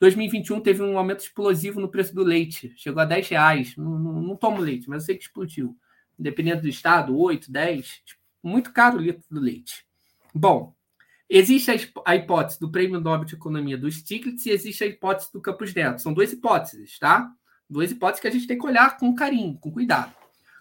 2021 0.00 0.58
teve 0.60 0.82
um 0.82 0.96
aumento 0.96 1.20
explosivo 1.20 1.82
no 1.82 1.90
preço 1.90 2.14
do 2.14 2.24
leite, 2.24 2.72
chegou 2.78 3.02
a 3.02 3.04
10 3.04 3.28
reais. 3.28 3.76
Não, 3.76 3.98
não, 3.98 4.22
não 4.22 4.34
tomo 4.34 4.58
leite, 4.58 4.88
mas 4.88 5.02
eu 5.02 5.06
sei 5.06 5.16
que 5.16 5.24
explodiu. 5.24 5.76
Independente 6.18 6.62
do 6.62 6.68
estado, 6.68 7.14
8, 7.14 7.52
10, 7.52 8.02
muito 8.42 8.72
caro 8.72 8.96
o 8.96 9.02
litro 9.02 9.22
do 9.30 9.38
leite. 9.38 9.84
Bom, 10.34 10.74
Existe 11.32 11.70
a 12.04 12.16
hipótese 12.16 12.58
do 12.58 12.68
Prêmio 12.68 13.00
Nobel 13.00 13.24
de 13.24 13.36
Economia 13.36 13.78
do 13.78 13.88
Stiglitz 13.88 14.46
e 14.46 14.50
existe 14.50 14.82
a 14.82 14.86
hipótese 14.88 15.32
do 15.32 15.40
Campos 15.40 15.72
Neto. 15.72 16.02
São 16.02 16.12
duas 16.12 16.32
hipóteses, 16.32 16.98
tá? 16.98 17.30
Duas 17.68 17.92
hipóteses 17.92 18.20
que 18.20 18.26
a 18.26 18.32
gente 18.32 18.48
tem 18.48 18.58
que 18.58 18.66
olhar 18.66 18.96
com 18.98 19.14
carinho, 19.14 19.56
com 19.60 19.70
cuidado. 19.70 20.12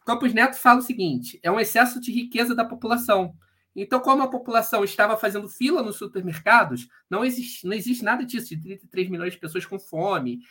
Campos 0.06 0.32
Neto 0.32 0.58
fala 0.58 0.78
o 0.78 0.84
seguinte: 0.84 1.40
é 1.42 1.50
um 1.50 1.60
excesso 1.60 2.00
de 2.00 2.12
riqueza 2.12 2.54
da 2.54 2.64
população. 2.64 3.34
Então, 3.76 4.00
como 4.00 4.22
a 4.22 4.28
população 4.28 4.84
estava 4.84 5.18
fazendo 5.18 5.50
fila 5.50 5.82
nos 5.82 5.96
supermercados, 5.96 6.88
não 7.10 7.26
existe, 7.26 7.66
não 7.66 7.74
existe 7.74 8.04
nada 8.04 8.24
disso, 8.24 8.50
de 8.50 8.62
33 8.62 9.10
milhões 9.10 9.34
de 9.34 9.40
pessoas 9.40 9.66
com 9.66 9.80
fome, 9.80 10.42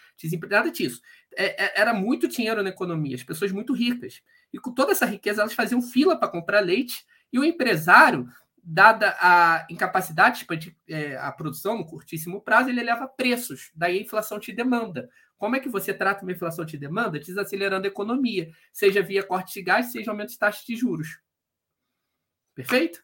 nada 0.51 0.71
disso. 0.71 1.01
É, 1.37 1.65
é, 1.65 1.81
era 1.81 1.95
muito 1.95 2.27
dinheiro 2.27 2.61
na 2.63 2.71
economia, 2.71 3.15
as 3.15 3.23
pessoas 3.23 3.53
muito 3.53 3.73
ricas. 3.73 4.21
E 4.53 4.59
com 4.59 4.73
toda 4.73 4.91
essa 4.91 5.07
riqueza, 5.07 5.43
elas 5.43 5.53
faziam 5.53 5.81
fila 5.81 6.17
para 6.17 6.29
comprar 6.29 6.61
leite, 6.61 7.05
e 7.33 7.39
o 7.39 7.45
empresário 7.45 8.29
dada 8.63 9.17
a 9.21 9.67
incapacidade 9.71 10.37
de 10.37 10.41
expandir 10.43 10.77
é, 10.89 11.17
a 11.17 11.31
produção 11.33 11.79
no 11.79 11.87
curtíssimo 11.87 12.41
prazo, 12.41 12.69
ele 12.69 12.81
eleva 12.81 13.09
preços. 13.09 13.71
Daí 13.75 13.99
a 13.99 14.03
inflação 14.03 14.39
te 14.39 14.53
demanda. 14.53 15.09
Como 15.37 15.55
é 15.57 15.61
que 15.61 15.69
você 15.69 15.95
trata 15.95 16.23
uma 16.23 16.33
inflação 16.33 16.67
te 16.67 16.77
demanda? 16.77 17.19
Desacelerando 17.19 17.87
a 17.87 17.91
economia, 17.91 18.51
seja 18.73 19.03
via 19.03 19.23
corte 19.23 19.55
de 19.55 19.63
gás, 19.63 19.93
seja 19.93 20.11
aumento 20.11 20.31
de 20.31 20.39
taxas 20.39 20.65
de 20.65 20.77
juros. 20.77 21.21
Perfeito? 22.55 23.01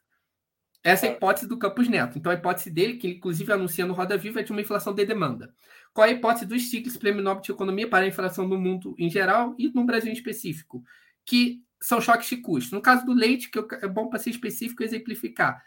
Essa 0.83 1.07
é 1.07 1.11
a 1.11 1.13
hipótese 1.13 1.49
do 1.49 1.57
Campos 1.57 1.89
Neto. 1.89 2.19
Então, 2.19 2.31
a 2.31 2.35
hipótese 2.35 2.71
dele, 2.71 2.99
que 2.99 3.09
inclusive 3.09 3.51
anuncia 3.51 3.87
no 3.87 3.95
Roda 3.95 4.19
Viva, 4.19 4.41
é 4.41 4.43
de 4.43 4.53
uma 4.53 4.61
inflação 4.61 4.93
de 4.93 5.07
demanda. 5.07 5.55
Qual 5.95 6.07
é 6.07 6.11
a 6.11 6.13
hipótese 6.13 6.45
do 6.45 6.59
Stiglitz, 6.59 6.99
Prêmio 6.99 7.23
Nobel 7.23 7.41
de 7.41 7.53
Economia, 7.53 7.89
para 7.89 8.05
a 8.05 8.09
inflação 8.09 8.47
no 8.47 8.59
mundo 8.59 8.95
em 8.99 9.09
geral 9.09 9.55
e 9.59 9.73
no 9.73 9.87
Brasil 9.87 10.11
em 10.11 10.15
específico? 10.15 10.85
Que 11.25 11.63
são 11.81 12.01
choques 12.01 12.29
de 12.29 12.39
custo. 12.39 12.75
No 12.75 12.81
caso 12.81 13.05
do 13.05 13.13
leite, 13.13 13.51
que 13.51 13.59
é 13.83 13.89
bom 13.89 14.09
para 14.09 14.19
ser 14.19 14.31
específico 14.31 14.83
e 14.83 14.87
exemplificar. 14.87 15.63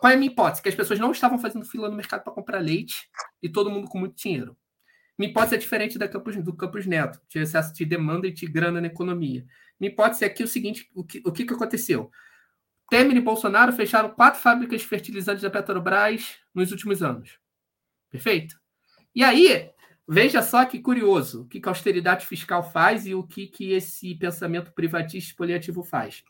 Qual 0.00 0.10
é 0.10 0.14
a 0.14 0.16
minha 0.16 0.30
hipótese? 0.30 0.62
Que 0.62 0.68
as 0.68 0.74
pessoas 0.74 1.00
não 1.00 1.10
estavam 1.10 1.38
fazendo 1.38 1.64
fila 1.64 1.88
no 1.88 1.96
mercado 1.96 2.22
para 2.22 2.32
comprar 2.32 2.58
leite 2.58 3.08
e 3.42 3.48
todo 3.48 3.70
mundo 3.70 3.88
com 3.88 3.98
muito 3.98 4.16
dinheiro. 4.16 4.56
Minha 5.18 5.30
hipótese 5.30 5.56
é 5.56 5.58
diferente 5.58 5.98
da 5.98 6.08
Campos, 6.08 6.36
do 6.36 6.56
Campos 6.56 6.86
Neto, 6.86 7.20
de 7.28 7.38
excesso 7.38 7.74
de 7.74 7.84
demanda 7.84 8.26
e 8.26 8.32
de 8.32 8.46
grana 8.46 8.80
na 8.80 8.86
economia. 8.86 9.44
Minha 9.78 9.92
hipótese 9.92 10.24
é 10.24 10.26
aqui 10.28 10.42
o 10.42 10.48
seguinte: 10.48 10.88
o 10.94 11.04
que, 11.04 11.22
o 11.24 11.32
que, 11.32 11.42
aconteceu? 11.42 12.10
Temer 12.88 13.16
e 13.16 13.20
Bolsonaro 13.20 13.72
fecharam 13.72 14.10
quatro 14.10 14.40
fábricas 14.40 14.80
de 14.80 14.86
fertilizantes 14.86 15.42
da 15.42 15.50
Petrobras 15.50 16.38
nos 16.54 16.70
últimos 16.70 17.02
anos. 17.02 17.38
Perfeito? 18.10 18.56
E 19.14 19.22
aí, 19.22 19.71
veja 20.08 20.42
só 20.42 20.64
que 20.64 20.80
curioso 20.80 21.42
o 21.42 21.48
que, 21.48 21.60
a 21.64 21.68
austeridade 21.68 22.26
fiscal 22.26 22.62
faz 22.62 23.06
e 23.06 23.14
o 23.14 23.26
que, 23.26 23.46
que 23.46 23.72
esse 23.72 24.14
pensamento 24.14 24.72
privatista 24.72 25.30
expoliativo 25.30 25.82
faz. 25.82 26.24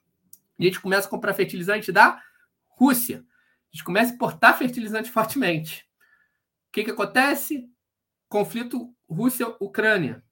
A 0.59 0.63
gente 0.63 0.81
começa 0.81 1.07
a 1.07 1.11
comprar 1.11 1.35
fertilizante 1.35 1.91
da 1.91 2.23
Rússia. 2.69 3.19
A 3.19 3.77
gente 3.77 3.85
começa 3.85 4.13
a 4.13 4.15
importar 4.15 4.55
fertilizante 4.55 5.11
fortemente. 5.13 5.87
O 6.69 6.73
que, 6.73 6.85
que 6.85 6.91
acontece? 6.91 7.69
Conflito 8.29 8.95
Rússia-Ucrânia. 9.09 10.25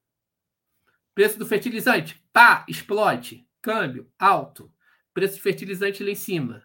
Preço 1.15 1.39
do 1.39 1.47
fertilizante, 1.47 2.25
pá, 2.33 2.65
explode. 2.69 3.47
Câmbio, 3.61 4.11
alto. 4.19 4.73
Preço 5.13 5.35
de 5.35 5.43
fertilizante 5.43 6.03
lá 6.03 6.11
em 6.11 6.15
cima. 6.15 6.63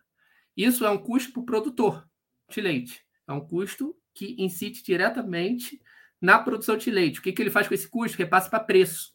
Isso 0.56 0.86
é 0.86 0.90
um 0.90 0.98
custo 0.98 1.34
para 1.34 1.42
o 1.42 1.46
produtor 1.46 2.08
de 2.50 2.62
leite. 2.62 3.06
É 3.28 3.34
um 3.34 3.42
custo 3.42 3.98
que 4.14 4.36
incide 4.40 4.82
diretamente 4.82 5.82
na 6.22 6.40
produção 6.40 6.78
de 6.78 6.90
leite. 6.90 7.20
O 7.20 7.22
que, 7.22 7.32
que 7.32 7.42
ele 7.42 7.50
faz 7.50 7.68
com 7.68 7.74
esse 7.74 7.88
custo? 7.88 8.18
Repassa 8.18 8.50
para 8.50 8.60
preço. 8.60 9.14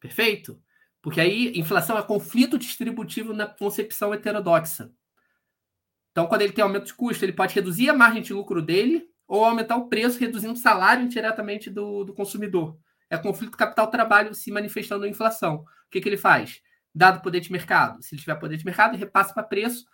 Perfeito? 0.00 0.60
Porque 1.00 1.20
aí 1.20 1.52
inflação 1.58 1.98
é 1.98 2.02
conflito 2.02 2.58
distributivo 2.58 3.32
na 3.32 3.46
concepção 3.46 4.14
heterodoxa. 4.14 4.92
Então, 6.12 6.26
quando 6.26 6.42
ele 6.42 6.52
tem 6.52 6.62
aumento 6.62 6.86
de 6.86 6.94
custo, 6.94 7.24
ele 7.24 7.32
pode 7.32 7.54
reduzir 7.54 7.88
a 7.88 7.94
margem 7.94 8.22
de 8.22 8.32
lucro 8.32 8.60
dele 8.60 9.08
ou 9.26 9.44
aumentar 9.44 9.76
o 9.76 9.88
preço, 9.88 10.18
reduzindo 10.18 10.52
o 10.52 10.56
salário 10.56 11.04
indiretamente 11.04 11.70
do, 11.70 12.04
do 12.04 12.12
consumidor. 12.12 12.78
É 13.08 13.16
conflito 13.16 13.56
capital-trabalho 13.56 14.34
se 14.34 14.50
manifestando 14.50 15.06
em 15.06 15.10
inflação. 15.10 15.56
O 15.56 15.90
que, 15.90 16.00
que 16.00 16.08
ele 16.08 16.16
faz? 16.16 16.60
Dado 16.94 17.22
poder 17.22 17.40
de 17.40 17.50
mercado. 17.50 18.02
Se 18.02 18.14
ele 18.14 18.20
tiver 18.20 18.34
poder 18.34 18.56
de 18.56 18.64
mercado, 18.64 18.96
repassa 18.96 19.32
para 19.32 19.42
preço 19.42 19.86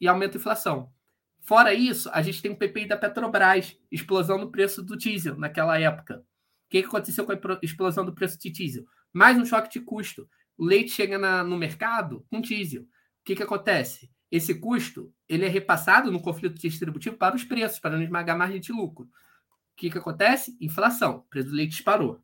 e 0.00 0.08
aumenta 0.08 0.36
a 0.36 0.40
inflação. 0.40 0.92
Fora 1.40 1.74
isso, 1.74 2.10
a 2.12 2.22
gente 2.22 2.42
tem 2.42 2.50
o 2.50 2.56
PPI 2.56 2.86
da 2.86 2.96
Petrobras, 2.96 3.76
explosão 3.90 4.38
do 4.38 4.50
preço 4.50 4.82
do 4.82 4.96
diesel 4.96 5.36
naquela 5.36 5.78
época. 5.78 6.18
O 6.18 6.70
que, 6.70 6.82
que 6.82 6.88
aconteceu 6.88 7.24
com 7.24 7.32
a 7.32 7.58
explosão 7.62 8.04
do 8.04 8.14
preço 8.14 8.38
de 8.38 8.50
diesel? 8.50 8.84
Mais 9.12 9.36
um 9.36 9.44
choque 9.44 9.70
de 9.70 9.80
custo. 9.80 10.28
O 10.56 10.64
leite 10.64 10.92
chega 10.92 11.18
na, 11.18 11.42
no 11.42 11.56
mercado 11.56 12.24
com 12.30 12.40
diesel. 12.40 12.82
O 12.82 12.86
que, 13.24 13.34
que 13.34 13.42
acontece? 13.42 14.10
Esse 14.30 14.54
custo 14.54 15.12
ele 15.28 15.44
é 15.44 15.48
repassado 15.48 16.12
no 16.12 16.20
conflito 16.20 16.60
distributivo 16.60 17.16
para 17.16 17.34
os 17.34 17.42
preços, 17.42 17.80
para 17.80 17.96
não 17.96 18.02
esmagar 18.02 18.38
margem 18.38 18.60
de 18.60 18.72
lucro. 18.72 19.06
O 19.06 19.76
que, 19.76 19.90
que 19.90 19.98
acontece? 19.98 20.56
Inflação. 20.60 21.16
O 21.16 21.22
preço 21.22 21.48
do 21.48 21.54
leite 21.56 21.72
disparou. 21.72 22.22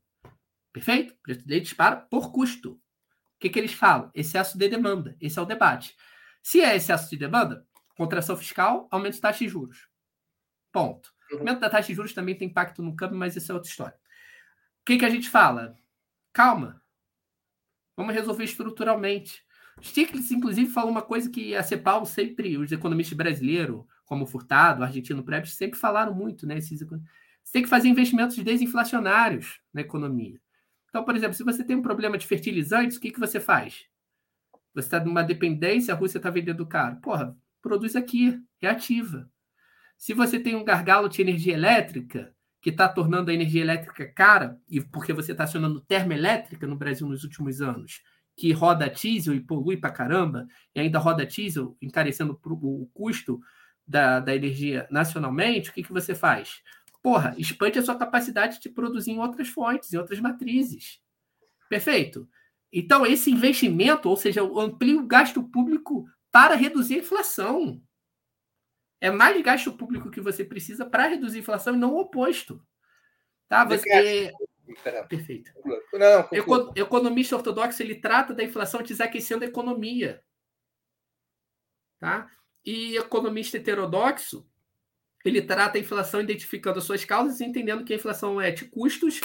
Perfeito? 0.73 1.15
O 1.15 1.23
preço 1.23 1.43
do 1.43 1.51
leite 1.51 1.65
dispara 1.65 1.97
por 1.97 2.31
custo. 2.31 2.73
O 2.73 3.39
que, 3.41 3.49
que 3.49 3.59
eles 3.59 3.73
falam? 3.73 4.11
Excesso 4.15 4.57
de 4.57 4.69
demanda. 4.69 5.17
Esse 5.21 5.39
é 5.39 5.43
o 5.43 5.47
debate. 5.47 5.97
Se 6.43 6.61
é 6.61 6.77
excesso 6.77 7.11
de 7.11 7.17
demanda, 7.17 7.67
contração 7.97 8.37
fiscal, 8.37 8.89
aumento 8.91 9.15
de 9.15 9.21
taxa 9.21 9.41
de 9.41 9.49
juros. 9.49 9.89
Ponto. 10.73 11.13
Uhum. 11.31 11.39
O 11.39 11.41
aumento 11.41 11.61
da 11.61 11.71
taxa 11.71 11.89
de 11.89 11.95
juros 11.95 12.13
também 12.13 12.37
tem 12.37 12.49
impacto 12.49 12.83
no 12.83 12.95
câmbio, 12.95 13.19
mas 13.19 13.35
isso 13.37 13.51
é 13.51 13.55
outra 13.55 13.71
história. 13.71 13.97
O 14.83 14.85
que, 14.85 14.99
que 14.99 15.05
a 15.05 15.11
gente 15.11 15.29
fala? 15.29 15.77
Calma. 16.33 16.83
Vamos 17.97 18.15
resolver 18.15 18.45
estruturalmente. 18.45 19.45
Stiglitz, 19.83 20.31
inclusive, 20.31 20.71
falou 20.71 20.91
uma 20.91 21.03
coisa 21.03 21.31
que 21.31 21.55
a 21.55 21.63
CEPAL 21.63 22.05
sempre, 22.07 22.57
os 22.57 22.71
economistas 22.71 23.17
brasileiros, 23.17 23.85
como 24.05 24.27
Furtado, 24.27 24.85
Argentino 24.85 25.23
Preps, 25.23 25.55
sempre 25.55 25.79
falaram 25.79 26.15
muito, 26.15 26.47
né? 26.47 26.59
Esses, 26.59 26.81
você 26.81 27.53
tem 27.53 27.63
que 27.63 27.69
fazer 27.69 27.89
investimentos 27.89 28.37
desinflacionários 28.37 29.61
na 29.73 29.81
economia. 29.81 30.41
Então, 30.89 31.05
por 31.05 31.15
exemplo, 31.15 31.35
se 31.35 31.45
você 31.45 31.63
tem 31.63 31.77
um 31.77 31.83
problema 31.83 32.17
de 32.17 32.27
fertilizantes, 32.27 32.97
o 32.97 33.01
que, 33.01 33.11
que 33.11 33.21
você 33.21 33.39
faz? 33.39 33.87
Você 34.75 34.87
está 34.87 35.01
numa 35.05 35.23
dependência, 35.23 35.93
a 35.93 35.97
Rússia 35.97 36.19
está 36.19 36.31
vendendo 36.31 36.67
caro. 36.67 36.97
Porra, 36.97 37.37
produz 37.67 37.97
aqui, 37.97 38.41
reativa. 38.61 39.29
Se 39.99 40.15
você 40.15 40.39
tem 40.39 40.55
um 40.55 40.63
gargalo 40.63 41.09
de 41.09 41.21
energia 41.21 41.53
elétrica, 41.55 42.33
que 42.63 42.71
está 42.71 42.89
tornando 42.89 43.29
a 43.29 43.35
energia 43.35 43.61
elétrica 43.61 44.07
cara, 44.07 44.57
e 44.71 44.81
porque 44.81 45.13
você 45.13 45.33
está 45.33 45.43
acionando 45.43 45.81
termoelétrica 45.81 46.65
no 46.65 46.77
Brasil 46.77 47.09
nos 47.09 47.25
últimos 47.25 47.61
anos, 47.61 48.05
que 48.37 48.53
roda 48.53 48.89
diesel 48.89 49.35
e 49.35 49.41
polui 49.41 49.77
para 49.77 49.91
caramba, 49.91 50.47
e 50.77 50.79
ainda 50.79 51.01
roda 51.01 51.27
diesel, 51.27 51.77
encarecendo 51.83 52.39
o 52.41 52.87
custo 52.95 53.41
da, 53.85 54.21
da 54.21 54.37
energia 54.37 54.87
nacionalmente, 54.89 55.71
o 55.71 55.73
que, 55.73 55.83
que 55.83 55.93
você 55.93 56.15
faz? 56.15 56.63
Porra, 57.03 57.35
expande 57.37 57.81
a 57.81 57.83
sua 57.83 57.97
capacidade 57.97 58.61
de 58.61 58.69
produzir 58.69 59.11
em 59.11 59.19
outras 59.19 59.49
fontes, 59.49 59.93
em 59.93 59.97
outras 59.97 60.21
matrizes. 60.21 61.01
Perfeito? 61.69 62.29
Então, 62.73 63.05
esse 63.05 63.29
investimento, 63.29 64.09
ou 64.09 64.17
seja, 64.17 64.43
amplia 64.43 65.01
o 65.01 65.07
gasto 65.07 65.43
público 65.43 66.07
para 66.37 66.55
reduzir 66.55 66.97
a 66.97 66.99
inflação. 66.99 67.83
É 69.01 69.11
mais 69.11 69.41
gasto 69.43 69.73
público 69.73 70.11
que 70.11 70.21
você 70.21 70.45
precisa 70.45 70.85
para 70.85 71.07
reduzir 71.07 71.39
a 71.39 71.41
inflação 71.41 71.75
e 71.75 71.79
não 71.79 71.95
o 71.95 72.01
oposto. 72.01 72.63
Tá? 73.49 73.65
Você... 73.65 74.31
Perfeito. 75.09 75.51
Não, 75.95 76.29
Econ 76.31 76.75
economista 76.77 77.37
ortodoxo 77.37 77.83
ele 77.83 77.95
trata 77.95 78.35
da 78.35 78.45
inflação 78.45 78.83
desaquecendo 78.83 79.47
a 79.47 79.49
economia. 79.49 80.23
Tá? 81.99 82.31
E 82.63 82.99
economista 82.99 83.57
heterodoxo 83.57 84.47
ele 85.25 85.41
trata 85.41 85.79
a 85.79 85.81
inflação 85.81 86.21
identificando 86.21 86.81
as 86.81 86.85
suas 86.85 87.03
causas 87.03 87.41
e 87.41 87.47
entendendo 87.47 87.83
que 87.83 87.95
a 87.95 87.97
inflação 87.97 88.39
é 88.39 88.51
de 88.51 88.67
custos 88.67 89.23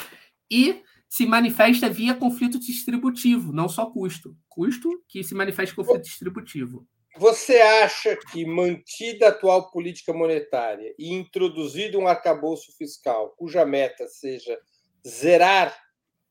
e 0.50 0.82
se 1.10 1.26
manifesta 1.26 1.90
via 1.90 2.16
conflito 2.16 2.58
distributivo, 2.58 3.52
não 3.52 3.68
só 3.68 3.86
custo. 3.88 4.34
Custo 4.48 5.04
que 5.10 5.26
se 5.26 5.36
manifesta 5.36 5.76
conflito 5.76 6.04
distributivo. 6.04 6.88
Você 7.18 7.60
acha 7.60 8.16
que, 8.16 8.46
mantida 8.46 9.28
a 9.28 9.30
atual 9.30 9.70
política 9.70 10.14
monetária 10.14 10.94
e 10.98 11.14
introduzido 11.14 12.00
um 12.00 12.08
arcabouço 12.08 12.72
fiscal 12.78 13.36
cuja 13.38 13.66
meta 13.66 14.08
seja 14.08 14.58
zerar 15.06 15.78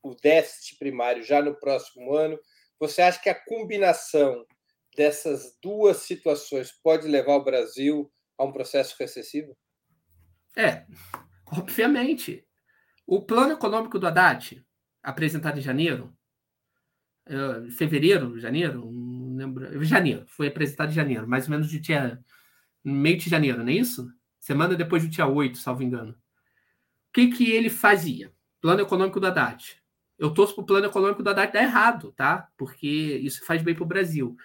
o 0.01 0.15
déficit 0.15 0.79
primário 0.79 1.21
já 1.23 1.41
no 1.41 1.55
próximo 1.55 2.15
ano, 2.15 2.39
você 2.79 3.03
acha 3.03 3.21
que 3.21 3.29
a 3.29 3.45
combinação 3.45 4.43
dessas 4.95 5.55
duas 5.61 5.97
situações 5.97 6.71
pode 6.83 7.07
levar 7.07 7.35
o 7.35 7.43
Brasil 7.43 8.11
a 8.37 8.43
um 8.43 8.51
processo 8.51 8.95
recessivo? 8.99 9.55
É, 10.57 10.85
obviamente. 11.45 12.45
O 13.05 13.21
plano 13.21 13.53
econômico 13.53 13.99
do 13.99 14.07
Haddad, 14.07 14.65
apresentado 15.03 15.59
em 15.59 15.61
janeiro, 15.61 16.15
uh, 17.27 17.69
fevereiro, 17.71 18.39
janeiro, 18.39 18.87
lembro, 19.45 19.83
janeiro, 19.83 20.23
foi 20.27 20.47
apresentado 20.47 20.91
em 20.91 20.95
janeiro, 20.95 21.27
mais 21.27 21.45
ou 21.45 21.51
menos 21.51 21.69
de 21.69 21.79
dia, 21.79 22.19
meio 22.83 23.17
de 23.17 23.29
janeiro, 23.29 23.59
não 23.59 23.69
é 23.69 23.73
isso? 23.73 24.07
Semana 24.39 24.75
depois 24.75 25.03
do 25.03 25.09
dia 25.09 25.27
8, 25.27 25.57
salvo 25.57 25.83
engano. 25.83 26.11
O 26.11 27.13
que, 27.13 27.27
que 27.27 27.51
ele 27.51 27.69
fazia? 27.69 28.31
Plano 28.59 28.81
econômico 28.81 29.19
do 29.19 29.27
Haddad. 29.27 29.77
Eu 30.17 30.33
torço 30.33 30.53
para 30.55 30.61
o 30.61 30.65
plano 30.65 30.85
econômico 30.85 31.21
do 31.23 31.29
Haddad 31.29 31.51
dar 31.51 31.63
errado, 31.63 32.11
tá? 32.13 32.47
Porque 32.57 32.87
isso 32.87 33.45
faz 33.45 33.61
bem 33.61 33.75
para 33.75 33.83
o 33.83 33.87
Brasil. 33.87 34.35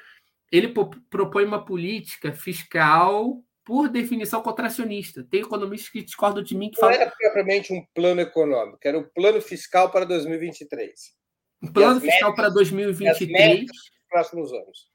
Ele 0.50 0.72
propõe 1.10 1.44
uma 1.44 1.64
política 1.64 2.32
fiscal 2.32 3.42
por 3.64 3.88
definição, 3.88 4.40
contracionista. 4.40 5.24
Tem 5.24 5.40
economistas 5.40 5.90
que 5.90 6.02
discordam 6.02 6.42
de 6.42 6.56
mim 6.56 6.70
que 6.70 6.78
falam. 6.78 6.94
Não 6.94 7.02
era 7.02 7.10
propriamente 7.10 7.72
um 7.72 7.84
plano 7.92 8.20
econômico, 8.20 8.78
era 8.82 8.98
um 8.98 9.02
plano 9.02 9.40
fiscal 9.40 9.90
para 9.90 10.04
2023. 10.04 11.16
Um 11.62 11.72
plano 11.72 12.00
fiscal 12.00 12.30
metas, 12.30 12.36
para 12.36 12.48
2023. 12.54 13.66
Próximos 14.08 14.52
anos. 14.52 14.90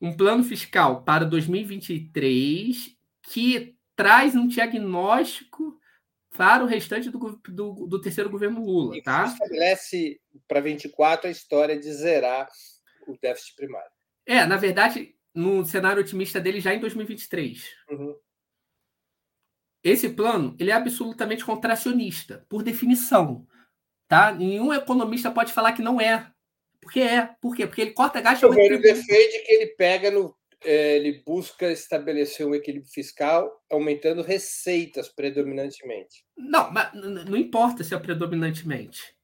Um 0.00 0.16
plano 0.16 0.44
fiscal 0.44 1.02
para 1.02 1.24
2023 1.24 2.96
que 3.22 3.76
traz 3.96 4.34
um 4.34 4.46
diagnóstico 4.46 5.78
para 6.36 6.62
o 6.62 6.66
restante 6.66 7.10
do, 7.10 7.18
do, 7.48 7.86
do 7.86 8.00
terceiro 8.00 8.30
governo 8.30 8.64
Lula. 8.64 8.96
E 8.96 9.02
tá? 9.02 9.24
estabelece 9.24 10.20
para 10.46 10.60
24 10.60 11.26
a 11.26 11.30
história 11.30 11.78
de 11.78 11.92
zerar 11.92 12.48
o 13.06 13.18
déficit 13.20 13.56
primário. 13.56 13.90
É, 14.24 14.46
na 14.46 14.56
verdade, 14.56 15.16
no 15.34 15.64
cenário 15.64 16.00
otimista 16.00 16.40
dele 16.40 16.60
já 16.60 16.74
em 16.74 16.80
2023. 16.80 17.64
Uhum. 17.90 18.16
Esse 19.82 20.10
plano 20.10 20.54
ele 20.58 20.70
é 20.70 20.74
absolutamente 20.74 21.44
contracionista, 21.44 22.44
por 22.48 22.62
definição. 22.62 23.46
Tá? 24.06 24.32
Nenhum 24.32 24.72
economista 24.72 25.30
pode 25.30 25.52
falar 25.52 25.72
que 25.72 25.82
não 25.82 26.00
é. 26.00 26.32
Porque 26.88 27.00
é. 27.00 27.26
Por 27.38 27.54
quê? 27.54 27.66
Porque 27.66 27.82
ele 27.82 27.90
corta 27.90 28.18
gasto. 28.18 28.44
O 28.44 28.48
governo 28.48 28.80
defende 28.80 29.38
que 29.40 29.52
ele 29.52 29.66
pega 29.66 30.10
no. 30.10 30.34
É, 30.64 30.96
ele 30.96 31.22
busca 31.24 31.70
estabelecer 31.70 32.44
um 32.44 32.54
equilíbrio 32.54 32.90
fiscal 32.90 33.62
aumentando 33.70 34.22
receitas 34.22 35.06
predominantemente. 35.06 36.24
Não, 36.36 36.72
mas 36.72 36.92
não 36.94 37.36
importa 37.36 37.84
se 37.84 37.94
é 37.94 37.98
predominantemente. 37.98 39.14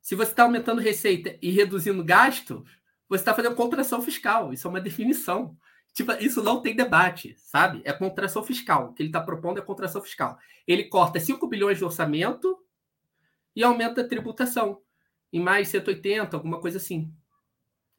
Se 0.00 0.16
você 0.16 0.32
está 0.32 0.44
aumentando 0.44 0.80
receita 0.80 1.38
e 1.40 1.50
reduzindo 1.50 2.02
gasto, 2.02 2.64
você 3.08 3.20
está 3.20 3.34
fazendo 3.34 3.54
contração 3.54 4.02
fiscal. 4.02 4.52
Isso 4.52 4.66
é 4.66 4.70
uma 4.70 4.80
definição. 4.80 5.56
Tipo, 5.92 6.12
isso 6.14 6.42
não 6.42 6.60
tem 6.60 6.74
debate, 6.74 7.36
sabe? 7.38 7.82
É 7.84 7.92
contração 7.92 8.42
fiscal. 8.42 8.86
O 8.86 8.92
que 8.94 9.02
ele 9.02 9.10
está 9.10 9.20
propondo 9.20 9.58
é 9.58 9.62
contração 9.62 10.02
fiscal. 10.02 10.38
Ele 10.66 10.84
corta 10.84 11.20
5 11.20 11.46
bilhões 11.46 11.78
de 11.78 11.84
orçamento 11.84 12.58
e 13.54 13.62
aumenta 13.62 14.00
a 14.00 14.08
tributação 14.08 14.80
em 15.32 15.40
mais 15.40 15.68
180, 15.68 16.36
alguma 16.36 16.60
coisa 16.60 16.78
assim. 16.78 17.12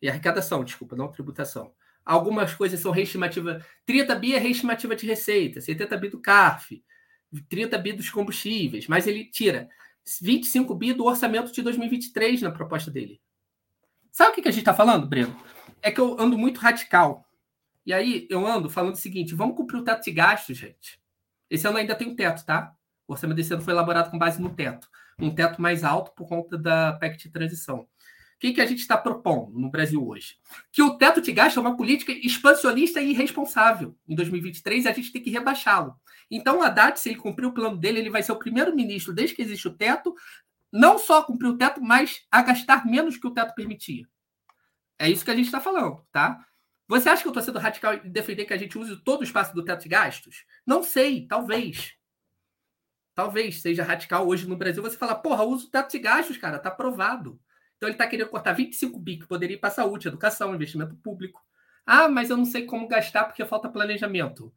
E 0.02 0.10
arrecadação, 0.10 0.64
desculpa, 0.64 0.95
não 0.95 1.12
tributação. 1.12 1.74
Algumas 2.03 2.53
coisas 2.53 2.80
são 2.80 2.91
reestimativa. 2.91 3.64
30 3.86 4.16
bi 4.16 4.34
é 4.34 4.40
reestimativa 4.40 4.95
de 4.95 5.06
receita, 5.06 5.62
70 5.62 5.98
bi 5.98 6.10
do 6.10 6.20
CARF, 6.20 6.84
30 7.48 7.78
bi 7.78 7.94
dos 7.94 8.10
combustíveis, 8.10 8.88
mas 8.88 9.08
ele 9.08 9.26
tira 9.26 9.70
25 10.22 10.74
bi 10.76 10.94
do 10.94 11.06
orçamento 11.06 11.52
de 11.52 11.62
2023 11.62 12.41
na 12.41 12.52
proposta 12.52 12.90
dele. 12.90 13.22
Sabe 14.12 14.32
o 14.32 14.41
que 14.41 14.48
a 14.48 14.52
gente 14.52 14.62
está 14.62 14.74
falando, 14.74 15.08
Breno? 15.08 15.36
É 15.82 15.91
que 15.91 16.02
eu 16.02 16.20
ando 16.20 16.38
muito 16.38 16.60
radical. 16.60 17.26
E 17.86 17.94
aí 17.94 18.28
eu 18.30 18.45
ando 18.45 18.70
falando 18.70 18.95
o 18.95 18.98
seguinte: 18.98 19.34
vamos 19.34 19.56
cumprir 19.56 19.78
o 19.78 19.84
teto 19.84 20.03
de 20.03 20.12
gastos, 20.12 20.58
gente. 20.58 21.02
Esse 21.49 21.68
ano 21.68 21.78
ainda 21.78 21.95
tem 21.95 22.08
um 22.08 22.16
teto, 22.16 22.45
tá? 22.45 22.76
O 23.08 23.14
orçamento 23.14 23.38
desse 23.38 23.53
ano 23.53 23.64
foi 23.64 23.74
elaborado 23.74 24.10
com 24.10 24.18
base 24.18 24.41
no 24.41 24.53
teto. 24.53 24.90
Um 25.19 25.33
teto 25.33 25.61
mais 25.61 25.83
alto 25.83 26.11
por 26.15 26.27
conta 26.27 26.57
da 26.57 26.93
PEC 26.93 27.17
de 27.17 27.29
transição 27.29 27.88
que, 28.41 28.53
que 28.53 28.61
a 28.61 28.65
gente 28.65 28.79
está 28.79 28.97
propondo 28.97 29.57
no 29.59 29.69
Brasil 29.69 30.05
hoje? 30.05 30.35
Que 30.71 30.81
o 30.81 30.97
teto 30.97 31.21
de 31.21 31.31
gasto 31.31 31.57
é 31.57 31.61
uma 31.61 31.77
política 31.77 32.11
expansionista 32.11 32.99
e 32.99 33.11
irresponsável. 33.11 33.95
Em 34.07 34.15
2023, 34.15 34.88
a 34.88 34.91
gente 34.91 35.11
tem 35.11 35.21
que 35.21 35.29
rebaixá-lo. 35.29 35.95
Então, 36.29 36.57
o 36.57 36.63
Haddad, 36.63 36.99
se 36.99 37.09
ele 37.09 37.19
cumprir 37.19 37.45
o 37.45 37.53
plano 37.53 37.77
dele, 37.77 37.99
ele 37.99 38.09
vai 38.09 38.23
ser 38.23 38.31
o 38.31 38.39
primeiro-ministro, 38.39 39.13
desde 39.13 39.35
que 39.35 39.43
existe 39.43 39.67
o 39.67 39.77
teto, 39.77 40.15
não 40.71 40.97
só 40.97 41.21
cumprir 41.21 41.49
o 41.49 41.57
teto, 41.57 41.79
mas 41.81 42.25
a 42.31 42.41
gastar 42.41 42.83
menos 42.83 43.15
que 43.15 43.27
o 43.27 43.31
teto 43.31 43.53
permitia. 43.53 44.07
É 44.97 45.07
isso 45.07 45.23
que 45.23 45.31
a 45.31 45.35
gente 45.35 45.45
está 45.45 45.61
falando, 45.61 46.03
tá? 46.11 46.43
Você 46.88 47.09
acha 47.09 47.21
que 47.21 47.27
eu 47.27 47.31
estou 47.31 47.43
sendo 47.43 47.59
radical 47.59 47.93
em 47.93 48.09
defender 48.09 48.45
que 48.45 48.53
a 48.53 48.57
gente 48.57 48.75
use 48.75 48.97
todo 49.03 49.21
o 49.21 49.23
espaço 49.23 49.53
do 49.53 49.63
teto 49.63 49.83
de 49.83 49.89
gastos? 49.89 50.45
Não 50.65 50.81
sei, 50.81 51.27
talvez. 51.27 51.93
Talvez 53.13 53.61
seja 53.61 53.83
radical 53.83 54.27
hoje 54.27 54.47
no 54.47 54.55
Brasil 54.55 54.81
você 54.81 54.97
falar, 54.97 55.15
porra, 55.15 55.43
usa 55.43 55.65
o 55.65 55.69
teto 55.69 55.91
de 55.91 55.99
gastos, 55.99 56.38
cara, 56.38 56.59
tá 56.59 56.69
aprovado. 56.69 57.39
Então 57.77 57.89
ele 57.89 57.95
está 57.95 58.07
querendo 58.07 58.29
cortar 58.29 58.53
25 58.53 58.99
bi 58.99 59.17
que 59.17 59.27
poderia 59.27 59.55
ir 59.55 59.59
para 59.59 59.69
saúde, 59.69 60.07
educação, 60.07 60.53
investimento 60.53 60.95
público. 60.97 61.41
Ah, 61.85 62.07
mas 62.07 62.29
eu 62.29 62.38
não 62.38 62.45
sei 62.45 62.65
como 62.65 62.88
gastar 62.88 63.25
porque 63.25 63.43
falta 63.43 63.69
planejamento. 63.69 64.53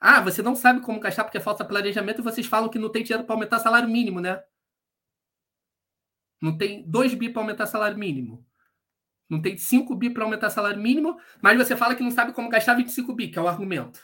Ah, 0.00 0.20
você 0.20 0.42
não 0.42 0.54
sabe 0.54 0.80
como 0.80 1.00
gastar 1.00 1.24
porque 1.24 1.40
falta 1.40 1.64
planejamento 1.64 2.20
e 2.20 2.24
vocês 2.24 2.46
falam 2.46 2.68
que 2.68 2.78
não 2.78 2.90
tem 2.90 3.02
dinheiro 3.02 3.24
para 3.24 3.34
aumentar 3.34 3.58
salário 3.58 3.88
mínimo, 3.88 4.20
né? 4.20 4.42
Não 6.40 6.56
tem 6.56 6.88
2 6.88 7.14
bi 7.14 7.30
para 7.30 7.42
aumentar 7.42 7.66
salário 7.66 7.98
mínimo. 7.98 8.46
Não 9.28 9.42
tem 9.42 9.56
5 9.56 9.94
bi 9.96 10.10
para 10.10 10.22
aumentar 10.24 10.50
salário 10.50 10.80
mínimo, 10.80 11.18
mas 11.42 11.58
você 11.58 11.76
fala 11.76 11.94
que 11.96 12.02
não 12.02 12.10
sabe 12.10 12.32
como 12.32 12.48
gastar 12.48 12.74
25 12.74 13.12
bi, 13.12 13.28
que 13.28 13.38
é 13.38 13.42
o 13.42 13.48
argumento. 13.48 14.00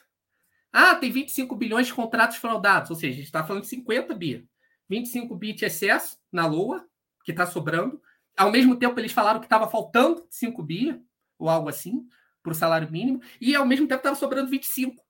Ah, 0.73 0.95
tem 0.95 1.13
25 1.13 1.55
bilhões 1.55 1.89
de 1.89 1.95
contratos 1.95 2.39
fraudados, 2.39 2.91
ou 2.91 2.97
seja, 2.97 3.13
a 3.13 3.17
gente 3.17 3.27
está 3.27 3.45
falando 3.45 3.63
de 3.63 3.69
50 3.69 4.15
bi. 4.15 4.49
25 4.89 5.37
bi 5.37 5.53
de 5.53 5.65
excesso 5.65 6.17
na 6.31 6.47
LOA, 6.47 6.85
que 7.25 7.31
está 7.31 7.47
sobrando, 7.47 8.01
ao 8.37 8.51
mesmo 8.51 8.77
tempo, 8.77 8.99
eles 8.99 9.13
falaram 9.13 9.41
que 9.41 9.47
estava 9.47 9.69
faltando 9.69 10.27
5 10.31 10.63
bi, 10.63 11.01
ou 11.39 11.49
algo 11.49 11.69
assim, 11.69 12.07
para 12.43 12.53
o 12.53 12.55
salário 12.55 12.91
mínimo, 12.91 13.21
e 13.41 13.55
ao 13.55 13.67
mesmo 13.67 13.87
tempo 13.87 14.01
estava 14.01 14.17
sobrando 14.17 14.51
25. 14.51 15.03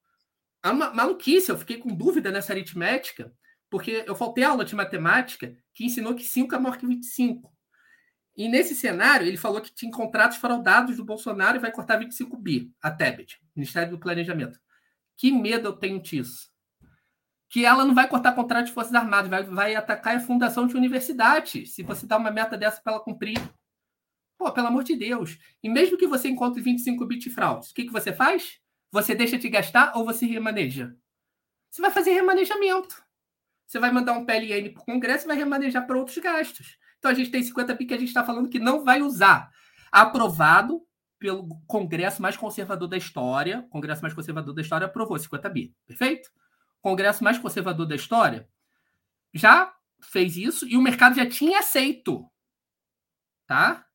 É 0.65 0.71
uma 0.71 0.93
maluquice, 0.93 1.51
eu 1.51 1.59
fiquei 1.59 1.79
com 1.79 1.95
dúvida 1.95 2.31
nessa 2.31 2.53
aritmética, 2.53 3.33
porque 3.71 4.05
eu 4.07 4.15
faltei 4.15 4.45
aula 4.45 4.65
de 4.65 4.75
matemática 4.75 5.57
que 5.75 5.85
ensinou 5.85 6.15
que 6.15 6.25
5 6.25 6.55
é 6.55 6.59
maior 6.59 6.77
que 6.77 6.87
25. 6.87 7.51
E 8.37 8.49
nesse 8.49 8.75
cenário, 8.75 9.27
ele 9.27 9.37
falou 9.37 9.61
que 9.61 9.75
tinha 9.75 9.91
contratos 9.91 10.39
fraudados 10.39 10.97
do 10.97 11.05
Bolsonaro 11.05 11.57
e 11.57 11.61
vai 11.61 11.71
cortar 11.71 11.97
25 11.97 12.37
bi, 12.37 12.73
a 12.83 12.91
Tebet, 12.91 13.41
Ministério 13.55 13.93
do 13.93 13.99
Planejamento. 13.99 14.59
Que 15.23 15.31
medo 15.31 15.69
eu 15.69 15.73
tenho 15.73 16.03
disso 16.03 16.51
que 17.49 17.65
ela 17.65 17.85
não 17.85 17.95
vai 17.95 18.09
cortar 18.09 18.33
contrato 18.33 18.67
de 18.67 18.73
Forças 18.73 18.93
Armadas, 18.93 19.31
vai, 19.31 19.43
vai 19.45 19.75
atacar 19.77 20.17
a 20.17 20.21
fundação 20.21 20.67
de 20.67 20.75
universidade, 20.75 21.67
se 21.67 21.83
você 21.83 22.07
dá 22.07 22.17
uma 22.17 22.31
meta 22.31 22.57
dessa 22.57 22.81
para 22.81 22.95
ela 22.95 23.05
cumprir. 23.05 23.39
Pô, 24.39 24.51
pelo 24.51 24.67
amor 24.69 24.83
de 24.83 24.97
Deus. 24.97 25.39
E 25.63 25.69
mesmo 25.69 25.99
que 25.99 26.09
você 26.09 26.29
encontre 26.29 26.61
25 26.61 27.07
bits 27.07 27.25
de 27.25 27.31
fraudes, 27.31 27.71
o 27.71 27.75
que, 27.75 27.85
que 27.85 27.93
você 27.93 28.11
faz? 28.11 28.59
Você 28.91 29.15
deixa 29.15 29.39
de 29.39 29.51
gastar 29.51 29.93
ou 29.95 30.05
você 30.05 30.25
remaneja? 30.25 30.97
Você 31.71 31.83
vai 31.83 31.91
fazer 31.91 32.13
remanejamento. 32.13 33.05
Você 33.67 33.79
vai 33.79 33.93
mandar 33.93 34.15
um 34.15 34.25
PLN 34.25 34.71
para 34.71 34.83
o 34.83 34.87
Congresso 34.87 35.27
e 35.27 35.29
vai 35.29 35.37
remanejar 35.37 35.87
para 35.87 35.99
outros 35.99 36.17
gastos. 36.17 36.79
Então 36.99 37.11
a 37.11 37.15
gente 37.15 37.31
tem 37.31 37.43
50 37.43 37.75
bi 37.75 37.85
que 37.85 37.95
a 37.95 37.99
gente 37.99 38.09
está 38.09 38.25
falando 38.25 38.49
que 38.49 38.59
não 38.59 38.83
vai 38.83 39.03
usar. 39.03 39.51
Aprovado 39.93 40.81
pelo 41.23 41.49
Congresso 41.67 42.21
mais 42.21 42.37
conservador 42.37 42.89
da 42.89 42.97
história. 42.97 43.65
Congresso 43.71 44.03
mais 44.03 44.13
conservador 44.13 44.53
da 44.53 44.61
história 44.61 44.87
aprovou 44.87 45.17
50 45.17 45.49
bi. 45.49 45.73
Perfeito? 45.87 46.29
congresso 46.83 47.23
mais 47.23 47.39
conservador 47.39 47.87
da 47.87 47.95
história, 47.95 48.49
já 49.33 49.73
fez 50.03 50.37
isso 50.37 50.67
e 50.67 50.77
o 50.77 50.83
mercado 50.83 51.15
já 51.15 51.27
tinha 51.27 51.61
aceito. 51.61 52.29
Tá? 53.47 53.87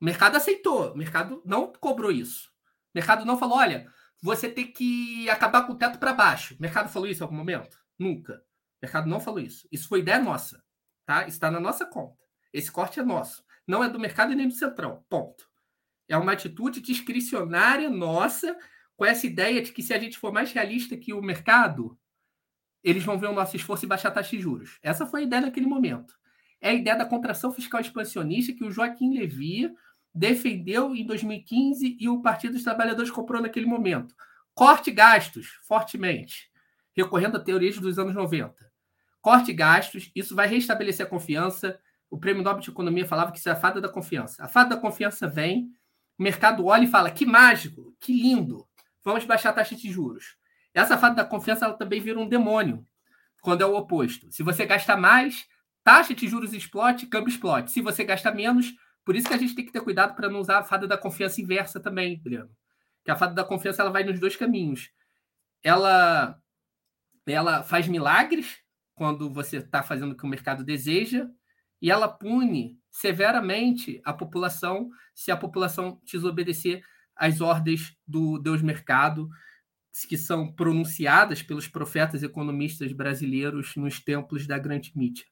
O 0.00 0.04
mercado 0.04 0.36
aceitou, 0.36 0.92
o 0.92 0.96
mercado 0.96 1.42
não 1.44 1.72
cobrou 1.72 2.12
isso. 2.12 2.48
O 2.48 2.92
mercado 2.94 3.24
não 3.24 3.36
falou, 3.36 3.58
olha, 3.58 3.92
você 4.22 4.48
tem 4.48 4.72
que 4.72 5.28
acabar 5.28 5.66
com 5.66 5.72
o 5.72 5.76
teto 5.76 5.98
para 5.98 6.14
baixo. 6.14 6.54
O 6.54 6.62
mercado 6.62 6.88
falou 6.88 7.08
isso 7.08 7.22
em 7.22 7.24
algum 7.24 7.36
momento? 7.36 7.76
Nunca. 7.98 8.34
O 8.34 8.84
mercado 8.86 9.08
não 9.08 9.20
falou 9.20 9.40
isso. 9.40 9.66
Isso 9.72 9.88
foi 9.88 10.00
ideia 10.00 10.20
nossa, 10.20 10.62
tá? 11.04 11.26
Está 11.26 11.50
na 11.50 11.58
nossa 11.58 11.84
conta. 11.84 12.24
Esse 12.52 12.70
corte 12.70 13.00
é 13.00 13.02
nosso. 13.02 13.44
Não 13.66 13.82
é 13.82 13.88
do 13.88 13.98
mercado 13.98 14.32
e 14.32 14.36
nem 14.36 14.48
do 14.48 14.54
centrão. 14.54 15.04
Ponto. 15.08 15.48
É 16.08 16.16
uma 16.16 16.32
atitude 16.32 16.80
discricionária 16.80 17.90
nossa 17.90 18.56
com 18.96 19.04
essa 19.04 19.26
ideia 19.26 19.60
de 19.60 19.72
que 19.72 19.82
se 19.82 19.92
a 19.92 19.98
gente 19.98 20.18
for 20.18 20.32
mais 20.32 20.52
realista 20.52 20.96
que 20.96 21.12
o 21.12 21.20
mercado, 21.20 21.98
eles 22.82 23.04
vão 23.04 23.18
ver 23.18 23.26
o 23.26 23.32
nosso 23.32 23.56
esforço 23.56 23.84
e 23.84 23.88
baixar 23.88 24.08
a 24.08 24.12
taxa 24.12 24.36
de 24.36 24.42
juros. 24.42 24.78
Essa 24.82 25.06
foi 25.06 25.20
a 25.20 25.24
ideia 25.24 25.42
naquele 25.42 25.66
momento. 25.66 26.14
É 26.60 26.70
a 26.70 26.74
ideia 26.74 26.96
da 26.96 27.04
contração 27.04 27.52
fiscal 27.52 27.80
expansionista 27.80 28.52
que 28.52 28.64
o 28.64 28.70
Joaquim 28.70 29.18
Levy 29.18 29.70
defendeu 30.14 30.94
em 30.94 31.04
2015 31.04 31.98
e 32.00 32.08
o 32.08 32.22
Partido 32.22 32.54
dos 32.54 32.62
Trabalhadores 32.62 33.10
comprou 33.10 33.42
naquele 33.42 33.66
momento. 33.66 34.14
Corte 34.54 34.90
gastos 34.90 35.48
fortemente, 35.68 36.50
recorrendo 36.94 37.36
a 37.36 37.40
teorias 37.40 37.78
dos 37.78 37.98
anos 37.98 38.14
90. 38.14 38.54
Corte 39.20 39.52
gastos, 39.52 40.10
isso 40.14 40.34
vai 40.34 40.46
restabelecer 40.46 41.04
a 41.04 41.08
confiança. 41.08 41.78
O 42.08 42.16
Prêmio 42.16 42.42
Nobel 42.42 42.60
de 42.60 42.70
Economia 42.70 43.04
falava 43.04 43.32
que 43.32 43.38
isso 43.38 43.48
é 43.48 43.52
a 43.52 43.56
fada 43.56 43.80
da 43.80 43.88
confiança. 43.88 44.42
A 44.42 44.48
fada 44.48 44.76
da 44.76 44.80
confiança 44.80 45.28
vem, 45.28 45.70
o 46.18 46.22
mercado 46.22 46.66
olha 46.66 46.84
e 46.84 46.88
fala: 46.88 47.10
que 47.10 47.26
mágico, 47.26 47.94
que 48.00 48.12
lindo, 48.12 48.66
vamos 49.04 49.24
baixar 49.24 49.50
a 49.50 49.54
taxa 49.54 49.76
de 49.76 49.90
juros. 49.90 50.36
Essa 50.72 50.98
fada 50.98 51.16
da 51.16 51.24
confiança 51.24 51.64
ela 51.64 51.74
também 51.74 52.00
vira 52.00 52.18
um 52.18 52.28
demônio 52.28 52.86
quando 53.40 53.62
é 53.62 53.66
o 53.66 53.76
oposto. 53.76 54.30
Se 54.30 54.42
você 54.42 54.66
gasta 54.66 54.96
mais, 54.96 55.46
taxa 55.82 56.14
de 56.14 56.26
juros 56.28 56.52
explode, 56.52 57.06
câmbio 57.06 57.30
explode. 57.30 57.70
Se 57.70 57.80
você 57.80 58.04
gasta 58.04 58.30
menos, 58.32 58.74
por 59.04 59.14
isso 59.14 59.28
que 59.28 59.34
a 59.34 59.38
gente 59.38 59.54
tem 59.54 59.64
que 59.64 59.72
ter 59.72 59.80
cuidado 59.80 60.14
para 60.14 60.28
não 60.28 60.40
usar 60.40 60.58
a 60.58 60.64
fada 60.64 60.86
da 60.86 60.98
confiança 60.98 61.40
inversa 61.40 61.80
também, 61.80 62.20
Breno. 62.20 62.50
Que 63.04 63.10
a 63.10 63.16
fada 63.16 63.34
da 63.34 63.44
confiança 63.44 63.82
ela 63.82 63.90
vai 63.90 64.02
nos 64.04 64.18
dois 64.18 64.36
caminhos. 64.36 64.90
Ela 65.62 66.38
ela 67.26 67.62
faz 67.62 67.88
milagres 67.88 68.58
quando 68.94 69.30
você 69.30 69.58
está 69.58 69.82
fazendo 69.82 70.12
o 70.12 70.16
que 70.16 70.24
o 70.24 70.28
mercado 70.28 70.64
deseja 70.64 71.28
e 71.80 71.90
ela 71.90 72.08
pune 72.08 72.78
severamente 73.00 74.00
a 74.04 74.12
população 74.12 74.88
se 75.14 75.30
a 75.30 75.36
população 75.36 76.00
desobedecer 76.04 76.82
às 77.14 77.40
ordens 77.40 77.94
do 78.06 78.38
Deus 78.38 78.62
Mercado, 78.62 79.28
que 80.08 80.16
são 80.16 80.54
pronunciadas 80.54 81.42
pelos 81.42 81.68
profetas 81.68 82.22
economistas 82.22 82.92
brasileiros 82.92 83.76
nos 83.76 84.00
templos 84.00 84.46
da 84.46 84.58
grande 84.58 84.92
mídia. 84.96 85.24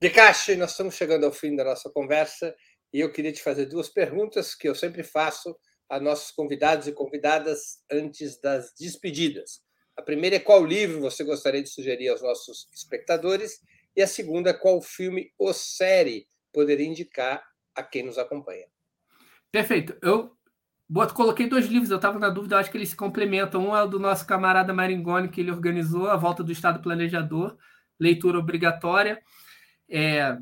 De 0.00 0.12
nós 0.56 0.70
estamos 0.70 0.94
chegando 0.94 1.24
ao 1.24 1.32
fim 1.32 1.54
da 1.56 1.64
nossa 1.64 1.90
conversa 1.90 2.54
e 2.92 3.00
eu 3.00 3.12
queria 3.12 3.32
te 3.32 3.42
fazer 3.42 3.66
duas 3.66 3.88
perguntas 3.88 4.54
que 4.54 4.68
eu 4.68 4.74
sempre 4.74 5.02
faço 5.02 5.56
a 5.88 6.00
nossos 6.00 6.30
convidados 6.30 6.86
e 6.86 6.92
convidadas 6.92 7.78
antes 7.90 8.40
das 8.40 8.72
despedidas. 8.78 9.60
A 9.96 10.02
primeira 10.02 10.36
é 10.36 10.40
qual 10.40 10.64
livro 10.64 11.00
você 11.00 11.24
gostaria 11.24 11.62
de 11.62 11.68
sugerir 11.68 12.08
aos 12.08 12.22
nossos 12.22 12.68
espectadores 12.72 13.60
e 13.96 14.02
a 14.02 14.06
segunda, 14.06 14.54
qual 14.54 14.80
filme 14.80 15.32
ou 15.38 15.52
série 15.52 16.28
poderia 16.52 16.86
indicar 16.86 17.42
a 17.74 17.82
quem 17.82 18.04
nos 18.04 18.18
acompanha. 18.18 18.66
Perfeito. 19.50 19.96
Eu 20.02 20.36
Boto, 20.92 21.14
coloquei 21.14 21.48
dois 21.48 21.66
livros, 21.66 21.88
eu 21.88 21.98
estava 21.98 22.18
na 22.18 22.28
dúvida, 22.28 22.58
acho 22.58 22.68
que 22.68 22.76
eles 22.76 22.88
se 22.88 22.96
complementam. 22.96 23.68
Um 23.68 23.76
é 23.76 23.82
o 23.84 23.86
do 23.86 24.00
nosso 24.00 24.26
camarada 24.26 24.74
Maringoni, 24.74 25.28
que 25.28 25.40
ele 25.40 25.52
organizou, 25.52 26.10
A 26.10 26.16
Volta 26.16 26.42
do 26.42 26.50
Estado 26.50 26.82
Planejador, 26.82 27.56
leitura 27.96 28.40
obrigatória. 28.40 29.22
É, 29.88 30.36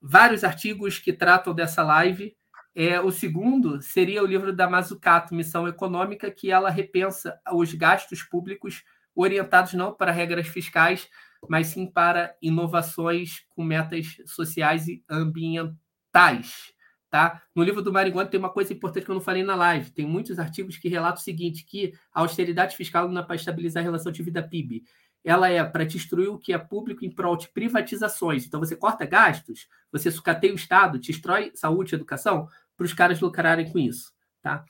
vários 0.00 0.44
artigos 0.44 0.98
que 0.98 1.12
tratam 1.12 1.52
dessa 1.52 1.82
live. 1.82 2.34
É, 2.74 2.98
o 3.02 3.10
segundo 3.10 3.82
seria 3.82 4.22
o 4.22 4.26
livro 4.26 4.50
da 4.50 4.66
Mazzucato, 4.66 5.34
Missão 5.34 5.68
Econômica, 5.68 6.30
que 6.30 6.50
ela 6.50 6.70
repensa 6.70 7.38
os 7.52 7.74
gastos 7.74 8.22
públicos 8.22 8.82
orientados 9.14 9.74
não 9.74 9.92
para 9.92 10.10
regras 10.10 10.48
fiscais, 10.48 11.06
mas 11.48 11.68
sim 11.68 11.86
para 11.86 12.34
inovações 12.40 13.44
com 13.50 13.64
metas 13.64 14.16
sociais 14.26 14.88
e 14.88 15.02
ambientais. 15.08 16.72
Tá? 17.10 17.42
No 17.54 17.62
livro 17.62 17.82
do 17.82 17.92
Maringoni 17.92 18.30
tem 18.30 18.40
uma 18.40 18.48
coisa 18.48 18.72
importante 18.72 19.04
que 19.04 19.10
eu 19.10 19.14
não 19.14 19.20
falei 19.20 19.42
na 19.42 19.54
live. 19.54 19.90
Tem 19.90 20.06
muitos 20.06 20.38
artigos 20.38 20.78
que 20.78 20.88
relatam 20.88 21.20
o 21.20 21.24
seguinte, 21.24 21.62
que 21.64 21.92
a 22.10 22.20
austeridade 22.20 22.74
fiscal 22.74 23.06
não 23.06 23.20
é 23.20 23.24
para 23.24 23.36
estabilizar 23.36 23.82
a 23.82 23.84
relação 23.84 24.10
de 24.10 24.22
vida 24.22 24.42
PIB. 24.42 24.82
ela 25.22 25.48
é 25.48 25.62
para 25.62 25.84
destruir 25.84 26.28
o 26.28 26.38
que 26.38 26.52
é 26.52 26.58
público 26.58 27.04
em 27.04 27.10
prol 27.10 27.36
de 27.36 27.48
privatizações. 27.48 28.46
Então, 28.46 28.58
você 28.58 28.74
corta 28.74 29.04
gastos, 29.04 29.68
você 29.92 30.10
sucateia 30.10 30.52
o 30.52 30.56
Estado, 30.56 30.98
destrói 30.98 31.52
saúde 31.54 31.94
e 31.94 31.96
educação 31.96 32.48
para 32.76 32.86
os 32.86 32.94
caras 32.94 33.20
lucrarem 33.20 33.70
com 33.70 33.78
isso. 33.78 34.10
Tá? 34.40 34.64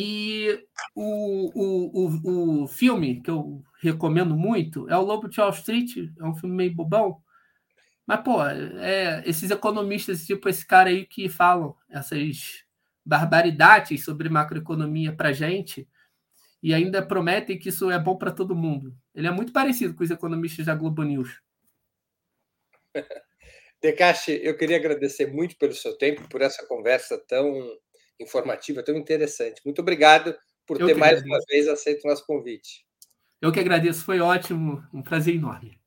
E 0.00 0.64
o, 0.94 1.50
o, 1.60 2.06
o, 2.06 2.62
o 2.62 2.68
filme 2.68 3.20
que 3.20 3.28
eu 3.28 3.64
recomendo 3.82 4.36
muito 4.36 4.88
é 4.88 4.96
o 4.96 5.02
Lobo 5.02 5.28
de 5.28 5.40
Wall 5.40 5.50
Street, 5.50 5.96
é 6.16 6.24
um 6.24 6.36
filme 6.36 6.54
meio 6.54 6.72
bobão, 6.72 7.20
mas, 8.06 8.20
pô, 8.20 8.40
é, 8.46 9.24
esses 9.26 9.50
economistas, 9.50 10.24
tipo 10.24 10.48
esse 10.48 10.64
cara 10.64 10.88
aí 10.88 11.04
que 11.04 11.28
falam 11.28 11.74
essas 11.90 12.64
barbaridades 13.04 14.04
sobre 14.04 14.28
macroeconomia 14.28 15.12
para 15.12 15.32
gente 15.32 15.88
e 16.62 16.72
ainda 16.72 17.04
prometem 17.04 17.58
que 17.58 17.70
isso 17.70 17.90
é 17.90 17.98
bom 17.98 18.16
para 18.16 18.30
todo 18.30 18.54
mundo. 18.54 18.96
Ele 19.12 19.26
é 19.26 19.32
muito 19.32 19.52
parecido 19.52 19.96
com 19.96 20.04
os 20.04 20.12
economistas 20.12 20.66
da 20.66 20.76
Globo 20.76 21.02
News. 21.02 21.42
Decache, 23.82 24.40
eu 24.44 24.56
queria 24.56 24.76
agradecer 24.76 25.26
muito 25.26 25.58
pelo 25.58 25.74
seu 25.74 25.98
tempo, 25.98 26.28
por 26.28 26.40
essa 26.40 26.64
conversa 26.68 27.18
tão 27.26 27.52
informativa, 28.20 28.82
tão 28.82 28.96
interessante. 28.96 29.60
Muito 29.64 29.80
obrigado 29.80 30.36
por 30.66 30.80
eu 30.80 30.86
ter 30.86 30.94
mais 30.94 31.22
uma 31.22 31.38
vez 31.48 31.68
aceito 31.68 32.04
o 32.04 32.08
nosso 32.08 32.26
convite. 32.26 32.86
Eu 33.40 33.52
que 33.52 33.60
agradeço, 33.60 34.04
foi 34.04 34.20
ótimo, 34.20 34.82
um 34.92 35.02
prazer 35.02 35.34
enorme. 35.34 35.80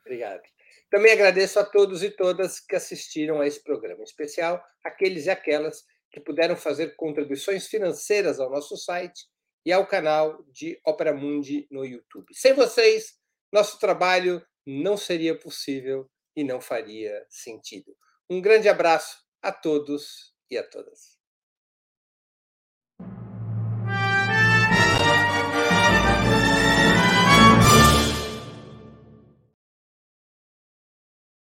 Obrigado. 0.00 0.42
Também 0.90 1.12
agradeço 1.12 1.58
a 1.58 1.64
todos 1.64 2.02
e 2.02 2.10
todas 2.10 2.60
que 2.60 2.76
assistiram 2.76 3.40
a 3.40 3.46
esse 3.46 3.62
programa, 3.62 4.00
em 4.00 4.04
especial 4.04 4.62
aqueles 4.84 5.26
e 5.26 5.30
aquelas 5.30 5.84
que 6.10 6.20
puderam 6.20 6.56
fazer 6.56 6.94
contribuições 6.94 7.66
financeiras 7.66 8.38
ao 8.38 8.50
nosso 8.50 8.76
site 8.76 9.26
e 9.64 9.72
ao 9.72 9.86
canal 9.86 10.44
de 10.52 10.80
Opera 10.86 11.12
Mundi 11.12 11.66
no 11.70 11.84
YouTube. 11.84 12.32
Sem 12.32 12.54
vocês, 12.54 13.18
nosso 13.52 13.80
trabalho 13.80 14.40
não 14.64 14.96
seria 14.96 15.36
possível 15.36 16.08
e 16.36 16.44
não 16.44 16.60
faria 16.60 17.26
sentido. 17.28 17.96
Um 18.30 18.40
grande 18.40 18.68
abraço 18.68 19.18
a 19.42 19.50
todos 19.50 20.35
e 20.50 20.58
a 20.58 20.62
todas. 20.68 21.15